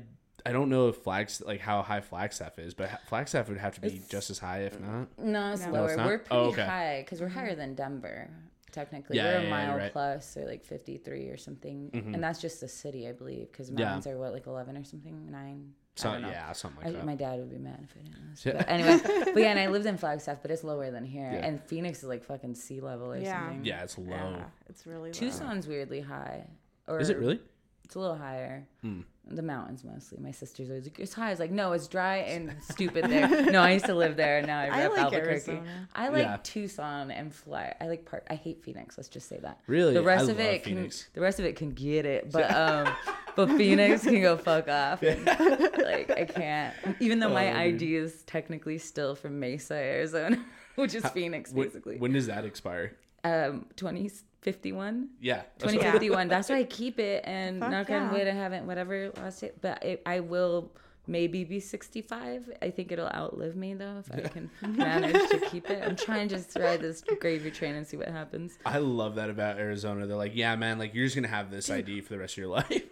I 0.45 0.51
don't 0.53 0.69
know 0.69 0.87
if 0.87 0.97
flags 0.97 1.41
like 1.45 1.59
how 1.61 1.81
high 1.83 2.01
Flagstaff 2.01 2.57
is, 2.57 2.73
but 2.73 2.89
Flagstaff 3.07 3.47
would 3.49 3.59
have 3.59 3.75
to 3.75 3.81
be 3.81 3.87
It's- 3.89 4.07
just 4.07 4.29
as 4.31 4.39
high, 4.39 4.61
if 4.61 4.79
not. 4.79 5.07
no, 5.19 5.51
it's 5.53 5.61
No. 5.61 5.71
No, 5.71 5.73
lower. 5.81 5.87
it's? 5.89 5.97
We're 5.97 6.17
pretty 6.17 6.27
Oh, 6.31 6.45
okay. 6.45 6.65
high 6.65 7.01
because 7.05 7.21
we're 7.21 7.27
higher 7.29 7.55
than 7.55 7.75
Denver. 7.75 8.29
Technically, 8.71 9.17
Yeah, 9.17 9.35
we're 9.35 9.41
yeah, 9.41 9.47
a 9.47 9.49
mile 9.49 9.77
right. 9.77 9.91
plus, 9.91 10.37
or 10.37 10.45
like 10.45 10.63
fifty-three 10.63 11.27
or 11.27 11.35
something, 11.37 11.91
Mhm. 11.93 12.13
and 12.15 12.23
that's 12.23 12.39
just 12.39 12.61
the 12.61 12.69
city, 12.69 13.07
I 13.07 13.11
believe, 13.11 13.51
because 13.51 13.69
Yeah. 13.69 13.83
mountains 13.85 14.07
are 14.07 14.17
what 14.17 14.31
like 14.33 14.47
eleven 14.47 14.77
or 14.77 14.83
something, 14.85 15.29
nine. 15.29 15.73
I 15.97 16.01
So 16.01 16.17
yeah, 16.17 16.51
something 16.53 16.83
I, 16.83 16.87
like 16.87 16.97
that. 16.97 17.05
my 17.05 17.15
dad 17.15 17.39
would 17.39 17.49
be 17.51 17.57
mad 17.57 17.79
if 17.83 17.95
I 17.97 18.01
didn't 18.03 18.13
know 18.13 18.29
this. 18.31 18.45
Yeah. 18.45 18.53
But 18.57 18.69
anyway, 18.69 18.99
but 19.33 19.37
yeah, 19.41 19.51
and 19.51 19.59
I 19.59 19.67
lived 19.67 19.85
in 19.85 19.97
Flagstaff, 19.97 20.37
but 20.41 20.49
it's 20.51 20.63
lower 20.63 20.89
than 20.89 21.03
here. 21.05 21.29
Yeah. 21.31 21.45
And 21.45 21.61
Phoenix 21.63 21.99
is 21.99 22.05
like 22.05 22.23
fucking 22.23 22.55
sea 22.55 22.79
level 22.81 23.11
or 23.11 23.17
Yeah. 23.17 23.39
something. 23.39 23.65
yeah, 23.65 23.83
it's 23.83 23.97
low. 23.97 24.05
Yeah, 24.15 24.43
it's 24.69 24.87
really 24.87 25.09
low. 25.09 25.13
Tucson's 25.13 25.67
weirdly 25.67 26.01
high. 26.01 26.47
Or 26.87 26.99
Is 26.99 27.09
it 27.09 27.17
really? 27.17 27.39
It's 27.83 27.95
a 27.95 27.99
little 27.99 28.15
higher. 28.17 28.65
Hmm. 28.81 29.01
The 29.29 29.41
mountains 29.41 29.83
mostly. 29.83 30.17
My 30.19 30.31
sister's 30.31 30.69
always 30.69 30.83
like, 30.85 30.99
it's 30.99 31.13
high. 31.13 31.31
It's 31.31 31.39
like, 31.39 31.51
no, 31.51 31.71
it's 31.71 31.87
dry 31.87 32.17
and 32.33 32.53
stupid 32.61 33.05
there. 33.05 33.51
no, 33.51 33.61
I 33.61 33.71
used 33.71 33.85
to 33.85 33.93
live 33.95 34.17
there. 34.17 34.39
and 34.39 34.47
Now 34.47 34.59
I 34.59 34.65
I 34.83 34.87
like 34.87 34.99
Albuquerque. 34.99 35.29
Arizona. 35.29 35.87
I 35.95 36.09
like 36.09 36.23
Yeah. 36.23 36.37
Tucson 36.43 37.11
and 37.11 37.33
fly. 37.33 37.73
I 37.79 37.87
like 37.87 38.03
part. 38.05 38.25
I 38.29 38.35
hate 38.35 38.61
Phoenix. 38.63 38.97
Let's 38.97 39.07
just 39.09 39.29
say 39.29 39.37
that. 39.41 39.59
Really? 39.67 39.93
The 39.93 40.01
rest 40.01 40.27
I 40.27 40.31
of 40.31 40.37
love 40.37 40.47
it 40.47 40.63
Phoenix. 40.65 41.03
can. 41.03 41.09
The 41.13 41.21
rest 41.21 41.39
of 41.39 41.45
it 41.45 41.55
can 41.55 41.69
get 41.71 42.05
it, 42.05 42.31
but 42.31 42.51
um, 42.55 42.93
but 43.37 43.47
Phoenix 43.57 44.03
can 44.03 44.21
go 44.21 44.35
fuck 44.37 44.67
off. 44.67 45.01
And, 45.03 45.25
like 45.77 46.09
I 46.11 46.25
can't. 46.27 46.73
Even 46.99 47.19
though 47.19 47.29
my 47.29 47.51
Oh, 47.51 47.71
dude. 47.71 47.75
ID 47.83 47.95
is 47.95 48.23
technically 48.23 48.79
still 48.79 49.15
from 49.15 49.39
Mesa, 49.39 49.75
Arizona, 49.75 50.43
which 50.75 50.93
is 50.95 51.05
Phoenix 51.05 51.51
Wh- 51.51 51.55
basically. 51.57 51.97
when 51.99 52.11
does 52.11 52.27
that 52.27 52.43
expire? 52.43 52.97
Um, 53.23 53.65
twenty 53.75 54.09
fifty 54.41 54.71
one. 54.71 55.09
Yeah, 55.19 55.43
2051. 55.59 56.27
That's 56.27 56.49
why 56.49 56.57
I 56.57 56.63
keep 56.63 56.99
it, 56.99 57.23
and 57.25 57.59
Fuck 57.59 57.71
knock 57.71 57.89
yeah. 57.89 58.03
on 58.03 58.13
wood, 58.13 58.27
I 58.27 58.31
haven't 58.33 58.65
whatever 58.65 59.11
lost 59.17 59.43
it, 59.43 59.57
but 59.61 59.83
it, 59.83 60.01
I 60.05 60.19
will 60.19 60.71
maybe 61.07 61.43
be 61.43 61.59
65. 61.59 62.49
I 62.61 62.69
think 62.69 62.91
it'll 62.91 63.07
outlive 63.07 63.55
me 63.55 63.73
though 63.73 63.99
if 63.99 64.11
I 64.13 64.27
can 64.27 64.49
manage 64.61 65.29
to 65.29 65.39
keep 65.39 65.69
it. 65.69 65.83
I'm 65.83 65.95
trying 65.95 66.27
to 66.29 66.37
just 66.37 66.57
ride 66.57 66.81
this 66.81 67.03
gravy 67.19 67.51
train 67.51 67.75
and 67.75 67.85
see 67.85 67.97
what 67.97 68.07
happens. 68.07 68.57
I 68.65 68.77
love 68.77 69.15
that 69.15 69.29
about 69.29 69.57
Arizona. 69.57 70.07
They're 70.07 70.17
like, 70.17 70.35
yeah, 70.35 70.55
man, 70.55 70.79
like 70.79 70.93
you're 70.93 71.05
just 71.05 71.15
gonna 71.15 71.27
have 71.27 71.51
this 71.51 71.69
ID 71.69 72.01
for 72.01 72.13
the 72.13 72.19
rest 72.19 72.33
of 72.33 72.37
your 72.37 72.47
life. 72.47 72.83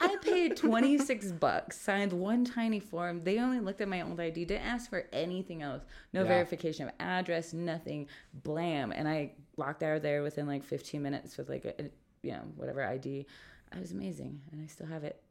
I 0.52 0.56
paid 0.56 0.58
26 0.58 1.32
bucks, 1.34 1.80
signed 1.80 2.14
one 2.14 2.44
tiny 2.46 2.80
form. 2.80 3.24
They 3.24 3.40
only 3.40 3.60
looked 3.60 3.82
at 3.82 3.88
my 3.88 4.02
old 4.02 4.20
ID, 4.20 4.46
didn't 4.46 4.66
ask 4.66 4.90
for 4.90 5.06
anything 5.14 5.62
else. 5.62 5.84
No 6.14 6.22
Yeah. 6.24 6.28
verification 6.30 6.88
of 6.88 6.94
address, 7.00 7.54
nothing. 7.54 8.08
Blam. 8.34 8.92
And 8.92 9.08
I 9.08 9.34
walked 9.58 9.84
out 9.84 9.98
of 9.98 10.02
there 10.02 10.24
within 10.24 10.48
like 10.48 10.64
15 10.64 11.02
minutes 11.02 11.38
with 11.38 11.50
like 11.50 11.66
a, 11.66 11.82
a 11.82 11.90
you 12.22 12.32
know, 12.32 12.44
whatever 12.56 12.84
ID. 12.84 13.26
I 13.72 13.80
was 13.80 13.92
amazing. 13.92 14.42
And 14.52 14.62
I 14.62 14.68
still 14.68 14.88
have 14.88 15.04
it. 15.04 15.22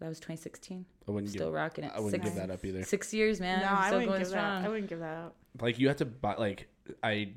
That 0.00 0.08
was 0.08 0.18
2016. 0.20 0.84
I 1.06 1.10
wouldn't 1.10 1.30
Still 1.32 1.46
give, 1.48 1.54
rocking 1.54 1.84
it. 1.84 1.92
I 1.94 1.98
wouldn't 2.00 2.22
Six, 2.22 2.24
give 2.24 2.34
that 2.46 2.52
up 2.52 2.64
either. 2.64 2.84
six 2.84 3.12
years, 3.12 3.40
man. 3.40 3.60
No, 3.60 3.66
I'm 3.66 3.74
I 3.76 3.90
wouldn't 3.90 4.08
going 4.08 4.18
give 4.20 4.28
strong. 4.28 4.62
that. 4.62 4.66
I 4.66 4.68
wouldn't 4.68 4.88
give 4.88 5.00
that 5.00 5.16
up. 5.16 5.36
Like 5.60 5.78
you 5.80 5.88
have 5.88 5.96
to 5.96 6.04
buy 6.04 6.34
like 6.36 6.68
I 7.02 7.32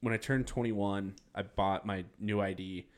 when 0.00 0.12
I 0.12 0.16
turned 0.16 0.48
21, 0.48 1.14
I 1.34 1.42
bought 1.42 1.86
my 1.86 2.04
new 2.18 2.40
ID. 2.40 2.88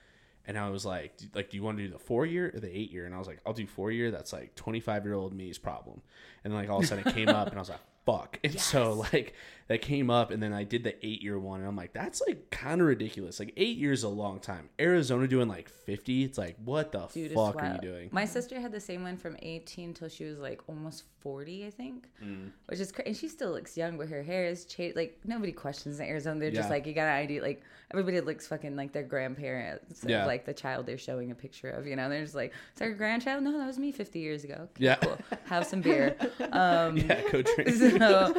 And 0.46 0.58
I 0.58 0.68
was 0.70 0.84
like, 0.84 1.14
like, 1.34 1.50
do 1.50 1.56
you 1.56 1.62
want 1.62 1.78
to 1.78 1.84
do 1.84 1.90
the 1.90 1.98
four 1.98 2.26
year 2.26 2.50
or 2.54 2.60
the 2.60 2.68
eight 2.68 2.90
year? 2.90 3.06
And 3.06 3.14
I 3.14 3.18
was 3.18 3.26
like, 3.26 3.40
I'll 3.46 3.52
do 3.54 3.66
four 3.66 3.90
year. 3.90 4.10
That's 4.10 4.32
like 4.32 4.54
25 4.54 5.04
year 5.04 5.14
old 5.14 5.32
me's 5.32 5.58
problem. 5.58 6.02
And 6.42 6.52
then 6.52 6.60
like 6.60 6.68
all 6.68 6.78
of 6.78 6.84
a 6.84 6.86
sudden 6.86 7.06
it 7.08 7.14
came 7.14 7.28
up 7.28 7.48
and 7.48 7.56
I 7.56 7.60
was 7.60 7.70
like, 7.70 7.80
fuck. 8.04 8.38
And 8.44 8.60
so 8.60 8.92
like 9.12 9.34
that 9.68 9.80
came 9.80 10.10
up 10.10 10.30
and 10.30 10.42
then 10.42 10.52
I 10.52 10.64
did 10.64 10.84
the 10.84 10.94
eight 11.06 11.22
year 11.22 11.38
one 11.38 11.60
and 11.60 11.68
I'm 11.68 11.76
like, 11.76 11.92
that's 11.92 12.20
like 12.26 12.50
kind 12.50 12.80
of 12.80 12.86
ridiculous. 12.86 13.40
Like 13.40 13.52
eight 13.56 13.78
years 13.78 14.00
is 14.00 14.04
a 14.04 14.08
long 14.08 14.38
time. 14.40 14.68
Arizona 14.78 15.26
doing 15.26 15.48
like 15.48 15.68
50. 15.68 16.24
It's 16.24 16.36
like, 16.38 16.56
what 16.64 16.92
the 16.92 17.06
Dude, 17.12 17.32
fuck 17.32 17.56
are 17.56 17.72
you 17.74 17.80
doing? 17.80 18.08
My 18.12 18.24
sister 18.26 18.60
had 18.60 18.72
the 18.72 18.80
same 18.80 19.02
one 19.02 19.16
from 19.16 19.36
18 19.40 19.94
till 19.94 20.08
she 20.08 20.24
was 20.24 20.38
like 20.38 20.60
almost 20.68 21.04
40, 21.20 21.66
I 21.66 21.70
think, 21.70 22.06
Mm. 22.22 22.50
which 22.66 22.78
is 22.80 22.92
crazy. 22.92 23.08
And 23.08 23.16
she 23.16 23.28
still 23.28 23.52
looks 23.52 23.76
young, 23.76 23.96
but 23.96 24.08
her 24.10 24.22
hair 24.22 24.46
is 24.46 24.66
cha- 24.66 24.92
like 24.94 25.18
nobody 25.24 25.52
questions 25.52 25.98
in 25.98 26.06
Arizona. 26.06 26.38
They're 26.40 26.50
just 26.50 26.68
like, 26.68 26.86
you 26.86 26.92
got 26.92 27.06
an 27.08 27.14
ID. 27.14 27.40
Like 27.40 27.62
everybody 27.90 28.20
looks 28.20 28.46
fucking 28.46 28.76
like 28.76 28.92
their 28.92 29.02
grandparents, 29.02 30.02
of, 30.02 30.10
Yeah. 30.10 30.26
like 30.26 30.44
the 30.44 30.52
child 30.54 30.84
they're 30.84 30.98
showing 30.98 31.30
a 31.30 31.34
picture 31.34 31.70
of. 31.70 31.86
You 31.86 31.96
know, 31.96 32.10
they're 32.10 32.22
just 32.22 32.34
like, 32.34 32.50
is 32.52 32.78
that 32.80 32.84
your 32.86 32.94
grandchild? 32.96 33.42
No, 33.42 33.56
that 33.58 33.66
was 33.66 33.78
me 33.78 33.92
50 33.92 34.18
years 34.18 34.44
ago. 34.44 34.68
Okay, 34.76 34.84
Yeah. 34.84 34.96
cool. 34.96 35.16
Have 35.46 35.66
some 35.66 35.80
beer. 35.80 36.16
Um, 36.52 36.96
yeah, 36.98 37.22
go 37.32 37.42
drink. 37.42 37.70
so 37.98 38.34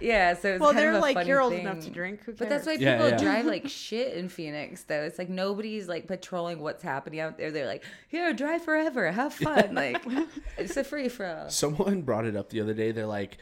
yeah, 0.00 0.34
so 0.34 0.48
it's 0.54 0.60
Well, 0.60 0.70
kind 0.70 0.78
they're 0.78 0.90
of 0.90 0.96
a 0.96 1.00
like 1.00 1.26
you're 1.26 1.40
old 1.40 1.52
thing. 1.52 1.60
enough 1.62 1.80
to 1.80 1.90
drink. 1.90 2.20
Who 2.20 2.32
cares? 2.32 2.38
But 2.38 2.48
that's 2.48 2.66
why 2.66 2.72
people 2.76 2.86
Yeah, 2.94 3.08
yeah. 3.08 3.16
drive 3.16 3.44
like 3.54 3.68
shit 3.68 4.14
in 4.14 4.28
Phoenix, 4.28 4.82
though. 4.84 5.02
It's 5.02 5.18
like 5.18 5.28
nobody's 5.28 5.88
like 5.88 6.06
patrolling 6.08 6.60
what's 6.60 6.82
happening 6.82 7.20
out 7.20 7.36
there. 7.38 7.50
They're 7.50 7.66
like, 7.66 7.84
here, 8.08 8.32
drive 8.32 8.64
forever, 8.64 9.10
have 9.12 9.34
fun. 9.34 9.74
Like, 9.74 10.02
it's 10.58 10.76
a 10.76 10.84
free 10.84 11.08
for 11.08 11.26
all. 11.26 11.48
Someone 11.50 12.02
brought 12.02 12.26
it 12.26 12.36
up 12.36 12.50
the 12.50 12.60
other 12.60 12.74
day. 12.74 12.92
They're 12.92 13.06
like, 13.06 13.38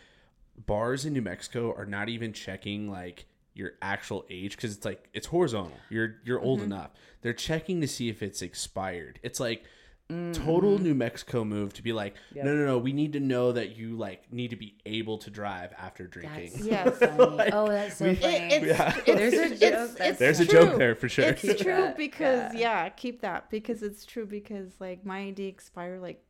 bars 0.66 1.04
in 1.04 1.12
New 1.12 1.22
Mexico 1.22 1.72
are 1.76 1.86
not 1.86 2.09
even 2.09 2.32
checking 2.32 2.90
like 2.90 3.26
your 3.54 3.72
actual 3.82 4.24
age 4.30 4.56
because 4.56 4.76
it's 4.76 4.84
like 4.84 5.09
it's 5.12 5.26
horizontal. 5.28 5.76
You're 5.90 6.16
you're 6.24 6.40
old 6.40 6.61
Mm-hmm. 6.61 6.72
enough. 6.72 6.90
They're 7.22 7.32
checking 7.32 7.80
to 7.80 7.88
see 7.88 8.09
if 8.09 8.22
it's 8.22 8.42
expired. 8.42 9.18
It's 9.22 9.40
like 9.40 9.64
Mm-hmm. 10.11 10.32
total 10.42 10.78
New 10.78 10.94
Mexico 10.94 11.44
move 11.44 11.74
to 11.74 11.82
be 11.82 11.92
like, 11.92 12.14
no, 12.34 12.42
no, 12.44 12.64
no. 12.64 12.78
We 12.78 12.94
need 12.94 13.12
to 13.12 13.20
know 13.20 13.52
that 13.52 13.76
you 13.76 13.94
like 13.96 14.32
need 14.32 14.48
to 14.50 14.56
be 14.56 14.74
able 14.86 15.18
to 15.18 15.30
drive 15.30 15.74
after 15.78 16.06
drinking. 16.06 16.52
That's 16.54 16.64
Yes. 16.66 16.98
funny. 16.98 17.50
oh, 17.52 17.68
that's 17.68 17.96
so 17.98 18.14
funny. 18.14 18.36
It- 18.36 18.62
it's, 18.62 18.66
Yeah. 18.78 18.94
it's, 19.06 19.06
There's 19.06 19.34
a 19.52 19.56
joke 19.56 20.18
There's 20.18 20.40
a 20.40 20.46
joke 20.46 20.78
there 20.78 20.94
for 20.94 21.11
sure. 21.11 21.26
It's 21.26 21.42
Keep 21.42 21.59
true 21.59 21.72
that, 21.76 21.96
because 21.98 22.54
yeah. 22.54 22.84
yeah. 22.84 22.88
keep 22.88 23.20
that 23.20 23.50
because 23.50 23.82
it's 23.82 24.06
true 24.06 24.24
because 24.24 24.72
like 24.80 25.04
my 25.04 25.18
ID 25.26 25.44
expired 25.46 26.00
like 26.00 26.24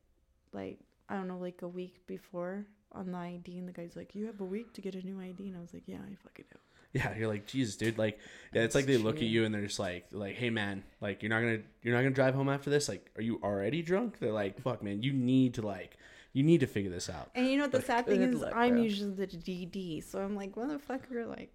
like 0.53 0.81
I 1.09 1.14
don't 1.14 1.29
know 1.29 1.39
like 1.39 1.62
a 1.62 1.68
week 1.68 2.05
before 2.09 2.66
on 2.91 3.12
the 3.12 3.18
ID 3.18 3.59
and 3.59 3.68
the 3.68 3.72
guy's 3.72 3.95
like 3.95 4.14
you 4.16 4.26
have 4.26 4.41
a 4.41 4.45
week 4.45 4.72
to 4.74 4.81
get 4.81 4.95
a 4.97 5.03
new 5.07 5.20
ID 5.20 5.47
and 5.49 5.57
I 5.57 5.61
was 5.61 5.72
like 5.72 5.85
yeah 5.87 5.99
I 5.99 6.16
fucking 6.24 6.47
do. 6.53 6.59
Yeah, 6.95 7.14
you're 7.16 7.28
like, 7.28 7.47
Jesus, 7.47 7.76
dude. 7.76 7.99
Like, 7.99 8.18
yeah, 8.53 8.62
it's 8.62 8.74
like 8.74 8.86
they 8.86 8.97
look 8.97 9.16
at 9.16 9.22
you 9.24 9.45
and 9.45 9.55
they're 9.55 9.66
just 9.66 9.78
like, 9.78 10.07
like, 10.11 10.36
hey, 10.36 10.49
man, 10.49 10.82
like, 11.03 11.22
you're 11.22 11.28
not 11.28 11.41
gonna, 11.41 11.59
you're 11.82 11.95
not 11.95 12.01
gonna 12.03 12.14
drive 12.14 12.34
home 12.34 12.49
after 12.49 12.70
this. 12.70 12.89
Like, 12.89 13.11
are 13.16 13.22
you 13.22 13.39
already 13.43 13.82
drunk? 13.82 14.18
They're 14.18 14.32
like, 14.32 14.59
fuck, 14.61 14.82
man, 14.82 15.03
you 15.03 15.12
need 15.12 15.55
to 15.55 15.62
like, 15.62 15.99
you 16.32 16.43
need 16.43 16.61
to 16.61 16.66
figure 16.66 16.91
this 16.91 17.11
out. 17.11 17.30
And 17.34 17.47
you 17.47 17.59
know 17.59 17.64
what 17.64 17.72
the 17.72 17.82
sad 17.82 18.07
thing 18.07 18.22
is? 18.22 18.41
luck, 18.41 18.55
I'm 18.55 18.74
bro. 18.74 18.82
usually 18.82 19.12
the 19.12 19.26
DD, 19.26 20.03
so 20.03 20.20
I'm 20.20 20.34
like, 20.34 20.57
what 20.57 20.68
the 20.68 20.78
fuck 20.78 21.03
like, 21.11 21.53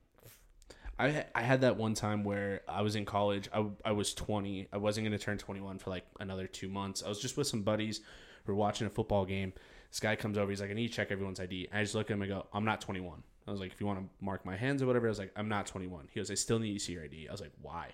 I 1.00 1.10
ha- 1.12 1.26
I 1.34 1.42
had 1.42 1.62
that 1.62 1.78
one 1.78 1.96
time 1.96 2.24
where 2.24 2.62
I 2.68 2.82
was 2.82 2.96
in 2.96 3.06
college. 3.06 3.50
I, 3.54 3.66
I 3.84 3.92
was 3.92 4.14
20. 4.14 4.68
I 4.72 4.78
wasn't 4.78 5.06
gonna 5.06 5.18
turn 5.18 5.38
21 5.38 5.80
for 5.80 5.90
like 5.90 6.06
another 6.20 6.48
two 6.48 6.70
months. 6.70 7.04
I 7.04 7.10
was 7.10 7.20
just 7.20 7.38
with 7.38 7.48
some 7.48 7.64
buddies. 7.64 8.02
We 8.46 8.54
were 8.54 8.60
watching 8.60 8.86
a 8.88 8.90
football 8.90 9.26
game. 9.26 9.54
This 9.90 10.00
guy 10.00 10.16
comes 10.16 10.38
over. 10.38 10.50
He's 10.50 10.62
like, 10.62 10.70
I 10.70 10.74
need 10.74 10.90
to 10.90 10.94
check 10.94 11.12
everyone's 11.12 11.40
ID. 11.40 11.70
I 11.74 11.82
just 11.82 11.96
look 11.96 12.10
at 12.10 12.14
him 12.14 12.22
and 12.22 12.30
go, 12.30 12.46
I'm 12.54 12.66
not 12.66 12.82
21. 12.82 13.24
I 13.48 13.52
was 13.52 13.60
like, 13.60 13.72
if 13.74 13.82
you 13.82 13.88
want 13.88 14.00
to 14.00 14.06
mark 14.24 14.46
my 14.46 14.56
hands 14.56 14.82
or 14.82 14.86
whatever, 14.88 15.08
I 15.08 15.10
was 15.10 15.20
like, 15.20 15.32
I'm 15.36 15.50
not 15.50 15.66
21. 15.68 16.08
He 16.14 16.20
goes, 16.20 16.32
I 16.32 16.36
still 16.36 16.60
need 16.60 16.74
to 16.74 16.80
see 16.80 16.94
your 16.94 17.04
ID. 17.04 17.28
I 17.28 17.32
was 17.32 17.42
like, 17.42 17.52
why? 17.62 17.90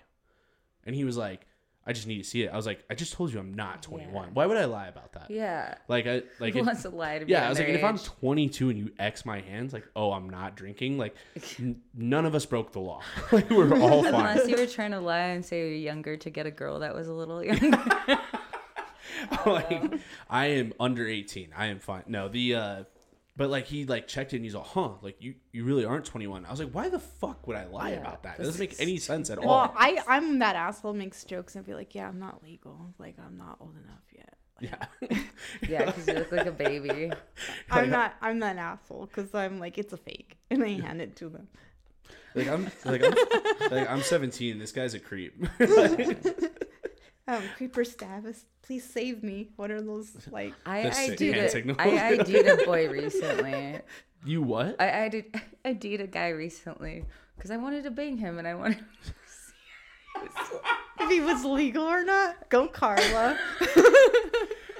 And 0.84 0.94
he 0.94 1.04
was 1.04 1.16
like, 1.16 1.46
I 1.86 1.92
just 1.94 2.06
need 2.06 2.18
to 2.18 2.24
see 2.24 2.42
it. 2.42 2.52
I 2.52 2.56
was 2.56 2.66
like, 2.66 2.84
I 2.90 2.94
just 2.94 3.14
told 3.14 3.32
you 3.32 3.38
I'm 3.40 3.54
not 3.54 3.82
21. 3.82 4.12
Yeah. 4.14 4.30
Why 4.34 4.44
would 4.46 4.58
I 4.58 4.66
lie 4.66 4.88
about 4.88 5.14
that? 5.14 5.30
Yeah. 5.30 5.74
Like 5.88 6.06
I 6.06 6.22
like 6.38 6.52
Who 6.52 6.60
it- 6.60 6.66
wants 6.66 6.82
to 6.82 6.90
lie 6.90 7.18
to 7.18 7.26
yeah, 7.26 7.46
I 7.46 7.48
was 7.48 7.58
like, 7.58 7.68
if 7.68 7.82
I'm 7.82 7.96
22 7.98 8.68
and 8.68 8.78
you 8.78 8.92
X 8.98 9.24
my 9.24 9.40
hands, 9.40 9.72
like, 9.72 9.88
oh, 9.96 10.12
I'm 10.12 10.28
not 10.28 10.56
drinking, 10.56 10.98
like, 10.98 11.16
n- 11.58 11.80
none 11.94 12.26
of 12.26 12.34
us 12.34 12.44
broke 12.46 12.72
the 12.72 12.80
law. 12.80 13.00
like, 13.32 13.48
we're 13.50 13.80
all 13.80 14.02
fine. 14.04 14.14
Unless 14.14 14.46
you 14.48 14.56
were 14.56 14.66
trying 14.66 14.90
to 14.92 15.00
lie 15.00 15.18
and 15.18 15.44
say 15.44 15.60
you're 15.60 15.78
younger 15.78 16.16
to 16.18 16.30
get 16.30 16.46
a 16.46 16.50
girl 16.50 16.78
that 16.80 16.94
was 16.94 17.08
a 17.08 17.14
little 17.14 17.42
younger. 17.44 17.78
like, 19.46 19.94
I 20.28 20.46
am 20.46 20.72
under 20.78 21.06
18. 21.06 21.52
I 21.56 21.66
am 21.66 21.78
fine. 21.78 22.04
No, 22.06 22.28
the, 22.28 22.54
uh, 22.54 22.84
but 23.40 23.48
like, 23.48 23.64
he 23.64 23.86
like 23.86 24.06
checked 24.06 24.34
it 24.34 24.36
and 24.36 24.44
he's 24.44 24.54
like, 24.54 24.66
huh, 24.66 24.90
like, 25.00 25.16
you, 25.18 25.34
you 25.50 25.64
really 25.64 25.86
aren't 25.86 26.04
21. 26.04 26.44
I 26.44 26.50
was 26.50 26.60
like, 26.60 26.72
why 26.72 26.90
the 26.90 26.98
fuck 26.98 27.46
would 27.46 27.56
I 27.56 27.64
lie 27.64 27.92
Yeah, 27.92 28.00
about 28.00 28.22
that? 28.24 28.38
It 28.38 28.42
doesn't 28.42 28.60
make 28.60 28.78
any 28.78 28.98
sense 28.98 29.30
at 29.30 29.38
all. 29.38 29.48
well, 29.48 29.74
I 29.74 29.98
I'm 30.06 30.40
that 30.40 30.56
asshole 30.56 30.92
makes 30.92 31.24
jokes 31.24 31.56
and 31.56 31.64
be 31.64 31.72
like, 31.72 31.94
yeah, 31.94 32.06
I'm 32.06 32.18
not 32.18 32.44
legal, 32.44 32.92
like 32.98 33.16
I'm 33.18 33.38
not 33.38 33.56
old 33.58 33.76
enough 33.82 34.02
yet. 34.14 34.36
yeah. 34.60 35.18
yeah, 35.70 35.86
because 35.86 36.06
you 36.06 36.12
look 36.12 36.30
like 36.32 36.44
a 36.44 36.52
baby. 36.52 37.10
I'm 37.70 37.88
not 37.88 38.12
I'm 38.20 38.40
that 38.40 38.58
asshole 38.58 39.06
because 39.06 39.34
I'm 39.34 39.58
like 39.58 39.78
it's 39.78 39.94
a 39.94 39.96
fake, 39.96 40.36
and 40.50 40.62
I 40.62 40.78
hand 40.78 41.00
it 41.00 41.16
to 41.16 41.30
them. 41.30 41.48
like, 42.34 42.46
I'm, 42.46 42.64
like, 42.84 43.02
I'm, 43.02 43.14
like, 43.70 43.90
I'm 43.90 44.02
17. 44.02 44.58
This 44.58 44.72
guy's 44.72 44.92
a 44.92 45.00
creep. 45.00 45.42
Um, 47.30 47.42
creeper 47.56 47.84
status, 47.84 48.44
please 48.62 48.82
save 48.84 49.22
me. 49.22 49.50
What 49.56 49.70
are 49.70 49.80
those 49.80 50.10
like? 50.30 50.52
I 50.66 50.82
The 50.82 50.92
sick 50.92 51.20
ID'd 51.20 51.34
hand 51.54 51.70
a. 51.70 51.82
I 51.82 52.08
ID'd 52.20 52.46
a 52.46 52.64
boy 52.64 52.88
recently. 52.88 53.80
you 54.24 54.42
what? 54.42 54.80
I 54.80 55.04
ID'd, 55.04 55.26
I 55.64 55.68
ID'd 55.70 56.00
a 56.00 56.06
guy 56.06 56.28
recently 56.30 57.04
because 57.36 57.50
I 57.52 57.56
wanted 57.56 57.84
to 57.84 57.90
bang 57.92 58.16
him 58.18 58.38
and 58.38 58.48
I 58.48 58.54
wanted. 58.54 58.78
To 58.78 58.84
see 59.06 60.56
if 61.00 61.10
he 61.10 61.20
was 61.20 61.44
legal 61.44 61.84
or 61.84 62.02
not? 62.04 62.48
Go 62.50 62.66
Carla. 62.66 63.38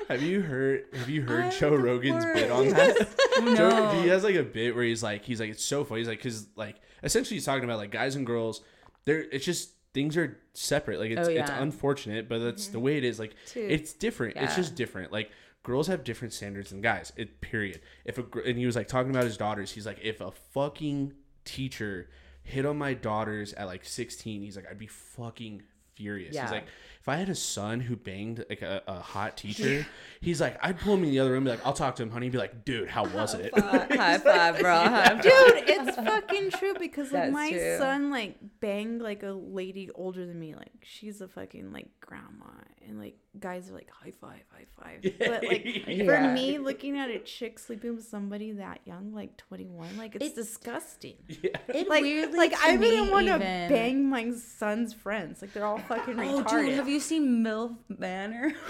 Have 0.08 0.22
you 0.22 0.40
heard? 0.40 0.86
Have 0.94 1.08
you 1.08 1.22
heard 1.22 1.44
I'm 1.44 1.50
Joe 1.52 1.70
the 1.70 1.78
Rogan's 1.78 2.24
bit 2.24 2.50
on 2.50 2.68
that? 2.70 2.96
Joe, 3.38 3.68
No. 3.70 4.02
he 4.02 4.08
has 4.08 4.24
like 4.24 4.34
a 4.34 4.42
bit 4.42 4.74
where 4.74 4.82
he's 4.82 5.04
like, 5.04 5.24
he's 5.24 5.38
like, 5.38 5.50
it's 5.50 5.64
so 5.64 5.84
funny. 5.84 6.00
He's 6.00 6.08
like, 6.08 6.18
because 6.18 6.48
like 6.56 6.80
essentially 7.04 7.36
he's 7.36 7.44
talking 7.46 7.62
about 7.62 7.78
like 7.78 7.92
guys 7.92 8.16
and 8.16 8.26
girls. 8.26 8.60
They're 9.04 9.20
it's 9.30 9.44
just 9.44 9.70
things 9.92 10.16
are 10.16 10.38
separate. 10.52 11.00
Like 11.00 11.10
it's 11.10 11.28
Oh, 11.28 11.32
it's 11.32 11.50
unfortunate, 11.50 12.28
but 12.28 12.38
that's 12.38 12.68
the 12.68 12.78
mm-hmm. 12.78 12.84
way 12.84 12.98
it 12.98 13.04
is. 13.04 13.18
Like 13.18 13.34
Too. 13.46 13.66
it's 13.68 13.92
different. 13.92 14.36
It's 14.36 14.56
just 14.56 14.74
different. 14.74 15.12
Like 15.12 15.30
girls 15.62 15.88
have 15.88 16.04
different 16.04 16.32
standards 16.32 16.70
than 16.70 16.80
guys. 16.80 17.12
It 17.16 17.40
period. 17.40 17.80
If 18.04 18.18
a 18.18 18.24
and 18.46 18.58
he 18.58 18.66
was 18.66 18.76
like 18.76 18.88
talking 18.88 19.10
about 19.10 19.24
his 19.24 19.36
daughters. 19.36 19.72
He's 19.72 19.86
like, 19.86 19.98
if 20.02 20.20
a 20.20 20.30
fucking 20.30 21.14
teacher 21.44 22.08
hit 22.42 22.66
on 22.66 22.78
my 22.78 22.94
daughters 22.94 23.52
at 23.54 23.66
like 23.66 23.84
16, 23.84 24.42
he's 24.42 24.56
like, 24.56 24.66
I'd 24.70 24.78
be 24.78 24.86
fucking 24.86 25.62
furious. 25.94 26.34
Yeah. 26.34 26.42
He's 26.42 26.50
like, 26.50 26.66
I 27.10 27.16
had 27.16 27.28
a 27.28 27.34
son 27.34 27.80
who 27.80 27.96
banged 27.96 28.44
like 28.48 28.62
a, 28.62 28.82
a 28.86 29.00
hot 29.00 29.36
teacher, 29.36 29.86
he's 30.20 30.40
like, 30.40 30.58
I'd 30.62 30.78
pull 30.78 30.94
him 30.94 31.04
in 31.04 31.10
the 31.10 31.18
other 31.18 31.30
room, 31.30 31.38
and 31.38 31.46
be 31.46 31.50
like, 31.50 31.66
I'll 31.66 31.72
talk 31.72 31.96
to 31.96 32.02
him, 32.02 32.10
honey. 32.10 32.26
He'd 32.26 32.32
be 32.32 32.38
like, 32.38 32.64
dude, 32.64 32.88
how 32.88 33.06
was 33.06 33.34
it? 33.34 33.52
High 33.58 34.18
five, 34.18 34.58
bro. 34.60 34.74
High 34.74 35.08
five. 35.08 35.22
Dude, 35.22 35.32
it's 35.32 35.96
fucking 35.96 36.50
true 36.52 36.74
because 36.78 37.12
like 37.12 37.24
That's 37.24 37.32
my 37.32 37.50
true. 37.50 37.78
son 37.78 38.10
like 38.10 38.36
banged 38.60 39.02
like 39.02 39.22
a 39.22 39.32
lady 39.32 39.90
older 39.94 40.24
than 40.24 40.38
me. 40.38 40.54
Like 40.54 40.72
she's 40.82 41.20
a 41.20 41.28
fucking 41.28 41.72
like 41.72 41.88
grandma, 42.00 42.46
and 42.86 42.98
like 42.98 43.16
guys 43.38 43.70
are 43.70 43.74
like 43.74 43.88
high 43.90 44.12
five, 44.20 44.40
high 44.52 44.66
five. 44.78 45.12
But 45.18 45.44
like 45.44 45.84
for 46.04 46.20
me, 46.32 46.58
looking 46.58 46.98
at 46.98 47.10
a 47.10 47.18
chick 47.20 47.58
sleeping 47.58 47.94
with 47.96 48.04
somebody 48.06 48.52
that 48.52 48.80
young, 48.84 49.12
like 49.14 49.36
twenty 49.36 49.66
one, 49.66 49.96
like 49.96 50.16
it's, 50.16 50.34
disgusting. 50.34 51.14
Yeah. 51.28 51.50
It 51.68 51.88
Like, 51.88 52.02
weirdly 52.02 52.36
like 52.36 52.52
to 52.52 52.58
I 52.60 52.76
me 52.76 52.86
wouldn't 52.86 53.12
want 53.12 53.26
to 53.28 53.38
bang 53.38 54.08
my 54.08 54.32
son's 54.32 54.92
friends. 54.92 55.40
Like 55.42 55.52
they're 55.52 55.64
all 55.66 55.78
fucking 55.78 56.18
Oh, 56.18 56.42
retarded. 56.42 56.66
dude, 56.66 56.74
have 56.74 56.88
you 56.88 57.00
seen 57.00 57.44
MILF 57.44 57.76
Manor? 57.98 58.52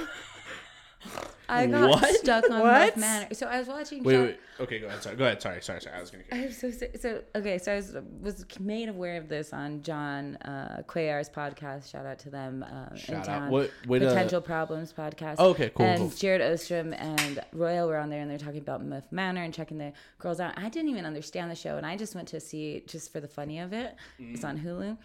I 1.49 1.67
got 1.67 1.91
What? 1.91 2.15
stuck 2.17 2.49
on 2.49 2.61
What? 2.61 2.97
Manor. 2.97 3.27
So 3.35 3.47
I 3.49 3.59
was 3.59 3.67
watching. 3.67 4.05
Wait, 4.05 4.17
wait. 4.19 4.41
Okay, 4.61 4.79
go 4.79 4.87
ahead. 4.87 5.03
Sorry. 5.03 5.17
Go 5.17 5.25
ahead. 5.25 5.43
Sorry. 5.43 5.61
Sorry. 5.61 5.81
Sorry. 5.81 5.97
I 5.97 6.01
was 6.01 6.11
gonna. 6.11 6.23
I'm 6.31 6.53
so 6.53 6.71
so, 6.71 6.87
so 7.01 7.23
okay. 7.35 7.59
So 7.59 7.73
I 7.73 7.77
was 7.77 7.97
was 8.21 8.45
made 8.61 8.89
aware 8.89 9.17
of 9.17 9.29
this 9.29 9.53
on 9.53 9.83
John 9.83 10.37
uh, 10.37 10.83
Cuellar's 10.87 11.29
podcast. 11.29 11.91
Shout 11.91 12.07
out 12.07 12.21
to 12.21 12.31
them. 12.31 12.65
Um, 12.71 12.97
Shout 12.97 13.29
out. 13.29 13.51
What- 13.51 13.71
what, 13.87 14.01
uh, 14.03 14.09
potential 14.11 14.41
problems 14.41 14.93
podcast? 14.93 15.37
Oh, 15.39 15.49
okay, 15.51 15.71
cool, 15.75 15.87
And 15.87 15.99
cool. 15.99 16.09
Jared 16.11 16.41
Ostrom 16.43 16.93
and 16.93 17.41
Royal 17.53 17.89
were 17.89 17.97
on 17.97 18.11
there, 18.11 18.21
and 18.21 18.31
they're 18.31 18.39
talking 18.39 18.61
about 18.61 18.85
MILF 18.87 19.05
Manor 19.11 19.43
and 19.43 19.53
checking 19.53 19.79
the 19.79 19.93
girls 20.19 20.39
out. 20.39 20.55
I 20.57 20.69
didn't 20.69 20.91
even 20.91 21.05
understand 21.07 21.51
the 21.51 21.57
show, 21.57 21.77
and 21.79 21.85
I 21.87 21.97
just 21.97 22.15
went 22.15 22.29
to 22.29 22.39
see 22.39 22.85
just 22.87 23.11
for 23.11 23.19
the 23.21 23.29
funny 23.29 23.59
of 23.59 23.73
it. 23.73 23.97
It's 24.21 24.45
on 24.45 24.59
Hulu. 24.59 24.97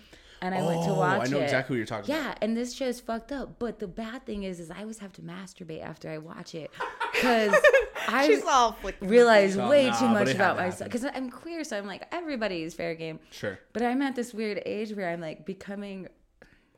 And 0.41 0.53
I 0.53 0.61
went 0.61 0.83
to 0.83 0.93
watch 0.93 1.15
it. 1.15 1.19
Oh, 1.19 1.21
I 1.21 1.27
know 1.27 1.39
it. 1.39 1.43
exactly 1.45 1.73
what 1.73 1.77
you're 1.77 1.85
talking 1.87 2.13
yeah, 2.13 2.25
about. 2.25 2.37
and 2.41 2.55
this 2.57 2.73
show's 2.73 2.99
fucked 2.99 3.31
up. 3.31 3.57
But 3.59 3.79
the 3.79 3.87
bad 3.87 4.25
thing 4.25 4.43
is, 4.43 4.59
is 4.59 4.69
I 4.69 4.81
always 4.81 4.99
have 4.99 5.13
to 5.13 5.21
masturbate 5.21 5.81
after 5.83 6.09
I 6.09 6.17
watch 6.17 6.53
it 6.55 6.71
because 7.13 7.55
I 8.07 8.27
She's 8.27 8.43
all 8.43 8.73
flicking. 8.73 9.07
realize 9.07 9.57
Oh, 9.57 9.69
way 9.69 9.87
nah, 9.87 9.97
too 9.99 10.07
much 10.09 10.29
about 10.33 10.57
myself 10.57 10.89
because 10.91 11.05
I'm 11.05 11.29
queer, 11.29 11.63
so 11.63 11.77
I'm 11.77 11.87
like 11.87 12.05
everybody's 12.11 12.73
fair 12.73 12.95
game. 12.95 13.19
Sure. 13.31 13.57
But 13.73 13.83
I'm 13.83 14.01
at 14.01 14.15
this 14.15 14.33
weird 14.33 14.61
age 14.65 14.91
where 14.93 15.09
I'm 15.09 15.21
like 15.21 15.45
becoming 15.45 16.07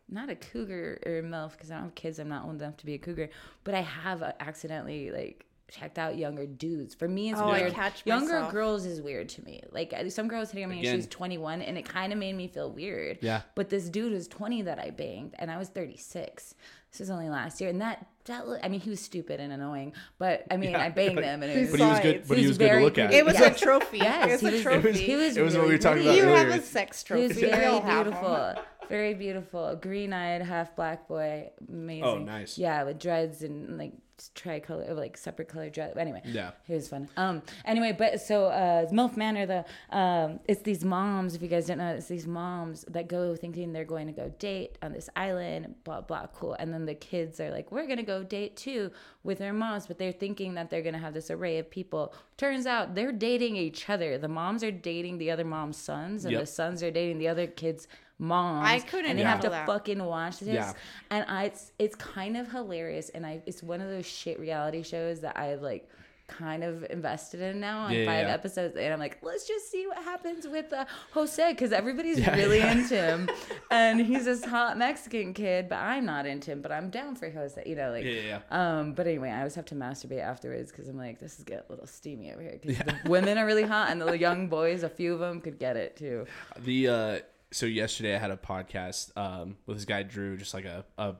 not 0.10 0.30
a 0.30 0.36
cougar 0.36 1.00
or 1.06 1.20
a 1.20 1.24
milf 1.24 1.52
because 1.52 1.70
I 1.72 1.76
don't 1.76 1.86
have 1.86 1.96
kids. 1.96 2.20
I'm 2.20 2.30
not 2.30 2.46
old 2.46 2.62
enough 2.62 2.78
to 2.78 2.86
be 2.86 2.94
a 2.94 2.98
cougar, 2.98 3.30
but 3.64 3.74
I 3.74 3.82
have 3.82 4.22
uh, 4.24 4.32
accidentally 4.40 5.12
like 5.12 5.46
checked 5.70 6.00
out 6.00 6.18
younger 6.18 6.46
dudes. 6.46 6.96
For 6.96 7.08
me, 7.08 7.30
it's 7.32 7.40
Oh, 7.40 7.46
I 7.50 7.60
weird. 7.62 7.74
catch 7.74 8.06
younger 8.06 8.34
myself. 8.36 8.52
girls 8.54 8.86
is 8.86 9.02
weird 9.02 9.30
to 9.30 9.44
me. 9.44 9.62
Like 9.72 9.94
uh, 9.94 10.10
some 10.10 10.28
girls 10.28 10.50
hitting 10.52 10.64
on 10.66 10.70
me, 10.70 10.78
and 10.78 10.84
she 10.86 10.90
Again. 10.90 10.98
was 11.00 11.08
21, 11.08 11.62
and 11.62 11.78
it 11.78 11.86
kind 11.86 12.14
of 12.14 12.20
made 12.20 12.34
me 12.36 12.48
feel 12.48 12.72
weird. 12.72 13.20
Yeah. 13.22 13.42
But 13.56 13.70
this 13.70 13.90
dude 13.90 14.14
was 14.14 14.28
20 14.28 14.62
that 14.64 14.80
I 14.80 14.92
banged, 14.92 15.34
and 15.40 15.52
I 15.52 15.58
was 15.58 15.70
36. 15.70 16.56
This 16.92 17.00
was 17.02 17.10
only 17.10 17.30
last 17.30 17.60
year, 17.60 17.70
and 17.70 17.82
that 17.82 18.06
that 18.26 18.44
I 18.64 18.70
mean, 18.70 18.80
he 18.80 18.90
was 18.90 19.00
stupid 19.02 19.40
and 19.42 19.52
annoying, 19.54 19.94
but 20.20 20.46
I 20.50 20.56
mean, 20.58 20.72
Yeah, 20.72 20.84
I 20.84 20.90
banged 21.02 21.16
but- 21.16 21.24
him, 21.26 21.44
and 21.44 21.52
it 21.52 21.60
was 21.60 21.72
But 21.72 21.80
he 21.80 21.86
was 21.86 22.00
good. 22.00 22.24
But 22.28 22.38
he 22.38 22.44
he's 22.44 22.50
was 22.50 22.58
good 22.58 22.70
to 22.72 22.80
look 22.80 22.98
at. 22.98 23.14
It 23.14 23.26
was 23.26 23.34
Yes. 23.36 23.62
a 23.62 23.66
trophy. 23.66 23.98
Yes, 23.98 24.28
it 24.28 24.32
was 24.32 24.42
he 24.42 24.48
a 24.48 24.52
was- 24.52 24.62
trophy. 24.64 24.92
He 24.94 25.16
was. 25.16 25.38
It 25.38 25.42
was 25.42 25.58
what 25.58 25.66
we 25.68 25.74
were 25.74 25.78
talking 25.78 26.04
pretty. 26.04 26.20
about 26.20 26.30
you 26.30 26.34
earlier. 26.36 26.52
have 26.52 26.62
a 26.62 26.66
sex 26.66 27.04
He 27.06 27.14
was 27.14 27.32
trophy. 27.34 27.50
Very 27.52 27.66
all 27.66 27.82
beautiful, 27.82 28.54
very 28.90 29.14
beautiful, 29.16 29.76
green-eyed, 29.82 30.42
half 30.44 30.76
black 30.78 31.08
boy, 31.10 31.50
amazing. 31.68 32.04
Oh, 32.06 32.18
nice. 32.20 32.58
Yeah, 32.58 32.84
with 32.84 33.00
dreads 33.00 33.44
and 33.44 33.78
like 33.78 33.92
tricolor, 34.36 34.94
like 34.94 35.18
separate 35.18 35.48
color 35.48 35.70
dread. 35.70 35.98
Anyway, 35.98 36.22
Yeah. 36.26 36.52
it 36.68 36.74
was 36.76 36.88
fun. 36.90 37.08
Um, 37.18 37.42
anyway, 37.66 37.92
but 37.98 38.20
so 38.22 38.46
uh, 38.46 38.86
MILF 38.92 39.16
Manor, 39.18 39.46
the 39.46 39.66
um, 39.96 40.40
it's 40.48 40.62
these 40.62 40.84
moms. 40.84 41.36
If 41.36 41.42
you 41.42 41.48
guys 41.48 41.68
don't 41.68 41.78
know, 41.78 41.94
it's 41.94 42.08
these 42.08 42.28
moms 42.28 42.84
that 42.90 43.08
go 43.08 43.36
thinking 43.36 43.74
they're 43.74 43.86
going 43.86 44.08
to 44.08 44.14
go 44.14 44.30
date 44.40 44.78
on 44.82 44.92
this 44.94 45.10
island, 45.16 45.76
blah 45.84 46.02
blah, 46.02 46.28
cool. 46.34 46.54
And 46.60 46.74
then 46.74 46.86
the 46.86 46.96
kids 46.96 47.40
are 47.40 47.52
like, 47.52 47.72
we're 47.72 47.88
gonna 47.88 48.04
go 48.04 48.24
date 48.24 48.58
too 48.58 48.92
with 49.24 49.38
their 49.40 49.54
moms, 49.54 49.88
but 49.88 49.98
they're 49.98 50.12
thinking 50.12 50.56
that 50.56 50.70
they're 50.70 50.82
gonna 50.82 50.98
have 51.00 51.14
this 51.14 51.30
array 51.32 51.58
of 51.60 51.70
people. 51.70 52.14
Turns 52.38 52.66
out 52.66 52.96
they're 52.96 53.12
dating 53.12 53.56
each 53.56 53.90
other. 53.90 54.18
The 54.18 54.28
moms 54.28 54.64
are 54.64 54.72
dating 54.72 55.18
the 55.18 55.32
other 55.32 55.46
mom's 55.46 55.78
sons, 55.78 56.26
and 56.26 56.32
Yep. 56.34 56.42
the 56.42 56.48
sons 56.48 56.84
are 56.84 56.92
dating 56.92 57.18
the 57.20 57.28
other 57.28 57.48
kids' 57.48 57.88
moms. 58.20 58.68
I 58.68 58.80
couldn't 58.80 59.12
and 59.12 59.20
they 59.20 59.24
have 59.24 59.42
to 59.42 59.50
that. 59.50 59.66
fucking 59.68 60.04
watch 60.04 60.40
this. 60.40 60.48
Yeah. 60.56 60.74
And 61.12 61.26
I, 61.30 61.46
it's 61.46 61.72
it's 61.80 61.96
kind 61.96 62.38
of 62.38 62.50
hilarious, 62.52 63.10
and 63.10 63.26
I 63.26 63.42
it's 63.46 63.62
one 63.64 63.82
of 63.82 63.90
those 63.90 64.06
shit 64.06 64.40
reality 64.40 64.84
shows 64.84 65.22
that 65.22 65.38
I 65.38 65.56
like 65.56 65.88
kind 66.28 66.62
of 66.62 66.86
invested 66.90 67.40
in 67.40 67.58
now 67.62 67.84
on 67.86 67.94
Yeah, 67.94 68.00
yeah, 68.00 68.06
five 68.06 68.28
yeah. 68.28 68.34
episodes, 68.34 68.76
and 68.76 68.92
I'm 68.94 69.00
like, 69.00 69.18
let's 69.22 69.48
just 69.48 69.72
see 69.72 69.88
what 69.88 69.98
happens 70.04 70.46
with 70.46 70.74
uh, 70.74 70.84
Jose 71.14 71.54
because 71.54 71.72
everybody's 71.72 72.20
Yeah, 72.28 72.36
really 72.36 72.58
yeah. 72.58 72.72
into 72.74 72.96
him, 72.98 73.30
and 73.72 74.02
he's 74.02 74.26
this 74.26 74.44
hot 74.44 74.78
Mexican 74.78 75.34
kid, 75.34 75.70
but 75.70 75.78
I'm 75.78 76.04
not 76.06 76.26
into 76.26 76.52
him, 76.52 76.62
but 76.62 76.70
I'm 76.74 76.90
down 76.90 77.16
for 77.16 77.30
Jose, 77.30 77.64
you 77.66 77.76
know, 77.78 77.92
like. 77.92 78.04
Yeah, 78.04 78.12
yeah, 78.12 78.40
Um, 78.52 78.92
but 78.92 79.08
anyway, 79.08 79.30
I 79.30 79.38
always 79.38 79.56
have 79.56 79.64
to 79.68 79.76
masturbate 79.76 80.20
afterwards 80.22 80.70
because 80.70 80.90
I'm 80.90 80.98
like, 80.98 81.18
this 81.18 81.38
is 81.38 81.46
getting 81.46 81.64
a 81.70 81.72
little 81.72 81.88
steamy 81.88 82.34
over 82.34 82.42
here. 82.42 82.60
Because 82.62 82.78
the 82.80 82.96
women 83.10 83.38
are 83.38 83.46
really 83.46 83.64
hot, 83.64 83.90
and 83.92 84.02
the 84.02 84.18
young 84.18 84.50
boys, 84.50 84.84
a 84.84 84.90
few 84.90 85.14
of 85.14 85.20
them 85.22 85.40
could 85.40 85.58
get 85.60 85.78
it 85.78 85.96
too. 85.96 86.26
The 86.60 86.88
uh 86.90 87.20
so 87.52 87.66
yesterday 87.66 88.16
I 88.16 88.20
had 88.20 88.32
a 88.32 88.38
podcast 88.38 89.16
um 89.18 89.58
with 89.66 89.78
this 89.78 89.86
guy 89.86 90.04
Drew, 90.04 90.38
just 90.38 90.54
like 90.54 90.66
a 90.66 90.86
a 90.98 91.16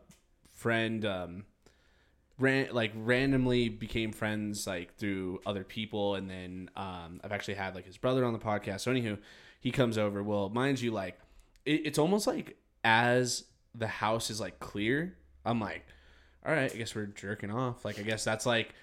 friend 0.56 1.06
um 1.06 1.46
ran 2.40 2.70
like 2.72 2.92
randomly 2.96 3.70
became 3.70 4.12
friends 4.12 4.68
like 4.68 4.96
through 4.96 5.40
other 5.46 5.64
people 5.64 6.16
and 6.16 6.30
then 6.30 6.70
um 6.76 7.20
I've 7.24 7.32
actually 7.32 7.56
had 7.56 7.76
like 7.76 7.86
his 7.86 7.98
brother 7.98 8.26
on 8.26 8.34
the 8.34 8.40
podcast. 8.40 8.82
So 8.82 8.92
anywho, 8.92 9.18
he 9.60 9.72
comes 9.72 9.98
over. 9.98 10.22
Well, 10.24 10.50
mind 10.50 10.82
you, 10.82 10.92
like 10.92 11.20
it, 11.66 11.82
it's 11.86 12.00
almost 12.00 12.28
like 12.28 12.58
as 12.84 13.46
the 13.74 13.88
house 13.88 14.30
is 14.30 14.40
like 14.40 14.60
clear, 14.60 15.18
I'm 15.46 15.60
like, 15.60 15.86
all 16.46 16.54
right, 16.54 16.72
I 16.72 16.78
guess 16.78 16.96
we're 16.96 17.06
jerking 17.08 17.52
off. 17.52 17.86
Like 17.86 18.00
I 18.00 18.04
guess 18.04 18.24
that's 18.24 18.46
like 18.46 18.74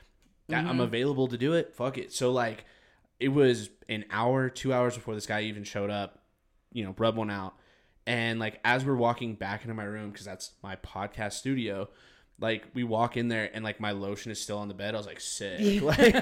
that 0.48 0.66
I'm 0.66 0.80
available 0.80 1.28
to 1.28 1.38
do 1.38 1.54
it. 1.54 1.74
Fuck 1.74 1.98
it. 1.98 2.12
So 2.12 2.32
like 2.32 2.64
it 3.20 3.28
was 3.28 3.70
an 3.88 4.04
hour, 4.10 4.50
two 4.50 4.72
hours 4.72 4.94
before 4.94 5.14
this 5.14 5.26
guy 5.26 5.42
even 5.42 5.64
showed 5.64 5.90
up. 5.90 6.23
You 6.74 6.84
know, 6.84 6.94
rub 6.98 7.16
one 7.16 7.30
out, 7.30 7.54
and 8.06 8.38
like 8.38 8.60
as 8.64 8.84
we're 8.84 8.94
walking 8.96 9.34
back 9.34 9.62
into 9.62 9.72
my 9.72 9.84
room 9.84 10.10
because 10.10 10.26
that's 10.26 10.50
my 10.62 10.76
podcast 10.76 11.32
studio. 11.32 11.88
Like 12.40 12.64
we 12.74 12.82
walk 12.82 13.16
in 13.16 13.28
there 13.28 13.48
and 13.54 13.64
like 13.64 13.78
my 13.78 13.92
lotion 13.92 14.32
is 14.32 14.40
still 14.40 14.58
on 14.58 14.66
the 14.66 14.74
bed. 14.74 14.94
I 14.94 14.98
was 14.98 15.06
like, 15.06 15.20
sick. 15.20 15.60
Like, 15.82 15.98
it's, 16.00 16.18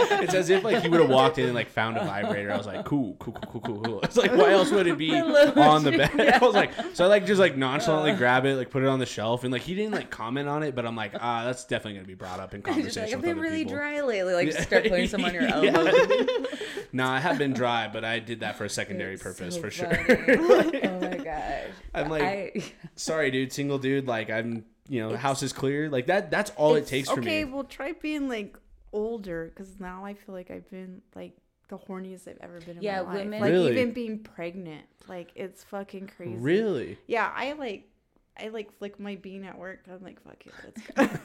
like- 0.00 0.22
it's 0.22 0.34
as 0.34 0.48
if 0.48 0.64
like 0.64 0.82
he 0.82 0.88
would 0.88 1.00
have 1.00 1.10
walked 1.10 1.38
in 1.38 1.44
and 1.46 1.54
like 1.54 1.68
found 1.68 1.98
a 1.98 2.04
vibrator. 2.04 2.50
I 2.50 2.56
was 2.56 2.66
like, 2.66 2.86
cool, 2.86 3.14
cool, 3.18 3.34
cool, 3.34 3.50
cool, 3.50 3.60
cool, 3.60 3.80
cool. 3.82 4.00
It's 4.02 4.16
like, 4.16 4.32
why 4.32 4.52
else 4.52 4.70
would 4.70 4.86
it 4.86 4.96
be 4.96 5.14
on 5.20 5.84
the 5.84 5.92
bed? 5.92 6.18
I 6.42 6.44
was 6.44 6.54
like, 6.54 6.70
so 6.94 7.04
I 7.04 7.08
like 7.08 7.26
just 7.26 7.38
like 7.38 7.56
nonchalantly 7.58 8.14
grab 8.14 8.46
it, 8.46 8.56
like 8.56 8.70
put 8.70 8.82
it 8.82 8.88
on 8.88 8.98
the 8.98 9.06
shelf, 9.06 9.44
and 9.44 9.52
like 9.52 9.60
he 9.62 9.74
didn't 9.74 9.92
like 9.92 10.08
comment 10.10 10.48
on 10.48 10.62
it, 10.62 10.74
but 10.74 10.86
I'm 10.86 10.96
like, 10.96 11.12
ah, 11.20 11.44
that's 11.44 11.64
definitely 11.64 11.94
gonna 11.98 12.06
be 12.08 12.14
brought 12.14 12.40
up 12.40 12.54
in 12.54 12.62
conversation 12.62 13.02
like, 13.02 13.14
I've 13.14 13.22
been 13.22 13.38
really 13.38 13.64
people. 13.64 13.74
dry 13.76 14.00
lately. 14.00 14.32
Like, 14.34 14.50
Yeah. 14.52 14.62
start 14.62 14.84
putting 14.84 15.08
some 15.08 15.24
on 15.26 15.34
your 15.34 15.42
Yeah. 15.42 15.72
elbow. 15.76 16.46
No, 16.92 17.06
I 17.06 17.18
have 17.20 17.36
been 17.38 17.52
dry, 17.52 17.88
but 17.92 18.02
I 18.04 18.18
did 18.18 18.40
that 18.40 18.56
for 18.56 18.64
a 18.64 18.70
secondary 18.70 19.14
It's 19.14 19.22
purpose 19.22 19.56
so 19.56 19.60
for 19.60 19.70
funny. 19.70 20.04
sure. 20.04 20.90
oh 20.90 21.00
my 21.00 21.16
gosh. 21.18 21.64
I'm 21.94 22.08
like, 22.08 22.22
I, 22.22 22.52
sorry, 22.96 23.30
dude, 23.30 23.52
single 23.52 23.78
dude. 23.78 24.06
Like, 24.08 24.30
I'm, 24.30 24.64
you 24.88 25.00
know, 25.00 25.10
the 25.12 25.18
house 25.18 25.42
is 25.42 25.52
clear. 25.52 25.88
Like 25.88 26.06
that. 26.06 26.30
That's 26.30 26.50
all 26.56 26.74
it 26.74 26.78
it's- 26.82 26.90
takes 26.90 27.08
for 27.10 27.20
me. 27.20 27.26
okay, 27.26 27.44
well, 27.44 27.64
try 27.64 27.92
being 27.92 28.28
like 28.28 28.56
older 28.92 29.46
because 29.54 29.80
now 29.80 30.04
I 30.04 30.14
feel 30.14 30.34
like 30.34 30.50
I've 30.50 30.70
been 30.70 31.02
like 31.14 31.36
the 31.68 31.78
horniest 31.78 32.28
I've 32.28 32.38
ever 32.40 32.60
been 32.60 32.76
in 32.76 32.82
Yeah, 32.82 33.02
my 33.02 33.08
life. 33.08 33.18
women- 33.24 33.40
like 33.40 33.50
Really? 33.50 33.72
even 33.72 33.92
being 33.92 34.18
pregnant, 34.18 34.84
like 35.08 35.30
it's 35.34 35.64
fucking 35.64 36.08
crazy. 36.16 36.36
Really? 36.36 36.98
Yeah, 37.06 37.32
I 37.34 37.52
like. 37.54 37.88
I 38.36 38.48
like 38.48 38.76
flick 38.78 38.98
my 38.98 39.14
bean 39.16 39.44
at 39.44 39.56
work. 39.56 39.80
I'm 39.90 40.02
like, 40.02 40.20
fuck 40.22 40.44
it, 40.44 40.52
let's 40.64 40.80
go. 41.10 41.18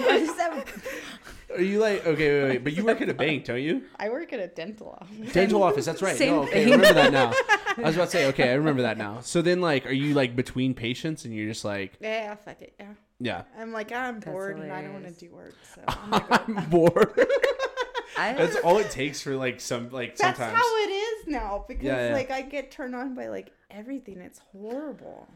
What 0.00 0.16
is? 0.16 0.30
Are 1.56 1.62
you 1.62 1.78
like 1.80 2.06
okay, 2.06 2.42
wait, 2.42 2.48
wait, 2.50 2.64
but 2.64 2.72
you 2.74 2.84
work 2.84 3.00
at 3.00 3.08
a 3.08 3.14
bank, 3.14 3.46
don't 3.46 3.62
you? 3.62 3.84
I 3.98 4.10
work 4.10 4.32
at 4.34 4.40
a 4.40 4.48
dental 4.48 4.96
office. 5.00 5.32
Dental 5.32 5.62
office. 5.62 5.86
That's 5.86 6.02
right. 6.02 6.16
Same 6.16 6.34
no, 6.34 6.42
okay, 6.42 6.60
I 6.62 6.64
thing. 6.64 6.72
remember 6.72 6.94
that 6.94 7.12
now. 7.12 7.32
I 7.78 7.82
was 7.86 7.94
about 7.94 8.06
to 8.06 8.10
say, 8.10 8.26
okay, 8.28 8.50
I 8.50 8.54
remember 8.54 8.82
that 8.82 8.98
now. 8.98 9.20
So 9.20 9.40
then, 9.40 9.60
like, 9.60 9.86
are 9.86 9.92
you 9.92 10.12
like 10.14 10.36
between 10.36 10.74
patients, 10.74 11.24
and 11.24 11.34
you're 11.34 11.48
just 11.48 11.64
like, 11.64 11.94
Yeah, 12.00 12.34
fuck 12.34 12.60
it. 12.60 12.74
Yeah, 12.78 12.92
yeah, 13.18 13.42
I'm 13.58 13.72
like 13.72 13.90
I'm 13.92 14.20
bored 14.20 14.58
and 14.58 14.70
I 14.70 14.82
don't 14.82 14.92
want 14.92 15.06
to 15.06 15.12
do 15.12 15.30
work, 15.34 15.54
so 15.74 15.82
I'm. 15.88 16.22
I'm 16.30 16.70
bored. 16.70 17.18
That's 18.16 18.56
all 18.56 18.78
it 18.78 18.90
takes 18.90 19.20
for 19.22 19.36
like 19.36 19.60
some 19.60 19.90
like 19.90 20.16
That's 20.16 20.38
sometimes. 20.38 20.58
how 20.60 20.76
it 20.82 20.90
is 20.90 21.26
now 21.28 21.64
because 21.68 21.84
Yeah, 21.84 22.08
yeah. 22.08 22.12
like 22.12 22.30
I 22.30 22.42
get 22.42 22.70
turned 22.70 22.94
on 22.94 23.14
by 23.14 23.28
like 23.28 23.52
everything. 23.70 24.18
It's 24.20 24.40
horrible. 24.52 25.28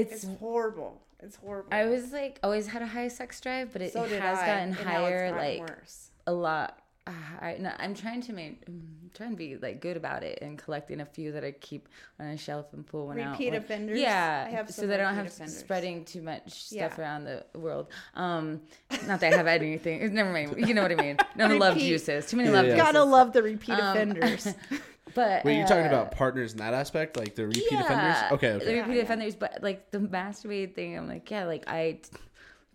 It's. 0.00 0.24
It's 0.24 0.38
horrible. 0.38 1.00
It's 1.20 1.36
horrible. 1.36 1.68
I 1.72 1.86
was 1.86 2.12
like 2.12 2.38
always 2.42 2.66
had 2.68 2.82
a 2.82 2.86
high 2.86 3.08
sex 3.08 3.40
drive, 3.40 3.72
but 3.72 3.82
it 3.82 3.92
so 3.92 4.02
has 4.04 4.38
I, 4.38 4.46
gotten 4.46 4.62
and 4.68 4.74
higher. 4.74 5.30
gotten 5.30 5.60
Like 5.60 5.68
worse. 5.70 6.10
a 6.26 6.32
lot. 6.32 6.78
Uh, 7.06 7.12
I, 7.40 7.56
no, 7.58 7.72
I'm 7.78 7.94
trying 7.94 8.20
to 8.20 8.34
make, 8.34 8.62
I'm 8.68 9.10
trying 9.14 9.30
to 9.30 9.36
be 9.36 9.56
like 9.56 9.80
good 9.80 9.96
about 9.96 10.22
it 10.22 10.40
and 10.42 10.58
collecting 10.58 11.00
a 11.00 11.06
few 11.06 11.32
that 11.32 11.42
I 11.42 11.52
keep 11.52 11.88
on 12.20 12.26
a 12.26 12.36
shelf 12.36 12.66
and 12.74 12.86
pull 12.86 13.06
one 13.06 13.18
out. 13.18 13.30
Repeat 13.32 13.52
when- 13.52 13.62
offenders? 13.62 13.98
Yeah, 13.98 14.44
I 14.46 14.50
have 14.50 14.68
so 14.68 14.82
some 14.82 14.88
that 14.90 15.00
I 15.00 15.04
don't 15.04 15.14
have 15.14 15.26
offenders. 15.26 15.56
spreading 15.58 16.04
too 16.04 16.20
much 16.20 16.52
stuff 16.52 16.94
Yeah. 16.96 17.00
around 17.00 17.24
the 17.24 17.46
world. 17.58 17.86
Um, 18.14 18.60
not 19.06 19.20
that 19.20 19.32
I 19.32 19.36
have 19.38 19.46
anything. 19.46 20.12
Never 20.14 20.30
mind. 20.32 20.68
You 20.68 20.74
know 20.74 20.82
what 20.82 20.92
I 20.92 20.96
mean. 20.96 21.16
No 21.34 21.48
love 21.56 21.78
juices. 21.78 22.26
Too 22.26 22.36
many 22.36 22.50
Yeah, 22.50 22.54
love 22.56 22.66
yeah. 22.66 22.72
juices. 22.72 22.84
Gotta 22.92 23.04
love 23.04 23.32
the 23.32 23.42
repeat 23.42 23.72
Um, 23.72 23.80
offenders. 23.96 24.46
But 25.14 25.44
Wait, 25.44 25.56
you're 25.58 25.66
talking 25.66 25.84
uh, 25.84 25.88
about 25.88 26.12
partners 26.12 26.52
in 26.52 26.58
that 26.58 26.74
aspect, 26.74 27.16
like 27.16 27.34
the 27.34 27.46
repeat 27.46 27.72
offenders? 27.72 28.16
yeah, 28.16 28.28
Okay, 28.32 28.52
The 28.52 28.58
repeat 28.58 28.74
Yeah, 28.76 28.86
yeah. 28.94 29.02
offenders, 29.02 29.34
but 29.34 29.58
like 29.62 29.90
the 29.90 29.98
masturbating 29.98 30.74
thing, 30.74 30.96
I'm 30.98 31.08
like, 31.08 31.30
yeah, 31.30 31.44
like 31.44 31.64
I 31.66 32.00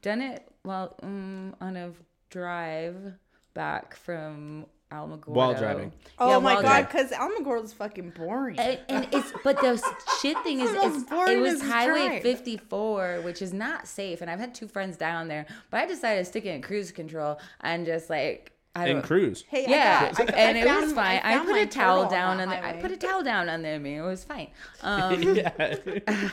done 0.02 0.22
it 0.22 0.48
while 0.64 0.96
um, 1.04 1.56
on 1.62 1.76
a 1.78 1.92
drive 2.30 2.96
back 3.54 3.96
from 3.96 4.66
Alamogordo. 4.92 5.28
While 5.30 5.54
driving. 5.56 5.92
oh 6.20 6.30
Yeah, 6.30 6.40
my 6.40 6.62
god, 6.62 6.76
dri- 6.76 6.84
because 6.84 7.12
Alamogordo 7.12 7.64
is 7.66 7.74
fucking 7.74 8.12
boring. 8.12 8.60
And, 8.60 8.80
and 8.90 9.08
it's 9.12 9.32
but 9.44 9.60
the 9.60 9.82
shit 10.22 10.38
thing 10.44 10.60
is 10.60 10.70
the 10.72 10.76
most 10.78 11.08
it's, 11.12 11.32
it 11.32 11.40
was 11.40 11.62
Highway 11.62 12.08
drive. 12.08 12.22
54, 12.22 13.22
which 13.24 13.42
is 13.42 13.54
not 13.54 13.88
safe, 13.88 14.22
and 14.22 14.30
I've 14.30 14.40
had 14.40 14.54
two 14.54 14.68
friends 14.68 14.96
down 14.98 15.28
there, 15.28 15.46
but 15.72 15.80
I 15.82 15.86
decided 15.88 16.20
to 16.20 16.26
stick 16.26 16.46
it 16.46 16.50
in 16.50 16.62
cruise 16.62 16.92
control 16.92 17.40
and 17.62 17.86
just 17.86 18.10
like 18.10 18.52
I 18.52 18.53
And 18.76 18.94
don't. 18.94 19.04
cruise. 19.04 19.44
hey, 19.50 19.66
Yeah, 19.68 20.12
I 20.18 20.24
got, 20.26 20.34
I, 20.34 20.38
and 20.38 20.58
I 20.58 20.62
it 20.62 20.66
found, 20.68 20.82
was 20.84 20.94
fine. 20.94 21.22
I, 21.24 21.36
found 21.36 21.48
put 21.48 21.62
a 21.62 21.66
towel 21.68 22.10
down 22.10 22.40
on 22.40 22.42
on 22.42 22.50
the. 22.50 22.66
I 22.66 22.74
put 22.74 22.92
a 22.92 22.98
towel 22.98 23.22
down 23.24 23.48
under 23.48 23.78
me. 23.80 23.98
It 23.98 24.02
was 24.02 24.24
fine. 24.24 24.50
Um, 24.82 25.22
yeah. 25.22 25.76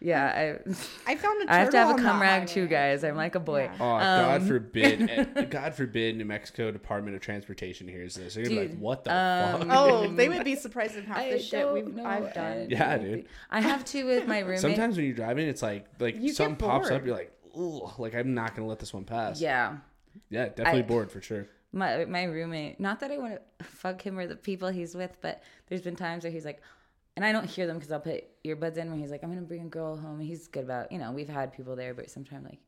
yeah, 0.00 0.58
I, 1.06 1.10
I 1.10 1.16
found 1.16 1.42
a 1.42 1.46
turtle 1.46 1.48
I 1.48 1.58
have 1.58 1.70
to 1.70 1.76
have 1.78 1.88
a 1.88 1.92
on 1.94 1.98
cum 2.02 2.20
rag 2.20 2.46
too, 2.46 2.66
guys. 2.66 3.02
I'm 3.04 3.16
like 3.16 3.34
a 3.34 3.40
boy. 3.40 3.62
Yeah. 3.62 3.74
Oh, 3.74 3.98
God 3.98 4.40
Um, 4.42 4.46
forbid! 4.48 5.10
eh, 5.36 5.44
God 5.44 5.74
forbid! 5.74 6.16
New 6.16 6.26
Mexico 6.26 6.70
Department 6.70 7.16
of 7.16 7.22
Transportation 7.22 7.88
hears 7.88 8.14
this. 8.14 8.34
They're 8.34 8.44
gonna 8.44 8.54
be 8.54 8.60
like, 8.60 8.70
Dude, 8.72 8.80
"What 8.80 9.04
the 9.04 9.16
um, 9.16 9.60
fuck?" 9.62 9.68
Oh, 9.72 10.06
they 10.14 10.28
would 10.28 10.44
be 10.44 10.54
surprised 10.56 10.96
at 10.96 11.06
half 11.06 11.16
I 11.16 11.30
the 11.32 11.38
shit 11.40 11.72
we've 11.72 11.92
know, 11.94 12.04
I've 12.04 12.32
done. 12.34 12.68
Yeah, 12.70 12.96
don't 12.98 13.04
dude. 13.06 13.28
I 13.50 13.60
have 13.62 13.84
to 13.86 14.04
with 14.04 14.28
my 14.28 14.40
roommate. 14.40 14.60
Sometimes 14.60 14.96
when 14.96 15.06
you're 15.06 15.14
driving, 15.16 15.48
it's 15.48 15.62
like 15.62 15.86
like 15.98 16.16
You 16.20 16.32
something 16.32 16.68
pops 16.68 16.90
up. 16.90 17.04
You're 17.04 17.16
like, 17.16 17.32
"Ugh!" 17.58 17.98
Like 17.98 18.14
I'm 18.14 18.34
not 18.34 18.54
gonna 18.54 18.68
let 18.68 18.78
this 18.78 18.92
one 18.92 19.04
pass. 19.04 19.40
yeah. 19.40 19.78
yeah, 20.30 20.48
definitely 20.50 20.82
bored 20.82 21.10
for 21.10 21.20
sure. 21.22 21.48
My 21.72 22.04
my 22.06 22.24
roommate 22.24 22.80
not 22.80 23.00
that 23.00 23.10
i 23.10 23.18
want 23.18 23.38
to 23.58 23.64
fuck 23.64 24.00
him 24.00 24.18
or 24.18 24.26
the 24.26 24.36
people 24.36 24.68
he's 24.68 24.94
with 24.94 25.16
but 25.20 25.42
there's 25.68 25.82
been 25.82 25.96
times 25.96 26.24
where 26.24 26.32
he's 26.32 26.44
like 26.44 26.60
and 27.16 27.24
i 27.26 27.32
don't 27.32 27.44
hear 27.50 27.66
them 27.66 27.76
because 27.76 27.92
i'll 27.92 28.00
put 28.00 28.24
earbuds 28.44 28.76
in 28.78 28.90
when 28.90 28.98
he's 28.98 29.10
like 29.10 29.22
i'm 29.22 29.28
gonna 29.28 29.42
bring 29.42 29.62
a 29.62 29.68
girl 29.68 29.96
home 29.96 30.18
he's 30.18 30.48
good 30.48 30.64
about 30.64 30.90
you 30.90 30.98
know 30.98 31.12
we've 31.12 31.28
had 31.28 31.52
people 31.52 31.76
there 31.76 31.92
but 31.92 32.10
sometimes 32.10 32.44
like 32.44 32.58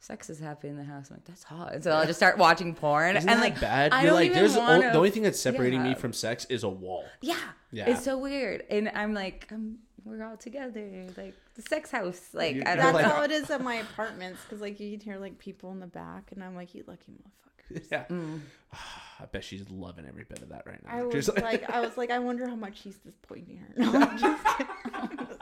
sex 0.00 0.30
is 0.30 0.38
happening 0.38 0.72
in 0.72 0.78
the 0.78 0.84
house 0.84 1.10
i'm 1.10 1.16
like 1.16 1.24
that's 1.26 1.42
hot 1.42 1.74
and 1.74 1.84
so 1.84 1.90
i'll 1.90 2.06
just 2.06 2.18
start 2.18 2.38
watching 2.38 2.74
porn 2.74 3.16
Isn't 3.16 3.28
and 3.28 3.38
that 3.38 3.42
like 3.44 3.60
bad? 3.60 3.92
I 3.92 4.00
You're 4.02 4.10
don't 4.10 4.14
like, 4.20 4.26
even 4.26 4.38
there's 4.38 4.56
wanna- 4.56 4.92
the 4.92 4.96
only 4.96 5.10
thing 5.10 5.24
that's 5.24 5.40
separating 5.40 5.82
me 5.82 5.94
from 5.94 6.12
sex 6.12 6.44
is 6.46 6.62
a 6.62 6.68
wall. 6.68 7.04
yeah 7.20 7.36
Yeah. 7.72 7.90
it's 7.90 8.04
so 8.04 8.16
weird 8.16 8.62
and 8.70 8.90
i'm 8.94 9.12
like 9.12 9.46
I'm, 9.50 9.78
we're 10.04 10.24
all 10.24 10.36
together 10.38 11.04
like 11.18 11.34
the 11.54 11.62
sex 11.62 11.90
house 11.90 12.28
like 12.32 12.52
uh, 12.54 12.58
You're- 12.58 12.66
i 12.66 12.74
you're 12.74 12.82
That's 12.82 12.94
like- 12.94 13.04
how 13.04 13.22
it 13.24 13.30
is 13.32 13.50
at 13.50 13.60
my 13.62 13.74
apartments 13.74 14.40
because 14.44 14.60
like 14.62 14.78
you 14.80 14.96
can 14.96 15.00
hear 15.04 15.18
like 15.18 15.38
people 15.38 15.70
in 15.72 15.80
the 15.80 15.86
back, 15.88 16.30
and 16.32 16.42
I'm 16.42 16.54
like, 16.54 16.74
you 16.74 16.84
lucky 16.86 17.12
motherfucker. 17.12 17.47
Yeah. 17.90 18.04
Mm. 18.10 18.40
I 19.20 19.24
bet 19.32 19.42
she's 19.42 19.68
loving 19.68 20.06
every 20.06 20.22
bit 20.24 20.38
of 20.42 20.50
that 20.50 20.64
right 20.66 20.78
now. 20.84 20.90
I 20.92 21.02
was 21.02 21.12
Just 21.26 21.36
like, 21.42 21.68
I 21.68 21.80
was 21.80 21.96
like, 21.96 22.10
I 22.10 22.18
wonder 22.20 22.46
how 22.48 22.54
much 22.54 22.80
he's 22.82 22.96
disappointing 22.98 23.58
her. 23.58 23.74
No, 23.84 23.92
I'm 24.00 24.18
just 24.18 24.44
kidding. 24.44 25.28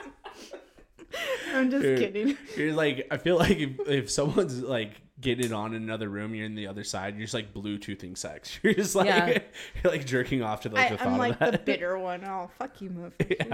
I'm 1.54 1.70
just 1.70 1.82
Dude. 1.82 1.98
kidding. 1.98 2.38
You're 2.56 2.72
like, 2.74 3.06
I 3.10 3.16
feel 3.16 3.36
like 3.38 3.56
if, 3.58 3.70
if 3.88 4.10
someone's 4.10 4.60
like 4.62 5.00
getting 5.20 5.52
on 5.52 5.74
in 5.74 5.82
another 5.82 6.08
room, 6.10 6.34
you're 6.34 6.44
in 6.44 6.54
the 6.54 6.66
other 6.66 6.84
side. 6.84 7.14
You're 7.14 7.22
just 7.24 7.32
like 7.34 7.54
Bluetoothing 7.54 8.18
sex. 8.18 8.58
You're 8.62 8.74
just 8.74 8.94
like 8.94 9.06
Yeah. 9.06 9.38
you're 9.82 9.92
like 9.92 10.04
jerking 10.04 10.42
off 10.42 10.62
to 10.62 10.68
like 10.68 10.86
I, 10.86 10.90
the 10.90 10.98
thought 10.98 11.06
I'm 11.06 11.12
of 11.14 11.18
like 11.18 11.38
the 11.38 11.50
that. 11.52 11.64
bitter 11.64 11.98
one. 11.98 12.24
Oh, 12.24 12.50
fuck 12.58 12.80
you, 12.82 12.90
motherfucker. 12.90 13.46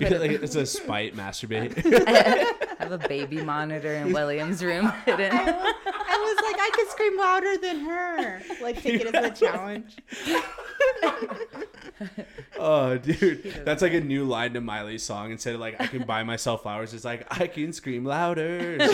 yeah. 0.00 0.08
You're 0.10 0.18
like, 0.20 0.30
it's 0.32 0.54
a 0.54 0.66
spite 0.66 1.16
masturbate. 1.16 1.82
I 2.06 2.54
have 2.84 2.92
a 2.92 2.98
baby 2.98 3.42
monitor 3.42 3.94
in 3.94 4.12
william's 4.12 4.62
room 4.62 4.92
hidden 5.06 5.32
I 5.32 5.44
was, 5.44 5.91
I 6.12 6.18
was 6.18 6.36
like, 6.44 6.56
I 6.60 6.70
could 6.74 6.88
scream 6.88 7.18
louder 7.18 7.56
than 7.58 7.80
her. 7.80 8.42
Like, 8.60 8.82
take 8.82 9.00
it 9.00 9.14
as 9.14 9.24
a 9.24 9.30
challenge. 9.30 9.96
oh, 12.58 12.98
dude, 12.98 13.62
that's 13.64 13.82
like 13.82 13.94
a 13.94 14.00
new 14.00 14.24
line 14.24 14.52
to 14.54 14.60
Miley's 14.60 15.02
song. 15.02 15.30
Instead 15.30 15.54
of 15.54 15.60
like 15.60 15.80
I 15.80 15.86
can 15.86 16.04
buy 16.04 16.22
myself 16.22 16.62
flowers, 16.62 16.92
it's 16.94 17.04
like 17.04 17.26
I 17.30 17.46
can 17.46 17.72
scream 17.72 18.04
louder. 18.04 18.76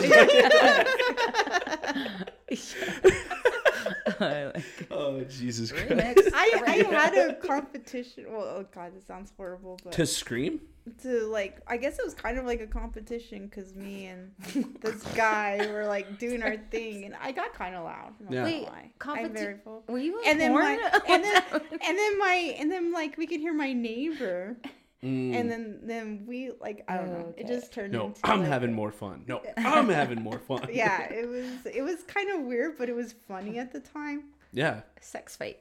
oh 4.91 5.25
Jesus 5.29 5.73
Christ! 5.73 6.31
I, 6.35 6.63
I 6.67 6.85
had 6.91 7.15
a 7.15 7.35
competition. 7.35 8.27
Well, 8.29 8.43
oh 8.43 8.67
god, 8.75 8.95
this 8.95 9.05
sounds 9.07 9.33
horrible, 9.37 9.79
but 9.83 9.93
To 9.95 10.07
scream? 10.07 10.61
To 11.03 11.27
like, 11.27 11.61
I 11.67 11.77
guess 11.77 11.99
it 11.99 12.05
was 12.05 12.15
kind 12.15 12.39
of 12.39 12.45
like 12.47 12.61
a 12.61 12.67
competition 12.67 13.47
because 13.47 13.75
me 13.75 14.07
and 14.07 14.33
this 14.81 15.03
guy 15.15 15.67
were 15.73 15.87
like 15.87 16.19
doing 16.19 16.43
our 16.43 16.57
thing, 16.71 17.05
and 17.05 17.15
I 17.21 17.33
got 17.33 17.55
kind 17.55 17.75
of 17.75 17.85
loud. 17.85 18.15
I'm 18.27 18.33
Yeah. 18.33 18.41
gonna 18.43 18.53
Wait, 18.57 18.63
lie. 18.67 18.91
competi- 18.99 19.25
I'm 19.25 19.33
very 19.33 19.57
full. 19.59 19.85
were 19.89 19.99
you 19.99 20.21
in 20.21 20.29
And 20.31 20.41
then 20.41 20.53
my, 20.55 21.01
and 21.09 21.25
then 21.25 21.43
and 21.53 21.99
then 21.99 22.19
my 22.19 22.55
and 22.59 22.71
then 22.71 22.93
like 22.93 23.17
we 23.17 23.27
could 23.27 23.41
hear 23.41 23.55
my 23.55 23.73
neighbor, 23.73 24.57
Mm. 25.01 25.33
and 25.33 25.49
then 25.49 25.79
then 25.85 26.25
we 26.27 26.51
like 26.61 26.85
I 26.89 26.97
don't 26.97 27.11
know. 27.13 27.33
It 27.37 27.47
just 27.47 27.73
turned 27.73 27.93
no, 27.93 28.07
into 28.07 28.21
I'm 28.25 28.41
like, 28.41 28.49
having 28.49 28.73
more 28.73 28.91
fun. 28.91 29.23
No, 29.29 29.41
I'm 29.57 29.89
having 30.01 30.21
more 30.21 30.41
fun. 30.41 30.67
Yeah, 30.73 31.03
it 31.13 31.29
was 31.29 31.67
it 31.73 31.83
was 31.83 32.03
kind 32.03 32.29
of 32.31 32.41
weird, 32.47 32.77
but 32.77 32.89
it 32.89 32.97
was 32.97 33.15
funny 33.29 33.61
at 33.61 33.73
the 33.73 33.79
time. 33.79 34.25
yeah, 34.53 34.81
sex 35.01 35.37
fight. 35.37 35.59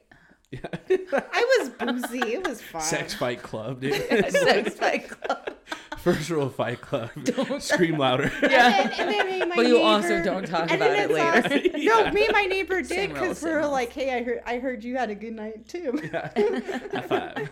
Yeah. 0.50 0.60
I 1.32 1.58
was 1.60 1.68
boozy. 1.70 2.20
It 2.34 2.46
was 2.46 2.62
fun. 2.62 2.80
Sex 2.82 3.14
fight 3.14 3.42
club, 3.42 3.80
dude. 3.80 3.94
sex 4.30 4.74
fight 4.74 5.08
club. 5.20 5.54
First 5.98 6.30
rule 6.30 6.46
of 6.46 6.54
Fight 6.54 6.80
Club. 6.80 7.10
Don't 7.24 7.60
scream 7.60 7.98
louder. 7.98 8.30
Yeah. 8.42 8.82
And 8.82 8.90
then, 8.92 9.00
and 9.00 9.10
then 9.10 9.26
me 9.26 9.40
and 9.40 9.50
my 9.50 9.56
But 9.56 9.66
you 9.66 9.80
also 9.80 10.22
don't 10.22 10.46
talk 10.46 10.70
about 10.70 10.90
it 10.92 11.10
it's 11.10 11.12
later. 11.12 11.66
us- 11.76 11.84
No, 11.84 12.10
me 12.12 12.24
and 12.24 12.32
my 12.32 12.44
neighbor 12.44 12.80
did 12.82 13.08
because 13.12 13.28
we 13.30 13.34
same 13.34 13.50
were 13.52 13.58
rules. 13.58 13.72
like, 13.72 13.92
"Hey, 13.92 14.16
I 14.16 14.22
heard, 14.22 14.40
I 14.46 14.58
heard 14.58 14.84
you 14.84 14.96
had 14.96 15.10
a 15.10 15.16
good 15.16 15.34
night 15.34 15.66
too." 15.68 16.00
High 16.12 17.00
five. 17.02 17.50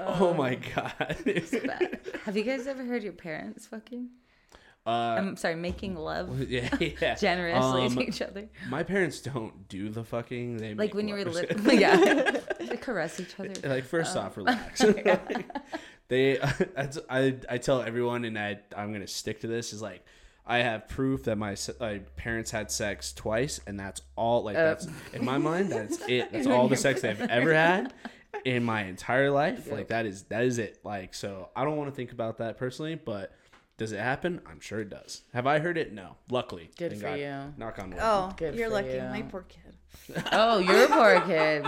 oh 0.00 0.34
my 0.34 0.56
god. 0.56 1.16
Bad. 1.24 2.00
Have 2.24 2.36
you 2.36 2.42
guys 2.44 2.66
ever 2.66 2.84
heard 2.84 3.02
your 3.02 3.12
parents 3.14 3.66
fucking? 3.66 4.08
Uh, 4.86 4.90
I'm 5.18 5.36
sorry, 5.36 5.56
making 5.56 5.96
love 5.96 6.40
yeah, 6.48 6.68
yeah. 6.80 7.14
generously 7.16 7.86
Um, 7.86 7.96
to 7.96 8.02
each 8.02 8.22
other. 8.22 8.48
My 8.68 8.82
parents 8.82 9.20
don't 9.20 9.68
do 9.68 9.88
the 9.88 10.04
fucking. 10.04 10.58
They 10.58 10.74
Like 10.74 10.94
when 10.94 11.08
you 11.08 11.14
were 11.14 11.24
little. 11.24 11.72
yeah. 11.74 12.40
They 12.60 12.76
caress 12.76 13.18
each 13.20 13.38
other. 13.38 13.52
like 13.68 13.84
first 13.84 14.16
Oh. 14.16 14.20
off, 14.20 14.36
relax. 14.36 14.80
they, 16.08 16.36
that's- 16.36 16.98
I, 17.10 17.36
I 17.48 17.58
tell 17.58 17.82
everyone, 17.82 18.24
and 18.24 18.38
I, 18.38 18.58
I'm 18.76 18.92
gonna 18.92 19.06
stick 19.06 19.40
to 19.40 19.46
this. 19.46 19.72
Is 19.72 19.82
like, 19.82 20.04
I 20.46 20.58
have 20.58 20.88
proof 20.88 21.24
that 21.24 21.36
my, 21.36 21.56
my 21.80 21.98
parents 22.16 22.50
had 22.52 22.70
sex 22.70 23.12
twice, 23.12 23.60
and 23.66 23.78
that's 23.78 24.02
all. 24.14 24.44
Like 24.44 24.56
Uh. 24.56 24.64
that's 24.64 24.88
in 25.12 25.24
my 25.24 25.38
mind. 25.38 25.70
That's 25.72 25.98
it. 26.08 26.30
That's 26.32 26.46
all 26.46 26.68
the 26.68 26.76
sex 26.76 27.00
they've 27.02 27.20
ever 27.20 27.52
had 27.52 27.92
in 28.44 28.62
my 28.62 28.84
entire 28.84 29.30
life. 29.30 29.70
Like 29.70 29.88
that 29.88 30.06
is 30.06 30.22
that 30.24 30.44
is 30.44 30.58
it. 30.58 30.78
Like 30.84 31.14
so, 31.14 31.48
I 31.56 31.64
don't 31.64 31.76
want 31.76 31.90
to 31.90 31.96
think 31.96 32.12
about 32.12 32.38
that 32.38 32.56
personally, 32.58 32.94
but. 32.94 33.32
Does 33.78 33.92
it 33.92 34.00
happen? 34.00 34.40
I'm 34.46 34.60
sure 34.60 34.80
it 34.80 34.88
does. 34.88 35.22
Have 35.34 35.46
I 35.46 35.58
heard 35.58 35.76
it? 35.76 35.92
No. 35.92 36.16
Luckily. 36.30 36.70
Good 36.78 36.92
Thank 36.92 37.02
for 37.02 37.08
God. 37.08 37.18
you. 37.18 37.54
Knock 37.58 37.78
on 37.78 37.90
wood. 37.90 37.98
Oh, 38.02 38.32
Good 38.36 38.54
you're 38.54 38.68
for 38.68 38.74
lucky. 38.74 38.88
you. 38.92 39.02
My 39.02 39.22
poor 39.22 39.42
kid. 39.42 39.62
Oh, 40.32 40.58
you're 40.58 40.84
a 40.84 40.88
poor 40.88 41.20
kid. 41.22 41.66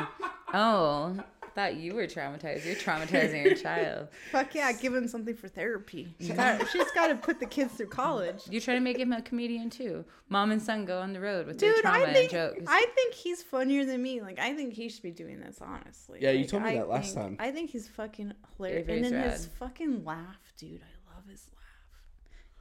Oh, 0.55 1.17
thought 1.55 1.77
you 1.77 1.95
were 1.95 2.07
traumatized. 2.07 2.65
You're 2.65 2.77
traumatizing 2.77 3.45
your 3.45 3.55
child. 3.55 4.09
Fuck 4.33 4.55
yeah, 4.55 4.71
give 4.73 4.95
him 4.95 5.09
something 5.09 5.35
for 5.35 5.49
therapy. 5.49 6.15
She's 6.21 6.31
got, 6.33 6.67
she's 6.69 6.91
got 6.93 7.09
to 7.09 7.17
put 7.17 7.41
the 7.41 7.47
kids 7.47 7.75
through 7.75 7.89
college. 7.89 8.43
You 8.49 8.61
try 8.61 8.75
to 8.75 8.81
make 8.81 8.99
him 8.99 9.13
a 9.13 9.21
comedian 9.23 9.71
too. 9.71 10.05
Mom 10.29 10.51
and 10.51 10.63
son 10.63 10.85
go 10.85 11.01
on 11.01 11.13
the 11.13 11.21
road 11.21 11.47
with 11.47 11.59
their 11.59 11.73
Dude, 11.73 11.83
trauma 11.83 12.05
I 12.05 12.13
think 12.13 12.33
and 12.33 12.55
jokes. 12.57 12.65
I 12.69 12.87
think 12.95 13.15
he's 13.15 13.43
funnier 13.43 13.85
than 13.85 14.03
me. 14.03 14.21
Like 14.21 14.39
I 14.39 14.55
think 14.55 14.75
he 14.75 14.89
should 14.89 15.03
be 15.03 15.11
doing 15.11 15.41
this, 15.41 15.59
honestly. 15.61 16.19
Yeah, 16.23 16.31
you 16.31 16.41
Like, 16.41 16.49
told 16.49 16.63
me 16.63 16.69
I 16.71 16.75
that 16.77 16.89
last 16.89 17.15
think- 17.15 17.27
time. 17.27 17.37
I 17.41 17.51
think 17.51 17.71
he's 17.71 17.89
fucking 17.89 18.33
hilarious. 18.57 18.83
Avery's 18.89 19.07
and 19.07 19.17
then 19.17 19.31
his 19.31 19.43
rad. 19.43 19.51
fucking 19.59 20.05
laugh, 20.05 20.53
dude. 20.59 20.81
I 20.83 21.15
love 21.15 21.25
his 21.29 21.45
laugh. 21.49 21.58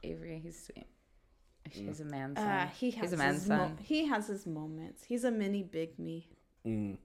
Avery, 0.02 0.40
he's 0.42 0.66
sweet. 0.66 0.86
He's 1.70 2.00
a 2.00 2.04
man 2.04 2.34
son. 2.34 2.46
Uh, 2.46 2.68
he 2.68 2.90
has 2.92 3.02
he's 3.02 3.12
a 3.12 3.16
man 3.16 3.34
his 3.34 3.48
mo- 3.48 3.72
he 3.82 4.06
has 4.06 4.26
his 4.26 4.46
moments. 4.46 5.04
He's 5.04 5.24
a 5.24 5.30
mini 5.30 5.62
big 5.62 5.98
me. 5.98 6.26
Mm. 6.66 6.96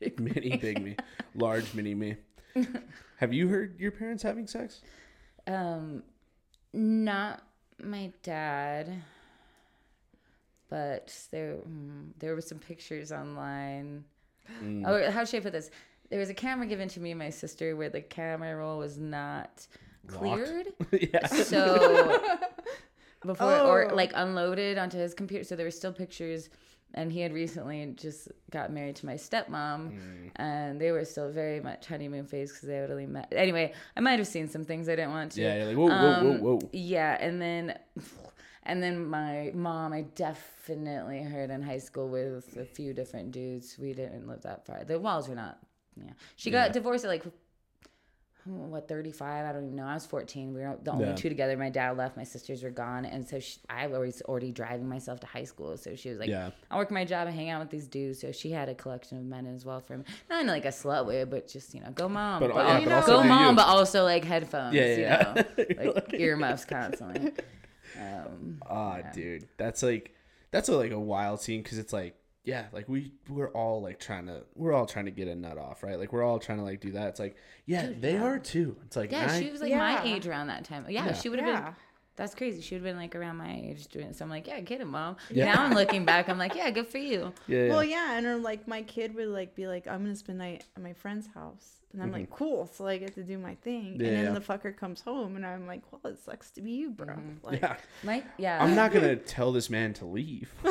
mini 0.18 0.56
big 0.56 0.82
me, 0.82 0.96
large 1.34 1.74
mini 1.74 1.94
me. 1.94 2.16
Have 3.16 3.32
you 3.32 3.48
heard 3.48 3.78
your 3.80 3.90
parents 3.90 4.22
having 4.22 4.46
sex? 4.46 4.82
Um, 5.46 6.02
not 6.72 7.42
my 7.82 8.12
dad, 8.22 9.02
but 10.68 11.12
there 11.32 11.56
mm, 11.56 12.10
there 12.18 12.34
were 12.34 12.40
some 12.40 12.58
pictures 12.58 13.10
online. 13.10 14.04
Mm. 14.62 14.84
Oh, 14.86 15.10
how 15.10 15.24
should 15.24 15.40
I 15.40 15.42
put 15.42 15.52
this? 15.52 15.70
There 16.08 16.18
was 16.18 16.30
a 16.30 16.34
camera 16.34 16.66
given 16.66 16.88
to 16.88 17.00
me 17.00 17.10
and 17.10 17.18
my 17.18 17.30
sister 17.30 17.76
where 17.76 17.88
the 17.88 18.00
camera 18.00 18.56
roll 18.56 18.78
was 18.78 18.98
not 18.98 19.40
Locked. 19.40 19.68
Cleared. 20.06 20.68
yeah. 20.92 21.26
So 21.26 22.20
before 23.24 23.58
or 23.60 23.90
Oh. 23.92 23.94
like 23.94 24.12
unloaded 24.14 24.78
onto 24.78 24.98
his 24.98 25.14
computer, 25.14 25.44
so 25.44 25.56
there 25.56 25.66
were 25.66 25.70
still 25.70 25.92
pictures. 25.92 26.48
And 26.92 27.12
he 27.12 27.20
had 27.20 27.32
recently 27.32 27.86
just 27.96 28.26
got 28.50 28.72
married 28.72 28.96
to 28.96 29.06
my 29.06 29.14
stepmom, 29.14 29.92
Mm. 29.92 30.30
and 30.36 30.80
they 30.80 30.90
were 30.90 31.04
still 31.04 31.30
very 31.30 31.60
much 31.60 31.86
honeymoon 31.86 32.26
phase 32.26 32.50
because 32.50 32.66
they 32.66 32.74
had 32.74 32.90
only 32.90 33.06
met. 33.06 33.28
Anyway, 33.30 33.72
I 33.96 34.00
might 34.00 34.18
have 34.18 34.26
seen 34.26 34.48
some 34.48 34.64
things 34.64 34.88
I 34.88 34.96
didn't 34.96 35.12
want 35.12 35.30
to. 35.32 35.40
Yeah, 35.40 35.66
like, 35.66 35.76
whoa, 35.76 35.86
whoa, 35.86 36.20
whoa, 36.22 36.30
Um, 36.32 36.40
whoa. 36.40 36.58
Yeah, 36.72 37.16
and 37.20 37.40
then 37.40 37.78
and 38.64 38.82
then 38.82 39.06
my 39.06 39.52
mom, 39.54 39.92
I 39.92 40.02
definitely 40.16 41.22
heard 41.22 41.50
in 41.50 41.62
high 41.62 41.78
school 41.78 42.08
with 42.08 42.56
a 42.56 42.64
few 42.64 42.92
different 42.92 43.30
dudes. 43.30 43.76
We 43.78 43.92
didn't 43.92 44.26
live 44.26 44.42
that 44.42 44.66
far. 44.66 44.82
The 44.82 44.98
walls 44.98 45.28
were 45.28 45.36
not. 45.36 45.60
Yeah, 45.96 46.10
she 46.34 46.50
got 46.50 46.68
Yeah. 46.70 46.72
divorced 46.72 47.04
at 47.04 47.08
like 47.08 47.24
what 48.44 48.88
35 48.88 49.44
i 49.46 49.52
don't 49.52 49.64
even 49.64 49.76
know. 49.76 49.84
I 49.84 49.94
was 49.94 50.06
14 50.06 50.54
we 50.54 50.60
were 50.62 50.76
the 50.82 50.92
only 50.92 51.06
Yeah. 51.06 51.14
two 51.14 51.28
together. 51.28 51.56
My 51.56 51.68
dad 51.70 51.96
left. 51.96 52.16
My 52.16 52.24
sisters 52.24 52.62
were 52.62 52.70
gone. 52.70 53.04
And 53.04 53.26
so 53.28 53.38
she, 53.40 53.58
i 53.68 53.86
was 53.86 54.22
already 54.22 54.50
driving 54.52 54.88
myself 54.88 55.20
to 55.20 55.26
high 55.26 55.44
school. 55.44 55.76
So 55.76 55.94
she 55.94 56.08
was 56.10 56.18
like 56.18 56.28
Yeah. 56.28 56.50
i 56.70 56.76
work 56.76 56.90
my 56.90 57.04
job 57.04 57.26
and 57.26 57.36
hang 57.36 57.50
out 57.50 57.60
with 57.60 57.70
these 57.70 57.86
dudes. 57.86 58.20
So 58.20 58.32
she 58.32 58.50
had 58.50 58.68
a 58.68 58.74
collection 58.74 59.18
of 59.18 59.24
men 59.24 59.46
as 59.46 59.64
well 59.64 59.80
for 59.80 59.98
me. 59.98 60.04
Not 60.28 60.40
in 60.42 60.46
like 60.46 60.64
a 60.64 60.68
slut 60.68 61.06
way 61.06 61.24
but 61.24 61.48
just 61.48 61.74
you 61.74 61.80
know 61.80 61.90
go 61.90 62.08
mom 62.08 62.40
But, 62.40 62.54
but, 62.54 62.66
yeah, 62.66 62.80
but 62.84 62.92
also 62.94 63.22
go 63.22 63.28
mom 63.28 63.50
you. 63.50 63.56
but 63.56 63.66
also 63.66 64.04
like 64.04 64.24
headphones 64.24 64.74
Yeah, 64.74 64.84
you 64.94 65.00
yeah, 65.02 65.34
yeah. 65.36 65.72
know 65.74 65.92
like 65.94 66.14
earmuffs 66.14 66.64
constantly. 66.76 67.32
Um 67.98 68.58
Ah, 68.68 69.00
dude, 69.12 69.48
that's 69.56 69.82
like 69.82 70.14
that's 70.50 70.68
a, 70.68 70.76
like 70.76 70.92
a 70.92 70.98
wild 70.98 71.40
scene 71.40 71.62
because 71.62 71.78
it's 71.78 71.92
like 71.92 72.14
yeah, 72.44 72.66
like 72.72 72.88
we 72.88 73.12
we're 73.28 73.50
all 73.50 73.82
like 73.82 73.98
trying 74.00 74.26
to 74.26 74.42
we're 74.54 74.72
all 74.72 74.86
trying 74.86 75.04
to 75.04 75.10
get 75.10 75.28
a 75.28 75.34
nut 75.34 75.58
off, 75.58 75.82
right? 75.82 75.98
Like 75.98 76.12
we're 76.12 76.22
all 76.22 76.38
trying 76.38 76.58
to 76.58 76.64
like 76.64 76.80
do 76.80 76.92
that. 76.92 77.08
It's 77.08 77.20
like 77.20 77.36
yeah, 77.66 77.90
they 77.98 78.16
are 78.16 78.38
too. 78.38 78.76
It's 78.86 78.96
like 78.96 79.12
yeah 79.12 79.26
I- 79.30 79.40
she 79.40 79.50
was 79.50 79.60
like 79.60 79.72
my 79.72 80.02
age 80.04 80.26
around 80.26 80.46
that 80.48 80.64
time 80.64 80.86
yeah, 80.88 81.06
Yeah. 81.06 81.12
she 81.12 81.28
would 81.28 81.38
have 81.38 81.48
Yeah. 81.48 81.60
been 81.62 81.74
that's 82.20 82.34
crazy. 82.34 82.60
She 82.60 82.74
would 82.74 82.82
have 82.84 82.92
been 82.92 82.98
like 83.02 83.16
around 83.16 83.38
my 83.38 83.50
age 83.50 83.86
doing 83.88 84.08
it. 84.08 84.16
So 84.16 84.26
I'm 84.26 84.30
like, 84.30 84.46
yeah, 84.46 84.60
get 84.60 84.82
him, 84.82 84.88
mom. 84.88 85.16
Yeah. 85.30 85.54
Now 85.54 85.64
I'm 85.64 85.72
looking 85.72 86.04
back, 86.04 86.28
I'm 86.28 86.36
like, 86.36 86.54
yeah, 86.60 86.68
good 86.68 86.86
for 86.86 86.98
you. 86.98 87.32
yeah, 87.46 87.64
yeah. 87.64 87.68
Well, 87.70 87.82
yeah, 87.82 88.18
and 88.18 88.26
or 88.26 88.36
like 88.36 88.68
my 88.68 88.82
kid 88.82 89.14
would 89.14 89.28
like 89.28 89.54
be 89.54 89.66
like, 89.66 89.86
"I'm 89.88 90.02
gonna 90.02 90.14
spend 90.14 90.36
night 90.36 90.64
at 90.76 90.82
my 90.82 90.92
friend's 90.92 91.28
house," 91.28 91.80
and 91.94 92.02
I'm 92.02 92.12
like, 92.12 92.28
"Cool," 92.28 92.68
so 92.74 92.86
I 92.86 92.98
get 92.98 93.14
to 93.14 93.22
do 93.22 93.38
my 93.38 93.54
thing, 93.54 93.94
Mm-hmm. 93.94 94.02
Yeah, 94.02 94.08
and 94.08 94.16
then 94.18 94.32
yeah. 94.34 94.38
the 94.38 94.40
fucker 94.40 94.76
comes 94.76 95.00
home, 95.00 95.36
and 95.36 95.46
I'm 95.46 95.66
like, 95.66 95.80
"Well, 95.90 96.12
it 96.12 96.18
sucks 96.22 96.50
to 96.52 96.60
be 96.60 96.72
you, 96.72 96.90
bro." 96.90 97.06
Mm-hmm. 97.06 97.46
Like, 97.46 97.62
yeah. 97.62 97.76
My 98.02 98.22
yeah. 98.36 98.62
I'm 98.62 98.74
not 98.74 98.92
gonna 98.92 99.16
tell 99.36 99.50
this 99.50 99.70
man 99.70 99.94
to 99.94 100.04
leave. 100.04 100.52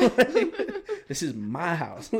this 1.08 1.20
is 1.24 1.34
my 1.34 1.74
house. 1.74 2.12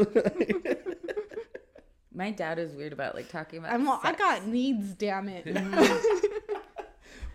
My 2.12 2.33
dad 2.33 2.59
is 2.59 2.74
weird 2.74 2.93
about 2.93 3.14
like 3.14 3.28
talking 3.28 3.61
about. 3.61 3.72
I'm, 3.72 3.89
I 3.89 4.01
sex. 4.03 4.18
got 4.18 4.47
needs, 4.47 4.93
damn 4.95 5.28
it. 5.28 5.47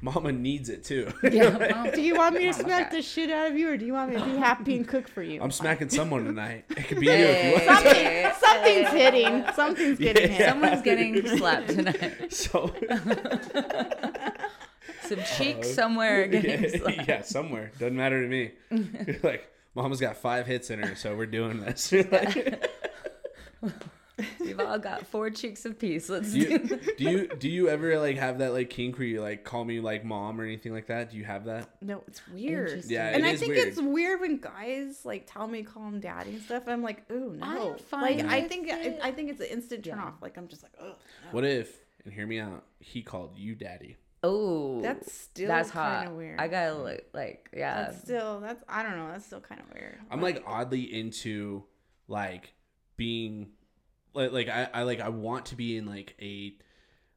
Mama 0.05 0.31
needs 0.31 0.69
it 0.69 0.83
too. 0.83 1.11
Yeah, 1.31 1.49
mom- 1.73 1.91
Do 1.91 2.01
you 2.01 2.15
want 2.15 2.35
me 2.35 2.45
to 2.45 2.53
smack 2.53 2.91
God. 2.91 2.97
the 2.97 3.01
shit 3.01 3.29
out 3.31 3.51
of 3.51 3.57
you, 3.57 3.69
or 3.69 3.77
do 3.77 3.85
you 3.85 3.93
want 3.93 4.11
me 4.11 4.17
to 4.17 4.25
be 4.25 4.37
happy 4.37 4.75
and 4.75 4.87
cook 4.87 5.07
for 5.07 5.23
you? 5.23 5.41
I'm 5.41 5.49
smacking 5.51 5.89
someone 5.89 6.25
tonight. 6.25 6.65
It 6.69 6.87
could 6.87 6.99
be 6.99 7.07
you 7.07 7.11
if 7.13 7.61
you 7.61 7.67
want. 7.67 7.85
Hey, 7.85 8.31
Something's 8.39 8.89
hitting. 8.89 9.45
Something's 9.55 9.97
getting 9.99 10.31
hit. 10.31 10.47
Someone's 10.49 10.81
getting 10.83 11.27
slapped 11.37 11.69
tonight. 11.69 12.31
So 12.33 12.73
Some 15.01 15.19
cheek 15.37 15.57
uh, 15.59 15.63
somewhere 15.63 16.27
getting 16.27 16.63
yeah, 16.63 16.69
slapped. 16.79 17.07
yeah, 17.07 17.21
somewhere 17.21 17.71
doesn't 17.79 17.95
matter 17.95 18.21
to 18.21 18.27
me. 18.27 18.51
You're 18.71 19.19
like, 19.23 19.51
Mama's 19.75 19.99
got 19.99 20.17
five 20.17 20.45
hits 20.47 20.69
in 20.69 20.79
her, 20.79 20.95
so 20.95 21.15
we're 21.15 21.25
doing 21.25 21.59
this. 21.61 21.91
You're 24.17 24.27
like, 24.27 24.39
We've 24.39 24.59
all 24.61 24.79
got 24.79 25.07
four 25.07 25.29
cheeks 25.29 25.65
of 25.65 25.77
peace. 25.77 26.07
Let's 26.09 26.31
do 26.31 26.39
do 26.39 26.49
you 26.49 26.57
do 26.97 27.03
you 27.09 27.27
do 27.37 27.49
you 27.49 27.69
ever 27.69 27.99
like 27.99 28.17
have 28.17 28.37
that 28.39 28.53
like 28.53 28.69
kink 28.69 28.97
where 28.97 29.07
you 29.07 29.21
like 29.21 29.43
call 29.43 29.65
me 29.65 29.79
like 29.79 30.05
mom 30.05 30.39
or 30.39 30.43
anything 30.45 30.71
like 30.73 30.87
that? 30.87 31.11
Do 31.11 31.17
you 31.17 31.25
have 31.25 31.45
that? 31.45 31.69
No, 31.81 32.01
it's 32.07 32.21
weird. 32.29 32.67
Interesting. 32.69 32.93
Yeah, 32.95 33.09
and 33.09 33.25
it 33.25 33.27
I 33.27 33.31
is 33.31 33.39
think 33.39 33.53
weird. 33.55 33.67
it's 33.67 33.81
weird 33.81 34.21
when 34.21 34.37
guys 34.37 35.01
like 35.03 35.29
tell 35.31 35.47
me 35.47 35.63
call 35.63 35.83
him 35.87 35.99
daddy 35.99 36.31
and 36.31 36.41
stuff. 36.41 36.63
I'm 36.67 36.81
like, 36.81 37.03
ooh 37.11 37.35
no. 37.37 37.75
I'm 37.91 38.01
like 38.01 38.19
I 38.25 38.47
think 38.47 38.67
it. 38.69 38.99
I, 39.03 39.09
I 39.09 39.11
think 39.11 39.29
it's 39.31 39.41
an 39.41 39.47
instant 39.47 39.83
turn 39.83 39.97
Yeah. 39.97 40.05
off. 40.05 40.13
Like 40.21 40.37
I'm 40.37 40.47
just 40.47 40.63
like, 40.63 40.73
oh. 40.81 40.95
What 41.31 41.43
if 41.43 41.77
and 42.05 42.13
hear 42.13 42.25
me 42.27 42.39
out? 42.39 42.63
He 42.79 43.01
called 43.01 43.37
you 43.37 43.53
daddy. 43.55 43.97
Oh, 44.23 44.81
That's 44.81 45.11
still 45.11 45.47
that's 45.49 45.69
kind 45.69 45.97
hot. 45.97 46.07
of 46.07 46.13
weird. 46.13 46.39
I 46.39 46.47
gotta 46.47 46.73
look 46.75 47.03
like 47.13 47.49
yeah. 47.55 47.83
That's 47.83 48.01
still 48.01 48.39
that's 48.39 48.63
I 48.67 48.81
don't 48.81 48.97
know. 48.97 49.09
That's 49.11 49.25
still 49.25 49.41
kind 49.41 49.61
of 49.61 49.67
weird. 49.73 49.97
I'm 50.09 50.21
like 50.21 50.41
oddly 50.47 50.81
into 50.81 51.63
like 52.07 52.53
being 52.97 53.49
like 54.15 54.31
like 54.31 54.49
I, 54.49 54.67
I 54.73 54.83
like 54.83 54.99
I 54.99 55.09
want 55.09 55.47
to 55.47 55.55
be 55.55 55.77
in 55.77 55.85
like 55.85 56.15
a 56.21 56.55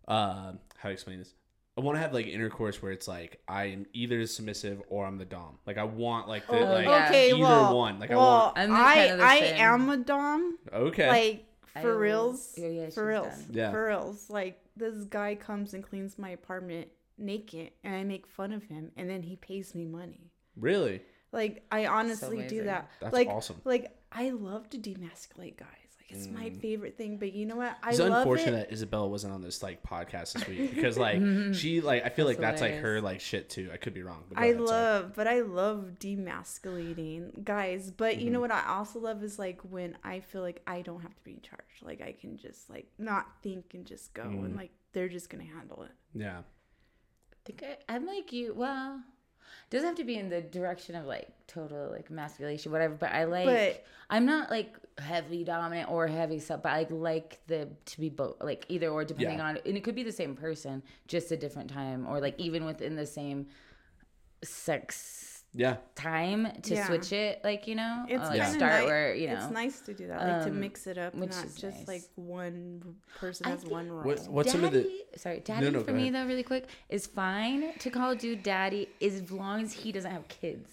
uh 0.06 0.52
how 0.76 0.88
to 0.88 0.90
explain 0.90 1.18
this. 1.18 1.34
I 1.76 1.80
want 1.80 1.94
to 1.96 2.00
have 2.00 2.12
like 2.12 2.26
intercourse 2.26 2.82
where 2.82 2.90
it's 2.90 3.06
like 3.06 3.40
I 3.46 3.66
am 3.66 3.86
either 3.92 4.26
submissive 4.26 4.82
or 4.88 5.06
I'm 5.06 5.16
the 5.18 5.24
dom. 5.24 5.58
Like 5.66 5.78
I 5.78 5.84
want 5.84 6.26
like 6.28 6.46
the 6.48 6.58
Oh, 6.58 6.72
like 6.72 6.86
yeah. 6.86 7.06
okay, 7.06 7.28
either 7.30 7.38
well, 7.40 7.76
one. 7.76 8.00
Like 8.00 8.10
I 8.10 8.16
well, 8.16 8.26
want 8.46 8.58
I'm 8.58 8.72
I 8.72 8.94
kind 8.94 9.12
of 9.12 9.18
the 9.18 9.24
I 9.24 9.40
same. 9.40 9.60
am 9.60 9.90
a 9.90 9.96
dom. 9.98 10.58
okay. 10.72 11.08
Like 11.08 11.44
for 11.82 11.92
will- 11.92 11.98
reals. 12.00 12.54
Yeah, 12.56 12.68
yeah, 12.68 12.90
for 12.90 13.06
reals. 13.06 13.26
done. 13.28 13.46
Yeah. 13.52 13.70
For 13.70 13.86
reals. 13.86 14.28
Like 14.28 14.60
this 14.76 15.04
guy 15.04 15.36
comes 15.36 15.74
and 15.74 15.84
cleans 15.84 16.18
my 16.18 16.30
apartment 16.30 16.88
naked, 17.16 17.70
and 17.84 17.94
I 17.94 18.02
make 18.04 18.26
fun 18.26 18.52
of 18.52 18.62
him, 18.64 18.90
and 18.96 19.08
then 19.10 19.22
he 19.22 19.36
pays 19.36 19.74
me 19.74 19.84
money. 19.86 20.30
really? 20.56 21.02
Like 21.30 21.62
I 21.70 21.86
honestly 21.86 22.46
do 22.48 22.64
that. 22.64 22.88
That's 23.00 23.12
like, 23.12 23.28
awesome. 23.28 23.60
Like 23.64 23.94
I 24.10 24.30
love 24.30 24.68
to 24.70 24.78
demasculate 24.78 25.58
guys. 25.58 25.87
Like 26.10 26.18
it's 26.18 26.28
my 26.28 26.50
favorite 26.50 26.96
thing. 26.96 27.18
But 27.18 27.32
you 27.34 27.44
know 27.46 27.56
what? 27.56 27.76
I 27.82 27.90
It's 27.90 27.98
love 27.98 28.12
unfortunate 28.12 28.54
it. 28.54 28.68
that 28.68 28.72
Isabella 28.72 29.08
wasn't 29.08 29.34
on 29.34 29.42
this 29.42 29.62
like 29.62 29.82
podcast 29.82 30.32
this 30.32 30.48
week 30.48 30.74
because 30.74 30.96
like 31.06 31.20
she 31.54 31.80
like 31.80 32.04
I 32.04 32.08
feel 32.08 32.24
like 32.26 32.38
That's 32.38 32.60
that's 32.60 32.72
like 32.72 32.80
her 32.82 33.00
like 33.00 33.20
shit 33.20 33.50
too. 33.50 33.70
I 33.72 33.76
could 33.76 33.92
be 33.94 34.02
wrong. 34.02 34.24
But 34.28 34.38
I 34.38 34.46
ahead, 34.46 34.56
sorry. 34.56 34.66
love, 34.68 35.12
but 35.14 35.26
I 35.26 35.40
love 35.42 35.92
demasculating 36.00 37.44
guys. 37.44 37.90
But 37.90 38.16
you 38.18 38.24
Mm-hmm. 38.24 38.32
know 38.34 38.40
what 38.40 38.50
I 38.52 38.64
also 38.68 38.98
love 39.00 39.22
is 39.22 39.38
like 39.38 39.60
when 39.62 39.96
I 40.04 40.20
feel 40.20 40.42
like 40.42 40.62
I 40.66 40.82
don't 40.82 41.00
have 41.02 41.14
to 41.14 41.22
be 41.24 41.32
in 41.32 41.40
charge. 41.40 41.60
Like 41.82 42.00
I 42.00 42.12
can 42.12 42.36
just 42.36 42.68
like 42.70 42.88
not 42.98 43.26
think 43.42 43.74
and 43.74 43.86
just 43.86 44.12
go, 44.14 44.22
Mm. 44.24 44.44
and 44.46 44.56
like 44.56 44.70
they're 44.92 45.08
just 45.08 45.30
gonna 45.30 45.44
handle 45.44 45.82
it. 45.82 45.92
Yeah. 46.14 46.38
I 46.38 47.36
think 47.44 47.62
I, 47.62 47.94
I'm 47.94 48.06
like 48.06 48.32
you. 48.32 48.54
Well, 48.54 49.00
doesn't 49.70 49.86
have 49.88 49.96
to 49.96 50.04
be 50.04 50.16
in 50.16 50.28
the 50.28 50.40
direction 50.40 50.94
of 50.94 51.06
like 51.06 51.28
total 51.46 51.90
like 51.90 52.10
emasculation, 52.10 52.72
whatever. 52.72 52.94
But 52.94 53.12
I 53.12 53.24
like. 53.24 53.46
But- 53.46 53.84
I'm 54.10 54.24
not 54.24 54.50
like 54.50 54.74
heavy 54.96 55.44
dominant 55.44 55.90
or 55.90 56.06
heavy 56.06 56.38
sub, 56.38 56.62
but 56.62 56.72
I 56.72 56.86
like 56.88 57.40
the 57.46 57.68
to 57.84 58.00
be 58.00 58.08
both, 58.08 58.36
like 58.40 58.64
either 58.70 58.88
or, 58.88 59.04
depending 59.04 59.36
Yeah. 59.36 59.44
on, 59.48 59.58
and 59.66 59.76
it 59.76 59.84
could 59.84 59.94
be 59.94 60.02
the 60.02 60.10
same 60.12 60.34
person, 60.34 60.82
just 61.06 61.30
a 61.30 61.36
different 61.36 61.68
time, 61.68 62.06
or 62.06 62.18
like 62.18 62.34
even 62.40 62.64
within 62.64 62.96
the 62.96 63.04
same 63.04 63.48
sex 64.42 65.27
Yeah. 65.54 65.76
time 65.94 66.48
to 66.62 66.74
Yeah. 66.74 66.86
switch 66.86 67.12
it, 67.12 67.40
like 67.42 67.66
you 67.66 67.74
know, 67.74 68.04
It's 68.08 68.22
like 68.22 68.40
kinda 68.42 68.58
start 68.58 68.80
ni- 68.82 68.86
where 68.86 69.14
you 69.14 69.28
know. 69.28 69.34
It's 69.34 69.50
nice 69.50 69.80
to 69.80 69.94
do 69.94 70.06
that, 70.08 70.20
like 70.20 70.42
to 70.44 70.50
um, 70.50 70.60
mix 70.60 70.86
it 70.86 70.98
up, 70.98 71.14
which 71.14 71.30
not 71.30 71.44
is 71.46 71.54
just 71.56 71.78
nice. 71.78 71.88
like 71.88 72.02
one 72.16 72.96
person 73.18 73.46
I 73.46 73.50
has 73.50 73.64
one 73.64 73.90
role. 73.90 74.04
What 74.04 74.28
what's 74.28 74.52
some 74.52 74.62
of 74.64 74.72
the 74.72 74.88
sorry, 75.16 75.40
daddy 75.40 75.70
no, 75.70 75.82
for 75.82 75.92
me 75.92 76.08
ahead. 76.08 76.14
though, 76.14 76.26
really 76.26 76.42
quick, 76.42 76.68
is 76.90 77.06
fine 77.06 77.72
to 77.78 77.90
call 77.90 78.10
a 78.10 78.16
dude 78.16 78.42
daddy 78.42 78.88
as 79.02 79.30
long 79.32 79.62
as 79.62 79.72
he 79.72 79.90
doesn't 79.90 80.10
have 80.10 80.28
kids. 80.28 80.70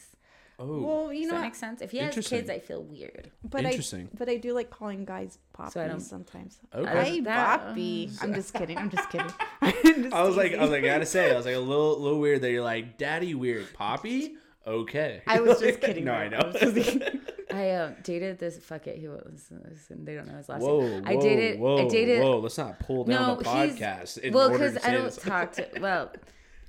oh 0.60 0.80
well, 0.82 1.14
you 1.14 1.24
know, 1.24 1.30
that 1.32 1.36
what? 1.36 1.42
make 1.44 1.56
sense? 1.56 1.82
If 1.82 1.92
he 1.92 1.98
has 2.00 2.14
kids, 2.28 2.50
I 2.50 2.60
feel 2.60 2.84
weird. 2.84 3.32
but 3.44 3.66
I 3.66 3.70
Interesting. 3.70 4.10
but 4.18 4.30
I 4.30 4.38
do 4.38 4.54
like 4.54 4.70
calling 4.70 5.04
guys 5.06 5.38
So 5.72 5.82
I 5.82 5.88
don't- 5.88 5.96
poppies 5.96 6.08
sometimes. 6.10 6.60
Okay. 6.74 6.92
Hi, 7.16 7.20
That- 7.22 7.60
Poppy. 7.68 8.10
I'm 8.22 8.34
just 8.34 8.54
kidding. 8.54 8.78
I'm 8.78 8.90
just 8.90 9.10
kidding. 9.10 9.32
I'm 9.62 10.04
just 10.04 10.14
I 10.14 10.22
was 10.24 10.36
like 10.38 10.54
I 10.54 10.62
was 10.62 10.70
like 10.70 10.84
I 10.84 10.88
gotta 10.88 11.06
say 11.06 11.32
I 11.34 11.36
was 11.38 11.46
like 11.46 11.56
a 11.56 11.60
little 11.60 12.00
little 12.00 12.20
weird 12.20 12.42
that 12.42 12.52
you're 12.52 12.64
like 12.64 12.98
daddy 12.98 13.34
weird 13.36 13.74
poppy. 13.74 14.36
Okay. 14.68 15.22
I 15.28 15.40
was 15.40 15.60
just 15.60 15.82
kidding. 15.82 16.06
no. 16.06 16.14
I 16.14 16.24
I 16.24 16.28
know. 16.30 16.52
was 16.62 16.74
just. 16.74 16.98
I 17.54 17.72
um, 17.72 17.96
dated 18.04 18.40
this. 18.40 18.58
Fuck 18.58 18.88
it. 18.88 18.98
He 18.98 19.08
was. 19.08 19.48
Listen, 19.70 20.04
they 20.04 20.16
don't 20.16 20.28
know 20.28 20.38
his 20.38 20.50
last 20.50 20.62
Whoa, 20.62 20.82
name. 20.82 21.04
whoa, 21.04 21.10
I 21.12 21.16
dated. 21.16 21.60
whoa, 21.60 21.86
I 21.86 21.88
dated. 21.88 22.22
whoa! 22.24 22.40
Let's 22.40 22.58
not 22.58 22.80
pull 22.80 23.04
down 23.06 23.28
No, 23.28 23.36
the 23.42 23.50
he's 23.50 23.76
podcast. 23.80 24.18
in 24.18 24.34
well, 24.34 24.50
because 24.50 24.78
I 24.84 24.92
don't 24.92 25.06
this. 25.06 25.18
talk 25.18 25.52
to. 25.54 25.68
Well, 25.80 26.12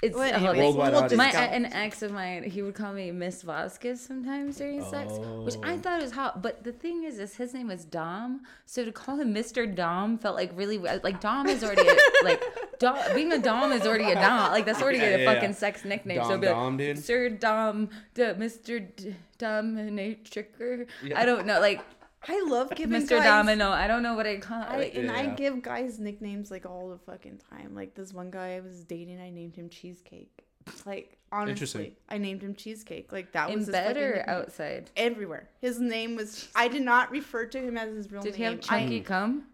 it's 0.02 0.14
Well, 0.14 0.30
hold 0.30 0.50
on. 0.50 0.56
anyways, 0.56 0.76
Worldwide 0.76 1.10
we'll. 1.10 1.16
My 1.16 1.30
an 1.30 1.64
ex 1.72 2.02
of 2.02 2.12
mine, 2.12 2.42
he 2.44 2.60
would 2.60 2.74
call 2.74 2.92
me 2.92 3.10
Miss 3.12 3.40
Vasquez 3.40 3.98
sometimes 4.02 4.58
during 4.58 4.84
sex, 4.84 5.14
which 5.16 5.56
I 5.62 5.72
Oh. 5.72 5.78
thought 5.78 6.02
was 6.02 6.12
hot. 6.12 6.42
But 6.42 6.62
the 6.64 6.72
thing 6.72 7.04
is, 7.04 7.18
is 7.18 7.34
his 7.36 7.54
name 7.54 7.68
was 7.68 7.86
Dom, 7.86 8.42
so 8.66 8.84
to 8.84 8.92
call 8.92 9.16
him 9.16 9.34
Mr. 9.34 9.74
Dom 9.74 10.18
felt 10.18 10.36
like 10.36 10.50
really 10.54 10.76
like 10.76 11.18
Dom 11.22 11.46
is 11.46 11.64
already 11.64 11.88
a, 11.88 11.96
like 12.24 12.42
Dom, 12.78 12.96
being 13.14 13.32
a 13.32 13.38
Dom 13.38 13.72
is 13.72 13.82
already 13.86 14.10
a 14.10 14.14
Dom. 14.14 14.52
Like 14.52 14.64
that's 14.66 14.82
already 14.82 14.98
Yeah, 14.98 15.04
a 15.16 15.18
yeah, 15.20 15.32
fucking 15.34 15.50
yeah. 15.50 15.54
sex 15.56 15.84
nickname. 15.84 16.22
so 16.22 16.28
Dom 16.28 16.30
it'd 16.30 16.40
be 16.42 16.46
like, 16.48 16.56
Dom, 16.56 16.76
dude. 16.76 16.98
Sir 17.04 17.28
Dom, 17.30 17.88
D- 18.14 18.22
Mr. 18.22 18.86
D- 18.96 19.14
Dominatrix. 19.38 20.86
Yeah. 21.02 21.20
I 21.20 21.24
don't 21.26 21.46
know, 21.46 21.60
like 21.60 21.80
I 22.28 22.42
love 22.48 22.70
giving 22.74 23.00
Mr. 23.02 23.10
guys. 23.10 23.24
Domino. 23.24 23.70
I 23.70 23.86
don't 23.86 24.02
know 24.02 24.14
what 24.14 24.26
I 24.26 24.38
call 24.38 24.62
it. 24.62 24.68
I, 24.68 24.76
Like, 24.78 24.94
and 24.96 25.10
I 25.12 25.26
give 25.26 25.62
guys 25.62 25.98
nicknames 26.00 26.50
like 26.50 26.66
all 26.66 26.88
the 26.88 26.98
fucking 26.98 27.40
time. 27.50 27.74
Like 27.74 27.94
this 27.94 28.12
one 28.12 28.30
guy 28.30 28.56
I 28.56 28.60
was 28.60 28.82
dating, 28.84 29.20
I 29.20 29.30
named 29.30 29.54
him 29.54 29.68
Cheesecake. 29.68 30.42
Like 30.84 31.16
honestly, 31.30 31.52
Interesting. 31.52 31.92
I 32.08 32.18
named 32.18 32.42
him 32.42 32.56
Cheesecake. 32.56 33.12
Like 33.12 33.30
that 33.32 33.50
in 33.50 33.58
was 33.58 33.66
his 33.66 33.72
bed 33.72 33.96
or 33.96 34.16
nickname. 34.16 34.24
outside? 34.28 34.90
everywhere. 34.96 35.48
His 35.60 35.78
name 35.78 36.16
was. 36.16 36.48
I 36.56 36.66
did 36.66 36.82
not 36.82 37.12
refer 37.12 37.46
to 37.46 37.58
him 37.60 37.78
as 37.78 37.94
his 37.94 38.10
real 38.10 38.22
name. 38.22 38.32
Did 38.32 38.36
he 38.36 38.42
have 38.42 38.60
chunky 38.60 38.98
I, 39.00 39.02
cum? 39.04 39.44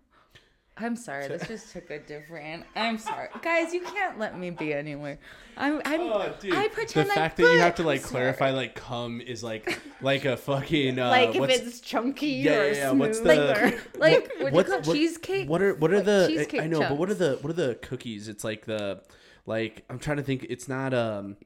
I'm 0.78 0.96
sorry, 0.96 1.28
this 1.28 1.46
just 1.46 1.70
took 1.72 1.90
a 1.90 1.98
different. 1.98 2.64
I'm 2.74 2.96
sorry, 2.96 3.28
guys. 3.42 3.74
You 3.74 3.82
can't 3.82 4.18
let 4.18 4.38
me 4.38 4.48
be 4.50 4.72
anywhere. 4.72 5.18
I'm. 5.56 5.82
I'm 5.84 6.00
Oh, 6.00 6.32
dude. 6.40 6.54
I 6.54 6.68
pretend 6.68 7.08
the 7.10 7.12
I 7.12 7.14
fact 7.14 7.36
that 7.36 7.42
you 7.42 7.58
have 7.58 7.74
to 7.74 7.82
like 7.82 8.00
I'm 8.02 8.08
clarify 8.08 8.50
like 8.52 8.74
cum 8.74 9.20
is 9.20 9.44
like 9.44 9.78
like 10.00 10.24
a 10.24 10.36
fucking 10.36 10.98
uh, 10.98 11.10
like 11.10 11.34
if 11.34 11.40
what's, 11.40 11.58
it's 11.58 11.80
chunky 11.80 12.26
yeah, 12.28 12.52
or 12.52 12.66
yeah, 12.68 12.72
yeah, 12.72 12.88
smooth. 12.90 13.00
what's 13.00 13.20
the- 13.20 13.64
or- 13.66 13.98
Like 14.00 14.22
what, 14.22 14.38
do 14.38 14.44
you 14.46 14.50
What's- 14.52 14.70
call 14.70 14.80
what- 14.80 14.96
cheesecake? 14.96 15.48
What 15.48 15.60
are 15.62 15.74
what 15.74 15.92
are 15.92 15.96
Like 15.96 16.04
the 16.06 16.26
cheesecake 16.30 16.60
I 16.62 16.66
know, 16.68 16.80
but 16.80 16.96
what 16.96 17.10
are 17.10 17.14
the 17.14 17.38
what 17.42 17.50
are 17.50 17.54
the 17.68 17.74
cookies? 17.82 18.28
It's 18.28 18.42
like 18.42 18.64
the 18.64 19.02
like 19.44 19.84
I'm 19.90 19.98
trying 19.98 20.16
to 20.16 20.22
think. 20.22 20.46
It's 20.48 20.68
not 20.68 20.94
um. 20.94 21.36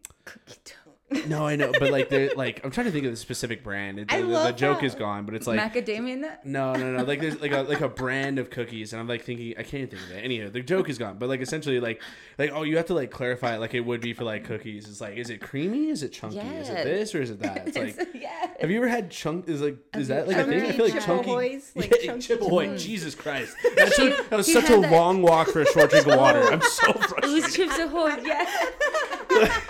No, 1.26 1.46
I 1.46 1.57
know, 1.57 1.72
but 1.72 1.90
like 1.90 2.09
they're 2.09 2.32
like 2.34 2.64
I'm 2.64 2.70
trying 2.70 2.86
to 2.86 2.92
think 2.92 3.04
of 3.04 3.12
the 3.12 3.16
specific 3.16 3.62
brand. 3.62 3.98
It, 3.98 4.12
I 4.12 4.22
the, 4.22 4.26
the 4.26 4.52
joke 4.52 4.80
that. 4.80 4.86
is 4.86 4.94
gone, 4.94 5.24
but 5.24 5.34
it's 5.34 5.46
like 5.46 5.59
macadamia 5.59 6.18
nut? 6.18 6.44
no, 6.44 6.72
no, 6.74 6.96
no. 6.96 7.04
Like 7.04 7.20
there's 7.20 7.40
like 7.40 7.52
a 7.52 7.62
like 7.62 7.80
a 7.80 7.88
brand 8.02 8.38
of 8.38 8.50
cookies, 8.50 8.92
and 8.92 9.00
I'm 9.00 9.09
like 9.09 9.22
thinking 9.22 9.54
I 9.57 9.62
can't 9.62 9.90
think 9.90 10.02
of 10.02 10.11
it. 10.12 10.24
Anyway, 10.24 10.48
the 10.48 10.61
joke 10.61 10.88
is 10.88 10.98
gone, 10.98 11.18
but 11.18 11.28
like 11.28 11.40
essentially 11.40 11.78
like 11.78 12.02
like 12.38 12.50
oh 12.52 12.62
you 12.62 12.76
have 12.76 12.86
to 12.86 12.94
like 12.94 13.11
clarify 13.11 13.54
it 13.54 13.59
like 13.59 13.74
it 13.74 13.80
would 13.80 14.00
be 14.00 14.14
for 14.14 14.24
like 14.24 14.44
cookies. 14.44 14.88
It's 14.88 15.00
like 15.00 15.16
is 15.16 15.30
it 15.30 15.40
creamy? 15.40 15.90
Is 15.90 16.02
it 16.02 16.12
chunky? 16.12 16.38
Is 16.38 16.68
it 16.68 16.84
this 16.84 17.14
or 17.14 17.22
is 17.22 17.30
it 17.30 17.40
that? 17.40 17.68
It's 17.68 17.76
like 17.76 18.09
yeah. 18.14 18.48
have 18.61 18.70
you 18.70 18.78
ever 18.78 18.88
had 18.88 19.11
chunk? 19.11 19.48
Is 19.48 19.61
like 19.61 19.78
is 19.94 20.09
that 20.09 20.26
like 20.26 20.36
a 20.36 20.44
thing? 20.44 20.62
I 20.62 20.72
feel 20.72 20.88
like 20.88 21.04
chunky. 21.04 21.30
Like 21.74 21.90
yeah, 21.90 22.07
chunky 22.07 22.26
Chip 22.26 22.40
Ahoy. 22.40 22.76
Jesus 22.76 23.14
Christ, 23.14 23.57
that, 23.76 24.26
that 24.30 24.36
was 24.36 24.52
such 24.52 24.70
a 24.70 24.80
that- 24.80 24.92
long 24.92 25.22
walk 25.22 25.48
for 25.48 25.61
a 25.61 25.66
short 25.66 25.90
drink 25.90 26.07
of 26.07 26.14
oh. 26.14 26.18
water. 26.18 26.42
I'm 26.52 26.62
so 26.62 26.90
It 26.90 26.98
frustrated. 26.98 27.30
was 27.30 27.54
Chips 27.54 27.78
Ahoy. 27.78 28.16
Yeah. 28.24 29.61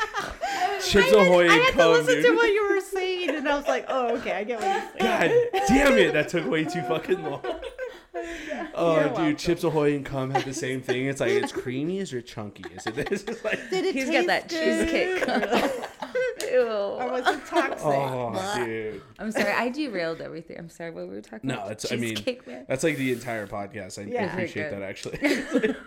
I 0.80 1.24
had, 1.24 1.50
I 1.50 1.54
had 1.54 1.72
to 1.74 1.78
listen 1.90 2.14
dude. 2.14 2.24
to 2.24 2.36
what 2.36 2.46
you 2.52 2.74
were 2.74 2.80
saying, 2.80 3.30
and 3.30 3.48
I 3.48 3.56
was 3.56 3.66
like, 3.66 3.86
"Oh, 3.88 4.16
okay, 4.16 4.32
I 4.32 4.44
get 4.44 4.60
what 4.60 4.68
you're 4.68 5.00
saying." 5.00 5.48
God 5.52 5.66
damn 5.68 5.98
it, 5.98 6.12
that 6.12 6.28
took 6.28 6.46
way 6.46 6.64
too 6.64 6.82
fucking 6.82 7.22
long. 7.22 7.40
Oh, 8.74 8.94
You're 8.94 9.02
dude, 9.04 9.12
welcome. 9.12 9.36
Chips 9.36 9.64
Ahoy 9.64 9.94
and 9.96 10.04
cum 10.04 10.30
have 10.30 10.44
the 10.44 10.52
same 10.66 10.80
thing. 10.82 11.06
It's 11.06 11.20
like 11.20 11.30
it's 11.30 11.52
creamy. 11.52 11.98
Is 12.00 12.12
it 12.12 12.26
chunky? 12.26 12.64
Is 12.74 12.86
it 12.86 12.94
this? 12.94 13.24
It's 13.28 13.44
like, 13.44 13.70
Did 13.70 13.84
it 13.86 13.94
He's 13.94 14.08
taste 14.08 14.26
got 14.26 14.26
that 14.26 14.48
good? 14.48 14.88
cheesecake. 14.88 16.50
Ew. 16.52 16.60
Or 16.62 17.10
was 17.10 17.26
it 17.26 17.46
toxic? 17.46 17.78
oh, 17.84 18.64
dude. 18.64 19.02
I'm 19.18 19.32
sorry. 19.32 19.52
I 19.52 19.68
derailed 19.70 20.20
everything. 20.20 20.58
I'm 20.58 20.68
sorry. 20.70 20.90
What 20.90 21.08
were 21.08 21.14
we 21.16 21.20
talking 21.20 21.48
No, 21.48 21.56
about? 21.56 21.72
it's. 21.72 21.90
I 21.92 21.96
mean, 21.96 22.16
man. 22.46 22.64
that's 22.68 22.84
like 22.84 22.96
the 22.96 23.12
entire 23.12 23.46
podcast. 23.46 23.98
I, 23.98 24.02
I 24.02 24.04
Yeah. 24.06 24.32
appreciate 24.32 24.70
that 24.70 24.82
actually. 24.82 25.18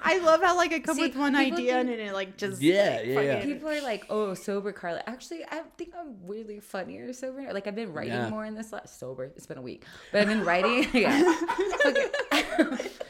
I 0.04 0.18
love 0.20 0.42
how 0.42 0.56
like 0.58 0.74
I 0.74 0.80
come 0.80 0.96
See, 0.96 1.04
with 1.04 1.16
one 1.16 1.36
idea 1.36 1.56
think- 1.56 1.70
and 1.72 1.90
then 1.90 2.00
it 2.00 2.14
like 2.14 2.38
just 2.38 2.62
Yeah, 2.62 2.98
like, 2.98 3.06
yeah, 3.08 3.22
yeah. 3.22 3.44
People 3.44 3.70
are 3.70 3.82
like, 3.82 4.06
"Oh, 4.10 4.34
sober 4.34 4.72
Carla." 4.72 5.02
Actually, 5.08 5.44
I 5.46 5.62
think 5.78 5.94
I'm 5.98 6.16
really 6.26 6.60
funnier 6.60 7.12
sober. 7.14 7.52
Like 7.54 7.68
I've 7.68 7.76
been 7.76 7.94
writing 7.94 8.14
Yeah. 8.14 8.30
more 8.30 8.46
in 8.46 8.56
this 8.56 8.74
last 8.74 9.00
sober. 9.00 9.26
It's 9.38 9.46
been 9.46 9.58
a 9.58 9.62
week, 9.62 9.86
but 10.12 10.22
I've 10.22 10.28
been 10.28 10.44
writing. 10.44 10.88
yeah, 10.94 11.36
Okay. 11.86 12.08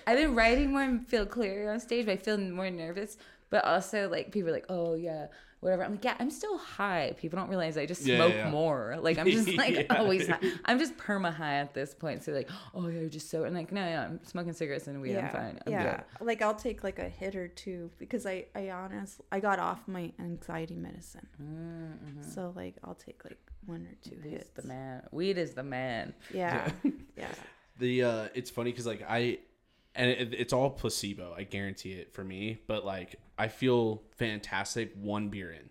I've 0.07 0.17
been 0.17 0.35
writing 0.35 0.71
more 0.71 0.83
and 0.83 1.05
feel 1.07 1.25
clearer 1.25 1.71
on 1.71 1.79
stage. 1.79 2.05
But 2.05 2.13
I 2.13 2.17
feel 2.17 2.37
more 2.37 2.69
nervous. 2.69 3.17
But 3.49 3.65
also, 3.65 4.09
like 4.09 4.31
people 4.31 4.49
are 4.49 4.53
like, 4.53 4.65
"Oh 4.69 4.93
yeah." 4.95 5.27
Whatever. 5.61 5.83
I'm 5.83 5.91
like, 5.91 6.05
yeah, 6.05 6.15
I'm 6.19 6.31
still 6.31 6.57
high. 6.57 7.13
People 7.17 7.37
don't 7.37 7.49
realize 7.49 7.77
I 7.77 7.85
just 7.85 8.05
Yeah, 8.05 8.15
smoke 8.15 8.33
yeah. 8.33 8.49
more. 8.49 8.95
Like 9.01 9.17
I'm 9.17 9.29
just 9.29 9.49
like 9.57 9.75
Yeah. 9.75 9.97
always 9.97 10.25
high. 10.25 10.39
I'm 10.63 10.79
just 10.79 10.95
perma 10.95 11.33
high 11.33 11.55
at 11.55 11.73
this 11.73 11.93
point. 11.93 12.23
So 12.23 12.31
like, 12.31 12.49
oh 12.73 12.87
yeah, 12.87 13.01
you're 13.01 13.09
just 13.09 13.29
so. 13.29 13.43
And 13.43 13.53
like, 13.53 13.69
no, 13.73 13.83
no, 13.83 13.97
I'm 13.97 14.19
smoking 14.23 14.53
cigarettes 14.53 14.87
and 14.87 15.01
weed. 15.01 15.17
I'm 15.17 15.27
fine. 15.29 15.59
I'm 15.67 15.73
yeah. 15.73 15.97
good. 16.17 16.25
Like 16.25 16.41
I'll 16.41 16.55
take 16.55 16.81
like 16.85 16.97
a 16.99 17.09
hit 17.09 17.35
or 17.35 17.49
two 17.49 17.91
because 17.99 18.25
I 18.25 18.45
I 18.55 18.69
honest 18.69 19.19
I 19.33 19.41
got 19.41 19.59
off 19.59 19.85
my 19.85 20.13
anxiety 20.17 20.75
medicine. 20.77 21.27
Mm-hmm. 21.43 22.21
So 22.31 22.53
like 22.55 22.75
I'll 22.85 22.95
take 22.95 23.25
like 23.25 23.37
one 23.65 23.85
or 23.85 23.95
two 24.09 24.15
He's 24.23 24.31
hits. 24.31 24.49
the 24.51 24.63
man. 24.65 25.03
Weed 25.11 25.37
is 25.37 25.55
the 25.55 25.63
man. 25.63 26.13
Yeah. 26.33 26.71
yeah. 27.17 27.27
The 27.79 28.03
uh 28.03 28.27
it's 28.35 28.49
funny 28.51 28.71
because 28.71 28.85
like 28.85 29.03
i 29.09 29.39
and 29.95 30.09
it, 30.11 30.33
it's 30.33 30.53
all 30.53 30.69
placebo 30.69 31.33
i 31.37 31.43
guarantee 31.43 31.93
it 31.93 32.13
for 32.13 32.23
me 32.23 32.59
but 32.67 32.85
like 32.85 33.15
i 33.37 33.47
feel 33.47 34.03
fantastic 34.17 34.93
one 34.95 35.29
beer 35.29 35.51
in 35.51 35.69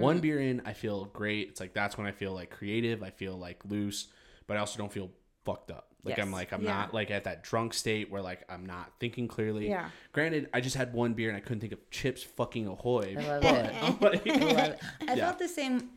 one 0.00 0.14
Mm-hmm. 0.16 0.22
beer 0.22 0.40
in 0.40 0.62
i 0.64 0.72
feel 0.72 1.04
great 1.06 1.48
it's 1.50 1.60
like 1.60 1.74
that's 1.74 1.98
when 1.98 2.06
i 2.06 2.12
feel 2.12 2.32
like 2.32 2.50
creative 2.50 3.02
i 3.02 3.10
feel 3.10 3.36
like 3.36 3.58
loose 3.68 4.08
but 4.46 4.56
i 4.56 4.60
also 4.60 4.78
don't 4.78 4.92
feel 4.92 5.10
fucked 5.44 5.70
up 5.70 5.88
like 6.04 6.18
i'm 6.18 6.30
like 6.32 6.52
i'm 6.52 6.62
Yeah. 6.62 6.70
not 6.72 6.94
like 6.94 7.10
at 7.10 7.24
that 7.24 7.42
drunk 7.42 7.74
state 7.74 8.10
where 8.10 8.22
like 8.22 8.42
i'm 8.48 8.64
not 8.64 8.92
thinking 9.00 9.26
clearly 9.28 9.68
Yeah. 9.68 9.90
granted 10.12 10.48
i 10.54 10.60
just 10.60 10.76
had 10.76 10.92
one 10.94 11.12
beer 11.14 11.28
and 11.28 11.36
i 11.36 11.40
couldn't 11.40 11.60
think 11.60 11.72
of 11.72 11.90
chips 11.90 12.22
fucking 12.22 12.66
ahoy 12.68 13.16
I 13.18 13.22
love 13.26 13.42
but 13.42 13.54
it. 13.54 13.74
I'm 13.82 13.98
like- 14.00 14.26
I 14.30 14.36
love. 14.38 14.76
I 15.00 15.04
Yeah. 15.14 15.14
felt 15.26 15.38
the 15.38 15.48
same. 15.48 15.90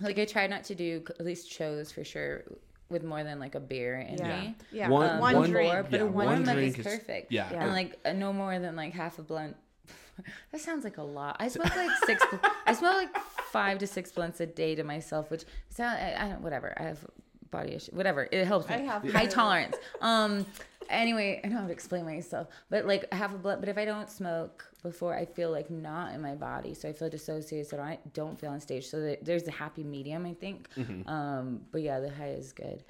Like 0.00 0.18
I 0.18 0.24
try 0.24 0.46
not 0.46 0.64
to 0.64 0.74
do 0.74 1.04
at 1.20 1.24
least 1.24 1.50
shows 1.50 1.92
for 1.92 2.02
sure 2.04 2.44
with 2.90 3.02
more 3.02 3.24
than 3.24 3.38
like 3.40 3.54
a 3.54 3.60
beer 3.60 3.96
in 3.98 4.18
Yeah. 4.18 4.40
me. 4.40 4.54
Yeah. 4.72 4.88
One- 4.88 5.10
Um, 5.10 5.18
one, 5.20 5.34
one- 5.36 5.50
drink. 5.50 5.72
More, 5.72 5.82
but 5.82 5.92
yeah, 5.92 6.00
a 6.00 6.06
warm 6.06 6.26
one 6.26 6.48
up 6.48 6.54
drink 6.54 6.78
is 6.78 6.86
is- 6.86 6.92
perfect. 6.98 7.32
yeah. 7.32 7.48
Yeah. 7.50 7.62
And 7.64 7.72
like 7.72 7.98
uh, 8.04 8.12
no 8.12 8.32
more 8.32 8.58
than 8.58 8.76
like 8.76 8.92
half 8.92 9.18
a 9.18 9.22
blunt. 9.22 9.56
that 10.52 10.60
sounds 10.60 10.84
like 10.84 10.98
a 10.98 11.02
lot. 11.02 11.36
I 11.40 11.48
smoke 11.48 11.74
like 11.74 11.90
six. 12.06 12.22
I 12.66 12.72
smoke 12.74 12.94
like 12.94 13.16
five 13.50 13.78
to 13.78 13.86
six 13.86 14.12
blunts 14.12 14.40
a 14.40 14.46
day 14.46 14.74
to 14.76 14.84
myself, 14.84 15.30
which 15.30 15.44
sound 15.70 15.98
I, 15.98 16.24
I 16.24 16.28
don't 16.28 16.40
whatever. 16.42 16.72
I 16.78 16.84
have 16.84 17.04
body 17.50 17.74
issue. 17.74 17.92
Whatever. 17.92 18.28
It 18.30 18.46
helps 18.46 18.68
me. 18.68 18.74
I 18.76 18.78
have 18.78 19.02
high 19.10 19.24
that. 19.26 19.30
tolerance. 19.30 19.76
Um. 20.00 20.46
Anyway, 20.90 21.38
I 21.42 21.46
don't 21.48 21.54
know 21.54 21.60
how 21.62 21.66
to 21.66 21.72
explain 21.72 22.04
myself, 22.04 22.48
but 22.68 22.84
like 22.86 23.10
half 23.12 23.34
a 23.34 23.38
blunt. 23.38 23.60
But 23.60 23.70
if 23.70 23.78
I 23.78 23.86
don't 23.86 24.10
smoke 24.10 24.64
before, 24.84 25.12
I 25.16 25.24
feel 25.24 25.50
like 25.50 25.68
not 25.70 26.14
in 26.14 26.22
my 26.22 26.36
body, 26.36 26.74
so 26.74 26.88
I 26.88 26.92
feel 26.92 27.08
dissociated. 27.10 27.66
So 27.68 27.80
I 27.80 27.98
don't 28.12 28.38
feel 28.38 28.50
on 28.50 28.60
stage. 28.60 28.86
So 28.86 29.16
there's 29.20 29.48
a 29.48 29.50
happy 29.50 29.82
medium, 29.82 30.24
I 30.26 30.34
think. 30.34 30.68
Mm-hmm. 30.76 31.08
Um. 31.08 31.62
But 31.72 31.82
yeah, 31.82 31.98
the 31.98 32.10
high 32.10 32.30
is 32.30 32.52
good. 32.52 32.84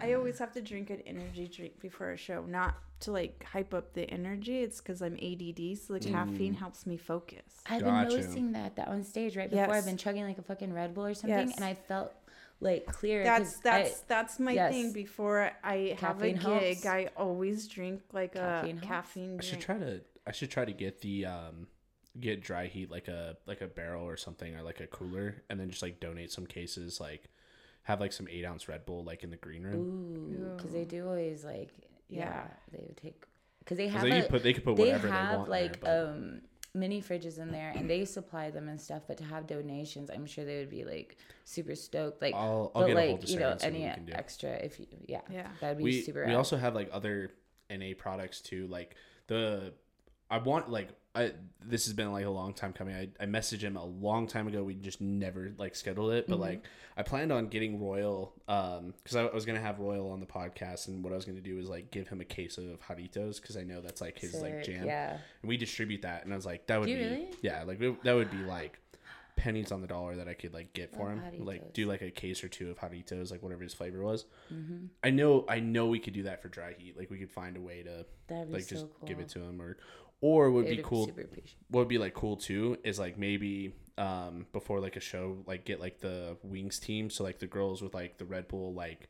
I 0.00 0.12
always 0.12 0.38
have 0.38 0.52
to 0.52 0.60
drink 0.62 0.90
an 0.90 1.00
energy 1.06 1.48
drink 1.48 1.80
before 1.80 2.10
a 2.12 2.16
show, 2.16 2.44
not 2.46 2.76
to 3.00 3.10
like 3.10 3.42
hype 3.42 3.74
up 3.74 3.94
the 3.94 4.08
energy. 4.08 4.58
It's 4.60 4.78
because 4.80 5.02
I'm 5.02 5.14
ADD, 5.14 5.76
so 5.78 5.94
the 5.94 6.00
caffeine 6.00 6.54
helps 6.54 6.86
me 6.86 6.96
focus. 6.96 7.42
I've 7.68 7.82
Gotcha. 7.82 8.08
been 8.08 8.16
noticing 8.20 8.52
that 8.52 8.76
that 8.76 8.86
on 8.88 9.02
stage 9.02 9.36
right 9.36 9.50
before 9.50 9.66
Yes. 9.66 9.76
I've 9.76 9.84
been 9.86 9.96
chugging 9.96 10.22
like 10.24 10.38
a 10.38 10.42
fucking 10.42 10.72
Red 10.72 10.94
Bull 10.94 11.06
or 11.06 11.14
something, 11.14 11.48
Yes. 11.48 11.56
and 11.56 11.64
I 11.64 11.74
felt 11.74 12.12
like 12.60 12.86
clear. 12.86 13.24
That's 13.24 13.54
'cause 13.54 13.60
that's 13.64 13.90
I, 13.90 14.04
that's 14.06 14.38
my 14.38 14.52
yes. 14.52 14.72
thing. 14.72 14.92
Before 14.92 15.50
I 15.64 15.96
have 16.00 16.22
a 16.22 16.30
gig, 16.32 16.42
helps. 16.42 16.86
I 16.86 17.08
always 17.16 17.66
drink 17.66 18.02
like 18.12 18.34
Caffeine 18.34 18.76
a 18.76 18.80
helps. 18.80 18.86
caffeine 18.86 19.24
I 19.24 19.36
drink. 19.38 19.42
should 19.42 19.60
try 19.60 19.78
to. 19.78 20.00
I 20.28 20.32
should 20.32 20.50
try 20.50 20.64
to 20.64 20.72
get 20.72 21.00
the 21.00 21.26
um, 21.26 21.66
get 22.20 22.42
dry 22.42 22.66
heat 22.66 22.90
like 22.90 23.08
a 23.08 23.36
like 23.46 23.60
a 23.62 23.66
barrel 23.66 24.04
or 24.06 24.16
something 24.16 24.54
or 24.54 24.62
like 24.62 24.80
a 24.80 24.86
cooler, 24.86 25.42
and 25.48 25.58
then 25.58 25.70
just 25.70 25.82
like 25.82 25.98
donate 26.00 26.30
some 26.30 26.46
cases. 26.46 27.00
Like 27.00 27.24
have 27.84 28.00
like 28.00 28.12
some 28.12 28.28
eight 28.30 28.44
ounce 28.44 28.68
Red 28.68 28.84
Bull 28.86 29.02
like 29.04 29.24
in 29.24 29.30
the 29.30 29.36
green 29.36 29.62
room. 29.64 29.74
ooh, 29.76 30.56
because 30.56 30.72
they 30.72 30.84
do 30.84 31.06
always 31.08 31.44
like 31.44 31.70
yeah, 32.08 32.20
Yeah. 32.24 32.46
they 32.72 32.84
would 32.86 32.96
take 32.98 33.24
because 33.60 33.78
they 33.78 33.86
'Cause 33.86 33.94
have 33.94 34.02
they 34.02 34.18
a, 34.18 34.22
could 34.22 34.30
put 34.30 34.42
they 34.42 34.52
could 34.52 34.64
put 34.64 34.76
they 34.76 34.84
whatever 34.84 35.06
they 35.08 35.12
have 35.12 35.38
want 35.38 35.50
like 35.50 35.80
there, 35.80 36.08
um 36.08 36.42
mini 36.74 37.00
fridges 37.02 37.38
in 37.38 37.50
there 37.50 37.72
and 37.74 37.88
they 37.88 38.04
supply 38.04 38.50
them 38.50 38.68
and 38.68 38.78
stuff 38.80 39.02
but 39.08 39.16
to 39.16 39.24
have 39.24 39.46
donations 39.46 40.10
i'm 40.10 40.26
sure 40.26 40.44
they 40.44 40.58
would 40.58 40.68
be 40.70 40.84
like 40.84 41.16
super 41.44 41.74
stoked 41.74 42.20
like 42.22 42.34
I'll- 42.34 42.70
I'll 42.74 42.82
but 42.82 42.88
get 42.88 42.96
a 42.96 43.00
hold 43.08 43.20
like 43.22 43.30
you 43.30 43.38
know 43.40 43.50
and 43.52 43.60
see 43.60 43.66
what 43.68 43.74
any 43.74 43.84
we 43.86 43.94
can 43.94 44.04
do. 44.04 44.12
extra 44.12 44.50
if 44.50 44.78
you 44.78 44.86
yeah 45.06 45.20
Yeah. 45.30 45.48
that'd 45.60 45.78
be 45.78 45.84
we 45.84 46.02
super 46.02 46.20
we 46.20 46.26
rad. 46.26 46.34
also 46.36 46.56
have 46.58 46.74
like 46.74 46.90
other 46.92 47.30
NA 47.70 47.94
products 47.96 48.40
too. 48.42 48.66
Like 48.68 48.96
the 49.28 49.72
I 50.30 50.38
want 50.38 50.70
like 50.70 50.88
I 51.14 51.32
this 51.64 51.86
has 51.86 51.94
been 51.94 52.12
like 52.12 52.24
a 52.26 52.30
long 52.30 52.52
time 52.54 52.72
coming. 52.72 52.94
I, 52.94 53.08
I 53.22 53.26
messaged 53.26 53.62
him 53.62 53.76
a 53.76 53.84
long 53.84 54.26
time 54.26 54.46
ago. 54.46 54.62
We 54.62 54.74
just 54.74 55.00
never 55.00 55.52
like 55.58 55.74
scheduled 55.74 56.12
it, 56.12 56.26
but 56.28 56.34
Mm-hmm. 56.34 56.42
like 56.42 56.64
I 56.96 57.02
planned 57.02 57.32
on 57.32 57.46
getting 57.48 57.80
Royal 57.80 58.34
um 58.46 58.92
because 59.02 59.16
I, 59.16 59.24
I 59.24 59.34
was 59.34 59.46
gonna 59.46 59.60
have 59.60 59.78
Royal 59.78 60.10
on 60.10 60.20
the 60.20 60.26
podcast, 60.26 60.88
and 60.88 61.02
what 61.02 61.12
I 61.12 61.16
was 61.16 61.24
gonna 61.24 61.40
do 61.40 61.58
is 61.58 61.68
like 61.68 61.90
give 61.90 62.08
him 62.08 62.20
a 62.20 62.24
case 62.24 62.58
of 62.58 62.64
Jarritos 62.86 63.40
because 63.40 63.56
I 63.56 63.62
know 63.64 63.80
that's 63.80 64.00
like 64.00 64.18
his 64.18 64.34
like 64.34 64.64
jam. 64.64 64.84
yeah 64.86 65.12
and 65.42 65.48
we 65.48 65.56
distribute 65.56 66.02
that, 66.02 66.24
and 66.24 66.32
I 66.32 66.36
was 66.36 66.46
like 66.46 66.66
that 66.66 66.78
would 66.78 66.86
Do 66.86 66.96
be 66.96 67.02
really? 67.04 67.28
yeah 67.42 67.62
like 67.62 67.80
it- 67.80 68.02
that 68.04 68.14
would 68.14 68.30
be 68.30 68.38
like 68.38 68.78
pennies 69.36 69.70
on 69.70 69.80
the 69.80 69.86
dollar 69.86 70.16
that 70.16 70.26
I 70.26 70.34
could 70.34 70.52
like 70.52 70.72
get 70.72 70.92
for 70.92 71.10
him. 71.10 71.22
Love 71.38 71.46
Like 71.46 71.72
do 71.72 71.86
like 71.86 72.02
a 72.02 72.10
case 72.10 72.42
or 72.42 72.48
two 72.48 72.70
of 72.70 72.78
Jarritos, 72.78 73.30
like 73.30 73.40
whatever 73.42 73.62
his 73.62 73.72
flavor 73.72 74.02
was. 74.02 74.24
Mm-hmm. 74.52 74.86
I 75.04 75.10
know 75.10 75.44
I 75.48 75.60
know 75.60 75.86
we 75.86 76.00
could 76.00 76.12
do 76.14 76.24
that 76.24 76.42
for 76.42 76.48
dry 76.48 76.74
heat. 76.76 76.98
Like 76.98 77.08
we 77.10 77.18
could 77.18 77.30
find 77.30 77.56
a 77.56 77.60
way 77.60 77.82
to 77.84 78.04
like 78.50 78.64
so 78.64 78.74
just 78.74 78.86
cool 78.98 79.08
give 79.08 79.20
it 79.20 79.28
to 79.30 79.40
him 79.40 79.62
or 79.62 79.76
or 80.20 80.50
would 80.50 80.66
be 80.68 80.76
would 80.76 80.84
cool 80.84 81.06
super 81.06 81.26
what 81.70 81.80
would 81.80 81.88
be 81.88 81.98
like 81.98 82.14
cool 82.14 82.36
too 82.36 82.76
is 82.84 82.98
like 82.98 83.18
maybe 83.18 83.72
um 83.98 84.46
before 84.52 84.80
like 84.80 84.96
a 84.96 85.00
show 85.00 85.38
like 85.46 85.64
get 85.64 85.80
like 85.80 86.00
the 86.00 86.36
wings 86.42 86.78
team 86.78 87.10
so 87.10 87.22
like 87.24 87.38
the 87.38 87.46
girls 87.46 87.82
with 87.82 87.94
like 87.94 88.18
the 88.18 88.24
red 88.24 88.46
bull 88.48 88.72
like 88.72 89.08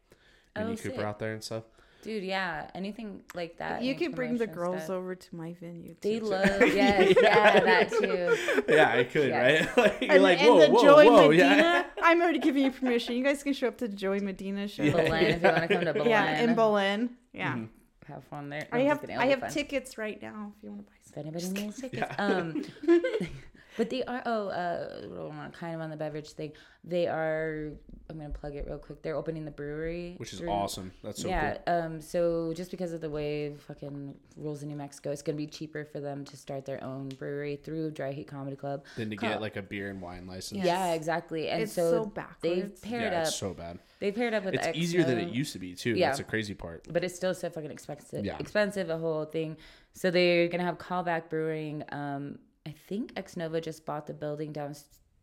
mini 0.57 0.73
Oh, 0.73 0.77
cooper 0.77 1.05
out 1.05 1.19
there 1.19 1.33
and 1.33 1.43
stuff 1.45 1.65
dude 2.03 2.23
yeah 2.23 2.71
anything 2.75 3.23
like 3.35 3.59
that 3.59 3.83
you 3.83 3.91
any 3.95 3.99
could 4.07 4.15
bring 4.15 4.37
the 4.39 4.47
girls 4.47 4.85
stuff. 4.85 4.91
over 4.97 5.15
to 5.15 5.37
my 5.37 5.53
venue. 5.61 5.95
they 6.01 6.21
love 6.21 6.47
yes 6.61 7.15
yeah 7.23 7.61
that 7.61 7.91
too 7.91 8.37
yeah 8.73 8.91
i 8.93 9.05
could 9.05 9.29
Yes. 9.29 9.67
right 9.77 9.77
like 9.85 10.01
you're 10.01 10.13
And, 10.13 10.23
like 10.23 10.39
and 10.41 10.49
whoa 10.49 10.61
the 10.61 10.71
whoa 10.71 10.83
Joy 10.83 11.05
whoa 11.11 11.29
Medina, 11.29 11.57
yeah 11.57 11.85
I'm 12.03 12.23
already 12.23 12.39
giving 12.39 12.65
you 12.65 12.71
permission. 12.71 13.17
You 13.17 13.25
guys 13.25 13.43
can 13.43 13.53
show 13.53 13.69
up 13.69 13.77
to 13.79 13.89
Joey 13.89 14.21
Medina 14.21 14.67
show. 14.69 14.85
Belen, 14.91 15.25
if 15.25 15.43
you 15.43 15.49
want 15.49 15.63
to 15.63 15.69
come 15.69 15.85
to 15.85 15.93
Belen 15.93 16.09
Yeah, 16.09 16.41
in 16.41 16.55
Berlin. 16.55 17.11
Yeah. 17.35 17.55
Mm-hmm. 17.55 18.13
have 18.13 18.25
fun 18.25 18.49
there 18.49 18.67
I 18.73 18.79
No, 18.79 18.83
I'm 18.85 18.89
have 18.89 19.11
I 19.19 19.27
have 19.27 19.41
fun. 19.41 19.51
tickets 19.51 19.99
right 19.99 20.23
now 20.23 20.53
if 20.57 20.63
you 20.63 20.71
want 20.71 20.87
to 20.87 20.91
buy 20.91 20.98
if 21.11 21.19
anybody 21.19 21.49
needs 21.49 21.81
tickets. 21.81 22.03
Yeah. 22.09 22.15
Um, 22.19 22.65
but 23.79 23.89
they 23.89 24.03
are 24.05 24.23
oh 24.27 24.49
uh, 24.49 25.49
kind 25.53 25.75
of 25.75 25.81
on 25.81 25.89
the 25.89 25.97
beverage 25.97 26.31
thing. 26.33 26.53
They 26.85 27.07
are. 27.07 27.71
I'm 28.11 28.17
gonna 28.17 28.31
plug 28.31 28.55
it 28.55 28.67
real 28.67 28.79
quick. 28.79 29.03
They're 29.03 29.17
opening 29.17 29.45
the 29.45 29.51
brewery, 29.51 30.15
which 30.19 30.33
is 30.33 30.39
through- 30.41 30.49
awesome 30.51 30.93
that's 31.03 31.23
so 31.23 31.29
yeah. 31.29 31.59
cool 31.67 31.75
Um. 31.75 32.01
So 32.01 32.53
just 32.55 32.71
because 32.71 32.93
of 32.93 33.01
the 33.01 33.09
way 33.11 33.55
fucking 33.67 34.15
rules 34.37 34.63
in 34.63 34.69
New 34.69 34.77
Mexico, 34.77 35.11
it's 35.11 35.23
gonna 35.23 35.37
be 35.37 35.47
cheaper 35.47 35.85
for 35.85 36.01
them 36.01 36.25
to 36.27 36.37
start 36.37 36.65
their 36.67 36.83
own 36.83 37.09
brewery 37.11 37.57
through 37.57 37.91
Dry 37.93 38.13
Heat 38.13 38.27
Comedy 38.29 38.57
Club. 38.57 38.85
than 38.97 39.11
to 39.11 39.17
Huh. 39.17 39.29
get 39.29 39.41
like 39.41 39.57
a 39.57 39.63
beer 39.63 39.91
and 39.91 40.01
wine 40.03 40.27
license 40.27 40.65
Yeah, 40.65 40.93
exactly. 40.95 41.49
And 41.49 41.63
It's 41.63 41.73
so, 41.73 42.11
so 42.15 42.25
they've 42.43 42.81
paired 42.83 43.13
yeah 43.13 43.21
up. 43.23 43.27
it's 43.29 43.37
so 43.37 43.55
bad 43.55 43.79
They 44.01 44.11
paired 44.13 44.35
up 44.35 44.45
with 44.45 44.55
it's 44.55 44.67
Expo, 44.67 44.75
easier 44.77 45.05
than 45.05 45.19
it 45.19 45.29
used 45.29 45.53
to 45.53 45.59
be 45.59 45.75
too 45.75 45.95
Yeah. 45.95 46.09
that's 46.09 46.21
a 46.21 46.25
crazy 46.25 46.55
part 46.55 46.87
but 46.91 47.05
it's 47.05 47.15
still 47.15 47.35
so 47.35 47.49
fucking 47.51 47.71
expensive. 47.71 48.25
Yeah. 48.25 48.37
Expensive, 48.39 48.89
a 48.91 48.99
whole 48.99 49.25
thing. 49.27 49.57
So 49.93 50.11
they're 50.11 50.49
gonna 50.49 50.65
have 50.65 50.79
callback 50.79 51.29
brewing. 51.29 51.85
Um, 51.91 52.39
I 52.69 52.75
think 52.89 53.13
Ex 53.17 53.37
Novo 53.37 53.61
just 53.61 53.85
bought 53.87 54.07
the 54.07 54.15
building 54.15 54.53
down 54.53 54.75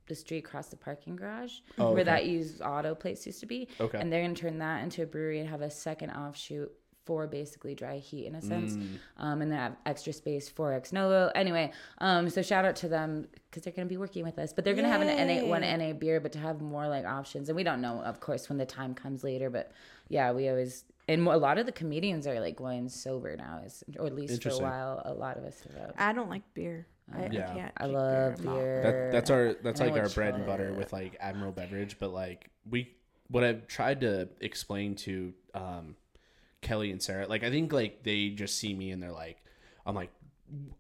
the 0.08 0.16
street 0.16 0.46
across 0.46 0.68
the 0.68 0.76
parking 0.76 1.16
garage 1.16 1.54
Oh, 1.80 1.86
where 1.92 2.02
okay. 2.02 2.04
that 2.04 2.26
used 2.26 2.62
auto 2.62 2.94
place 2.94 3.26
used 3.26 3.40
to 3.40 3.46
be. 3.46 3.68
Okay. 3.80 4.00
And 4.00 4.12
they're 4.12 4.22
gonna 4.22 4.36
turn 4.36 4.60
that 4.60 4.84
into 4.84 5.04
a 5.04 5.06
brewery 5.06 5.40
and 5.40 5.50
have 5.50 5.62
a 5.62 5.70
second 5.72 6.12
offshoot 6.12 6.72
for 7.06 7.28
basically 7.28 7.76
dry 7.76 7.98
heat 7.98 8.26
in 8.26 8.34
a 8.36 8.42
sense. 8.42 8.76
Mm. 8.76 8.98
Um, 9.18 9.42
and 9.44 9.52
then 9.52 9.60
have 9.60 9.76
extra 9.86 10.12
space 10.12 10.50
for 10.50 10.74
Ex 10.74 10.92
Novo. 10.92 11.32
Anyway, 11.36 11.72
um, 12.00 12.30
so 12.30 12.42
shout 12.42 12.66
out 12.66 12.76
to 12.78 12.88
them 12.88 13.28
because 13.46 13.64
they're 13.64 13.74
gonna 13.74 13.88
be 13.88 13.98
working 13.98 14.24
with 14.24 14.40
us. 14.40 14.54
But 14.54 14.64
they're 14.66 14.74
gonna 14.74 14.90
have 14.90 15.02
an 15.02 15.10
NA 15.28 15.46
one 15.48 15.62
NA 15.62 15.94
beer, 15.94 16.20
but 16.20 16.32
to 16.34 16.40
have 16.40 16.62
more 16.62 16.88
like 16.88 17.06
options. 17.06 17.50
And 17.50 17.56
we 17.56 17.64
don't 17.64 17.82
know, 17.82 18.02
of 18.02 18.20
course, 18.20 18.50
when 18.50 18.58
the 18.58 18.66
time 18.66 18.94
comes 18.96 19.24
later. 19.24 19.50
But 19.50 19.72
yeah, 20.10 20.32
we 20.32 20.50
always 20.50 20.84
and 21.08 21.28
a 21.28 21.38
lot 21.38 21.58
of 21.60 21.66
the 21.68 21.72
comedians 21.72 22.26
are 22.26 22.40
like 22.40 22.56
going 22.56 22.90
sober 22.90 23.36
now, 23.38 23.62
is 23.66 23.84
or 24.00 24.08
at 24.08 24.16
least 24.16 24.42
for 24.42 24.50
a 24.50 24.58
while. 24.58 25.02
A 25.06 25.14
lot 25.14 25.38
of 25.38 25.44
us 25.44 25.62
have. 25.78 25.90
uh, 25.90 25.94
I 25.98 26.14
don't 26.14 26.30
like 26.30 26.42
beer. 26.54 26.88
I, 27.14 27.28
Yeah. 27.32 27.50
I 27.52 27.54
can't. 27.54 27.74
I 27.78 27.86
love 27.86 28.36
I'm 28.40 28.46
beer. 28.46 28.82
That, 28.84 29.12
that's 29.12 29.30
our 29.30 29.54
that's 29.64 29.82
I 29.82 29.88
like 29.88 30.02
our 30.02 30.10
bread 30.10 30.36
and 30.36 30.46
butter 30.46 30.70
it. 30.70 30.78
with 30.78 30.92
like 30.94 31.18
Admiral 31.20 31.52
Beverage, 31.52 31.98
but 32.00 32.12
like 32.12 32.50
we 32.70 32.96
what 33.28 33.44
I've 33.44 33.68
tried 33.68 34.02
to 34.02 34.30
explain 34.42 34.96
to 34.96 35.34
um, 35.54 35.96
Kelly 36.62 36.92
and 36.92 37.02
Sarah, 37.02 37.28
like 37.28 37.44
I 37.44 37.50
think 37.50 37.72
like 37.74 38.04
they 38.04 38.30
just 38.30 38.58
see 38.58 38.74
me 38.74 38.92
and 38.92 39.02
they're 39.02 39.12
like, 39.12 39.38
I'm 39.86 39.96
like, 39.96 40.12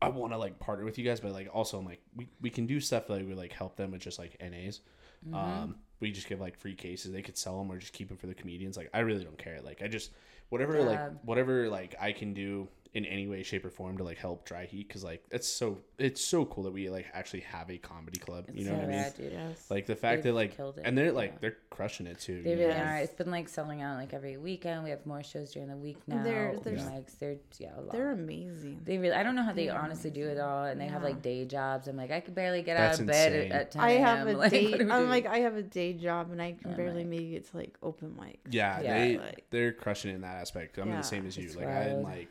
I 0.02 0.10
want 0.10 0.31
to 0.34 0.38
like 0.38 0.60
partner 0.60 0.85
with 0.85 0.97
you 0.97 1.06
guys, 1.06 1.19
but 1.19 1.31
like 1.31 1.49
also 1.53 1.77
I'm 1.80 1.85
like 1.85 2.02
we, 2.15 2.27
we 2.41 2.49
can 2.49 2.65
do 2.68 2.80
stuff 2.80 3.10
like 3.10 3.26
we 3.27 3.34
like 3.34 3.52
help 3.52 3.76
them 3.76 3.91
with 3.91 4.02
just 4.02 4.19
like 4.19 4.38
NAs. 4.41 4.81
Mm-hmm. 5.27 5.35
Um, 5.35 5.76
we 5.99 6.11
just 6.11 6.27
give 6.27 6.39
like 6.41 6.57
free 6.57 6.76
cases. 6.76 7.11
They 7.11 7.22
could 7.22 7.38
sell 7.38 7.57
them 7.57 7.72
or 7.72 7.77
just 7.77 7.93
keep 7.93 8.10
them 8.10 8.18
for 8.18 8.27
the 8.27 8.34
comedians. 8.35 8.77
Like 8.77 8.89
I 8.93 8.99
really 8.99 9.23
don't 9.23 9.38
care. 9.38 9.60
Like 9.64 9.81
I 9.81 9.88
just 9.88 10.11
whatever 10.49 10.77
Yeah. 10.80 10.85
like 10.85 10.99
whatever 11.23 11.69
like 11.69 11.95
I 11.99 12.11
can 12.11 12.34
do 12.34 12.68
in 12.95 13.05
any 13.05 13.27
way, 13.27 13.43
shape, 13.43 13.63
or 13.65 13.69
form 13.69 13.97
to 13.97 14.03
like 14.03 14.17
help 14.17 14.45
Dry 14.45 14.65
Heat 14.65 14.88
because 14.88 15.03
like 15.03 15.23
it's 15.30 15.47
so 15.47 15.80
it's 15.99 16.22
so 16.22 16.45
cool 16.45 16.63
that 16.63 16.72
we 16.72 16.89
like 16.89 17.05
actually 17.13 17.41
have 17.41 17.69
a 17.69 17.77
comedy 17.77 18.17
club. 18.19 18.45
You 18.53 18.65
know 18.65 18.72
so 18.72 18.77
what 18.77 18.85
I 18.85 18.88
mean? 18.88 19.11
dude. 19.17 19.31
Yes. 19.34 19.65
Like 19.69 19.85
the 19.85 19.95
fact 19.95 20.23
They've 20.23 20.31
that 20.34 20.35
like 20.35 20.55
killed 20.57 20.77
it, 20.77 20.84
and 20.85 20.97
they're 20.97 21.11
like 21.11 21.31
yeah. 21.34 21.38
they're 21.41 21.57
crushing 21.69 22.07
it 22.07 22.19
too. 22.19 22.41
They 22.41 22.51
you 22.53 22.57
really 22.57 22.73
know? 22.73 22.80
are. 22.84 22.95
It's 22.97 23.13
been 23.13 23.30
like 23.30 23.49
selling 23.49 23.81
out 23.81 23.97
like 23.97 24.13
every 24.13 24.38
weekend. 24.38 24.84
We 24.85 24.89
have 24.91 25.05
more 25.05 25.22
shows 25.23 25.51
during 25.51 25.69
the 25.69 25.76
week 25.77 25.97
now. 26.07 26.23
They're- 26.23 26.57
They're, 26.63 26.76
they're- 26.76 26.85
like 26.85 27.19
they're 27.19 27.35
yeah 27.59 27.77
a 27.77 27.81
lot. 27.81 27.91
They're 27.91 28.11
amazing. 28.11 28.81
They 28.85 28.97
really, 28.97 29.13
I 29.15 29.23
don't 29.23 29.35
know 29.35 29.43
how 29.43 29.51
they 29.53 29.65
They 29.65 29.69
are 29.69 29.81
honestly 29.81 30.09
do 30.09 30.27
it 30.27 30.39
all, 30.39 30.63
and 30.65 30.80
they 30.80 30.88
have 30.88 31.03
like 31.03 31.22
day 31.22 31.43
jobs. 31.45 31.88
I'm 31.89 31.97
like, 31.97 32.11
I 32.11 32.22
could 32.22 32.34
barely 32.35 32.61
get 32.61 32.77
That's 32.77 32.97
out 32.97 33.01
of 33.01 33.07
bed 33.07 33.34
insane. 33.34 33.51
at, 33.51 33.61
at 33.61 33.72
10 33.72 33.81
I 33.81 33.91
have 33.91 34.27
a.m. 34.27 34.35
a 34.35 34.39
Like, 34.45 34.51
day. 34.51 34.72
what 34.72 34.81
are 34.81 34.85
we 34.85 34.91
I'm 34.91 34.99
doing? 34.99 35.09
like 35.09 35.26
I 35.26 35.39
have 35.39 35.55
a 35.57 35.61
day 35.63 35.91
job 35.93 36.31
and 36.31 36.41
I 36.41 36.53
can 36.53 36.72
I'm 36.72 36.77
barely 36.77 36.99
like- 37.03 37.07
make 37.07 37.31
it 37.34 37.49
to 37.51 37.57
like 37.57 37.77
open 37.84 38.15
mic. 38.17 38.39
Yeah, 38.49 38.80
Yeah. 38.81 38.97
they 38.99 39.17
Like- 39.17 39.43
they're 39.49 39.73
crushing 39.73 40.11
it 40.11 40.15
in 40.15 40.22
that 40.22 40.38
aspect. 40.38 40.77
I'm 40.77 40.89
the 40.91 41.01
same 41.01 41.26
as 41.27 41.35
you. 41.38 41.49
Like 41.49 41.67
I'm 41.67 42.01
like 42.03 42.30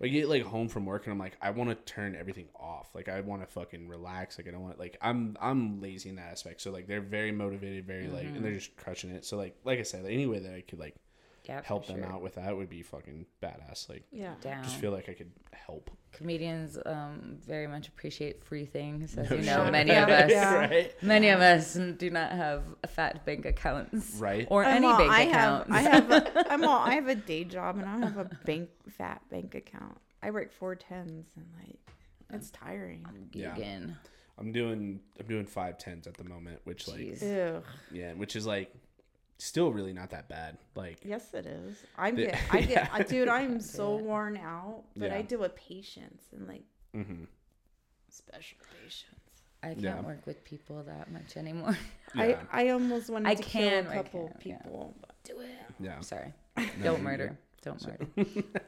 I 0.00 0.06
get 0.08 0.28
like 0.28 0.42
home 0.44 0.68
from 0.68 0.86
work 0.86 1.06
and 1.06 1.12
I'm 1.12 1.18
like 1.18 1.36
I 1.42 1.50
want 1.50 1.70
to 1.70 1.92
turn 1.92 2.14
everything 2.14 2.48
off. 2.54 2.88
Like 2.94 3.08
I 3.08 3.20
want 3.20 3.42
to 3.42 3.46
fucking 3.48 3.88
relax. 3.88 4.38
Like 4.38 4.46
I 4.46 4.52
don't 4.52 4.62
want 4.62 4.78
like 4.78 4.96
I'm 5.02 5.36
I'm 5.40 5.80
lazy 5.80 6.08
in 6.08 6.16
that 6.16 6.30
aspect. 6.30 6.60
So 6.60 6.70
like 6.70 6.86
they're 6.86 7.00
very 7.00 7.32
motivated, 7.32 7.86
very 7.86 8.08
like 8.08 8.26
and 8.26 8.34
Mm-hmm. 8.34 8.42
they're 8.44 8.54
just 8.54 8.76
crushing 8.76 9.10
it. 9.10 9.24
So 9.24 9.36
like 9.36 9.56
like 9.64 9.78
I 9.80 9.82
said, 9.82 10.04
any 10.06 10.26
way 10.26 10.38
that 10.38 10.54
I 10.54 10.60
could 10.60 10.78
like 10.78 10.94
Yeah, 11.48 11.62
help 11.64 11.86
them 11.86 12.02
sure. 12.02 12.12
out 12.12 12.20
with 12.22 12.34
that 12.34 12.54
would 12.56 12.68
be 12.68 12.82
fucking 12.82 13.24
badass. 13.42 13.88
Like 13.88 14.04
Yeah. 14.12 14.34
Down. 14.42 14.62
just 14.64 14.76
feel 14.76 14.90
like 14.92 15.08
I 15.08 15.14
could 15.14 15.30
help. 15.52 15.90
Comedians 16.12 16.78
um, 16.84 17.38
very 17.46 17.66
much 17.66 17.88
appreciate 17.88 18.42
free 18.44 18.66
things, 18.66 19.16
as 19.16 19.30
No 19.30 19.36
you 19.36 19.42
know. 19.42 19.62
shit. 19.64 19.72
Many 19.72 19.90
of 19.92 20.08
us, 20.08 20.30
Yeah. 20.30 20.54
right? 20.58 21.02
many 21.02 21.28
of 21.30 21.40
us 21.40 21.74
do 21.74 22.10
not 22.10 22.32
have 22.32 22.62
fat 22.88 23.24
bank 23.24 23.46
accounts, 23.46 24.16
Right. 24.18 24.46
Or 24.50 24.64
I'm 24.64 24.76
any 24.76 24.86
all, 24.86 24.98
bank 24.98 25.10
accounts. 25.30 25.70
I 25.70 25.80
account. 25.80 26.08
have 26.10 26.12
I 26.12 26.20
have 26.20 26.46
a, 26.46 26.52
I'm 26.52 26.64
all 26.64 26.78
I 26.80 26.94
have 26.94 27.08
a 27.08 27.14
day 27.14 27.44
job 27.44 27.78
and 27.78 27.88
I 27.88 27.98
have 27.98 28.18
a 28.18 28.24
bank 28.44 28.68
fat 28.90 29.22
bank 29.30 29.54
account. 29.54 29.96
I 30.22 30.30
work 30.30 30.52
four 30.52 30.74
tens 30.74 31.26
and 31.36 31.46
like 31.58 31.78
it's 32.32 32.50
tiring. 32.50 33.06
Yeah. 33.32 33.54
Gigging. 33.54 33.96
I'm 34.36 34.52
doing 34.52 35.00
I'm 35.18 35.26
doing 35.26 35.46
five 35.46 35.78
tens 35.78 36.06
at 36.06 36.14
the 36.18 36.24
moment, 36.24 36.60
which 36.64 36.86
like 36.88 36.98
Jeez. 37.00 37.22
Ew. 37.22 37.62
yeah, 37.90 38.12
which 38.12 38.36
is 38.36 38.46
like 38.46 38.72
still 39.38 39.72
really 39.72 39.92
not 39.92 40.10
that 40.10 40.28
bad. 40.28 40.58
Like 40.74 40.98
Yes, 41.04 41.32
it 41.34 41.46
is. 41.46 41.76
I'm 41.96 42.16
The- 42.16 42.26
get 42.26 42.40
I 42.50 42.60
get 42.62 42.70
Yeah. 42.70 43.02
Dude. 43.04 43.28
I'm 43.28 43.60
so 43.60 43.96
worn 43.96 44.36
out, 44.36 44.84
but 44.96 45.10
I 45.12 45.16
Yeah. 45.16 45.22
do 45.22 45.38
with 45.38 45.54
patience 45.56 46.24
and 46.32 46.46
like 46.48 46.64
hmm 46.92 47.24
special 48.10 48.58
patience. 48.82 49.04
I 49.62 49.68
can't 49.68 49.80
Yeah. 49.80 50.00
work 50.02 50.26
with 50.26 50.44
people 50.44 50.82
that 50.84 51.10
much 51.10 51.36
anymore. 51.36 51.76
yeah, 52.14 52.40
I 52.52 52.64
I 52.66 52.68
almost 52.70 53.10
wanted 53.10 53.28
I 53.28 53.34
to 53.34 53.42
can, 53.42 53.84
kill 53.84 53.92
a 53.92 53.94
couple 53.96 54.28
can, 54.40 54.50
yeah. 54.50 54.58
people. 54.62 54.94
but 55.00 55.14
do 55.24 55.40
it. 55.40 55.48
yeah. 55.80 56.00
Sorry. 56.00 56.32
No, 56.56 56.64
Don't 56.82 57.02
murder. 57.02 57.38
Good. 57.76 57.98
Don't 58.16 58.36
murder. 58.36 58.42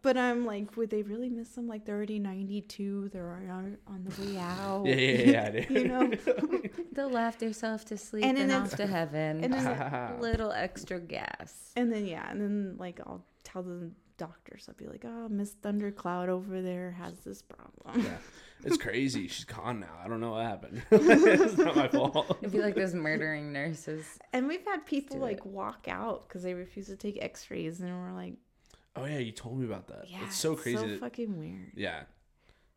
But 0.00 0.16
I'm 0.16 0.46
like, 0.46 0.76
would 0.76 0.90
they 0.90 1.02
really 1.02 1.28
miss 1.28 1.48
them? 1.50 1.66
Like 1.66 1.84
they're 1.84 1.96
already 1.96 2.20
92. 2.20 3.10
They're 3.12 3.28
on, 3.50 3.76
on 3.88 4.04
the 4.04 4.22
way 4.22 4.38
out. 4.38 4.86
Yeah, 4.86 4.94
yeah, 4.94 5.50
yeah. 5.50 5.50
yeah. 5.52 5.64
You 5.70 5.88
know. 5.88 6.12
They'll 6.92 7.10
laugh 7.10 7.38
themselves 7.38 7.82
to 7.84 7.98
sleep 7.98 8.24
And 8.24 8.38
and, 8.38 8.48
then 8.48 8.62
off 8.62 8.76
to 8.76 8.86
heaven. 8.86 9.42
and 9.42 9.52
then- 9.52 9.66
a 9.66 10.16
little 10.20 10.52
extra 10.52 11.00
gas. 11.00 11.72
And 11.76 11.92
then 11.92 12.06
yeah, 12.06 12.30
and 12.30 12.40
then 12.40 12.76
like 12.78 13.00
I'll 13.00 13.24
tell 13.42 13.64
the 13.64 13.90
doctors, 14.18 14.66
I'll 14.68 14.74
be 14.76 14.86
like, 14.86 15.04
oh, 15.04 15.28
Miss 15.28 15.50
Thundercloud 15.50 16.28
over 16.28 16.62
there 16.62 16.92
has 16.92 17.18
this 17.20 17.42
problem. 17.42 18.00
Yeah. 18.04 18.18
It's 18.64 18.76
crazy. 18.76 19.28
She's 19.28 19.44
gone 19.44 19.80
now. 19.80 19.98
I 20.04 20.08
don't 20.08 20.20
know 20.20 20.32
what 20.32 20.44
happened. 20.46 20.82
it's 20.90 21.56
not 21.58 21.76
my 21.76 21.88
fault. 21.88 22.36
It'd 22.40 22.52
be 22.52 22.60
like 22.60 22.74
those 22.74 22.94
murdering 22.94 23.52
nurses. 23.52 24.18
And 24.32 24.48
we've 24.48 24.64
had 24.64 24.84
people 24.86 25.18
like 25.18 25.38
it. 25.38 25.46
walk 25.46 25.86
out 25.88 26.26
because 26.28 26.42
they 26.42 26.54
refuse 26.54 26.86
to 26.86 26.96
take 26.96 27.22
X-rays, 27.22 27.80
and 27.80 27.90
we're 27.90 28.12
like, 28.12 28.34
Oh 29.02 29.06
yeah, 29.06 29.18
you 29.18 29.32
told 29.32 29.58
me 29.58 29.66
about 29.66 29.88
that. 29.88 30.04
yeah, 30.08 30.18
it's 30.26 30.36
so 30.36 30.54
crazy. 30.56 30.76
so 30.78 30.86
that- 30.86 31.00
fucking 31.00 31.38
weird. 31.38 31.72
yeah. 31.76 32.02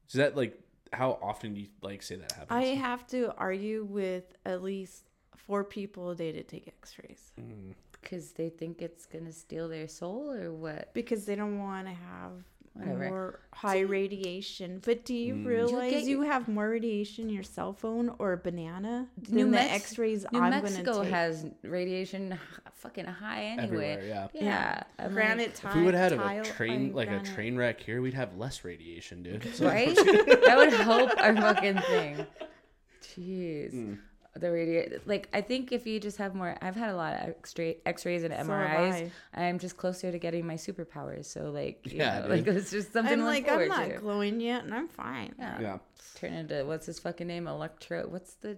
Is 0.07 0.13
that 0.15 0.35
like 0.35 0.59
how 0.93 1.17
often 1.21 1.53
do 1.53 1.61
you 1.61 1.67
like 1.81 2.01
say 2.03 2.15
that 2.15 2.31
happens? 2.33 2.49
I 2.51 2.75
have 2.75 3.07
to 3.07 3.33
argue 3.37 3.85
with 3.85 4.25
at 4.45 4.61
least 4.61 5.03
four 5.37 5.63
people 5.63 6.09
a 6.11 6.15
day 6.15 6.31
to 6.33 6.43
take 6.43 6.67
X-rays 6.67 7.31
Mm. 7.39 7.73
Because 7.93 8.31
they 8.31 8.49
think 8.49 8.81
it's 8.81 9.05
going 9.05 9.25
to 9.25 9.31
steal 9.31 9.69
their 9.69 9.87
soul 9.87 10.31
or 10.31 10.51
what? 10.51 10.91
because 10.93 11.25
they 11.25 11.35
don't 11.35 11.59
want 11.59 11.87
to 11.87 11.93
have 11.93 12.31
Whatever. 12.73 13.09
more 13.09 13.39
high 13.53 13.81
radiation. 13.81 14.81
But 14.85 15.03
do 15.03 15.13
you 15.13 15.33
Mm. 15.35 15.45
realize 15.45 15.91
get- 15.91 16.03
you 16.05 16.21
have 16.21 16.47
more 16.47 16.69
radiation 16.69 17.25
in 17.27 17.29
your 17.33 17.43
cell 17.43 17.73
phone 17.73 18.15
or 18.17 18.31
a 18.33 18.37
banana 18.37 19.09
than 19.17 19.35
New 19.35 19.45
the 19.45 19.51
Mex- 19.51 19.73
X-rays 19.91 20.25
New 20.31 20.39
I'm 20.39 20.49
Mexico 20.51 20.83
gonna 20.93 21.03
take? 21.03 21.13
has 21.13 21.45
radiation 21.63 22.39
fucking 22.75 23.05
high 23.05 23.43
anyway. 23.43 23.63
Everywhere, 23.65 24.05
yeah. 24.07 24.27
Yeah. 24.33 24.43
Yeah. 24.43 24.83
I'm 24.99 25.11
granite 25.13 25.61
If 25.63 25.75
we 25.75 25.83
would 25.83 25.93
have 25.93 26.17
had 26.17 26.39
a 26.39 26.43
train 26.49 26.93
like 26.93 27.09
a 27.09 27.19
train 27.19 27.57
wreck 27.57 27.81
here, 27.81 28.01
we'd 28.01 28.13
have 28.13 28.37
less 28.37 28.63
radiation, 28.63 29.21
dude. 29.21 29.43
like, 29.59 29.61
right? 29.61 29.95
that 29.95 30.53
would 30.57 30.73
help 30.73 31.11
our 31.21 31.35
fucking 31.35 31.77
thing. 31.81 32.25
Jeez. 33.03 33.73
Mm. 33.73 33.99
The 34.33 34.49
radio, 34.49 34.97
like 35.05 35.27
I 35.33 35.41
think 35.41 35.73
if 35.73 35.85
you 35.85 35.99
just 35.99 36.17
have 36.17 36.33
more, 36.33 36.55
I've 36.61 36.75
had 36.75 36.89
a 36.89 36.95
lot 36.95 37.15
of 37.15 37.29
X-ray, 37.29 37.79
X-rays 37.85 38.23
and 38.23 38.33
have 38.33 38.47
MRIs. 38.47 39.11
I'm 39.33 39.59
just 39.59 39.75
closer 39.75 40.09
to 40.09 40.17
getting 40.17 40.47
my 40.47 40.53
superpowers. 40.53 41.25
So 41.25 41.51
like, 41.51 41.81
you 41.91 41.97
Yeah, 41.97 42.21
know, 42.21 42.27
like 42.27 42.47
it's 42.47 42.71
just 42.71 42.93
something 42.93 43.19
I'm 43.19 43.25
like, 43.25 43.49
I'm 43.51 43.67
not 43.67 43.89
to. 43.89 43.97
glowing 43.97 44.39
yet, 44.39 44.63
and 44.63 44.73
I'm 44.73 44.87
fine. 44.87 45.35
Yeah. 45.37 45.59
Yeah. 45.59 45.77
Turn 46.15 46.31
into 46.31 46.63
what's 46.63 46.85
his 46.85 46.97
fucking 46.97 47.27
name? 47.27 47.45
Electro. 47.45 48.07
What's 48.07 48.35
the 48.35 48.57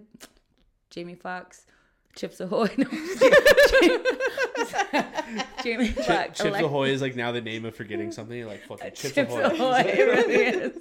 Jamie 0.90 1.16
Foxx? 1.16 1.66
Chips 2.16 2.40
Ahoy. 2.40 2.68
No, 2.78 2.86
I'm 2.90 3.06
just 3.06 3.20
kidding. 3.80 4.04
Jamie 5.62 5.88
Chip, 5.88 6.04
Foxx. 6.04 6.38
Chips 6.38 6.56
Elec- 6.56 6.64
Ahoy 6.64 6.88
is 6.90 7.02
like 7.02 7.16
now 7.16 7.32
the 7.32 7.40
name 7.40 7.64
of 7.64 7.74
forgetting 7.74 8.12
something. 8.12 8.36
You're 8.36 8.46
like 8.48 8.62
fucking 8.66 8.92
Chips, 8.94 9.14
Chips 9.14 9.32
Ahoy. 9.32 9.42
Ahoy. 9.42 9.80
It 9.80 10.06
really 10.06 10.34
is. 10.34 10.76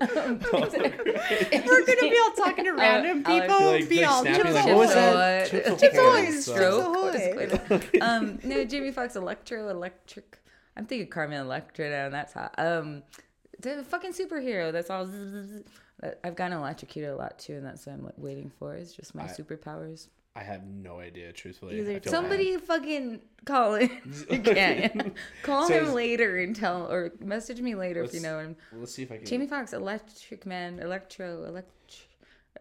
Um, 0.00 0.40
We're 0.52 1.86
gonna 1.86 2.00
be 2.00 2.18
all 2.22 2.32
talking 2.32 2.64
to 2.64 2.72
random 2.72 3.22
Alex- 3.26 3.46
people, 3.46 3.66
Like- 3.66 3.88
be 3.88 4.00
like 4.00 4.08
all 4.10 4.22
snappy, 4.22 4.42
Chips 4.42 4.54
like, 4.54 4.64
Ahoy. 4.64 4.74
what 4.74 4.78
was 4.86 4.94
that? 4.94 5.52
Ahoy. 5.52 5.60
Chips 5.76 5.80
Chips 5.80 5.98
Ahoy. 5.98 6.06
Ahoy. 6.08 6.30
So- 6.30 7.12
Chips 7.12 7.70
Ahoy. 7.70 8.00
um, 8.00 8.38
no, 8.42 8.64
Jamie 8.64 8.92
Foxx, 8.92 9.16
Electro, 9.16 9.68
Electric. 9.68 10.38
I'm 10.76 10.86
thinking 10.86 11.08
Carmen 11.08 11.38
Electra 11.40 11.90
now, 11.90 12.04
and 12.06 12.14
that's 12.14 12.32
hot. 12.32 12.54
Um, 12.56 13.02
the 13.60 13.84
fucking 13.84 14.12
superhero. 14.12 14.72
That's 14.72 14.88
all. 14.90 15.04
zzz, 15.06 15.12
zzz, 15.12 15.46
zzz. 15.50 15.62
I've 16.24 16.34
gotten 16.34 16.56
electrocuted 16.58 17.10
a 17.10 17.16
lot 17.16 17.38
too, 17.38 17.54
and 17.54 17.64
that's 17.66 17.86
what 17.86 17.92
I'm 17.92 18.10
waiting 18.16 18.50
for. 18.58 18.74
Is 18.74 18.92
just 18.92 19.14
my 19.14 19.24
I- 19.24 19.26
superpowers. 19.28 20.08
I 20.34 20.42
have 20.42 20.64
no 20.66 20.98
idea, 20.98 21.30
truthfully. 21.32 21.78
Either 21.80 22.00
Somebody 22.08 22.56
fucking 22.56 23.20
call 23.44 23.74
him. 23.74 23.90
you 24.30 24.40
can't. 24.40 25.14
Call 25.42 25.68
Says- 25.68 25.88
him 25.88 25.94
later 25.94 26.38
and 26.38 26.56
tell, 26.56 26.90
or 26.90 27.12
message 27.20 27.60
me 27.60 27.74
later 27.74 28.02
if 28.02 28.14
you 28.14 28.20
know 28.20 28.38
him. 28.38 28.56
Let's 28.72 28.94
see 28.94 29.02
if 29.02 29.12
I 29.12 29.18
can. 29.18 29.26
Jamie 29.26 29.46
Foxx, 29.46 29.74
Electric 29.74 30.46
Man, 30.46 30.78
Electro, 30.78 31.44
Elect, 31.44 31.68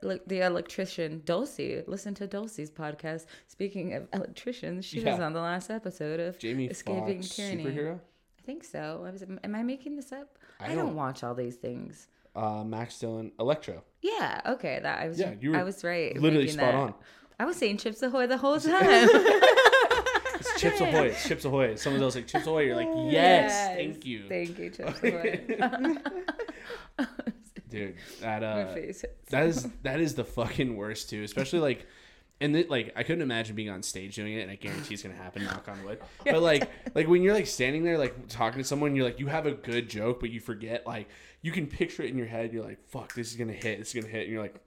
like 0.02 0.22
the 0.28 0.42
electrician, 0.42 1.22
Dulcie. 1.24 1.84
Listen 1.88 2.14
to 2.16 2.28
Dulcie's 2.28 2.70
podcast. 2.70 3.26
Speaking 3.48 3.94
of 3.94 4.08
electricians, 4.14 4.84
she 4.84 5.00
was 5.02 5.20
on 5.22 5.32
the 5.32 5.40
last 5.42 5.70
episode 5.70 6.20
of 6.20 6.38
Jamie 6.40 6.66
Escaping 6.68 7.22
Foxx, 7.22 7.36
Tyranny. 7.36 7.64
superhero. 7.66 8.00
I 8.40 8.42
think 8.44 8.66
so. 8.66 9.06
I 9.08 9.12
was, 9.12 9.22
am 9.22 9.56
I 9.56 9.64
making 9.64 9.96
this 9.96 10.12
up? 10.12 10.38
I 10.60 10.66
I, 10.66 10.68
don't, 10.76 10.88
don't- 10.88 10.96
watch 10.96 11.24
all 11.24 11.36
these 11.36 11.56
things. 11.56 12.08
Uh, 12.36 12.64
Max 12.64 12.98
Dillon, 12.98 13.32
Electro. 13.40 13.84
Yeah. 14.02 14.42
Okay. 14.46 14.80
That 14.82 15.00
I 15.00 15.08
was. 15.10 15.20
Yeah, 15.20 15.34
you 15.40 15.52
were 15.52 15.58
I 15.58 15.64
was 15.64 15.84
right. 15.84 16.18
literally 16.18 16.48
spot 16.48 16.66
that. 16.66 16.76
on. 16.76 16.94
I 17.42 17.46
was 17.46 17.58
saying 17.58 17.78
Chips 17.78 18.04
Ahoy 18.04 18.28
the 18.28 18.38
whole 18.38 18.60
time. 18.60 18.84
It's 18.84 20.62
Chips 20.62 20.80
Ahoy. 20.80 21.08
It's 21.08 21.28
Chips 21.28 21.44
Ahoy. 21.44 21.74
Someone 21.74 22.04
else 22.04 22.14
like 22.14 22.28
Chips 22.28 22.46
Ahoy. 22.46 22.66
You're 22.66 22.76
like, 22.76 23.12
yes, 23.12 23.76
thank 23.76 24.06
you, 24.06 24.28
Thank 24.30 24.60
you, 24.60 24.70
Chips 24.70 25.02
Ahoy. 25.04 25.42
dude. 27.70 27.96
That 28.20 28.42
My 28.44 28.48
uh, 28.48 28.74
face. 28.76 29.04
that 29.32 29.48
is 29.48 29.68
that 29.82 30.00
is 30.00 30.14
the 30.14 30.24
fucking 30.24 30.76
worst 30.76 31.10
too. 31.10 31.24
Especially 31.24 31.58
like, 31.58 31.88
and 32.42 32.56
it, 32.56 32.70
like 32.70 32.94
I 32.96 33.02
couldn't 33.02 33.24
imagine 33.24 33.56
being 33.56 33.72
on 33.72 33.82
stage 33.82 34.18
doing 34.18 34.34
it, 34.34 34.42
and 34.42 34.52
I 34.52 34.56
guarantee 34.56 34.94
it's 34.94 35.02
gonna 35.02 35.16
happen. 35.16 35.44
Knock 35.44 35.68
on 35.68 35.84
wood. 35.84 36.00
But 36.24 36.44
like, 36.44 36.70
like 36.94 37.08
when 37.08 37.24
you're 37.24 37.34
like 37.34 37.48
standing 37.48 37.84
there, 37.84 37.98
like 37.98 38.28
talking 38.28 38.60
to 38.62 38.64
someone, 38.64 38.96
you're 38.96 39.06
like, 39.06 39.20
you 39.20 39.26
have 39.26 39.48
a 39.48 39.54
good 39.54 39.90
joke, 39.90 40.20
but 40.20 40.30
you 40.30 40.40
forget. 40.40 40.86
Like, 40.86 41.10
you 41.42 41.52
can 41.52 41.66
picture 41.66 42.04
it 42.04 42.12
in 42.12 42.20
your 42.20 42.28
head. 42.28 42.54
You're 42.54 42.64
like, 42.64 42.88
fuck, 42.88 43.16
this 43.16 43.32
is 43.32 43.36
gonna 43.36 43.52
hit. 43.52 43.80
This 43.80 43.96
is 43.96 44.04
gonna 44.04 44.14
hit. 44.14 44.26
And 44.26 44.32
you're 44.32 44.44
like, 44.44 44.62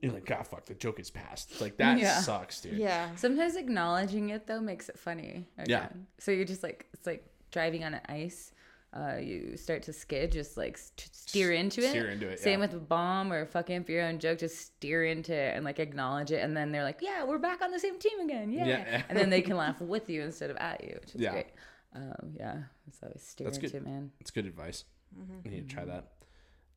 you're 0.00 0.12
like, 0.12 0.26
God, 0.26 0.46
fuck, 0.46 0.64
the 0.66 0.74
joke 0.74 0.98
is 1.00 1.10
past. 1.10 1.60
Like 1.60 1.76
that 1.78 1.98
Yeah. 1.98 2.20
sucks, 2.20 2.60
dude. 2.60 2.78
Yeah. 2.78 3.14
Sometimes 3.16 3.56
acknowledging 3.56 4.30
it 4.30 4.46
though 4.46 4.60
makes 4.60 4.88
it 4.88 4.98
funny. 4.98 5.46
Yeah. 5.66 5.88
So 6.18 6.30
you're 6.30 6.44
just 6.44 6.62
like 6.62 6.86
it's 6.94 7.06
like 7.06 7.26
driving 7.50 7.84
on 7.84 8.00
ice. 8.08 8.52
Uh, 8.94 9.16
you 9.16 9.56
start 9.56 9.82
to 9.84 9.92
skid, 9.92 10.30
just 10.30 10.58
like 10.58 10.76
st- 10.76 11.08
steer 11.14 11.50
into 11.52 11.80
it. 11.80 11.88
steer 11.88 12.10
into 12.10 12.28
it, 12.28 12.38
Same 12.38 12.60
yeah. 12.60 12.66
with 12.66 12.74
a 12.74 12.78
bomb 12.78 13.32
or 13.32 13.46
fucking 13.46 13.76
if 13.80 13.88
your 13.88 14.02
own 14.02 14.18
joke, 14.18 14.38
just 14.38 14.58
steer 14.60 15.02
into 15.06 15.32
it 15.34 15.56
and 15.56 15.64
like 15.64 15.78
acknowledge 15.78 16.30
it, 16.30 16.44
and 16.44 16.54
then 16.54 16.72
they're 16.72 16.82
like, 16.84 17.00
"Yeah, 17.00 17.24
we're 17.24 17.38
back 17.38 17.62
on 17.62 17.70
the 17.70 17.78
same 17.78 17.98
team 17.98 18.20
again." 18.20 18.52
Yeah, 18.52 18.66
Yeah. 18.66 19.02
and 19.08 19.16
then 19.16 19.30
they 19.30 19.40
can 19.40 19.56
laugh 19.56 19.80
with 19.80 20.10
you 20.10 20.20
instead 20.20 20.50
of 20.50 20.58
at 20.58 20.84
you, 20.84 20.98
which 21.00 21.14
is 21.14 21.22
Yeah. 21.22 21.30
great. 21.32 21.46
Um, 21.94 22.34
yeah, 22.38 22.56
so 23.00 23.10
steer 23.16 23.46
That's 23.46 23.56
into 23.56 23.70
good. 23.70 23.76
it, 23.78 23.84
man. 23.86 24.10
It's 24.20 24.30
good 24.30 24.44
advice. 24.44 24.84
Mm-hmm. 25.18 25.32
I 25.46 25.48
need 25.50 25.68
to 25.68 25.74
try 25.74 25.84
that. 25.86 26.11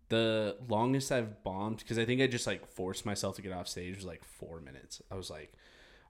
The 0.10 0.58
longest 0.68 1.12
I've 1.12 1.44
bombed 1.44 1.78
because 1.80 1.98
I 1.98 2.06
think 2.06 2.22
I 2.22 2.28
just 2.28 2.46
like 2.46 2.68
forced 2.68 3.06
myself 3.06 3.36
to 3.38 3.42
get 3.42 3.52
off 3.52 3.68
stage 3.68 3.96
was 3.96 4.06
like 4.06 4.24
four 4.24 4.62
minutes. 4.62 5.02
I 5.12 5.16
was 5.16 5.30
like, 5.30 5.54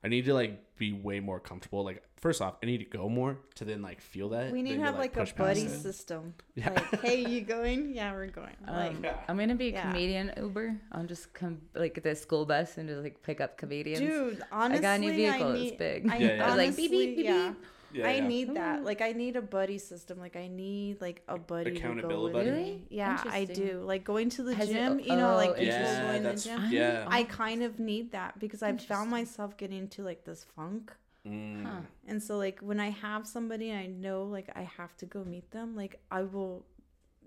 I 0.04 0.08
need 0.08 0.26
to 0.26 0.34
like 0.34 0.76
be 0.76 0.92
way 0.92 1.20
more 1.20 1.40
comfortable. 1.40 1.82
Like 1.82 2.02
first 2.16 2.42
off, 2.42 2.56
I 2.62 2.66
need 2.66 2.78
to 2.78 2.84
go 2.84 3.08
more 3.08 3.38
to 3.56 3.64
then 3.64 3.82
like 3.82 4.00
feel 4.00 4.28
that. 4.30 4.52
We 4.52 4.62
need 4.62 4.76
to 4.76 4.82
have 4.82 4.98
like 4.98 5.16
a 5.16 5.26
buddy 5.36 5.66
system. 5.66 6.34
Yeah. 6.54 6.70
Like, 6.70 7.00
hey, 7.00 7.26
you 7.26 7.40
going? 7.40 7.94
Yeah, 7.94 8.12
we're 8.12 8.28
going. 8.28 8.56
Like, 8.66 8.96
Um, 8.96 9.06
I'm 9.28 9.36
gonna 9.38 9.54
be 9.54 9.68
a 9.68 9.72
yeah. 9.72 9.90
comedian 9.90 10.32
Uber. 10.36 10.76
I'll 10.92 11.06
just 11.06 11.32
come 11.34 11.60
like 11.74 12.02
the 12.02 12.14
school 12.14 12.46
bus 12.46 12.78
and 12.78 12.88
just 12.88 13.02
like 13.02 13.22
pick 13.22 13.40
up 13.40 13.56
comedians. 13.56 14.00
dude, 14.00 14.42
honestly, 14.52 14.78
I 14.78 14.90
got 14.90 14.96
a 14.96 14.98
new 14.98 15.12
vehicle. 15.12 15.52
need, 15.52 15.68
it's 15.68 15.76
big. 15.78 16.10
I, 16.10 16.16
Yeah, 16.18 16.34
yeah. 16.36 16.44
I 16.44 16.46
was 16.48 16.56
like 16.56 16.76
beep 16.76 16.90
honestly, 16.90 17.06
beep 17.06 17.16
beep 17.16 17.24
yeah. 17.26 17.48
beep. 17.48 17.66
Yeah, 17.96 18.08
I 18.08 18.14
yeah. 18.16 18.26
need 18.26 18.54
that. 18.54 18.84
Like, 18.84 19.00
I 19.00 19.12
need 19.12 19.36
a 19.36 19.42
buddy 19.42 19.78
system. 19.78 20.18
Like, 20.18 20.36
I 20.36 20.48
need 20.48 21.00
like 21.00 21.22
a 21.28 21.38
buddy 21.38 21.64
to 21.64 21.70
go 21.70 21.76
Accountability 21.78 22.24
with 22.24 22.32
buddy? 22.32 22.50
Really? 22.50 22.86
Yeah, 22.90 23.22
I 23.26 23.44
do. 23.44 23.82
Like 23.84 24.04
going 24.04 24.30
to 24.30 24.42
the 24.42 24.54
Has 24.54 24.68
it- 24.68 24.74
gym. 24.74 25.00
you 25.00 25.16
know, 25.16 25.32
oh, 25.32 25.36
like 25.36 25.56
people. 25.56 25.64
Yeah, 25.64 26.12
going 26.12 26.22
to 26.22 26.28
the 26.30 26.36
gym. 26.36 26.68
yeah. 26.70 27.04
I 27.08 27.24
kind 27.24 27.62
of 27.62 27.78
need 27.78 28.12
that 28.12 28.38
because 28.38 28.62
I've 28.62 28.82
found 28.82 29.10
myself 29.10 29.56
getting 29.56 29.78
into 29.78 30.02
like 30.02 30.24
this 30.24 30.44
funk. 30.54 30.92
Mm. 31.26 31.64
Huh. 31.64 31.80
And 32.06 32.22
so 32.22 32.36
like 32.38 32.60
when 32.60 32.78
I 32.78 32.90
have 32.90 33.26
somebody 33.26 33.70
and 33.70 33.80
I 33.80 33.86
know 33.86 34.24
like 34.24 34.48
I 34.54 34.62
have 34.62 34.96
to 34.98 35.06
go 35.06 35.24
meet 35.24 35.50
them, 35.50 35.74
like 35.74 36.00
I 36.10 36.22
will 36.22 36.64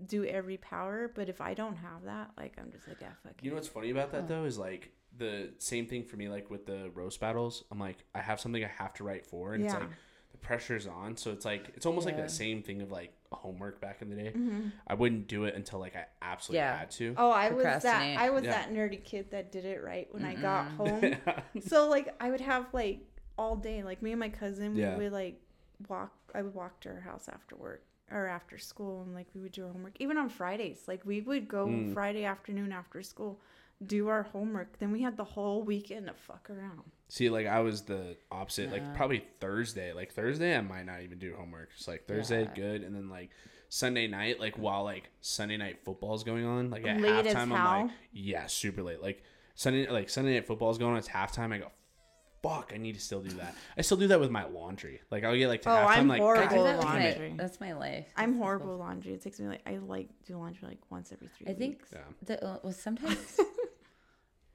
do 0.06 0.24
every 0.24 0.56
power. 0.56 1.10
But 1.14 1.28
if 1.28 1.40
I 1.40 1.54
don't 1.54 1.76
have 1.76 2.04
that, 2.04 2.30
like 2.36 2.54
I'm 2.58 2.70
just 2.72 2.88
like, 2.88 2.98
yeah, 3.00 3.08
fuck 3.22 3.34
You 3.42 3.50
know 3.50 3.56
what's 3.56 3.68
funny 3.68 3.90
about 3.90 4.12
that 4.12 4.28
though 4.28 4.44
is 4.44 4.58
like 4.58 4.92
the 5.16 5.50
same 5.58 5.86
thing 5.86 6.04
for 6.04 6.16
me. 6.16 6.28
Like 6.28 6.50
with 6.50 6.66
the 6.66 6.90
roast 6.94 7.20
battles, 7.20 7.64
I'm 7.70 7.78
like 7.78 8.04
I 8.14 8.20
have 8.20 8.40
something 8.40 8.64
I 8.64 8.68
have 8.78 8.94
to 8.94 9.04
write 9.04 9.26
for, 9.26 9.52
and 9.54 9.64
it's 9.64 9.74
like 9.74 9.82
the 9.82 9.94
pressure's 10.42 10.86
on. 10.86 11.16
So 11.16 11.30
it's 11.32 11.44
like 11.44 11.72
it's 11.74 11.86
almost 11.86 12.06
like 12.06 12.16
Yeah. 12.16 12.22
that 12.22 12.30
same 12.30 12.62
thing 12.62 12.82
of 12.82 12.90
like 12.90 13.12
homework 13.32 13.80
back 13.80 14.02
in 14.02 14.10
the 14.10 14.16
day. 14.16 14.32
Mm-hmm. 14.36 14.68
I 14.86 14.94
wouldn't 14.94 15.28
do 15.28 15.44
it 15.44 15.54
until 15.54 15.78
like 15.78 15.94
I 15.96 16.06
absolutely 16.22 16.58
Yeah. 16.60 16.78
had 16.78 16.90
to. 16.92 17.14
Oh, 17.16 17.30
I 17.30 17.50
was 17.50 17.64
that 17.82 18.18
I 18.18 18.30
was 18.30 18.44
Yeah. 18.44 18.50
that 18.52 18.72
nerdy 18.72 19.02
kid 19.02 19.30
that 19.30 19.52
did 19.52 19.64
it 19.64 19.82
right 19.82 20.08
when 20.12 20.24
I 20.24 20.34
got 20.34 20.68
home. 20.72 21.14
so 21.66 21.88
like 21.88 22.14
I 22.20 22.30
would 22.30 22.40
have 22.40 22.66
like 22.72 23.00
all 23.38 23.56
day, 23.56 23.82
like 23.82 24.02
me 24.02 24.10
and 24.12 24.20
my 24.20 24.28
cousin, 24.28 24.76
Yeah. 24.76 24.96
we 24.96 25.04
would 25.04 25.12
like 25.12 25.40
walk. 25.88 26.12
I 26.34 26.42
would 26.42 26.54
walk 26.54 26.80
to 26.80 26.88
her 26.90 27.00
house 27.00 27.28
after 27.28 27.56
work 27.56 27.82
or 28.10 28.26
after 28.26 28.58
school, 28.58 29.02
and 29.02 29.14
like 29.14 29.26
we 29.34 29.40
would 29.40 29.52
do 29.52 29.64
our 29.64 29.72
homework. 29.72 29.94
Even 30.00 30.16
on 30.18 30.28
Fridays, 30.28 30.84
like 30.88 31.04
we 31.06 31.20
would 31.20 31.46
go 31.48 31.66
Mm. 31.66 31.94
Friday 31.94 32.24
afternoon 32.24 32.72
after 32.72 33.02
school, 33.02 33.40
do 33.86 34.08
our 34.08 34.22
homework. 34.24 34.78
Then 34.78 34.92
we 34.92 35.02
had 35.02 35.16
the 35.16 35.24
whole 35.24 35.62
weekend 35.62 36.06
to 36.06 36.14
fuck 36.14 36.48
around. 36.50 36.82
See, 37.08 37.28
like 37.30 37.46
I 37.46 37.60
was 37.60 37.82
the 37.82 38.16
opposite. 38.30 38.66
Yeah. 38.66 38.72
Like 38.74 38.94
probably 38.94 39.24
Thursday. 39.40 39.92
Like 39.92 40.12
Thursday, 40.12 40.56
I 40.56 40.60
might 40.60 40.86
not 40.86 41.00
even 41.02 41.18
do 41.18 41.34
homework. 41.36 41.70
It's 41.76 41.88
like 41.88 42.06
Thursday, 42.06 42.42
Yeah. 42.42 42.54
good, 42.54 42.82
and 42.82 42.94
then 42.94 43.08
like 43.08 43.30
Sunday 43.68 44.06
night, 44.06 44.38
like 44.40 44.56
while 44.56 44.84
like 44.84 45.10
Sunday 45.20 45.56
night 45.56 45.78
football 45.84 46.14
is 46.14 46.22
going 46.24 46.44
on, 46.44 46.70
like 46.70 46.86
at 46.86 47.00
Late 47.00 47.26
halftime, 47.26 47.36
I'm 47.36 47.50
like, 47.86 47.90
yeah, 48.12 48.46
super 48.46 48.82
late. 48.82 49.02
Like 49.02 49.22
Sunday, 49.54 49.88
like 49.90 50.08
Sunday 50.10 50.34
night 50.34 50.46
football 50.46 50.70
is 50.70 50.78
going 50.78 50.92
on. 50.92 50.98
It's 50.98 51.08
halftime. 51.08 51.52
I 51.52 51.58
go, 51.58 51.70
fuck, 52.42 52.72
I 52.74 52.78
need 52.78 52.94
to 52.94 53.00
still 53.00 53.20
do 53.22 53.30
that. 53.36 53.54
I 53.76 53.82
still 53.82 53.96
do 53.96 54.06
that 54.08 54.20
with 54.20 54.30
my 54.30 54.46
laundry. 54.46 55.00
Like 55.10 55.24
I'll 55.24 55.36
get 55.36 55.48
like 55.48 55.62
to 55.62 55.70
Oh, 55.70 55.72
halftime, 55.86 55.96
I'm 55.98 56.08
like 56.08 56.20
I 56.20 56.24
horrible. 56.24 56.48
do 56.48 56.56
God, 56.56 56.64
that 56.66 56.76
with 56.76 56.84
damn 56.86 56.94
my- 56.94 57.00
it. 57.04 57.18
laundry. 57.18 57.34
that's 57.36 57.60
my 57.60 57.72
life. 57.72 58.06
I'm 58.16 58.36
horrible 58.36 58.76
laundry. 58.76 59.14
It 59.14 59.22
takes 59.22 59.40
me 59.40 59.48
like 59.48 59.62
I 59.66 59.78
like 59.78 60.08
do 60.26 60.36
laundry 60.36 60.68
like 60.68 60.78
once 60.90 61.12
every 61.12 61.28
three. 61.36 61.46
I 61.48 61.54
think 61.54 61.78
weeks. 61.78 61.90
Yeah. 61.92 61.98
that 62.26 62.42
uh, 62.44 62.58
well 62.62 62.72
sometimes 62.72 63.38